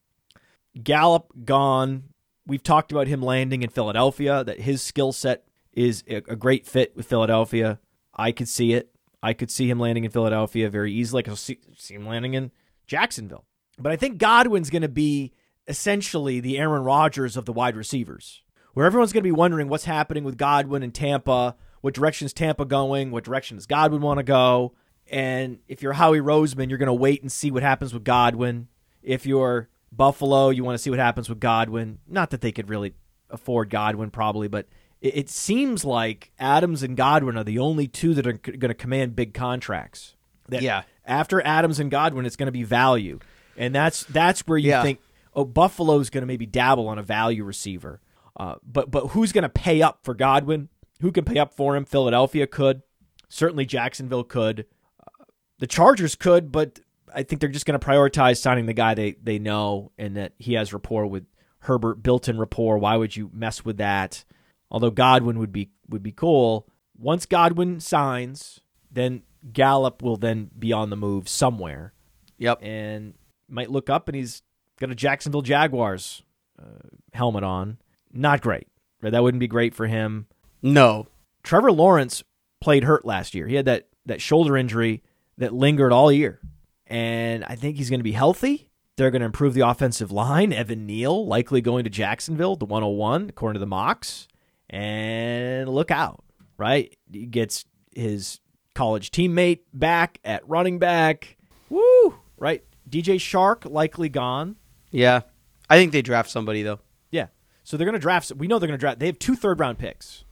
Gallup 0.81 1.33
gone. 1.43 2.03
We've 2.45 2.63
talked 2.63 2.91
about 2.91 3.07
him 3.07 3.21
landing 3.21 3.63
in 3.63 3.69
Philadelphia, 3.69 4.43
that 4.43 4.61
his 4.61 4.81
skill 4.81 5.11
set 5.11 5.43
is 5.71 6.03
a 6.07 6.35
great 6.35 6.65
fit 6.65 6.95
with 6.95 7.05
Philadelphia. 7.05 7.79
I 8.15 8.31
could 8.31 8.47
see 8.47 8.73
it. 8.73 8.91
I 9.21 9.33
could 9.33 9.49
see 9.49 9.69
him 9.69 9.79
landing 9.79 10.03
in 10.03 10.11
Philadelphia 10.11 10.69
very 10.69 10.93
easily. 10.93 11.19
I 11.19 11.23
could 11.23 11.37
see 11.37 11.59
him 11.89 12.05
landing 12.05 12.33
in 12.33 12.51
Jacksonville. 12.85 13.45
But 13.77 13.91
I 13.91 13.95
think 13.95 14.17
Godwin's 14.17 14.69
going 14.69 14.83
to 14.83 14.87
be 14.87 15.33
essentially 15.67 16.39
the 16.39 16.57
Aaron 16.57 16.83
Rodgers 16.83 17.37
of 17.37 17.45
the 17.45 17.53
wide 17.53 17.75
receivers, 17.75 18.41
where 18.73 18.85
everyone's 18.85 19.13
going 19.13 19.23
to 19.23 19.27
be 19.27 19.31
wondering 19.31 19.67
what's 19.67 19.85
happening 19.85 20.23
with 20.23 20.37
Godwin 20.37 20.83
and 20.83 20.93
Tampa. 20.93 21.55
What 21.81 21.93
direction 21.93 22.25
is 22.25 22.33
Tampa 22.33 22.65
going? 22.65 23.11
What 23.11 23.23
direction 23.23 23.57
does 23.57 23.65
Godwin 23.65 24.01
want 24.01 24.19
to 24.19 24.23
go? 24.23 24.73
And 25.09 25.59
if 25.67 25.81
you're 25.81 25.93
Howie 25.93 26.19
Roseman, 26.19 26.69
you're 26.69 26.77
going 26.77 26.87
to 26.87 26.93
wait 26.93 27.21
and 27.21 27.31
see 27.31 27.51
what 27.51 27.63
happens 27.63 27.93
with 27.93 28.03
Godwin. 28.03 28.67
If 29.01 29.25
you're 29.25 29.69
Buffalo, 29.91 30.49
you 30.49 30.63
want 30.63 30.75
to 30.75 30.81
see 30.81 30.89
what 30.89 30.99
happens 30.99 31.29
with 31.29 31.39
Godwin. 31.39 31.99
Not 32.07 32.29
that 32.31 32.41
they 32.41 32.51
could 32.51 32.69
really 32.69 32.93
afford 33.29 33.69
Godwin, 33.69 34.11
probably, 34.11 34.47
but 34.47 34.67
it, 35.01 35.17
it 35.17 35.29
seems 35.29 35.83
like 35.83 36.31
Adams 36.39 36.83
and 36.83 36.95
Godwin 36.95 37.37
are 37.37 37.43
the 37.43 37.59
only 37.59 37.87
two 37.87 38.13
that 38.13 38.25
are 38.25 38.33
going 38.33 38.59
to 38.69 38.73
command 38.73 39.15
big 39.15 39.33
contracts. 39.33 40.15
That 40.49 40.61
Yeah. 40.61 40.83
After 41.05 41.45
Adams 41.45 41.79
and 41.79 41.91
Godwin, 41.91 42.25
it's 42.25 42.37
going 42.37 42.47
to 42.47 42.53
be 42.53 42.63
value, 42.63 43.19
and 43.57 43.73
that's 43.73 44.03
that's 44.05 44.41
where 44.41 44.57
you 44.57 44.69
Yeah. 44.69 44.81
think 44.83 44.99
oh 45.33 45.45
Buffalo's 45.45 46.09
going 46.09 46.21
to 46.21 46.25
maybe 46.27 46.45
dabble 46.45 46.87
on 46.87 46.97
a 46.99 47.03
value 47.03 47.43
receiver. 47.43 48.01
Uh, 48.37 48.55
but 48.63 48.89
but 48.91 49.07
who's 49.09 49.31
going 49.31 49.43
to 49.43 49.49
pay 49.49 49.81
up 49.81 49.99
for 50.03 50.13
Godwin? 50.13 50.69
Who 51.01 51.11
can 51.11 51.25
pay 51.25 51.37
up 51.39 51.53
for 51.53 51.75
him? 51.75 51.85
Philadelphia 51.85 52.47
could. 52.47 52.81
Certainly 53.29 53.65
Jacksonville 53.65 54.23
could. 54.23 54.65
Uh, 54.99 55.23
the 55.59 55.67
Chargers 55.67 56.15
could, 56.15 56.51
but 56.51 56.79
I 57.13 57.23
think 57.23 57.39
they're 57.41 57.49
just 57.49 57.65
going 57.65 57.79
to 57.79 57.85
prioritize 57.85 58.37
signing 58.37 58.65
the 58.65 58.73
guy 58.73 58.93
they 58.93 59.15
they 59.21 59.37
know 59.39 59.91
and 59.97 60.15
that 60.17 60.33
he 60.39 60.53
has 60.53 60.73
rapport 60.73 61.05
with 61.05 61.25
Herbert, 61.59 62.03
built-in 62.03 62.37
rapport. 62.39 62.77
Why 62.77 62.97
would 62.97 63.15
you 63.15 63.29
mess 63.33 63.63
with 63.63 63.77
that? 63.77 64.23
Although 64.71 64.91
Godwin 64.91 65.37
would 65.39 65.51
be 65.51 65.69
would 65.89 66.03
be 66.03 66.11
cool. 66.11 66.67
Once 66.97 67.25
Godwin 67.25 67.79
signs, 67.79 68.61
then 68.91 69.23
Gallup 69.51 70.01
will 70.01 70.17
then 70.17 70.49
be 70.57 70.71
on 70.71 70.89
the 70.89 70.95
move 70.95 71.27
somewhere 71.27 71.93
Yep. 72.37 72.59
and 72.63 73.13
might 73.49 73.71
look 73.71 73.89
up 73.89 74.07
and 74.07 74.15
he's 74.15 74.41
got 74.79 74.91
a 74.91 74.95
Jacksonville 74.95 75.41
Jaguars 75.41 76.23
uh, 76.61 76.87
helmet 77.13 77.43
on. 77.43 77.77
Not 78.11 78.41
great. 78.41 78.67
Right? 79.01 79.11
That 79.11 79.23
wouldn't 79.23 79.39
be 79.39 79.47
great 79.47 79.75
for 79.75 79.87
him. 79.87 80.27
No. 80.61 81.07
Trevor 81.43 81.71
Lawrence 81.71 82.23
played 82.61 82.83
hurt 82.83 83.05
last 83.05 83.35
year. 83.35 83.47
He 83.47 83.55
had 83.55 83.65
that 83.65 83.87
that 84.05 84.21
shoulder 84.21 84.57
injury 84.57 85.03
that 85.37 85.53
lingered 85.53 85.91
all 85.91 86.11
year. 86.11 86.39
And 86.87 87.43
I 87.45 87.55
think 87.55 87.77
he's 87.77 87.89
going 87.89 87.99
to 87.99 88.03
be 88.03 88.11
healthy. 88.11 88.69
They're 88.95 89.11
going 89.11 89.21
to 89.21 89.25
improve 89.25 89.53
the 89.53 89.67
offensive 89.67 90.11
line. 90.11 90.53
Evan 90.53 90.85
Neal 90.85 91.25
likely 91.25 91.61
going 91.61 91.83
to 91.85 91.89
Jacksonville, 91.89 92.55
the 92.55 92.65
101, 92.65 93.29
according 93.29 93.55
to 93.55 93.59
the 93.59 93.65
mocks. 93.65 94.27
And 94.69 95.69
look 95.69 95.91
out, 95.91 96.23
right? 96.57 96.95
He 97.11 97.25
gets 97.25 97.65
his 97.95 98.39
college 98.73 99.11
teammate 99.11 99.59
back 99.73 100.19
at 100.23 100.47
running 100.47 100.79
back. 100.79 101.37
Woo! 101.69 102.15
Right? 102.37 102.63
DJ 102.93 103.15
Chark 103.15 103.69
likely 103.69 104.09
gone. 104.09 104.55
Yeah. 104.91 105.21
I 105.69 105.77
think 105.77 105.91
they 105.91 106.01
draft 106.01 106.29
somebody 106.29 106.61
though. 106.61 106.79
Yeah. 107.11 107.27
So 107.63 107.77
they're 107.77 107.85
going 107.85 107.93
to 107.93 107.99
draft. 107.99 108.31
We 108.33 108.47
know 108.47 108.59
they're 108.59 108.67
going 108.67 108.77
to 108.77 108.81
draft. 108.81 108.99
They 108.99 109.07
have 109.07 109.19
two 109.19 109.35
third 109.35 109.59
round 109.59 109.79
picks. 109.79 110.25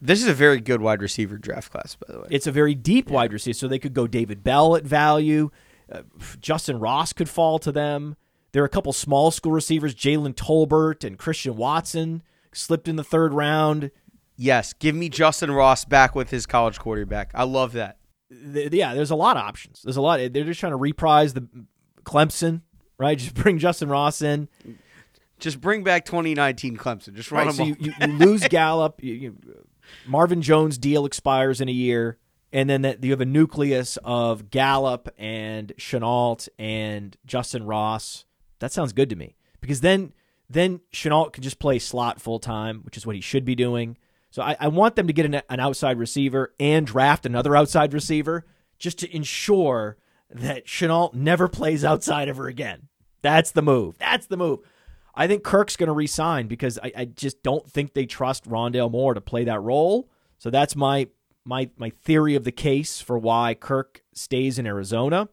This 0.00 0.22
is 0.22 0.28
a 0.28 0.34
very 0.34 0.60
good 0.60 0.80
wide 0.80 1.02
receiver 1.02 1.36
draft 1.36 1.70
class, 1.70 1.94
by 1.94 2.12
the 2.12 2.20
way. 2.20 2.26
It's 2.30 2.46
a 2.46 2.52
very 2.52 2.74
deep 2.74 3.10
wide 3.10 3.32
receiver, 3.34 3.52
so 3.54 3.68
they 3.68 3.78
could 3.78 3.92
go 3.92 4.06
David 4.06 4.42
Bell 4.42 4.74
at 4.74 4.84
value. 4.84 5.50
Uh, 5.92 6.02
Justin 6.40 6.80
Ross 6.80 7.12
could 7.12 7.28
fall 7.28 7.58
to 7.58 7.70
them. 7.70 8.16
There 8.52 8.62
are 8.62 8.66
a 8.66 8.70
couple 8.70 8.92
small 8.94 9.30
school 9.30 9.52
receivers, 9.52 9.94
Jalen 9.94 10.34
Tolbert 10.34 11.04
and 11.04 11.18
Christian 11.18 11.56
Watson, 11.56 12.22
slipped 12.52 12.88
in 12.88 12.96
the 12.96 13.04
third 13.04 13.34
round. 13.34 13.90
yes. 14.36 14.72
Give 14.72 14.94
me 14.94 15.08
Justin 15.10 15.50
Ross 15.50 15.84
back 15.84 16.14
with 16.14 16.30
his 16.30 16.46
college 16.46 16.78
quarterback. 16.78 17.30
I 17.34 17.44
love 17.44 17.72
that. 17.74 17.98
Th- 18.30 18.72
yeah, 18.72 18.94
there's 18.94 19.10
a 19.10 19.16
lot 19.16 19.36
of 19.36 19.42
options. 19.42 19.82
There's 19.82 19.96
a 19.98 20.00
lot. 20.00 20.18
They're 20.32 20.44
just 20.44 20.60
trying 20.60 20.72
to 20.72 20.76
reprise 20.76 21.34
the 21.34 21.46
Clemson, 22.04 22.62
right? 22.98 23.18
Just 23.18 23.34
bring 23.34 23.58
Justin 23.58 23.88
Ross 23.88 24.22
in. 24.22 24.48
Just 25.38 25.60
bring 25.60 25.82
back 25.82 26.04
2019 26.04 26.76
Clemson. 26.76 27.14
Just 27.14 27.30
run 27.30 27.46
Right, 27.46 27.56
so 27.56 27.64
you, 27.64 27.76
you, 27.80 27.92
you 27.98 28.06
lose 28.06 28.46
Gallup. 28.48 29.02
You, 29.02 29.14
you, 29.14 29.36
Marvin 30.06 30.42
Jones' 30.42 30.78
deal 30.78 31.06
expires 31.06 31.60
in 31.60 31.68
a 31.68 31.72
year, 31.72 32.18
and 32.52 32.68
then 32.68 32.82
that 32.82 33.02
you 33.02 33.10
have 33.10 33.20
a 33.20 33.26
nucleus 33.26 33.98
of 34.04 34.50
Gallup 34.50 35.08
and 35.18 35.72
Shenault 35.78 36.48
and 36.58 37.16
Justin 37.26 37.64
Ross. 37.64 38.24
That 38.58 38.72
sounds 38.72 38.92
good 38.92 39.08
to 39.10 39.16
me 39.16 39.36
because 39.60 39.80
then 39.80 40.12
then 40.48 40.80
Shenault 40.92 41.32
can 41.32 41.42
just 41.42 41.58
play 41.58 41.78
slot 41.78 42.20
full 42.20 42.40
time, 42.40 42.80
which 42.82 42.96
is 42.96 43.06
what 43.06 43.14
he 43.14 43.22
should 43.22 43.44
be 43.44 43.54
doing. 43.54 43.96
So 44.30 44.42
I, 44.42 44.56
I 44.60 44.68
want 44.68 44.96
them 44.96 45.06
to 45.06 45.12
get 45.12 45.26
an, 45.26 45.40
an 45.48 45.60
outside 45.60 45.98
receiver 45.98 46.52
and 46.58 46.86
draft 46.86 47.24
another 47.24 47.56
outside 47.56 47.92
receiver 47.92 48.44
just 48.78 48.98
to 48.98 49.14
ensure 49.14 49.96
that 50.30 50.66
Shenault 50.66 51.14
never 51.14 51.48
plays 51.48 51.84
outside 51.84 52.28
of 52.28 52.36
her 52.36 52.46
again. 52.46 52.88
That's 53.22 53.50
the 53.50 53.62
move. 53.62 53.98
That's 53.98 54.26
the 54.26 54.36
move. 54.36 54.60
I 55.14 55.26
think 55.26 55.42
Kirk's 55.42 55.76
going 55.76 55.88
to 55.88 55.92
resign 55.92 56.46
because 56.46 56.78
I, 56.82 56.92
I 56.96 57.04
just 57.04 57.42
don't 57.42 57.68
think 57.68 57.94
they 57.94 58.06
trust 58.06 58.48
Rondale 58.48 58.90
Moore 58.90 59.14
to 59.14 59.20
play 59.20 59.44
that 59.44 59.60
role. 59.60 60.08
So 60.38 60.50
that's 60.50 60.76
my 60.76 61.08
my 61.44 61.70
my 61.76 61.90
theory 61.90 62.34
of 62.34 62.44
the 62.44 62.52
case 62.52 63.00
for 63.00 63.18
why 63.18 63.54
Kirk 63.54 64.02
stays 64.14 64.58
in 64.58 64.66
Arizona. 64.66 65.28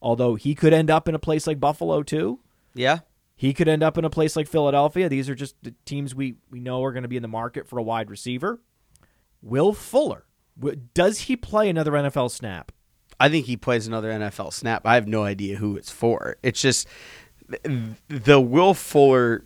Although 0.00 0.34
he 0.34 0.54
could 0.54 0.72
end 0.72 0.90
up 0.90 1.08
in 1.08 1.14
a 1.14 1.18
place 1.18 1.46
like 1.46 1.60
Buffalo 1.60 2.02
too. 2.02 2.40
yeah. 2.74 3.00
He 3.34 3.52
could 3.54 3.66
end 3.66 3.82
up 3.82 3.98
in 3.98 4.04
a 4.04 4.10
place 4.10 4.36
like 4.36 4.46
Philadelphia. 4.46 5.08
These 5.08 5.28
are 5.28 5.34
just 5.34 5.56
the 5.64 5.74
teams 5.84 6.14
we, 6.14 6.36
we 6.50 6.60
know 6.60 6.84
are 6.84 6.92
going 6.92 7.02
to 7.02 7.08
be 7.08 7.16
in 7.16 7.22
the 7.22 7.28
market 7.28 7.66
for 7.66 7.76
a 7.76 7.82
wide 7.82 8.08
receiver. 8.08 8.60
Will 9.40 9.72
Fuller. 9.72 10.26
Does 10.94 11.20
he 11.20 11.34
play 11.34 11.68
another 11.68 11.90
NFL 11.92 12.30
snap? 12.30 12.70
I 13.22 13.28
think 13.28 13.46
he 13.46 13.56
plays 13.56 13.86
another 13.86 14.10
NFL 14.10 14.52
snap. 14.52 14.84
I 14.84 14.96
have 14.96 15.06
no 15.06 15.22
idea 15.22 15.56
who 15.56 15.76
it's 15.76 15.92
for. 15.92 16.38
It's 16.42 16.60
just 16.60 16.88
the 18.08 18.40
Will 18.40 18.74
Fuller 18.74 19.44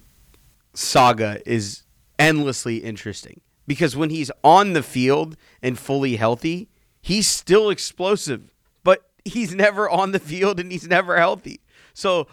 saga 0.72 1.42
is 1.44 1.82
endlessly 2.18 2.78
interesting 2.78 3.42
because 3.66 3.94
when 3.94 4.08
he's 4.08 4.30
on 4.42 4.72
the 4.72 4.82
field 4.82 5.36
and 5.60 5.78
fully 5.78 6.16
healthy, 6.16 6.70
he's 7.02 7.28
still 7.28 7.68
explosive, 7.68 8.50
but 8.82 9.10
he's 9.26 9.54
never 9.54 9.90
on 9.90 10.12
the 10.12 10.20
field 10.20 10.58
and 10.58 10.72
he's 10.72 10.88
never 10.88 11.18
healthy. 11.18 11.60
So 11.92 12.28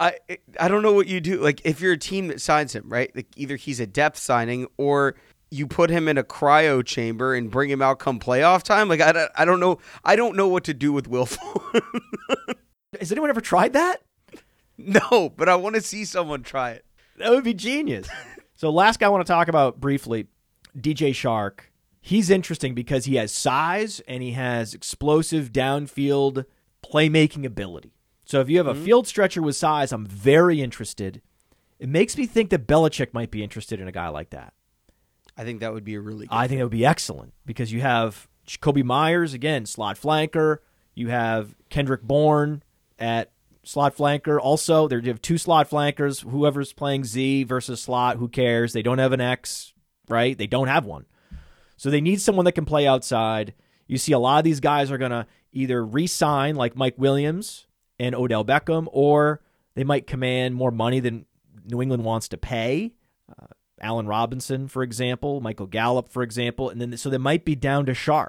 I 0.00 0.16
I 0.58 0.66
don't 0.66 0.82
know 0.82 0.94
what 0.94 1.06
you 1.06 1.20
do. 1.20 1.40
Like 1.40 1.60
if 1.64 1.80
you're 1.80 1.92
a 1.92 1.96
team 1.98 2.26
that 2.26 2.40
signs 2.40 2.74
him, 2.74 2.88
right? 2.88 3.14
Like 3.14 3.28
either 3.36 3.54
he's 3.54 3.78
a 3.78 3.86
depth 3.86 4.18
signing 4.18 4.66
or 4.76 5.14
you 5.50 5.66
put 5.66 5.90
him 5.90 6.08
in 6.08 6.18
a 6.18 6.24
cryo 6.24 6.84
chamber 6.84 7.34
and 7.34 7.50
bring 7.50 7.70
him 7.70 7.80
out 7.80 7.98
come 7.98 8.18
playoff 8.18 8.62
time. 8.62 8.88
Like 8.88 9.00
I 9.00 9.12
don't, 9.12 9.30
I 9.36 9.44
don't 9.44 9.60
know. 9.60 9.78
I 10.04 10.16
don't 10.16 10.36
know 10.36 10.48
what 10.48 10.64
to 10.64 10.74
do 10.74 10.92
with 10.92 11.08
Will 11.08 11.26
Fuller. 11.26 11.82
Has 12.98 13.12
anyone 13.12 13.30
ever 13.30 13.40
tried 13.40 13.72
that? 13.74 14.02
no, 14.76 15.32
but 15.36 15.48
I 15.48 15.56
want 15.56 15.74
to 15.74 15.80
see 15.80 16.04
someone 16.04 16.42
try 16.42 16.72
it. 16.72 16.84
That 17.16 17.30
would 17.30 17.44
be 17.44 17.54
genius. 17.54 18.08
so 18.54 18.70
last 18.70 19.00
guy 19.00 19.06
I 19.06 19.10
want 19.10 19.26
to 19.26 19.32
talk 19.32 19.48
about 19.48 19.80
briefly, 19.80 20.26
DJ 20.76 21.10
Chark. 21.10 21.60
He's 22.00 22.30
interesting 22.30 22.74
because 22.74 23.04
he 23.04 23.16
has 23.16 23.32
size 23.32 24.00
and 24.06 24.22
he 24.22 24.32
has 24.32 24.72
explosive 24.72 25.52
downfield 25.52 26.44
playmaking 26.82 27.44
ability. 27.44 27.92
So 28.24 28.40
if 28.40 28.48
you 28.48 28.58
have 28.58 28.66
a 28.66 28.74
mm-hmm. 28.74 28.84
field 28.84 29.06
stretcher 29.06 29.42
with 29.42 29.56
size, 29.56 29.92
I'm 29.92 30.06
very 30.06 30.62
interested. 30.62 31.22
It 31.78 31.88
makes 31.88 32.16
me 32.16 32.26
think 32.26 32.50
that 32.50 32.66
Belichick 32.66 33.12
might 33.12 33.30
be 33.30 33.42
interested 33.42 33.80
in 33.80 33.88
a 33.88 33.92
guy 33.92 34.08
like 34.08 34.30
that. 34.30 34.52
I 35.38 35.44
think 35.44 35.60
that 35.60 35.72
would 35.72 35.84
be 35.84 35.94
a 35.94 36.00
really. 36.00 36.26
I 36.30 36.48
think 36.48 36.58
that 36.58 36.64
would 36.64 36.72
be 36.72 36.84
excellent 36.84 37.32
because 37.46 37.72
you 37.72 37.80
have 37.80 38.28
Kobe 38.60 38.82
Myers 38.82 39.32
again, 39.32 39.64
slot 39.64 39.98
flanker. 39.98 40.58
You 40.94 41.08
have 41.08 41.54
Kendrick 41.70 42.02
Bourne 42.02 42.64
at 42.98 43.30
slot 43.62 43.96
flanker. 43.96 44.38
Also, 44.40 44.88
there 44.88 44.98
you 44.98 45.08
have 45.08 45.22
two 45.22 45.38
slot 45.38 45.70
flankers. 45.70 46.20
Whoever's 46.20 46.72
playing 46.72 47.04
Z 47.04 47.44
versus 47.44 47.80
slot, 47.80 48.16
who 48.16 48.28
cares? 48.28 48.72
They 48.72 48.82
don't 48.82 48.98
have 48.98 49.12
an 49.12 49.20
X, 49.20 49.74
right? 50.08 50.36
They 50.36 50.48
don't 50.48 50.66
have 50.66 50.84
one. 50.84 51.06
So 51.76 51.88
they 51.88 52.00
need 52.00 52.20
someone 52.20 52.44
that 52.46 52.52
can 52.52 52.64
play 52.64 52.88
outside. 52.88 53.54
You 53.86 53.96
see 53.96 54.12
a 54.12 54.18
lot 54.18 54.38
of 54.38 54.44
these 54.44 54.60
guys 54.60 54.90
are 54.90 54.98
to 54.98 55.26
either 55.52 55.84
re-sign 55.84 56.56
like 56.56 56.76
Mike 56.76 56.96
Williams 56.98 57.66
and 58.00 58.14
Odell 58.14 58.44
Beckham, 58.44 58.88
or 58.90 59.40
they 59.74 59.84
might 59.84 60.06
command 60.06 60.56
more 60.56 60.72
money 60.72 60.98
than 60.98 61.26
New 61.64 61.80
England 61.80 62.04
wants 62.04 62.28
to 62.28 62.36
pay. 62.36 62.94
Uh, 63.30 63.46
Allen 63.80 64.06
Robinson, 64.06 64.68
for 64.68 64.82
example, 64.82 65.40
Michael 65.40 65.66
Gallup, 65.66 66.08
for 66.08 66.22
example, 66.22 66.70
and 66.70 66.80
then 66.80 66.96
so 66.96 67.10
they 67.10 67.18
might 67.18 67.44
be 67.44 67.54
down 67.54 67.86
to 67.86 67.92
Chark. 67.92 68.28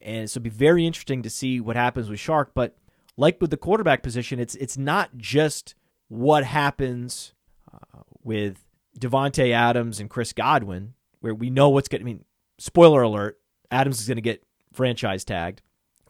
And 0.00 0.30
so 0.30 0.38
it'll 0.38 0.44
be 0.44 0.50
very 0.50 0.86
interesting 0.86 1.22
to 1.22 1.30
see 1.30 1.60
what 1.60 1.76
happens 1.76 2.08
with 2.08 2.20
Chark. 2.20 2.48
But 2.54 2.76
like 3.16 3.40
with 3.40 3.50
the 3.50 3.56
quarterback 3.56 4.02
position, 4.02 4.38
it's 4.38 4.54
it's 4.56 4.76
not 4.76 5.16
just 5.16 5.74
what 6.08 6.44
happens 6.44 7.32
uh, 7.72 8.02
with 8.22 8.64
Davante 8.98 9.52
Adams 9.52 10.00
and 10.00 10.10
Chris 10.10 10.32
Godwin, 10.32 10.94
where 11.20 11.34
we 11.34 11.50
know 11.50 11.68
what's 11.68 11.88
going. 11.88 12.00
to 12.00 12.04
I 12.04 12.12
mean, 12.12 12.24
spoiler 12.58 13.02
alert: 13.02 13.38
Adams 13.70 14.00
is 14.00 14.06
going 14.06 14.16
to 14.16 14.22
get 14.22 14.44
franchise 14.72 15.24
tagged 15.24 15.62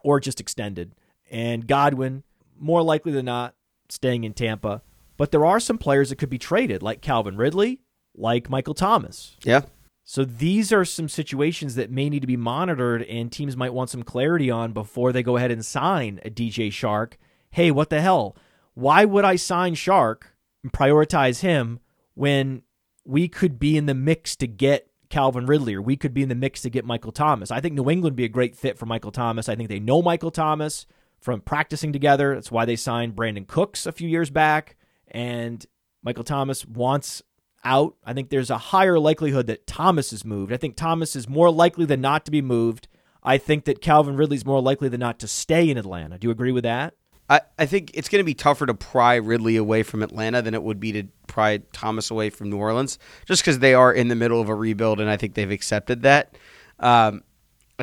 or 0.02 0.20
just 0.20 0.40
extended, 0.40 0.94
and 1.30 1.66
Godwin 1.66 2.22
more 2.58 2.82
likely 2.82 3.12
than 3.12 3.26
not 3.26 3.54
staying 3.88 4.24
in 4.24 4.32
Tampa. 4.32 4.82
But 5.16 5.30
there 5.30 5.46
are 5.46 5.60
some 5.60 5.78
players 5.78 6.10
that 6.10 6.16
could 6.16 6.28
be 6.28 6.38
traded, 6.38 6.82
like 6.82 7.00
Calvin 7.00 7.36
Ridley, 7.36 7.80
like 8.16 8.50
Michael 8.50 8.74
Thomas. 8.74 9.36
Yeah. 9.42 9.62
So 10.04 10.24
these 10.24 10.72
are 10.72 10.84
some 10.84 11.08
situations 11.08 11.74
that 11.74 11.90
may 11.90 12.08
need 12.08 12.20
to 12.20 12.28
be 12.28 12.36
monitored, 12.36 13.02
and 13.02 13.30
teams 13.30 13.56
might 13.56 13.74
want 13.74 13.90
some 13.90 14.04
clarity 14.04 14.50
on 14.50 14.72
before 14.72 15.12
they 15.12 15.22
go 15.22 15.36
ahead 15.36 15.50
and 15.50 15.66
sign 15.66 16.20
a 16.24 16.30
DJ 16.30 16.68
Chark. 16.68 17.14
Hey, 17.50 17.72
what 17.72 17.90
the 17.90 18.00
hell? 18.00 18.36
Why 18.74 19.04
would 19.04 19.24
I 19.24 19.34
sign 19.34 19.74
Shark 19.74 20.36
and 20.62 20.72
prioritize 20.72 21.40
him 21.40 21.80
when 22.14 22.62
we 23.04 23.26
could 23.26 23.58
be 23.58 23.76
in 23.76 23.86
the 23.86 23.94
mix 23.94 24.36
to 24.36 24.46
get 24.46 24.88
Calvin 25.08 25.46
Ridley 25.46 25.74
or 25.74 25.82
we 25.82 25.96
could 25.96 26.14
be 26.14 26.22
in 26.22 26.28
the 26.28 26.34
mix 26.34 26.62
to 26.62 26.70
get 26.70 26.84
Michael 26.84 27.10
Thomas? 27.12 27.50
I 27.50 27.60
think 27.60 27.74
New 27.74 27.90
England 27.90 28.12
would 28.12 28.16
be 28.16 28.24
a 28.24 28.28
great 28.28 28.54
fit 28.54 28.78
for 28.78 28.86
Michael 28.86 29.12
Thomas. 29.12 29.48
I 29.48 29.56
think 29.56 29.68
they 29.68 29.80
know 29.80 30.02
Michael 30.02 30.30
Thomas 30.30 30.86
from 31.18 31.40
practicing 31.40 31.92
together. 31.92 32.34
That's 32.34 32.52
why 32.52 32.64
they 32.64 32.76
signed 32.76 33.16
Brandin 33.16 33.48
Cooks 33.48 33.86
a 33.86 33.92
few 33.92 34.08
years 34.08 34.30
back. 34.30 34.76
And 35.08 35.66
Michael 36.02 36.24
Thomas 36.24 36.64
wants 36.64 37.22
out. 37.66 37.96
I 38.04 38.12
think 38.12 38.30
there's 38.30 38.50
a 38.50 38.58
higher 38.58 38.98
likelihood 38.98 39.48
that 39.48 39.66
Thomas 39.66 40.12
is 40.12 40.24
moved. 40.24 40.52
I 40.52 40.56
think 40.56 40.76
Thomas 40.76 41.16
is 41.16 41.28
more 41.28 41.50
likely 41.50 41.84
than 41.84 42.00
not 42.00 42.24
to 42.26 42.30
be 42.30 42.40
moved. 42.40 42.86
I 43.22 43.38
think 43.38 43.64
that 43.64 43.82
Calvin 43.82 44.16
Ridley's 44.16 44.46
more 44.46 44.62
likely 44.62 44.88
than 44.88 45.00
not 45.00 45.18
to 45.18 45.28
stay 45.28 45.68
in 45.68 45.76
Atlanta. 45.76 46.16
Do 46.16 46.28
you 46.28 46.30
agree 46.30 46.52
with 46.52 46.62
that? 46.62 46.94
I, 47.28 47.40
I 47.58 47.66
think 47.66 47.90
it's 47.94 48.08
going 48.08 48.20
to 48.20 48.24
be 48.24 48.34
tougher 48.34 48.66
to 48.66 48.74
pry 48.74 49.16
Ridley 49.16 49.56
away 49.56 49.82
from 49.82 50.04
Atlanta 50.04 50.42
than 50.42 50.54
it 50.54 50.62
would 50.62 50.78
be 50.78 50.92
to 50.92 51.04
pry 51.26 51.58
Thomas 51.72 52.10
away 52.10 52.30
from 52.30 52.50
New 52.50 52.58
Orleans, 52.58 53.00
just 53.26 53.42
because 53.42 53.58
they 53.58 53.74
are 53.74 53.92
in 53.92 54.06
the 54.06 54.14
middle 54.14 54.40
of 54.40 54.48
a 54.48 54.54
rebuild, 54.54 55.00
and 55.00 55.10
I 55.10 55.16
think 55.16 55.34
they've 55.34 55.50
accepted 55.50 56.02
that. 56.02 56.38
Um, 56.78 57.24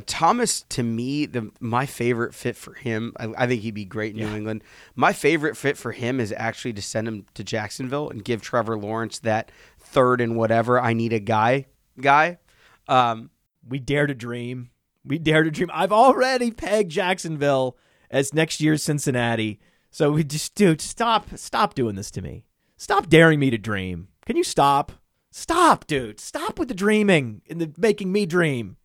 Thomas, 0.01 0.63
to 0.69 0.81
me, 0.81 1.27
the 1.27 1.51
my 1.59 1.85
favorite 1.85 2.33
fit 2.33 2.55
for 2.55 2.73
him, 2.73 3.13
I, 3.19 3.43
I 3.43 3.47
think 3.47 3.61
he'd 3.61 3.75
be 3.75 3.85
great 3.85 4.13
in 4.13 4.19
yeah. 4.19 4.29
New 4.29 4.37
England. 4.37 4.63
My 4.95 5.13
favorite 5.13 5.55
fit 5.55 5.77
for 5.77 5.91
him 5.91 6.19
is 6.19 6.33
actually 6.35 6.73
to 6.73 6.81
send 6.81 7.07
him 7.07 7.25
to 7.35 7.43
Jacksonville 7.43 8.09
and 8.09 8.23
give 8.23 8.41
Trevor 8.41 8.77
Lawrence 8.77 9.19
that 9.19 9.51
third 9.93 10.19
and 10.19 10.35
whatever. 10.35 10.79
I 10.79 10.93
need 10.93 11.13
a 11.13 11.19
guy, 11.19 11.67
guy. 11.99 12.39
Um, 12.87 13.29
we 13.67 13.79
dare 13.79 14.07
to 14.07 14.13
dream. 14.13 14.71
We 15.05 15.19
dare 15.19 15.43
to 15.43 15.51
dream. 15.51 15.69
I've 15.73 15.93
already 15.93 16.51
pegged 16.51 16.91
Jacksonville 16.91 17.77
as 18.09 18.33
next 18.33 18.59
year's 18.59 18.83
Cincinnati. 18.83 19.59
So 19.91 20.11
we 20.11 20.23
just, 20.23 20.55
dude, 20.55 20.81
stop, 20.81 21.27
stop 21.35 21.75
doing 21.75 21.95
this 21.95 22.11
to 22.11 22.21
me. 22.21 22.45
Stop 22.77 23.07
daring 23.07 23.39
me 23.39 23.49
to 23.49 23.57
dream. 23.57 24.09
Can 24.25 24.35
you 24.35 24.43
stop? 24.43 24.91
Stop, 25.31 25.87
dude. 25.87 26.19
Stop 26.19 26.59
with 26.59 26.67
the 26.67 26.73
dreaming 26.73 27.41
and 27.49 27.59
the 27.59 27.73
making 27.77 28.11
me 28.11 28.25
dream. 28.25 28.77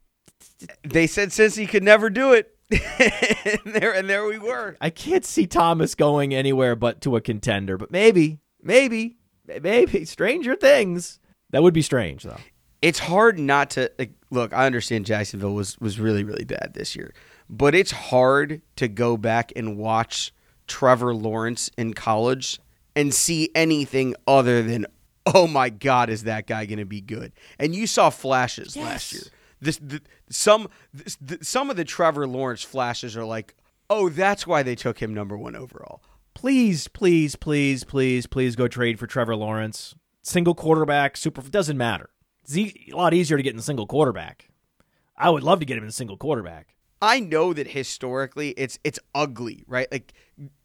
They 0.82 1.06
said 1.06 1.32
since 1.32 1.56
he 1.56 1.66
could 1.66 1.82
never 1.82 2.10
do 2.10 2.32
it. 2.32 2.55
and 2.70 3.74
there 3.74 3.94
and 3.94 4.09
there 4.09 4.26
we 4.26 4.39
were. 4.39 4.76
I 4.80 4.90
can't 4.90 5.24
see 5.24 5.47
Thomas 5.47 5.94
going 5.94 6.35
anywhere 6.35 6.76
but 6.76 7.01
to 7.02 7.16
a 7.16 7.20
contender, 7.20 7.78
but 7.78 7.90
maybe, 7.90 8.40
maybe, 8.62 9.18
maybe 9.62 10.05
stranger 10.05 10.55
things. 10.55 11.20
That 11.51 11.62
would 11.62 11.75
be 11.75 11.83
strange 11.83 12.25
though. 12.25 12.41
It's 12.81 12.99
hard 13.01 13.39
not 13.39 13.70
to 13.70 13.91
like, 13.99 14.12
look. 14.31 14.53
I 14.53 14.66
understand 14.66 15.07
Jacksonville 15.07 15.55
was 15.55 15.79
was 15.81 15.99
really 15.99 16.25
really 16.25 16.45
bad 16.45 16.73
this 16.75 16.95
year, 16.95 17.12
but 17.49 17.75
it's 17.75 17.91
hard 17.91 18.62
to 18.77 18.89
go 18.89 19.16
back 19.16 19.53
and 19.57 19.77
watch 19.77 20.33
Trevor 20.66 21.15
Lawrence 21.15 21.70
in 21.77 21.95
college 21.95 22.61
and 22.95 23.12
see 23.12 23.51
anything 23.55 24.15
other 24.27 24.62
than 24.62 24.87
oh 25.35 25.47
my 25.47 25.70
god, 25.70 26.11
is 26.11 26.25
that 26.25 26.47
guy 26.47 26.66
going 26.66 26.79
to 26.79 26.85
be 26.85 27.01
good? 27.01 27.33
And 27.59 27.75
you 27.75 27.87
saw 27.87 28.11
flashes 28.11 28.77
yes. 28.77 28.85
last 28.85 29.12
year. 29.12 29.23
This 29.61 29.79
the, 29.79 30.01
some 30.31 30.69
this, 30.95 31.16
the, 31.20 31.39
some 31.43 31.70
of 31.70 31.77
the 31.77 31.85
Trevor 31.85 32.27
Lawrence 32.27 32.62
flashes 32.62 33.16
are 33.16 33.25
like, 33.25 33.55
oh, 33.91 34.09
that's 34.09 34.47
why 34.47 34.62
they 34.62 34.75
took 34.75 34.99
him 35.01 35.15
number 35.15 35.37
one 35.37 35.57
overall. 35.57 36.03
Please, 36.39 36.86
please, 36.86 37.35
please, 37.35 37.82
please, 37.82 38.28
please 38.28 38.55
go 38.55 38.69
trade 38.69 38.97
for 38.97 39.09
Trevor 39.09 39.35
Lawrence. 39.35 39.97
Single 40.23 40.55
quarterback, 40.55 41.16
super 41.16 41.43
doesn't 41.43 41.77
matter. 41.77 42.10
It's 42.44 42.56
a 42.56 42.97
lot 42.97 43.12
easier 43.12 43.36
to 43.36 43.43
get 43.43 43.55
in 43.55 43.59
a 43.59 43.62
single 43.62 43.89
quarterback. 43.89 44.48
I 45.16 45.31
would 45.31 45.43
love 45.43 45.59
to 45.59 45.66
get 45.66 45.77
him 45.77 45.82
in 45.82 45.89
a 45.89 45.93
single 45.93 46.16
quarterback. 46.16 46.77
I 47.02 47.19
know 47.19 47.52
that 47.55 47.66
historically 47.66 48.51
it's 48.51 48.78
it's 48.85 49.01
ugly, 49.16 49.65
right? 49.66 49.90
Like 49.90 50.12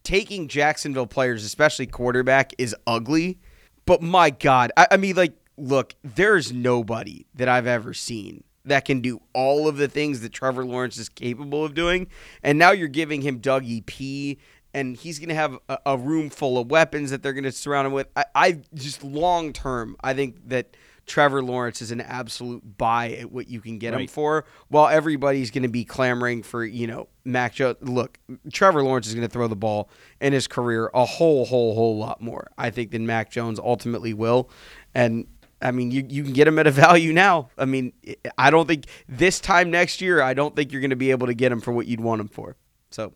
taking 0.04 0.48
Jacksonville 0.48 1.08
players, 1.08 1.44
especially 1.44 1.88
quarterback, 1.88 2.54
is 2.60 2.76
ugly. 2.86 3.40
But 3.88 4.04
my 4.04 4.30
God, 4.30 4.72
I, 4.78 4.90
I 4.92 4.98
mean, 4.98 5.16
like, 5.16 5.34
look, 5.58 5.96
there's 6.04 6.54
nobody 6.54 7.26
that 7.34 7.50
I've 7.50 7.66
ever 7.66 7.96
seen 7.96 8.44
that 8.66 8.86
can 8.86 9.02
do 9.02 9.22
all 9.34 9.68
of 9.68 9.78
the 9.78 9.88
things 9.88 10.22
that 10.22 10.34
Trevor 10.34 10.66
Lawrence 10.66 10.98
is 10.98 11.10
capable 11.10 11.66
of 11.66 11.74
doing. 11.74 12.08
And 12.44 12.60
now 12.60 12.72
you're 12.72 12.88
giving 12.88 13.22
him 13.22 13.42
Dougie 13.42 13.86
P, 13.86 14.38
and 14.74 14.98
he's 14.98 15.20
going 15.20 15.30
to 15.30 15.36
have 15.36 15.58
a, 15.70 15.78
a, 15.86 15.98
room 15.98 16.30
full 16.30 16.58
of 16.58 16.72
weapons 16.72 17.12
that 17.12 17.22
they're 17.22 17.34
going 17.34 17.44
to 17.44 17.52
surround 17.52 17.88
him 17.88 17.94
with. 17.94 18.08
I, 18.16 18.26
I 18.34 18.60
just 18.74 19.04
long 19.04 19.54
term, 19.54 19.96
I 20.04 20.14
think 20.14 20.50
that 20.50 20.76
Trevor 21.06 21.44
Lawrence 21.44 21.82
is 21.82 21.92
an 21.92 22.02
absolute 22.02 22.78
buy 22.78 23.12
at 23.12 23.32
what 23.32 23.50
you 23.50 23.60
can 23.60 23.78
get 23.78 23.94
right. 23.94 24.02
him 24.02 24.08
for, 24.08 24.46
while 24.70 24.88
everybody's 24.88 25.52
going 25.52 25.64
to 25.64 25.70
be 25.70 25.84
clamoring 25.84 26.44
for 26.44 26.64
you 26.64 26.88
know 26.88 27.08
Mac 27.26 27.56
Jones. 27.56 27.78
Look, 27.82 28.20
Trevor 28.52 28.84
Lawrence 28.84 29.08
is 29.08 29.14
going 29.14 29.28
to 29.28 29.32
throw 29.32 29.48
the 29.48 29.56
ball 29.56 29.90
in 30.22 30.34
his 30.34 30.48
career 30.48 30.90
a 30.94 31.06
whole, 31.06 31.46
whole, 31.46 31.76
whole 31.76 31.98
lot 31.98 32.22
more, 32.22 32.48
I 32.58 32.70
think, 32.70 32.92
than 32.92 33.06
Mac 33.06 33.32
Jones 33.32 33.60
ultimately 33.60 34.14
will. 34.14 34.50
And 34.96 35.28
I 35.62 35.72
mean, 35.72 35.92
you, 35.92 36.06
you 36.08 36.24
can 36.24 36.34
get 36.34 36.48
him 36.48 36.60
at 36.60 36.68
a 36.68 36.72
value 36.72 37.14
now. 37.14 37.50
I 37.58 37.66
mean, 37.66 37.94
I 38.38 38.50
don't 38.50 38.68
think 38.68 38.86
this 39.08 39.40
time 39.40 39.72
next 39.72 40.02
year, 40.02 40.22
I 40.22 40.34
don't 40.34 40.56
think 40.56 40.72
you're 40.72 40.82
going 40.82 40.92
to 40.92 40.96
be 40.96 41.12
able 41.12 41.28
to 41.28 41.34
get 41.34 41.52
him 41.52 41.62
for 41.62 41.72
what 41.72 41.88
you'd 41.88 42.02
want 42.02 42.22
him 42.22 42.28
for. 42.28 42.56
So, 42.92 43.14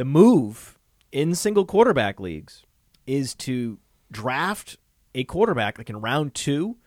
the 0.00 0.04
move 0.06 0.78
in 1.12 1.34
single 1.34 1.66
quarterback 1.66 2.18
leagues 2.18 2.64
is 3.06 3.34
to 3.34 3.78
draft 4.10 4.78
a 5.14 5.24
quarterback 5.24 5.76
like 5.76 5.90
in 5.90 6.00
round 6.00 6.34
two, 6.34 6.78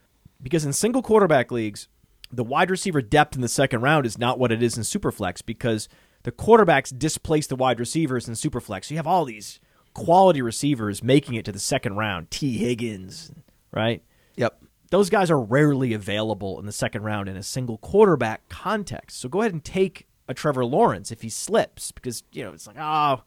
because 0.41 0.65
in 0.65 0.73
single 0.73 1.03
quarterback 1.03 1.51
leagues, 1.51 1.87
the 2.31 2.43
wide 2.43 2.71
receiver 2.71 3.03
depth 3.03 3.35
in 3.35 3.41
the 3.41 3.47
second 3.47 3.81
round 3.81 4.07
is 4.07 4.17
not 4.17 4.39
what 4.39 4.51
it 4.51 4.63
is 4.63 4.77
in 4.77 4.83
superflex 4.83 5.45
because 5.45 5.87
the 6.23 6.31
quarterbacks 6.31 6.97
displace 6.97 7.45
the 7.45 7.55
wide 7.55 7.79
receivers 7.79 8.27
in 8.27 8.33
superflex. 8.33 8.85
So 8.85 8.95
you 8.95 8.97
have 8.97 9.05
all 9.05 9.25
these 9.25 9.59
quality 9.93 10.41
receivers 10.41 11.03
making 11.03 11.35
it 11.35 11.45
to 11.45 11.51
the 11.51 11.59
second 11.59 11.95
round. 11.95 12.31
Tee 12.31 12.57
Higgins, 12.57 13.31
right? 13.71 14.01
Yep. 14.37 14.59
Those 14.89 15.11
guys 15.11 15.29
are 15.29 15.39
rarely 15.39 15.93
available 15.93 16.59
in 16.59 16.65
the 16.65 16.71
second 16.71 17.03
round 17.03 17.29
in 17.29 17.37
a 17.37 17.43
single 17.43 17.77
quarterback 17.77 18.49
context. 18.49 19.19
So 19.19 19.29
go 19.29 19.41
ahead 19.41 19.53
and 19.53 19.63
take 19.63 20.07
a 20.27 20.33
Trevor 20.33 20.65
Lawrence 20.65 21.11
if 21.11 21.21
he 21.21 21.29
slips 21.29 21.91
because 21.91 22.23
you 22.31 22.43
know 22.43 22.53
it's 22.53 22.67
like 22.67 22.77
oh, 22.79 23.23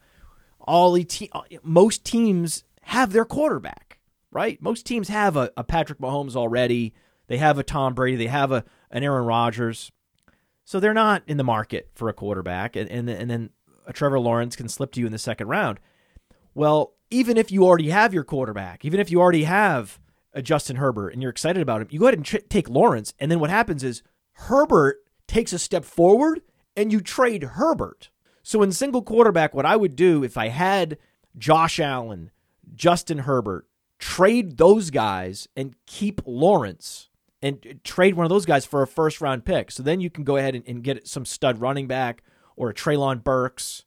all 0.59 0.93
the 0.93 1.03
te- 1.03 1.31
most 1.63 2.03
teams 2.03 2.63
have 2.81 3.11
their 3.13 3.25
quarterback, 3.25 3.99
right? 4.31 4.61
Most 4.61 4.85
teams 4.85 5.09
have 5.09 5.35
a, 5.35 5.51
a 5.57 5.63
Patrick 5.63 5.99
Mahomes 5.99 6.35
already. 6.35 6.93
They 7.27 7.37
have 7.37 7.59
a 7.59 7.63
Tom 7.63 7.93
Brady. 7.93 8.17
They 8.17 8.27
have 8.27 8.51
a 8.51 8.63
an 8.91 9.03
Aaron 9.03 9.25
Rodgers. 9.25 9.91
So 10.65 10.79
they're 10.79 10.93
not 10.93 11.23
in 11.27 11.37
the 11.37 11.43
market 11.43 11.89
for 11.95 12.09
a 12.09 12.13
quarterback, 12.13 12.75
and 12.75 12.89
and, 12.89 13.09
and 13.09 13.29
then 13.29 13.49
a 13.85 13.93
Trevor 13.93 14.19
Lawrence 14.19 14.55
can 14.55 14.67
slip 14.67 14.91
to 14.93 14.99
you 14.99 15.05
in 15.05 15.11
the 15.11 15.17
second 15.17 15.47
round. 15.47 15.79
Well, 16.53 16.93
even 17.09 17.37
if 17.37 17.51
you 17.51 17.63
already 17.63 17.89
have 17.89 18.13
your 18.13 18.23
quarterback, 18.23 18.83
even 18.83 18.99
if 18.99 19.09
you 19.11 19.21
already 19.21 19.45
have 19.45 19.99
a 20.33 20.41
Justin 20.41 20.75
Herbert 20.75 21.09
and 21.13 21.21
you're 21.21 21.31
excited 21.31 21.61
about 21.61 21.81
him, 21.81 21.87
you 21.89 21.99
go 21.99 22.05
ahead 22.05 22.15
and 22.17 22.25
tr- 22.25 22.37
take 22.49 22.69
Lawrence. 22.69 23.13
And 23.19 23.31
then 23.31 23.39
what 23.39 23.49
happens 23.49 23.83
is 23.83 24.03
Herbert 24.33 24.97
takes 25.27 25.53
a 25.53 25.59
step 25.59 25.85
forward 25.85 26.41
and 26.77 26.91
you 26.91 27.01
trade 27.01 27.43
Herbert. 27.43 28.09
So 28.43 28.61
in 28.61 28.71
single 28.71 29.01
quarterback, 29.01 29.53
what 29.53 29.65
I 29.65 29.75
would 29.75 29.95
do 29.95 30.23
if 30.23 30.37
I 30.37 30.47
had 30.47 30.97
Josh 31.37 31.79
Allen, 31.79 32.31
Justin 32.73 33.19
Herbert, 33.19 33.67
trade 33.99 34.57
those 34.57 34.89
guys 34.89 35.47
and 35.57 35.75
keep 35.85 36.21
Lawrence 36.25 37.09
and 37.41 37.79
trade 37.83 38.15
one 38.15 38.25
of 38.25 38.29
those 38.29 38.45
guys 38.45 38.65
for 38.65 38.81
a 38.81 38.87
first 38.87 39.19
round 39.19 39.43
pick. 39.43 39.71
So 39.71 39.83
then 39.83 39.99
you 39.99 40.09
can 40.09 40.23
go 40.23 40.37
ahead 40.37 40.55
and, 40.55 40.63
and 40.65 40.83
get 40.83 41.07
some 41.07 41.25
stud 41.25 41.59
running 41.59 41.87
back 41.87 42.23
or 42.55 42.69
a 42.69 42.73
Treylon 42.73 43.23
Burks 43.23 43.83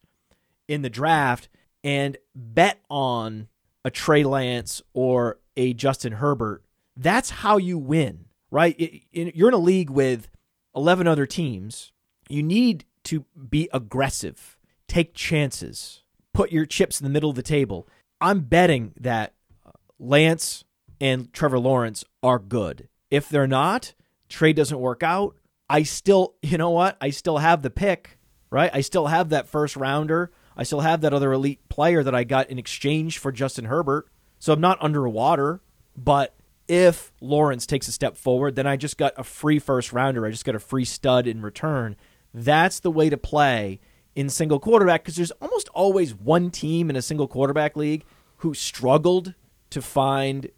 in 0.68 0.82
the 0.82 0.90
draft 0.90 1.48
and 1.82 2.16
bet 2.34 2.80
on 2.90 3.48
a 3.84 3.90
Trey 3.90 4.24
Lance 4.24 4.82
or 4.92 5.38
a 5.56 5.72
Justin 5.72 6.12
Herbert, 6.14 6.64
that's 6.96 7.30
how 7.30 7.56
you 7.56 7.78
win, 7.78 8.26
right? 8.50 9.02
You're 9.10 9.48
in 9.48 9.54
a 9.54 9.58
league 9.58 9.90
with 9.90 10.28
11 10.76 11.06
other 11.06 11.26
teams. 11.26 11.92
You 12.30 12.42
need 12.42 12.84
to 13.04 13.24
be 13.48 13.68
aggressive, 13.72 14.58
take 14.88 15.14
chances, 15.14 16.02
put 16.32 16.52
your 16.52 16.66
chips 16.66 17.00
in 17.00 17.04
the 17.04 17.10
middle 17.10 17.30
of 17.30 17.36
the 17.36 17.42
table. 17.42 17.88
I'm 18.20 18.40
betting 18.40 18.92
that 19.00 19.34
uh, 19.66 19.70
Lance 19.98 20.64
and 21.00 21.32
Trevor 21.32 21.58
Lawrence 21.58 22.04
are 22.22 22.38
good. 22.38 22.88
If 23.10 23.28
they're 23.28 23.46
not, 23.46 23.94
trade 24.28 24.56
doesn't 24.56 24.78
work 24.78 25.02
out. 25.02 25.36
I 25.68 25.82
still, 25.82 26.34
you 26.42 26.58
know 26.58 26.70
what? 26.70 26.96
I 27.00 27.10
still 27.10 27.38
have 27.38 27.62
the 27.62 27.70
pick 27.70 28.18
right? 28.50 28.70
I 28.72 28.80
still 28.80 29.06
have 29.06 29.30
that 29.30 29.48
first 29.48 29.76
rounder. 29.76 30.30
I 30.56 30.64
still 30.64 30.80
have 30.80 31.00
that 31.00 31.14
other 31.14 31.32
elite 31.32 31.68
player 31.68 32.02
that 32.02 32.14
I 32.14 32.24
got 32.24 32.50
in 32.50 32.58
exchange 32.58 33.18
for 33.18 33.32
Justin 33.32 33.66
Herbert. 33.66 34.08
So 34.38 34.52
I'm 34.52 34.60
not 34.60 34.78
underwater. 34.82 35.60
But 35.96 36.34
if 36.68 37.12
Lawrence 37.20 37.66
takes 37.66 37.88
a 37.88 37.92
step 37.92 38.16
forward, 38.16 38.56
then 38.56 38.66
I 38.66 38.76
just 38.76 38.98
got 38.98 39.14
a 39.16 39.24
free 39.24 39.58
first 39.58 39.92
rounder. 39.92 40.26
I 40.26 40.30
just 40.30 40.44
got 40.44 40.54
a 40.54 40.60
free 40.60 40.84
stud 40.84 41.26
in 41.26 41.42
return. 41.42 41.96
That's 42.32 42.80
the 42.80 42.90
way 42.90 43.10
to 43.10 43.16
play 43.16 43.80
in 44.14 44.28
single 44.28 44.60
quarterback 44.60 45.02
because 45.02 45.16
there's 45.16 45.30
almost 45.32 45.68
always 45.70 46.14
one 46.14 46.50
team 46.50 46.90
in 46.90 46.96
a 46.96 47.02
single 47.02 47.28
quarterback 47.28 47.76
league 47.76 48.04
who 48.38 48.54
struggled 48.54 49.34
to 49.70 49.82
find 49.82 50.50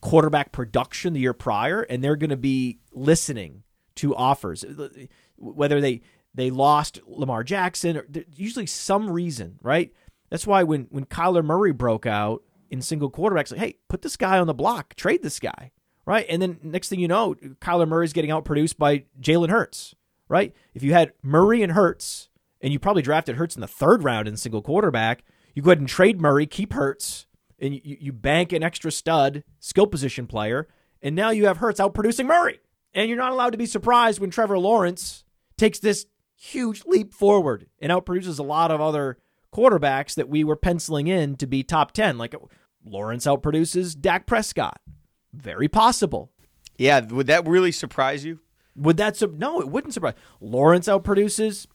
quarterback 0.00 0.52
production 0.52 1.12
the 1.12 1.20
year 1.20 1.32
prior, 1.32 1.82
and 1.82 2.02
they're 2.02 2.16
going 2.16 2.30
to 2.30 2.36
be 2.36 2.78
listening 2.92 3.62
to 3.96 4.14
offers, 4.14 4.64
whether 5.36 5.80
they 5.80 6.02
they 6.34 6.50
lost 6.50 7.00
Lamar 7.06 7.42
Jackson 7.42 7.96
or 7.96 8.06
usually 8.34 8.66
some 8.66 9.10
reason, 9.10 9.58
right? 9.62 9.92
That's 10.30 10.46
why 10.46 10.62
when 10.62 10.86
when 10.90 11.04
Kyler 11.06 11.44
Murray 11.44 11.72
broke 11.72 12.06
out 12.06 12.42
in 12.70 12.82
single 12.82 13.10
quarterbacks, 13.10 13.50
like, 13.50 13.60
hey, 13.60 13.76
put 13.88 14.02
this 14.02 14.16
guy 14.16 14.38
on 14.38 14.46
the 14.46 14.54
block, 14.54 14.94
trade 14.94 15.22
this 15.22 15.40
guy, 15.40 15.72
right? 16.06 16.24
And 16.28 16.40
then 16.40 16.58
next 16.62 16.88
thing 16.88 17.00
you 17.00 17.08
know, 17.08 17.34
Kyler 17.60 17.88
Murray's 17.88 18.12
getting 18.12 18.30
outproduced 18.30 18.78
by 18.78 19.04
Jalen 19.20 19.50
Hurts, 19.50 19.94
right? 20.30 20.54
If 20.72 20.82
you 20.82 20.94
had 20.94 21.12
Murray 21.22 21.62
and 21.62 21.72
Hurts, 21.72 22.28
and 22.62 22.72
you 22.72 22.78
probably 22.78 23.02
drafted 23.02 23.36
Hurts 23.36 23.56
in 23.56 23.60
the 23.60 23.68
third 23.68 24.04
round 24.04 24.28
in 24.28 24.36
single 24.36 24.62
quarterback, 24.62 25.24
you 25.54 25.60
go 25.60 25.70
ahead 25.70 25.80
and 25.80 25.88
trade 25.88 26.20
Murray, 26.20 26.46
keep 26.46 26.72
Hurts, 26.72 27.26
and 27.58 27.74
you, 27.74 27.96
you 28.00 28.12
bank 28.12 28.52
an 28.52 28.62
extra 28.62 28.92
stud 28.92 29.42
skill 29.58 29.86
position 29.86 30.26
player, 30.26 30.68
and 31.02 31.14
now 31.14 31.30
you 31.30 31.46
have 31.46 31.58
Hurts 31.58 31.80
outproducing 31.80 32.26
Murray. 32.26 32.60
And 32.94 33.08
you're 33.08 33.18
not 33.18 33.32
allowed 33.32 33.50
to 33.50 33.58
be 33.58 33.66
surprised 33.66 34.20
when 34.20 34.30
Trevor 34.30 34.58
Lawrence 34.58 35.24
takes 35.58 35.78
this 35.78 36.06
huge 36.36 36.84
leap 36.86 37.12
forward 37.12 37.66
and 37.80 37.92
outproduces 37.92 38.38
a 38.38 38.44
lot 38.44 38.70
of 38.70 38.80
other 38.80 39.18
quarterbacks 39.52 40.14
that 40.14 40.28
we 40.28 40.44
were 40.44 40.56
penciling 40.56 41.06
in 41.06 41.36
to 41.36 41.46
be 41.46 41.62
top 41.62 41.92
10. 41.92 42.18
Like 42.18 42.34
Lawrence 42.84 43.26
outproduces 43.26 43.98
Dak 43.98 44.26
Prescott. 44.26 44.80
Very 45.32 45.68
possible. 45.68 46.30
Yeah, 46.78 47.00
would 47.00 47.26
that 47.26 47.46
really 47.46 47.72
surprise 47.72 48.24
you? 48.24 48.40
Would 48.80 48.96
that 48.96 49.16
su- 49.16 49.34
no, 49.36 49.60
it 49.60 49.68
wouldn't 49.68 49.94
surprise. 49.94 50.14
Lawrence 50.40 50.88
outproduces 50.88 51.66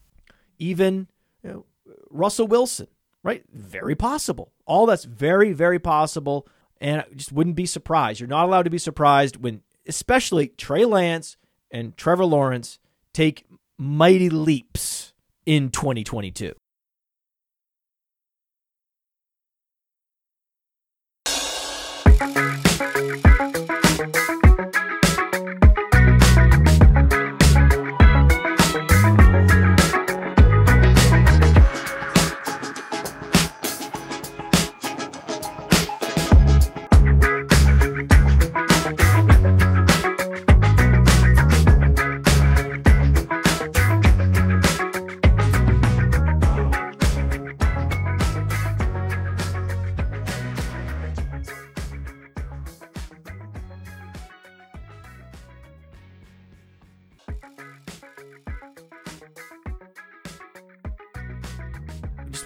even 0.58 1.08
you 1.44 1.50
know, 1.50 1.66
Russell 2.10 2.48
Wilson, 2.48 2.88
right? 3.24 3.44
Very 3.54 3.96
possible. 3.96 4.52
All 4.66 4.86
that's 4.86 5.06
very, 5.06 5.54
very 5.54 5.80
possible. 5.80 6.48
And 6.82 7.02
I 7.02 7.06
just 7.16 7.32
wouldn't 7.32 7.56
be 7.56 7.66
surprised. 7.66 8.20
You're 8.20 8.28
not 8.28 8.46
allowed 8.46 8.64
to 8.64 8.70
be 8.70 8.78
surprised 8.78 9.38
when, 9.38 9.62
especially 9.88 10.50
Trey 10.50 10.86
Lance 10.86 11.38
and 11.72 11.96
Trevor 11.96 12.26
Lawrence, 12.26 12.80
take 13.14 13.46
mighty 13.78 14.30
leaps 14.30 15.14
in 15.46 15.70
2022. 15.70 16.54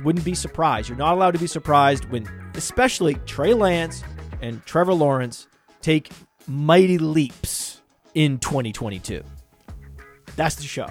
Wouldn't 0.09 0.25
be 0.25 0.33
surprised. 0.33 0.89
You're 0.89 0.97
not 0.97 1.13
allowed 1.13 1.33
to 1.35 1.37
be 1.37 1.45
surprised 1.45 2.05
when, 2.05 2.27
especially 2.55 3.13
Trey 3.27 3.53
Lance 3.53 4.03
and 4.41 4.65
Trevor 4.65 4.95
Lawrence, 4.95 5.47
take 5.83 6.09
mighty 6.47 6.97
leaps 6.97 7.83
in 8.15 8.39
2022. 8.39 9.21
That's 10.35 10.55
the 10.55 10.63
show. 10.63 10.87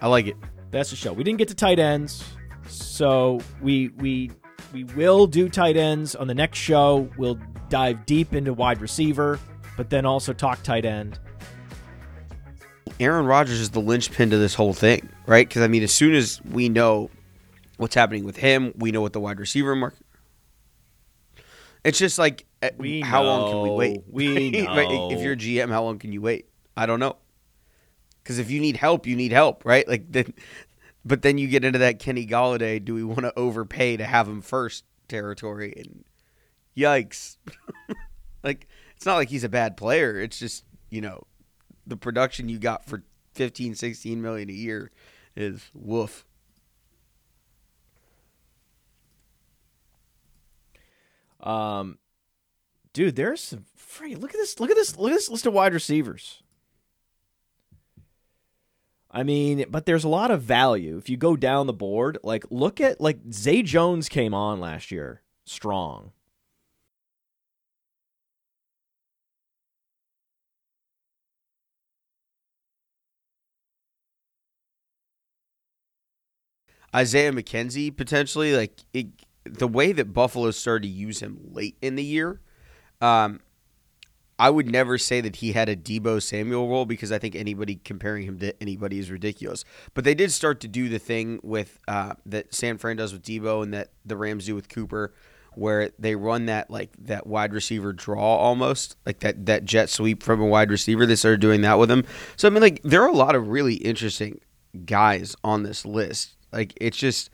I 0.00 0.06
like 0.06 0.28
it. 0.28 0.36
That's 0.70 0.90
the 0.90 0.96
show. 0.96 1.12
We 1.12 1.24
didn't 1.24 1.38
get 1.38 1.48
to 1.48 1.56
tight 1.56 1.80
ends, 1.80 2.22
so 2.68 3.40
we 3.60 3.88
we 3.96 4.30
we 4.72 4.84
will 4.84 5.26
do 5.26 5.48
tight 5.48 5.76
ends 5.76 6.14
on 6.14 6.28
the 6.28 6.34
next 6.34 6.60
show. 6.60 7.10
We'll 7.18 7.40
dive 7.68 8.06
deep 8.06 8.32
into 8.32 8.54
wide 8.54 8.80
receiver, 8.80 9.40
but 9.76 9.90
then 9.90 10.06
also 10.06 10.32
talk 10.32 10.62
tight 10.62 10.84
end. 10.84 11.18
Aaron 13.00 13.26
Rodgers 13.26 13.58
is 13.58 13.70
the 13.70 13.80
linchpin 13.80 14.30
to 14.30 14.38
this 14.38 14.54
whole 14.54 14.72
thing, 14.72 15.08
right? 15.26 15.48
Because 15.48 15.62
I 15.62 15.66
mean, 15.66 15.82
as 15.82 15.92
soon 15.92 16.14
as 16.14 16.40
we 16.44 16.68
know 16.68 17.10
what's 17.76 17.94
happening 17.94 18.24
with 18.24 18.36
him. 18.36 18.72
We 18.76 18.90
know 18.90 19.00
what 19.00 19.12
the 19.12 19.20
wide 19.20 19.40
receiver 19.40 19.74
market. 19.74 20.04
It's 21.84 21.98
just 21.98 22.18
like 22.18 22.46
eh, 22.62 22.70
we 22.76 23.00
how 23.00 23.22
know. 23.22 23.28
long 23.28 23.50
can 23.50 23.62
we 23.62 23.70
wait? 23.70 24.04
We 24.10 24.50
know. 24.62 25.10
if 25.10 25.20
you're 25.20 25.36
GM, 25.36 25.70
how 25.70 25.84
long 25.84 25.98
can 25.98 26.12
you 26.12 26.20
wait? 26.20 26.48
I 26.76 26.86
don't 26.86 27.00
know. 27.00 27.16
Because 28.22 28.38
if 28.38 28.50
you 28.50 28.60
need 28.60 28.76
help, 28.76 29.06
you 29.06 29.14
need 29.14 29.32
help, 29.32 29.64
right? 29.64 29.86
Like 29.86 30.04
then, 30.10 30.34
but 31.04 31.22
then 31.22 31.38
you 31.38 31.46
get 31.46 31.64
into 31.64 31.78
that 31.78 31.98
Kenny 31.98 32.26
Golladay. 32.26 32.84
Do 32.84 32.94
we 32.94 33.04
want 33.04 33.20
to 33.20 33.38
overpay 33.38 33.98
to 33.98 34.04
have 34.04 34.26
him 34.26 34.42
first 34.42 34.84
territory? 35.08 35.74
And 35.76 36.04
yikes! 36.76 37.36
like 38.42 38.66
it's 38.96 39.06
not 39.06 39.14
like 39.14 39.28
he's 39.28 39.44
a 39.44 39.48
bad 39.48 39.76
player. 39.76 40.20
It's 40.20 40.38
just 40.38 40.64
you 40.90 41.00
know 41.00 41.24
the 41.86 41.96
production 41.96 42.48
you 42.48 42.58
got 42.58 42.84
for 42.84 43.04
15, 43.34 43.76
16 43.76 44.20
million 44.20 44.50
a 44.50 44.52
year 44.52 44.90
is 45.36 45.70
woof. 45.72 46.26
Um, 51.40 51.98
dude, 52.92 53.16
there's 53.16 53.40
some 53.40 53.64
free. 53.76 54.14
Look 54.14 54.30
at 54.30 54.38
this. 54.38 54.58
Look 54.58 54.70
at 54.70 54.76
this. 54.76 54.98
Look 54.98 55.10
at 55.10 55.16
this 55.16 55.28
list 55.28 55.46
of 55.46 55.52
wide 55.52 55.74
receivers. 55.74 56.42
I 59.10 59.22
mean, 59.22 59.64
but 59.70 59.86
there's 59.86 60.04
a 60.04 60.08
lot 60.08 60.30
of 60.30 60.42
value 60.42 60.98
if 60.98 61.08
you 61.08 61.16
go 61.16 61.36
down 61.36 61.66
the 61.66 61.72
board. 61.72 62.18
Like, 62.22 62.44
look 62.50 62.80
at 62.80 63.00
like 63.00 63.18
Zay 63.32 63.62
Jones 63.62 64.08
came 64.08 64.34
on 64.34 64.60
last 64.60 64.90
year 64.90 65.22
strong. 65.44 66.12
Isaiah 76.94 77.32
McKenzie 77.32 77.94
potentially 77.94 78.56
like 78.56 78.80
it, 78.94 79.06
the 79.48 79.68
way 79.68 79.92
that 79.92 80.12
Buffalo 80.12 80.50
started 80.50 80.82
to 80.82 80.92
use 80.92 81.20
him 81.20 81.38
late 81.52 81.76
in 81.80 81.96
the 81.96 82.04
year, 82.04 82.40
um, 83.00 83.40
I 84.38 84.50
would 84.50 84.70
never 84.70 84.98
say 84.98 85.20
that 85.22 85.36
he 85.36 85.52
had 85.52 85.68
a 85.68 85.76
Deebo 85.76 86.22
Samuel 86.22 86.68
role 86.68 86.84
because 86.84 87.10
I 87.10 87.18
think 87.18 87.34
anybody 87.34 87.76
comparing 87.76 88.24
him 88.24 88.38
to 88.40 88.54
anybody 88.60 88.98
is 88.98 89.10
ridiculous. 89.10 89.64
But 89.94 90.04
they 90.04 90.14
did 90.14 90.30
start 90.30 90.60
to 90.60 90.68
do 90.68 90.88
the 90.88 90.98
thing 90.98 91.40
with 91.42 91.78
uh, 91.88 92.14
that 92.26 92.54
San 92.54 92.76
Fran 92.76 92.96
does 92.96 93.12
with 93.12 93.22
Debo 93.22 93.62
and 93.62 93.72
that 93.72 93.92
the 94.04 94.16
Rams 94.16 94.44
do 94.44 94.54
with 94.54 94.68
Cooper, 94.68 95.14
where 95.54 95.90
they 95.98 96.16
run 96.16 96.46
that 96.46 96.70
like 96.70 96.90
that 96.98 97.26
wide 97.26 97.54
receiver 97.54 97.94
draw 97.94 98.36
almost 98.36 98.96
like 99.06 99.20
that 99.20 99.46
that 99.46 99.64
jet 99.64 99.88
sweep 99.88 100.22
from 100.22 100.40
a 100.40 100.46
wide 100.46 100.70
receiver. 100.70 101.06
They 101.06 101.16
started 101.16 101.40
doing 101.40 101.62
that 101.62 101.78
with 101.78 101.90
him. 101.90 102.04
So 102.36 102.46
I 102.46 102.50
mean, 102.50 102.62
like 102.62 102.82
there 102.82 103.02
are 103.02 103.08
a 103.08 103.16
lot 103.16 103.34
of 103.34 103.48
really 103.48 103.76
interesting 103.76 104.40
guys 104.84 105.34
on 105.42 105.62
this 105.62 105.86
list. 105.86 106.36
Like 106.52 106.74
it's 106.76 106.98
just 106.98 107.30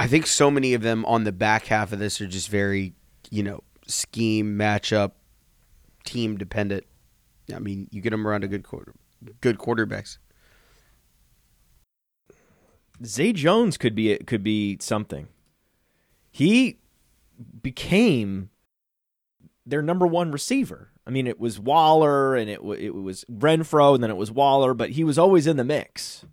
I 0.00 0.06
think 0.06 0.26
so 0.26 0.50
many 0.50 0.72
of 0.72 0.80
them 0.80 1.04
on 1.04 1.24
the 1.24 1.32
back 1.32 1.66
half 1.66 1.92
of 1.92 1.98
this 1.98 2.22
are 2.22 2.26
just 2.26 2.48
very, 2.48 2.94
you 3.28 3.42
know, 3.42 3.62
scheme 3.86 4.56
matchup, 4.56 5.12
team 6.04 6.38
dependent. 6.38 6.84
I 7.54 7.58
mean, 7.58 7.86
you 7.90 8.00
get 8.00 8.08
them 8.08 8.26
around 8.26 8.42
a 8.42 8.48
good 8.48 8.62
quarter, 8.62 8.94
good 9.42 9.58
quarterbacks. 9.58 10.16
Zay 13.04 13.34
Jones 13.34 13.76
could 13.76 13.94
be 13.94 14.16
could 14.16 14.42
be 14.42 14.78
something. 14.80 15.28
He 16.30 16.78
became 17.60 18.48
their 19.66 19.82
number 19.82 20.06
one 20.06 20.30
receiver. 20.30 20.92
I 21.06 21.10
mean, 21.10 21.26
it 21.26 21.38
was 21.38 21.60
Waller 21.60 22.34
and 22.34 22.48
it 22.48 22.60
it 22.78 22.94
was 22.94 23.26
Renfrow 23.30 23.96
and 23.96 24.02
then 24.02 24.10
it 24.10 24.16
was 24.16 24.32
Waller, 24.32 24.72
but 24.72 24.90
he 24.90 25.04
was 25.04 25.18
always 25.18 25.46
in 25.46 25.58
the 25.58 25.64
mix. 25.64 26.24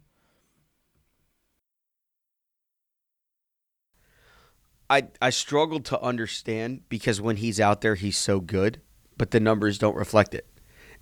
I 4.90 5.08
I 5.22 5.30
struggled 5.30 5.86
to 5.86 6.02
understand 6.02 6.82
because 6.90 7.20
when 7.20 7.38
he's 7.38 7.60
out 7.60 7.82
there, 7.82 7.96
he's 7.96 8.18
so 8.18 8.40
good, 8.40 8.82
but 9.18 9.32
the 9.32 9.40
numbers 9.40 9.78
don't 9.78 9.96
reflect 9.96 10.34
it. 10.34 10.48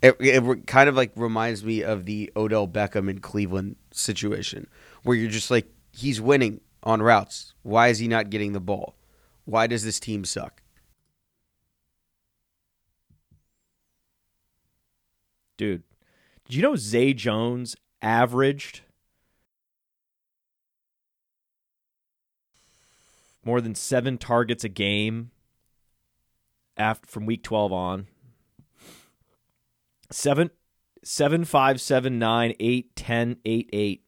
It, 0.02 0.16
it 0.20 0.66
kind 0.66 0.88
of 0.88 0.94
like 0.94 1.12
reminds 1.16 1.64
me 1.64 1.82
of 1.82 2.04
the 2.04 2.30
Odell 2.36 2.68
Beckham 2.68 3.08
in 3.08 3.20
Cleveland 3.20 3.76
situation, 3.92 4.66
where 5.04 5.16
you're 5.16 5.30
just 5.30 5.50
like, 5.50 5.72
he's 5.92 6.20
winning 6.20 6.60
on 6.82 7.00
routes. 7.00 7.54
Why 7.62 7.88
is 7.88 7.98
he 7.98 8.08
not 8.08 8.28
getting 8.28 8.52
the 8.52 8.60
ball? 8.60 8.96
Why 9.46 9.66
does 9.66 9.84
this 9.84 9.98
team 9.98 10.24
suck? 10.24 10.62
Dude, 15.56 15.82
did 16.44 16.54
you 16.54 16.62
know 16.62 16.76
Zay 16.76 17.14
Jones 17.14 17.74
averaged 18.02 18.82
more 23.46 23.60
than 23.60 23.76
seven 23.76 24.18
targets 24.18 24.64
a 24.64 24.68
game 24.68 25.30
after 26.76 27.06
from 27.06 27.26
week 27.26 27.44
12 27.44 27.72
on? 27.72 28.06
Seven, 30.10 30.50
seven, 31.04 31.44
five, 31.44 31.80
seven, 31.80 32.18
nine, 32.18 32.54
eight, 32.58 32.96
ten, 32.96 33.36
eight, 33.44 33.70
eight. 33.72 34.02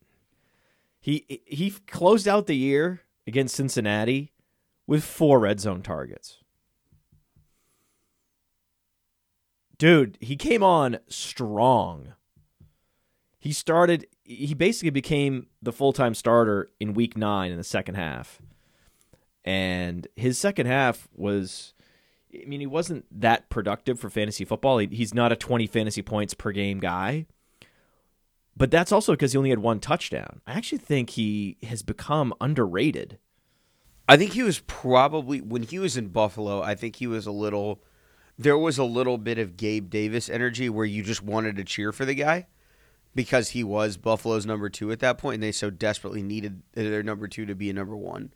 He 1.01 1.40
he 1.47 1.70
closed 1.86 2.27
out 2.28 2.47
the 2.47 2.56
year 2.56 3.02
against 3.27 3.55
Cincinnati 3.55 4.32
with 4.86 5.05
four 5.05 5.39
red 5.39 5.60
zone 5.60 5.82
targets. 5.82 6.39
Dude, 9.78 10.19
he 10.20 10.36
came 10.36 10.62
on 10.62 10.98
strong. 11.09 12.15
He 13.39 13.52
started 13.52 14.06
he 14.24 14.55
basically 14.55 14.90
became 14.90 15.47
the 15.62 15.73
full-time 15.73 16.15
starter 16.15 16.69
in 16.81 16.93
week 16.93 17.16
9 17.16 17.51
in 17.51 17.56
the 17.56 17.65
second 17.65 17.94
half. 17.94 18.43
And 19.44 20.06
his 20.16 20.39
second 20.39 20.66
half 20.66 21.09
was 21.15 21.73
I 22.35 22.44
mean, 22.47 22.60
he 22.60 22.66
wasn't 22.66 23.06
that 23.20 23.48
productive 23.48 23.98
for 23.98 24.10
fantasy 24.10 24.44
football. 24.44 24.78
He, 24.78 24.86
he's 24.89 25.15
not 25.15 25.32
a 25.32 25.36
20 25.36 25.66
fantasy 25.66 26.02
points 26.02 26.35
per 26.35 26.52
game 26.52 26.78
guy. 26.78 27.27
But 28.56 28.70
that's 28.70 28.93
also 28.93 29.12
because 29.12 29.32
he 29.32 29.39
only 29.39 29.51
had 29.51 29.60
one 29.60 29.81
touchdown. 29.81 30.40
I 30.47 30.52
actually 30.52 30.78
think 30.78 31.10
he 31.10 31.56
has 31.62 31.82
become 31.82 32.35
underrated. 32.40 33.19
I 34.09 34.16
think 34.16 34.32
he 34.32 34.43
was 34.43 34.60
probably 34.60 35.40
when 35.40 35.62
he 35.62 35.78
was 35.78 35.97
in 35.97 36.09
Buffalo. 36.09 36.60
I 36.60 36.74
think 36.74 36.97
he 36.97 37.06
was 37.06 37.27
a 37.27 37.31
little. 37.31 37.82
There 38.36 38.59
was 38.59 38.78
a 38.78 38.85
little 38.85 39.19
bit 39.19 39.39
of 39.39 39.56
Gabe 39.56 39.90
Davis 39.90 40.28
energy 40.28 40.69
where 40.69 40.85
you 40.85 41.02
just 41.02 41.23
wanted 41.23 41.56
to 41.56 41.65
cheer 41.65 41.93
for 41.93 42.05
the 42.05 42.15
guy 42.15 42.47
because 43.15 43.51
he 43.51 43.62
was 43.62 43.97
Buffalo's 43.97 44.47
number 44.47 44.69
two 44.69 44.90
at 44.90 45.01
that 45.01 45.19
point, 45.19 45.35
and 45.35 45.43
they 45.43 45.52
so 45.52 45.70
desperately 45.70 46.23
needed 46.23 46.62
their 46.73 47.02
number 47.02 47.28
two 47.28 47.47
to 47.47 47.55
be 47.55 47.70
a 47.70 47.74
number 47.74 47.97
one. 47.97 48.32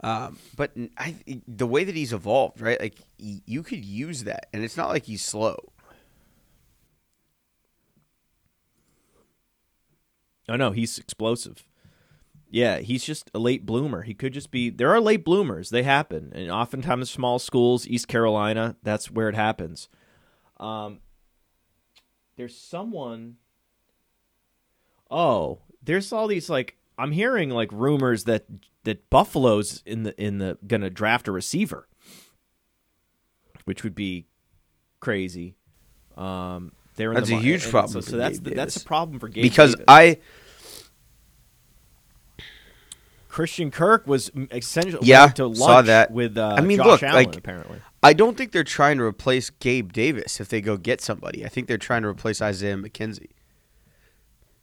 Um, 0.00 0.38
but 0.56 0.72
I, 0.98 1.16
the 1.48 1.66
way 1.66 1.84
that 1.84 1.94
he's 1.94 2.12
evolved, 2.12 2.60
right? 2.60 2.80
Like 2.80 2.98
you 3.18 3.62
could 3.62 3.84
use 3.84 4.24
that, 4.24 4.48
and 4.52 4.62
it's 4.62 4.76
not 4.76 4.88
like 4.88 5.04
he's 5.04 5.24
slow. 5.24 5.72
Oh 10.48 10.56
no, 10.56 10.70
he's 10.70 10.98
explosive. 10.98 11.64
Yeah, 12.48 12.78
he's 12.78 13.04
just 13.04 13.30
a 13.34 13.38
late 13.38 13.66
bloomer. 13.66 14.02
He 14.02 14.14
could 14.14 14.32
just 14.32 14.50
be. 14.50 14.70
There 14.70 14.90
are 14.90 15.00
late 15.00 15.24
bloomers. 15.24 15.70
They 15.70 15.82
happen, 15.82 16.32
and 16.34 16.50
oftentimes 16.50 17.10
small 17.10 17.38
schools, 17.38 17.86
East 17.86 18.06
Carolina, 18.06 18.76
that's 18.82 19.10
where 19.10 19.28
it 19.28 19.34
happens. 19.34 19.88
Um, 20.58 21.00
there's 22.36 22.56
someone. 22.56 23.36
Oh, 25.10 25.60
there's 25.82 26.12
all 26.12 26.26
these 26.26 26.48
like 26.50 26.76
I'm 26.98 27.12
hearing 27.12 27.50
like 27.50 27.70
rumors 27.72 28.24
that 28.24 28.44
that 28.86 29.10
Buffalo's 29.10 29.82
in 29.84 30.04
the 30.04 30.20
in 30.20 30.38
the 30.38 30.56
gonna 30.66 30.88
draft 30.90 31.28
a 31.28 31.32
receiver, 31.32 31.86
which 33.64 33.84
would 33.84 33.94
be 33.94 34.26
crazy. 35.00 35.56
Um, 36.16 36.72
they're 36.94 37.10
in 37.10 37.16
that's 37.16 37.28
the, 37.28 37.36
a 37.36 37.40
huge 37.40 37.68
problem. 37.68 37.92
So, 37.92 38.00
so 38.00 38.16
that's 38.16 38.38
the, 38.40 38.54
that's 38.54 38.76
a 38.76 38.84
problem 38.84 39.18
for 39.20 39.28
Gabe 39.28 39.42
because 39.42 39.72
Davis. 39.74 39.84
I 39.88 40.18
Christian 43.28 43.70
Kirk 43.70 44.06
was 44.06 44.30
essentially 44.50 45.06
Yeah, 45.06 45.26
to 45.28 45.54
saw 45.54 45.82
that. 45.82 46.10
with 46.10 46.38
uh, 46.38 46.54
I 46.56 46.62
mean, 46.62 46.78
Josh 46.78 46.86
look, 46.86 47.02
Allen, 47.02 47.26
like- 47.26 47.36
apparently. 47.36 47.82
I 48.02 48.12
don't 48.12 48.36
think 48.36 48.52
they're 48.52 48.62
trying 48.64 48.98
to 48.98 49.04
replace 49.04 49.50
Gabe 49.50 49.92
Davis 49.92 50.40
if 50.40 50.48
they 50.48 50.60
go 50.60 50.76
get 50.76 51.00
somebody. 51.00 51.44
I 51.44 51.48
think 51.48 51.66
they're 51.66 51.76
trying 51.76 52.02
to 52.02 52.08
replace 52.08 52.40
Isaiah 52.40 52.76
McKenzie. 52.76 53.30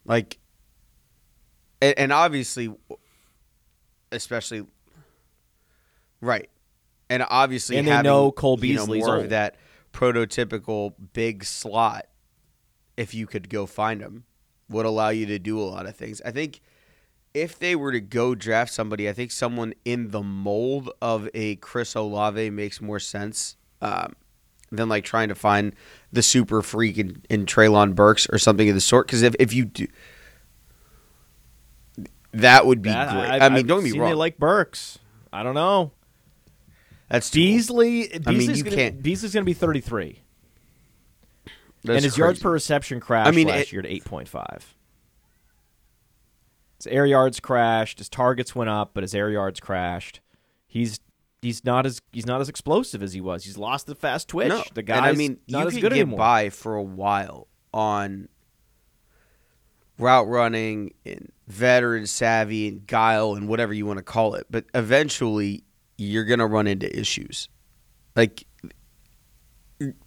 Like, 0.06 0.38
and 1.82 2.10
obviously, 2.10 2.74
especially, 4.14 4.64
right, 6.20 6.48
and 7.10 7.24
obviously, 7.28 7.76
And 7.76 7.86
they 7.86 7.92
having, 7.92 8.04
know 8.04 8.32
Cole 8.32 8.58
you 8.62 8.74
know, 8.74 8.82
Beasley's 8.82 9.04
more 9.04 9.16
old. 9.16 9.24
of 9.24 9.30
that 9.30 9.56
prototypical 9.92 10.94
big 11.12 11.44
slot. 11.44 12.06
If 12.96 13.12
you 13.12 13.26
could 13.26 13.48
go 13.48 13.66
find 13.66 14.00
him, 14.00 14.24
would 14.68 14.86
allow 14.86 15.08
you 15.08 15.26
to 15.26 15.38
do 15.38 15.60
a 15.60 15.64
lot 15.64 15.86
of 15.86 15.96
things. 15.96 16.22
I 16.24 16.30
think 16.30 16.60
if 17.34 17.58
they 17.58 17.74
were 17.74 17.90
to 17.90 18.00
go 18.00 18.34
draft 18.34 18.72
somebody, 18.72 19.08
I 19.08 19.12
think 19.12 19.32
someone 19.32 19.74
in 19.84 20.10
the 20.10 20.22
mold 20.22 20.90
of 21.02 21.28
a 21.34 21.56
Chris 21.56 21.94
Olave 21.96 22.50
makes 22.50 22.80
more 22.80 23.00
sense 23.00 23.56
um, 23.82 24.14
than 24.70 24.88
like 24.88 25.04
trying 25.04 25.28
to 25.28 25.34
find 25.34 25.74
the 26.12 26.22
super 26.22 26.62
freak 26.62 26.96
in, 26.98 27.22
in 27.28 27.46
Treylon 27.46 27.94
Burks 27.96 28.28
or 28.30 28.38
something 28.38 28.68
of 28.68 28.76
the 28.76 28.80
sort. 28.80 29.08
Because 29.08 29.22
if, 29.22 29.34
if 29.40 29.52
you 29.52 29.64
do, 29.64 29.88
that 32.34 32.66
would 32.66 32.82
be 32.82 32.90
That- 32.90 33.10
great. 33.12 33.22
I, 33.42 33.46
I, 33.46 33.48
mean, 33.48 33.58
I've 33.60 33.66
don't 33.66 33.84
get 33.84 33.92
me 33.92 33.98
wrong. 33.98 34.10
They 34.10 34.14
like 34.14 34.38
Burks. 34.38 34.98
I 35.32 35.42
don't 35.42 35.54
know. 35.54 35.92
That's. 37.08 37.30
Beasley. 37.30 38.14
I 38.26 38.30
mean, 38.32 38.50
you 38.54 38.62
gonna, 38.64 38.76
can't- 38.76 39.02
Beasley's 39.02 39.32
going 39.34 39.42
to 39.44 39.46
be 39.46 39.52
33, 39.54 40.20
That's 41.84 41.96
and 41.96 42.04
his 42.04 42.16
yards 42.18 42.40
per 42.40 42.50
reception 42.50 43.00
crashed 43.00 43.28
I 43.28 43.30
mean, 43.32 43.48
last 43.48 43.68
it- 43.68 43.72
year 43.72 43.82
to 43.82 43.88
8.5. 43.88 44.62
His 46.78 46.86
air 46.88 47.06
yards 47.06 47.40
crashed. 47.40 47.98
His 47.98 48.08
targets 48.08 48.54
went 48.54 48.70
up, 48.70 48.90
but 48.94 49.02
his 49.04 49.14
air 49.14 49.30
yards 49.30 49.60
crashed. 49.60 50.20
He's 50.66 50.98
he's 51.40 51.64
not 51.64 51.86
as 51.86 52.00
he's 52.12 52.26
not 52.26 52.40
as 52.40 52.48
explosive 52.48 53.02
as 53.02 53.12
he 53.12 53.20
was. 53.20 53.44
He's 53.44 53.56
lost 53.56 53.86
the 53.86 53.94
fast 53.94 54.28
twitch. 54.28 54.48
No, 54.48 54.62
The 54.74 54.82
guy's 54.82 54.98
and 54.98 55.06
I 55.06 55.12
mean, 55.12 55.38
not 55.48 55.60
you 55.62 55.66
as 55.68 55.72
could 55.74 55.82
good 55.82 55.92
get 55.92 56.00
anymore. 56.00 56.18
by 56.18 56.50
for 56.50 56.74
a 56.74 56.82
while 56.82 57.48
on 57.72 58.28
route 59.98 60.28
running 60.28 60.92
and 61.04 61.30
veteran 61.46 62.06
savvy 62.06 62.68
and 62.68 62.86
guile 62.86 63.34
and 63.34 63.48
whatever 63.48 63.72
you 63.72 63.86
want 63.86 63.98
to 63.98 64.02
call 64.02 64.34
it, 64.34 64.46
but 64.50 64.64
eventually 64.74 65.64
you're 65.96 66.24
gonna 66.24 66.46
run 66.46 66.66
into 66.66 66.98
issues. 66.98 67.48
Like 68.16 68.46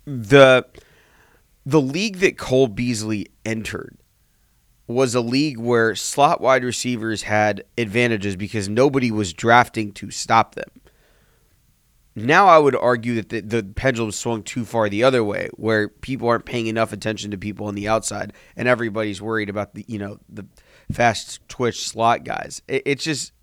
the 0.06 0.66
the 1.66 1.82
league 1.82 2.18
that 2.18 2.38
Cole 2.38 2.68
Beasley 2.68 3.28
entered 3.46 3.98
was 4.88 5.14
a 5.14 5.22
league 5.22 5.58
where 5.58 5.96
slot 5.96 6.40
wide 6.40 6.64
receivers 6.64 7.24
had 7.24 7.64
advantages 7.78 8.38
because 8.38 8.70
nobody 8.70 9.12
was 9.12 9.34
drafting 9.34 9.92
to 9.92 10.10
stop 10.10 10.56
them. 10.56 10.70
Now 12.26 12.48
I 12.48 12.58
would 12.58 12.76
argue 12.76 13.16
that 13.16 13.30
the, 13.30 13.42
the 13.42 13.64
pendulum 13.64 14.12
swung 14.12 14.42
too 14.44 14.66
far 14.66 14.90
the 14.90 15.04
other 15.04 15.24
way, 15.24 15.50
where 15.54 15.88
people 15.88 16.28
aren't 16.28 16.46
paying 16.46 16.68
enough 16.68 16.92
attention 16.92 17.30
to 17.32 17.38
people 17.38 17.68
on 17.68 17.76
the 17.76 17.88
outside, 17.88 18.34
and 18.56 18.68
everybody's 18.68 19.22
worried 19.22 19.50
about 19.50 19.76
the 19.76 19.86
you 19.88 20.00
know 20.00 20.18
the 20.28 20.46
fast 20.92 21.48
twitch 21.48 21.88
slot 21.88 22.24
guys. 22.24 22.62
It, 22.68 22.84
it's 22.86 23.04
just 23.04 23.34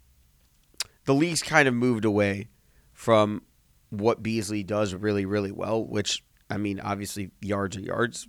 the 1.04 1.14
league's 1.14 1.42
kind 1.42 1.68
of 1.68 1.74
moved 1.74 2.04
away 2.04 2.48
from 2.92 3.42
what 3.90 4.22
Beasley 4.22 4.62
does 4.64 4.92
really 4.94 5.24
really 5.24 5.52
well, 5.52 5.84
which 5.84 6.24
I 6.50 6.56
mean 6.56 6.80
obviously 6.80 7.30
yards 7.40 7.76
are 7.76 7.80
yards. 7.80 8.26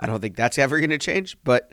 I 0.00 0.06
don't 0.06 0.20
think 0.20 0.36
that's 0.36 0.58
ever 0.58 0.78
going 0.78 0.90
to 0.90 0.98
change, 0.98 1.36
but 1.44 1.72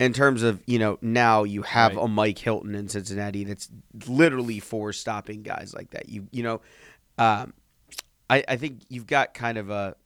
in 0.00 0.12
terms 0.12 0.42
of 0.42 0.62
you 0.66 0.78
know 0.78 0.98
now 1.02 1.44
you 1.44 1.62
have 1.62 1.94
Right. 1.96 2.04
a 2.04 2.08
Mike 2.08 2.38
Hilton 2.38 2.74
in 2.74 2.88
Cincinnati 2.88 3.44
that's 3.44 3.68
literally 4.08 4.60
for 4.60 4.92
stopping 4.92 5.42
guys 5.42 5.74
like 5.74 5.90
that. 5.90 6.08
You 6.08 6.26
you 6.32 6.42
know, 6.42 6.60
um, 7.18 7.52
I 8.30 8.44
I 8.48 8.56
think 8.56 8.82
you've 8.88 9.06
got 9.06 9.34
kind 9.34 9.58
of 9.58 9.70
a 9.70 9.96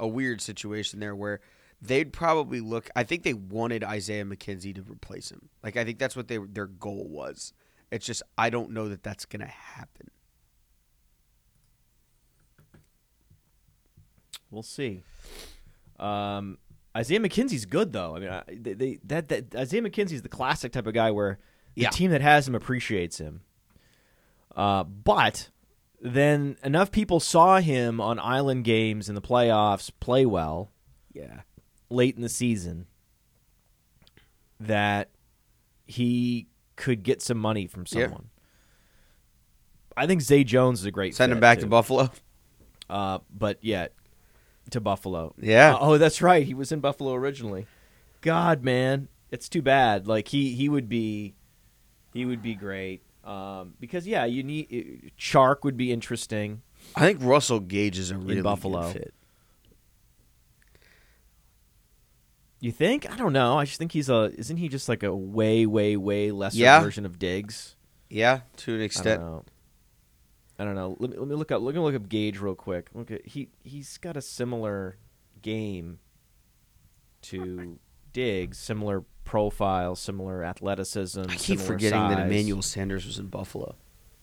a 0.00 0.08
weird 0.08 0.40
situation 0.40 0.98
there 1.00 1.14
where 1.14 1.40
they'd 1.80 2.12
probably 2.12 2.60
look. 2.60 2.88
I 2.96 3.04
think 3.04 3.22
they 3.22 3.34
wanted 3.34 3.84
Isaiah 3.84 4.24
McKenzie 4.24 4.74
to 4.74 4.82
replace 4.82 5.30
him. 5.30 5.48
Like 5.62 5.76
I 5.76 5.84
think 5.84 5.98
that's 5.98 6.16
what 6.16 6.28
they 6.28 6.38
their 6.38 6.66
goal 6.66 7.06
was. 7.08 7.52
It's 7.90 8.06
just 8.06 8.22
I 8.38 8.50
don't 8.50 8.70
know 8.70 8.88
that 8.88 9.02
that's 9.02 9.26
going 9.26 9.40
to 9.40 9.46
happen. 9.46 10.10
We'll 14.50 14.62
see. 14.62 15.02
Um, 15.98 16.58
Isaiah 16.96 17.20
McKenzie's 17.20 17.64
good 17.64 17.92
though. 17.92 18.16
I 18.16 18.20
mean, 18.20 18.28
I, 18.28 18.42
they, 18.48 18.74
they, 18.74 18.98
that 19.04 19.28
that 19.28 19.54
Isaiah 19.54 19.82
McKenzie's 19.82 20.22
the 20.22 20.28
classic 20.28 20.72
type 20.72 20.86
of 20.86 20.94
guy 20.94 21.10
where 21.10 21.38
the 21.74 21.82
Yeah. 21.82 21.90
team 21.90 22.10
that 22.10 22.20
has 22.20 22.46
him 22.46 22.54
appreciates 22.54 23.18
him. 23.18 23.42
Uh, 24.54 24.84
but 24.84 25.48
then 26.04 26.56
enough 26.64 26.90
people 26.90 27.20
saw 27.20 27.60
him 27.60 28.00
on 28.00 28.18
island 28.18 28.64
games 28.64 29.08
in 29.08 29.14
the 29.14 29.20
playoffs 29.22 29.90
play 30.00 30.26
well 30.26 30.70
Yeah. 31.12 31.42
late 31.88 32.16
in 32.16 32.22
the 32.22 32.28
season 32.28 32.86
that 34.60 35.10
he 35.86 36.48
could 36.76 37.02
get 37.02 37.22
some 37.22 37.38
money 37.38 37.66
from 37.66 37.84
Yeah. 37.90 38.04
someone. 38.06 38.30
I 39.96 40.06
think 40.06 40.22
Zay 40.22 40.42
Jones 40.44 40.80
is 40.80 40.86
a 40.86 40.90
great 40.90 41.14
Send 41.14 41.32
him 41.32 41.40
back 41.40 41.58
too. 41.58 41.62
to 41.64 41.68
Buffalo. 41.68 42.10
Uh, 42.88 43.18
but 43.32 43.58
yeah, 43.62 43.88
to 44.70 44.80
Buffalo. 44.80 45.34
Yeah. 45.38 45.76
Oh, 45.78 45.98
that's 45.98 46.20
right. 46.22 46.44
He 46.46 46.54
was 46.54 46.72
in 46.72 46.80
Buffalo 46.80 47.14
originally. 47.14 47.66
God, 48.22 48.62
man, 48.64 49.08
it's 49.30 49.48
too 49.48 49.62
bad. 49.62 50.06
Like 50.06 50.28
he 50.28 50.54
he 50.54 50.68
would 50.68 50.88
be 50.88 51.34
he 52.12 52.24
would 52.24 52.42
be 52.42 52.54
great. 52.54 53.02
Um, 53.24 53.74
because 53.78 54.06
yeah, 54.06 54.24
you 54.24 54.42
need 54.42 55.12
Chark 55.18 55.62
would 55.64 55.76
be 55.76 55.92
interesting. 55.92 56.62
I 56.96 57.00
think 57.06 57.20
Russell 57.22 57.60
Gage 57.60 57.98
is 57.98 58.10
a 58.10 58.16
really 58.18 58.42
Buffalo. 58.42 58.82
good 58.82 58.92
fit. 58.94 59.14
You 62.60 62.70
think? 62.70 63.10
I 63.12 63.16
don't 63.16 63.32
know. 63.32 63.58
I 63.58 63.64
just 63.64 63.78
think 63.78 63.92
he's 63.92 64.08
a. 64.08 64.32
Isn't 64.38 64.56
he 64.56 64.68
just 64.68 64.88
like 64.88 65.02
a 65.02 65.14
way, 65.14 65.66
way, 65.66 65.96
way 65.96 66.30
lesser 66.30 66.58
Yeah. 66.58 66.80
version 66.80 67.04
of 67.04 67.18
Diggs? 67.18 67.74
Yeah, 68.08 68.40
to 68.58 68.72
an 68.72 68.76
I 68.76 68.78
don't 68.78 68.84
extent. 68.84 69.20
know. 69.22 69.44
I 70.58 70.64
don't 70.64 70.74
know. 70.76 70.96
Let 71.00 71.10
me, 71.10 71.16
let 71.16 71.28
me 71.28 71.34
look 71.34 71.50
up. 71.50 71.60
Let 71.62 71.74
me 71.74 71.80
look 71.80 71.94
up 71.94 72.08
Gage 72.08 72.38
real 72.40 72.54
quick. 72.54 72.88
Look 72.94 73.10
at 73.10 73.26
he. 73.26 73.48
He's 73.64 73.98
got 73.98 74.16
a 74.16 74.22
similar 74.22 74.96
game 75.40 75.98
to 77.22 77.78
Diggs. 78.12 78.58
Similar 78.58 79.04
profile. 79.24 79.94
Similar 79.96 80.44
athleticism. 80.44 81.22
I 81.28 81.36
keep 81.36 81.60
forgetting 81.60 82.08
that. 82.08 82.26
Emmanuel 82.26 82.62
Sanders 82.62 83.06
was 83.06 83.18
in 83.18 83.26
Buffalo. 83.26 83.76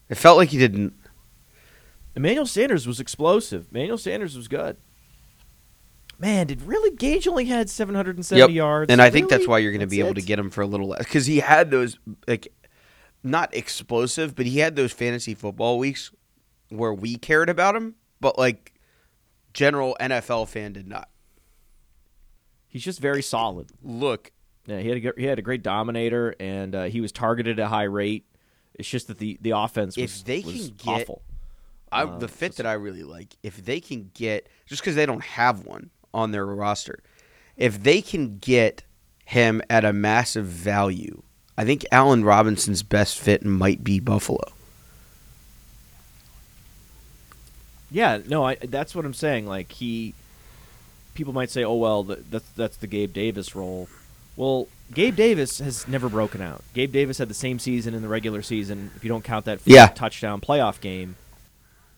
It 0.10 0.16
felt 0.16 0.38
like 0.38 0.50
he 0.50 0.58
didn't. 0.58 0.94
Emmanuel 2.16 2.46
Sanders 2.46 2.88
was 2.88 3.00
explosive. 3.00 3.68
Emmanuel 3.72 3.98
Sanders 3.98 4.36
was 4.36 4.48
good. 4.48 4.78
Man, 6.18 6.48
did 6.48 6.62
really 6.64 6.94
Gage 6.96 7.28
only 7.28 7.46
had 7.46 7.70
770 7.70 8.40
Yep. 8.40 8.50
yards? 8.50 8.92
And 8.92 9.02
I 9.02 9.10
think 9.10 9.30
that's 9.30 9.48
why 9.48 9.60
you're 9.60 9.72
going 9.72 9.80
to 9.82 9.88
be 9.88 10.00
able 10.00 10.10
it? 10.12 10.16
to 10.16 10.22
get 10.22 10.38
him 10.38 10.50
for 10.50 10.62
a 10.62 10.66
little 10.66 10.88
less 10.90 11.00
because 11.06 11.26
he 11.28 11.40
had 11.40 11.72
those 11.72 11.98
like 12.28 12.50
not 13.24 13.54
explosive, 13.56 14.36
but 14.36 14.46
he 14.46 14.60
had 14.60 14.76
those 14.76 14.92
fantasy 14.92 15.34
football 15.34 15.78
weeks 15.80 16.12
where 16.70 16.94
we 16.94 17.16
cared 17.16 17.50
about 17.50 17.76
him, 17.76 17.96
but 18.20 18.38
like 18.38 18.74
general 19.54 19.96
NFL 20.02 20.50
fan 20.50 20.74
did 20.74 20.88
not. 20.88 21.10
He's 22.68 22.84
just 22.84 23.00
very 23.00 23.22
solid. 23.22 23.70
Look, 23.82 24.32
Yeah, 24.70 24.80
he 24.80 24.90
had 24.90 24.98
a, 25.06 25.14
he 25.18 25.26
had 25.26 25.40
a 25.40 25.42
great 25.42 25.64
dominator, 25.64 26.36
and 26.40 26.76
uh, 26.76 26.84
he 26.86 27.02
was 27.02 27.12
targeted 27.12 27.60
at 27.60 27.66
a 27.66 27.68
high 27.70 27.84
rate. 27.84 28.26
It's 28.76 28.88
just 28.90 29.08
that 29.08 29.18
the, 29.20 29.38
the 29.42 29.52
offense 29.52 29.98
If 29.98 30.04
was, 30.12 30.24
they 30.24 30.40
was 30.42 30.54
can 30.56 30.76
get- 30.96 31.02
awful. 31.04 31.22
I, 31.92 32.04
Uh, 32.04 32.20
the 32.20 32.28
fit 32.28 32.56
that 32.58 32.66
I 32.68 32.74
really 32.74 33.02
like, 33.04 33.36
if 33.42 33.66
they 33.66 33.80
can 33.82 34.12
get 34.14 34.48
just 34.68 34.82
because 34.82 34.96
they 34.96 35.08
don't 35.08 35.24
have 35.24 35.66
one 35.66 35.90
on 36.14 36.32
their 36.32 36.46
roster, 36.46 37.00
if 37.58 37.82
they 37.82 38.02
can 38.04 38.38
get 38.38 38.84
him 39.26 39.62
at 39.72 39.84
a 39.84 39.92
massive 39.92 40.46
value, 40.46 41.24
I 41.58 41.66
think 41.66 41.84
Allen 41.92 42.24
Robinson's 42.24 42.84
best 42.84 43.18
fit 43.20 43.44
might 43.44 43.84
be 43.84 44.00
Buffalo. 44.00 44.44
Yeah, 47.92 48.20
no, 48.28 48.46
I, 48.46 48.56
that's 48.56 48.94
what 48.94 49.04
I'm 49.06 49.14
saying. 49.16 49.48
Like 49.48 49.72
he, 49.72 50.14
people 51.16 51.34
might 51.34 51.50
say, 51.50 51.64
"Oh 51.64 51.74
well, 51.76 52.04
th- 52.04 52.20
that's 52.30 52.48
that's 52.50 52.78
the 52.78 52.88
Gabe 52.88 53.14
Davis 53.14 53.56
role." 53.56 53.90
Well, 54.40 54.70
Gabe 54.94 55.18
Davis 55.18 55.60
has 55.60 55.86
never 55.86 56.08
broken 56.08 56.42
out. 56.42 56.64
Gabe 56.74 56.94
Davis 56.94 57.18
had 57.18 57.28
the 57.28 57.34
same 57.34 57.60
season 57.60 57.94
in 57.94 58.02
the 58.02 58.08
regular 58.08 58.42
season, 58.42 58.90
if 58.96 59.04
you 59.04 59.10
don't 59.10 59.22
count 59.24 59.44
that 59.46 59.60
Yeah. 59.66 59.88
touchdown 59.88 60.40
playoff 60.40 60.80
game 60.80 61.18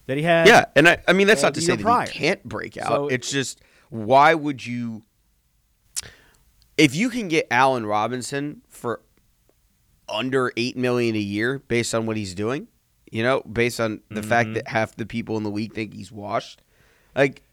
that 0.08 0.18
he 0.18 0.24
had. 0.24 0.48
Yeah, 0.48 0.66
and 0.76 0.90
I, 0.90 0.98
I 1.08 1.14
mean 1.14 1.28
that's 1.28 1.44
not 1.44 1.54
to 1.54 1.62
say 1.62 1.76
that 1.76 1.84
prior. 1.84 2.08
he 2.08 2.18
can't 2.18 2.44
break 2.44 2.78
out. 2.78 2.88
So- 2.88 3.08
it's 3.10 3.30
just 3.30 3.62
why 3.90 4.34
would 4.34 4.66
you 4.66 5.04
if 6.80 6.96
you 6.96 7.12
can 7.12 7.28
get 7.28 7.46
Allen 7.52 7.86
Robinson 7.86 8.64
for 8.70 9.02
under 10.10 10.52
eight 10.58 10.76
million 10.76 11.16
a 11.16 11.20
year 11.20 11.60
based 11.68 11.94
on 11.94 12.08
what 12.08 12.18
he's 12.18 12.34
doing, 12.34 12.68
you 13.12 13.22
know, 13.22 13.42
based 13.42 13.80
on 13.80 14.02
the 14.10 14.24
fact 14.24 14.50
Mhm. 14.50 14.54
that 14.56 14.68
half 14.70 14.96
the 14.96 15.06
people 15.06 15.38
in 15.38 15.44
the 15.44 15.52
league 15.52 15.74
think 15.74 15.94
he's 15.94 16.12
washed, 16.12 16.64
like 17.16 17.44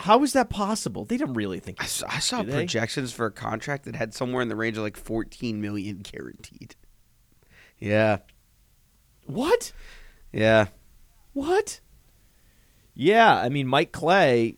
How 0.00 0.22
is 0.22 0.32
that 0.32 0.48
possible? 0.48 1.04
They 1.04 1.16
don't 1.18 1.34
really 1.34 1.60
think. 1.60 1.82
I 1.82 1.86
saw, 1.86 2.06
I 2.08 2.18
saw 2.20 2.42
projections 2.42 3.12
for 3.12 3.26
a 3.26 3.30
contract 3.30 3.84
that 3.84 3.94
had 3.94 4.14
somewhere 4.14 4.40
in 4.42 4.48
the 4.48 4.56
range 4.56 4.76
of 4.78 4.82
like 4.82 4.96
fourteen 4.96 5.60
million 5.60 5.98
guaranteed. 5.98 6.74
Yeah, 7.78 8.18
What? 9.26 9.72
yeah. 10.32 10.66
What? 11.32 11.80
Yeah, 12.94 13.34
I 13.36 13.48
mean 13.50 13.66
Mike 13.66 13.92
Clay. 13.92 14.56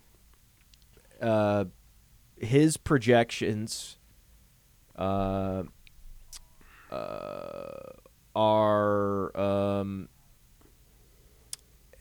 Uh, 1.20 1.64
his 2.36 2.76
projections. 2.76 3.98
Uh, 4.96 5.64
uh, 6.90 7.92
are 8.36 9.36
um, 9.36 10.08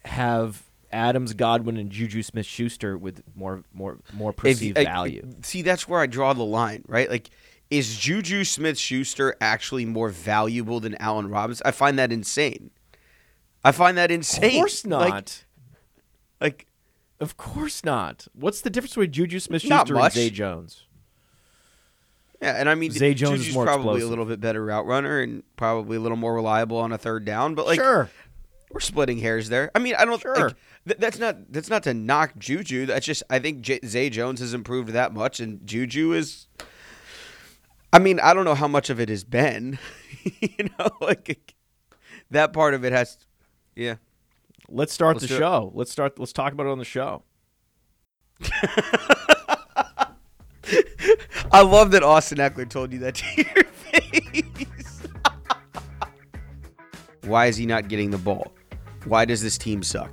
have 0.05 0.63
Adams, 0.91 1.33
Godwin, 1.33 1.77
and 1.77 1.89
Juju 1.91 2.23
Smith 2.23 2.45
Schuster 2.45 2.97
with 2.97 3.21
more 3.35 3.63
more 3.73 3.97
more 4.13 4.29
If- 4.31 4.37
perceived 4.37 4.77
I- 4.77 4.83
value. 4.85 5.27
See, 5.41 5.61
that's 5.61 5.87
where 5.87 5.99
I 5.99 6.07
draw 6.07 6.33
the 6.33 6.43
line, 6.43 6.83
right? 6.87 7.09
Like, 7.09 7.29
is 7.69 7.97
Juju 7.97 8.43
Smith 8.43 8.77
Schuster 8.77 9.35
actually 9.41 9.85
more 9.85 10.09
valuable 10.09 10.79
than 10.79 10.95
Allen 10.95 11.29
Robinson? 11.29 11.65
I 11.65 11.71
find 11.71 11.97
that 11.99 12.11
insane. 12.11 12.71
I 13.63 13.71
find 13.71 13.97
that 13.97 14.11
insane. 14.11 14.43
Of 14.55 14.59
course 14.59 14.85
not. 14.85 15.09
Like, 15.09 15.29
like 16.41 16.67
of 17.19 17.37
course 17.37 17.83
not. 17.85 18.27
What's 18.33 18.61
the 18.61 18.69
difference 18.69 18.93
between 18.95 19.11
Juju 19.11 19.39
Smith 19.39 19.61
Schuster 19.61 19.97
and. 19.97 20.11
Zay 20.13 20.29
Jones? 20.31 20.85
yeah, 22.41 22.53
and 22.59 22.67
I 22.67 22.73
mean, 22.75 22.89
Zay 22.91 23.13
Jones 23.13 23.33
is 23.41 23.45
Juju's 23.45 23.53
more 23.55 23.65
probably 23.65 23.83
explosive. 23.97 24.07
a 24.07 24.09
little 24.09 24.25
bit 24.25 24.41
better 24.41 24.65
route 24.65 24.85
runner 24.87 25.19
and 25.21 25.43
probably 25.57 25.97
a 25.97 25.99
little 25.99 26.17
more 26.17 26.33
reliable 26.33 26.77
on 26.77 26.91
a 26.91 26.97
third 26.97 27.23
down. 27.23 27.53
But 27.53 27.67
like, 27.67 27.79
sure. 27.79 28.09
We're 28.73 28.79
splitting 28.79 29.17
hairs 29.17 29.49
there. 29.49 29.69
I 29.75 29.79
mean, 29.79 29.95
I 29.95 30.05
don't. 30.05 30.21
Sure. 30.21 30.35
Like, 30.35 30.55
th- 30.87 30.99
that's 30.99 31.19
not. 31.19 31.51
That's 31.51 31.69
not 31.69 31.83
to 31.83 31.93
knock 31.93 32.37
Juju. 32.37 32.85
That's 32.85 33.05
just. 33.05 33.23
I 33.29 33.39
think 33.39 33.61
J- 33.61 33.81
Zay 33.85 34.09
Jones 34.09 34.39
has 34.39 34.53
improved 34.53 34.89
that 34.89 35.13
much, 35.13 35.39
and 35.39 35.65
Juju 35.65 36.13
is. 36.13 36.47
I 37.93 37.99
mean, 37.99 38.19
I 38.21 38.33
don't 38.33 38.45
know 38.45 38.55
how 38.55 38.69
much 38.69 38.89
of 38.89 38.99
it 38.99 39.09
has 39.09 39.23
been. 39.25 39.77
you 40.39 40.69
know, 40.79 40.89
like 41.01 41.55
that 42.31 42.53
part 42.53 42.73
of 42.73 42.85
it 42.85 42.93
has. 42.93 43.17
Yeah. 43.75 43.95
Let's 44.69 44.93
start 44.93 45.15
Let's 45.17 45.23
the 45.23 45.27
do 45.29 45.35
it. 45.35 45.39
show. 45.39 45.71
Let's 45.75 45.91
start. 45.91 46.17
Let's 46.17 46.31
talk 46.31 46.53
about 46.53 46.65
it 46.65 46.69
on 46.69 46.77
the 46.79 46.85
show. 46.85 47.23
I 51.51 51.61
love 51.63 51.91
that 51.91 52.03
Austin 52.03 52.37
Ekeler 52.37 52.69
told 52.69 52.93
you 52.93 52.99
that 52.99 53.15
to 53.15 53.25
your 53.35 53.63
face. 53.65 55.01
Why 57.23 57.47
is 57.47 57.57
he 57.57 57.65
not 57.65 57.89
getting 57.89 58.11
the 58.11 58.17
ball? 58.17 58.53
Why 59.05 59.25
does 59.25 59.41
this 59.41 59.57
team 59.57 59.83
suck? 59.83 60.11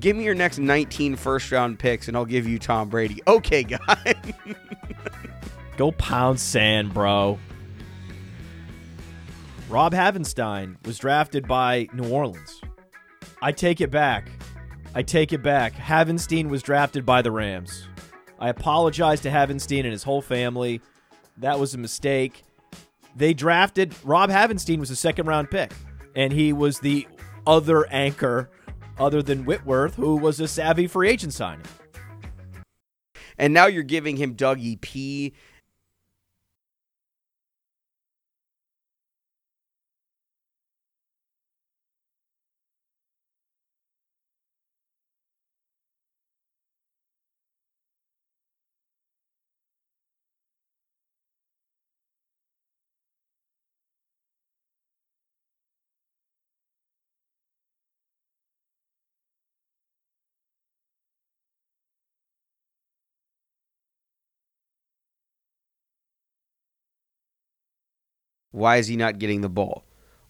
Give 0.00 0.16
me 0.16 0.24
your 0.24 0.34
next 0.34 0.58
19 0.58 1.16
first 1.16 1.52
round 1.52 1.78
picks 1.78 2.08
and 2.08 2.16
I'll 2.16 2.24
give 2.24 2.46
you 2.46 2.58
Tom 2.58 2.88
Brady. 2.88 3.20
Okay, 3.26 3.62
guy. 3.62 4.14
Go 5.76 5.92
pound 5.92 6.40
sand, 6.40 6.94
bro. 6.94 7.38
Rob 9.68 9.92
Havenstein 9.92 10.76
was 10.86 10.98
drafted 10.98 11.46
by 11.46 11.88
New 11.92 12.08
Orleans. 12.10 12.60
I 13.40 13.52
take 13.52 13.80
it 13.80 13.90
back. 13.90 14.30
I 14.94 15.02
take 15.02 15.32
it 15.32 15.42
back. 15.42 15.72
Havenstein 15.74 16.48
was 16.48 16.62
drafted 16.62 17.06
by 17.06 17.22
the 17.22 17.30
Rams. 17.30 17.88
I 18.38 18.48
apologize 18.50 19.20
to 19.22 19.30
Havenstein 19.30 19.80
and 19.80 19.92
his 19.92 20.02
whole 20.02 20.20
family. 20.20 20.80
That 21.38 21.58
was 21.58 21.74
a 21.74 21.78
mistake. 21.78 22.42
They 23.14 23.34
drafted 23.34 23.94
Rob 24.04 24.30
Havenstein 24.30 24.78
was 24.78 24.90
a 24.90 24.96
second 24.96 25.26
round 25.26 25.50
pick, 25.50 25.72
and 26.16 26.32
he 26.32 26.52
was 26.52 26.80
the 26.80 27.06
other 27.46 27.86
anchor 27.90 28.50
other 28.98 29.22
than 29.22 29.44
Whitworth, 29.44 29.94
who 29.96 30.16
was 30.16 30.40
a 30.40 30.48
savvy 30.48 30.86
free 30.86 31.08
agent 31.10 31.32
signing. 31.34 31.66
and 33.38 33.52
now 33.54 33.66
you're 33.66 33.82
giving 33.82 34.16
him 34.16 34.34
Dougie 34.36 34.80
P. 34.80 35.32
Why 68.52 68.76
is 68.76 68.86
he 68.86 68.96
not 68.96 69.18
getting 69.18 69.40
the 69.40 69.48
ball? 69.48 69.84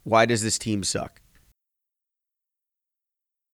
Why 0.05 0.27
does 0.27 0.43
this 0.43 0.59
team 0.59 0.82
suck? 0.82 1.22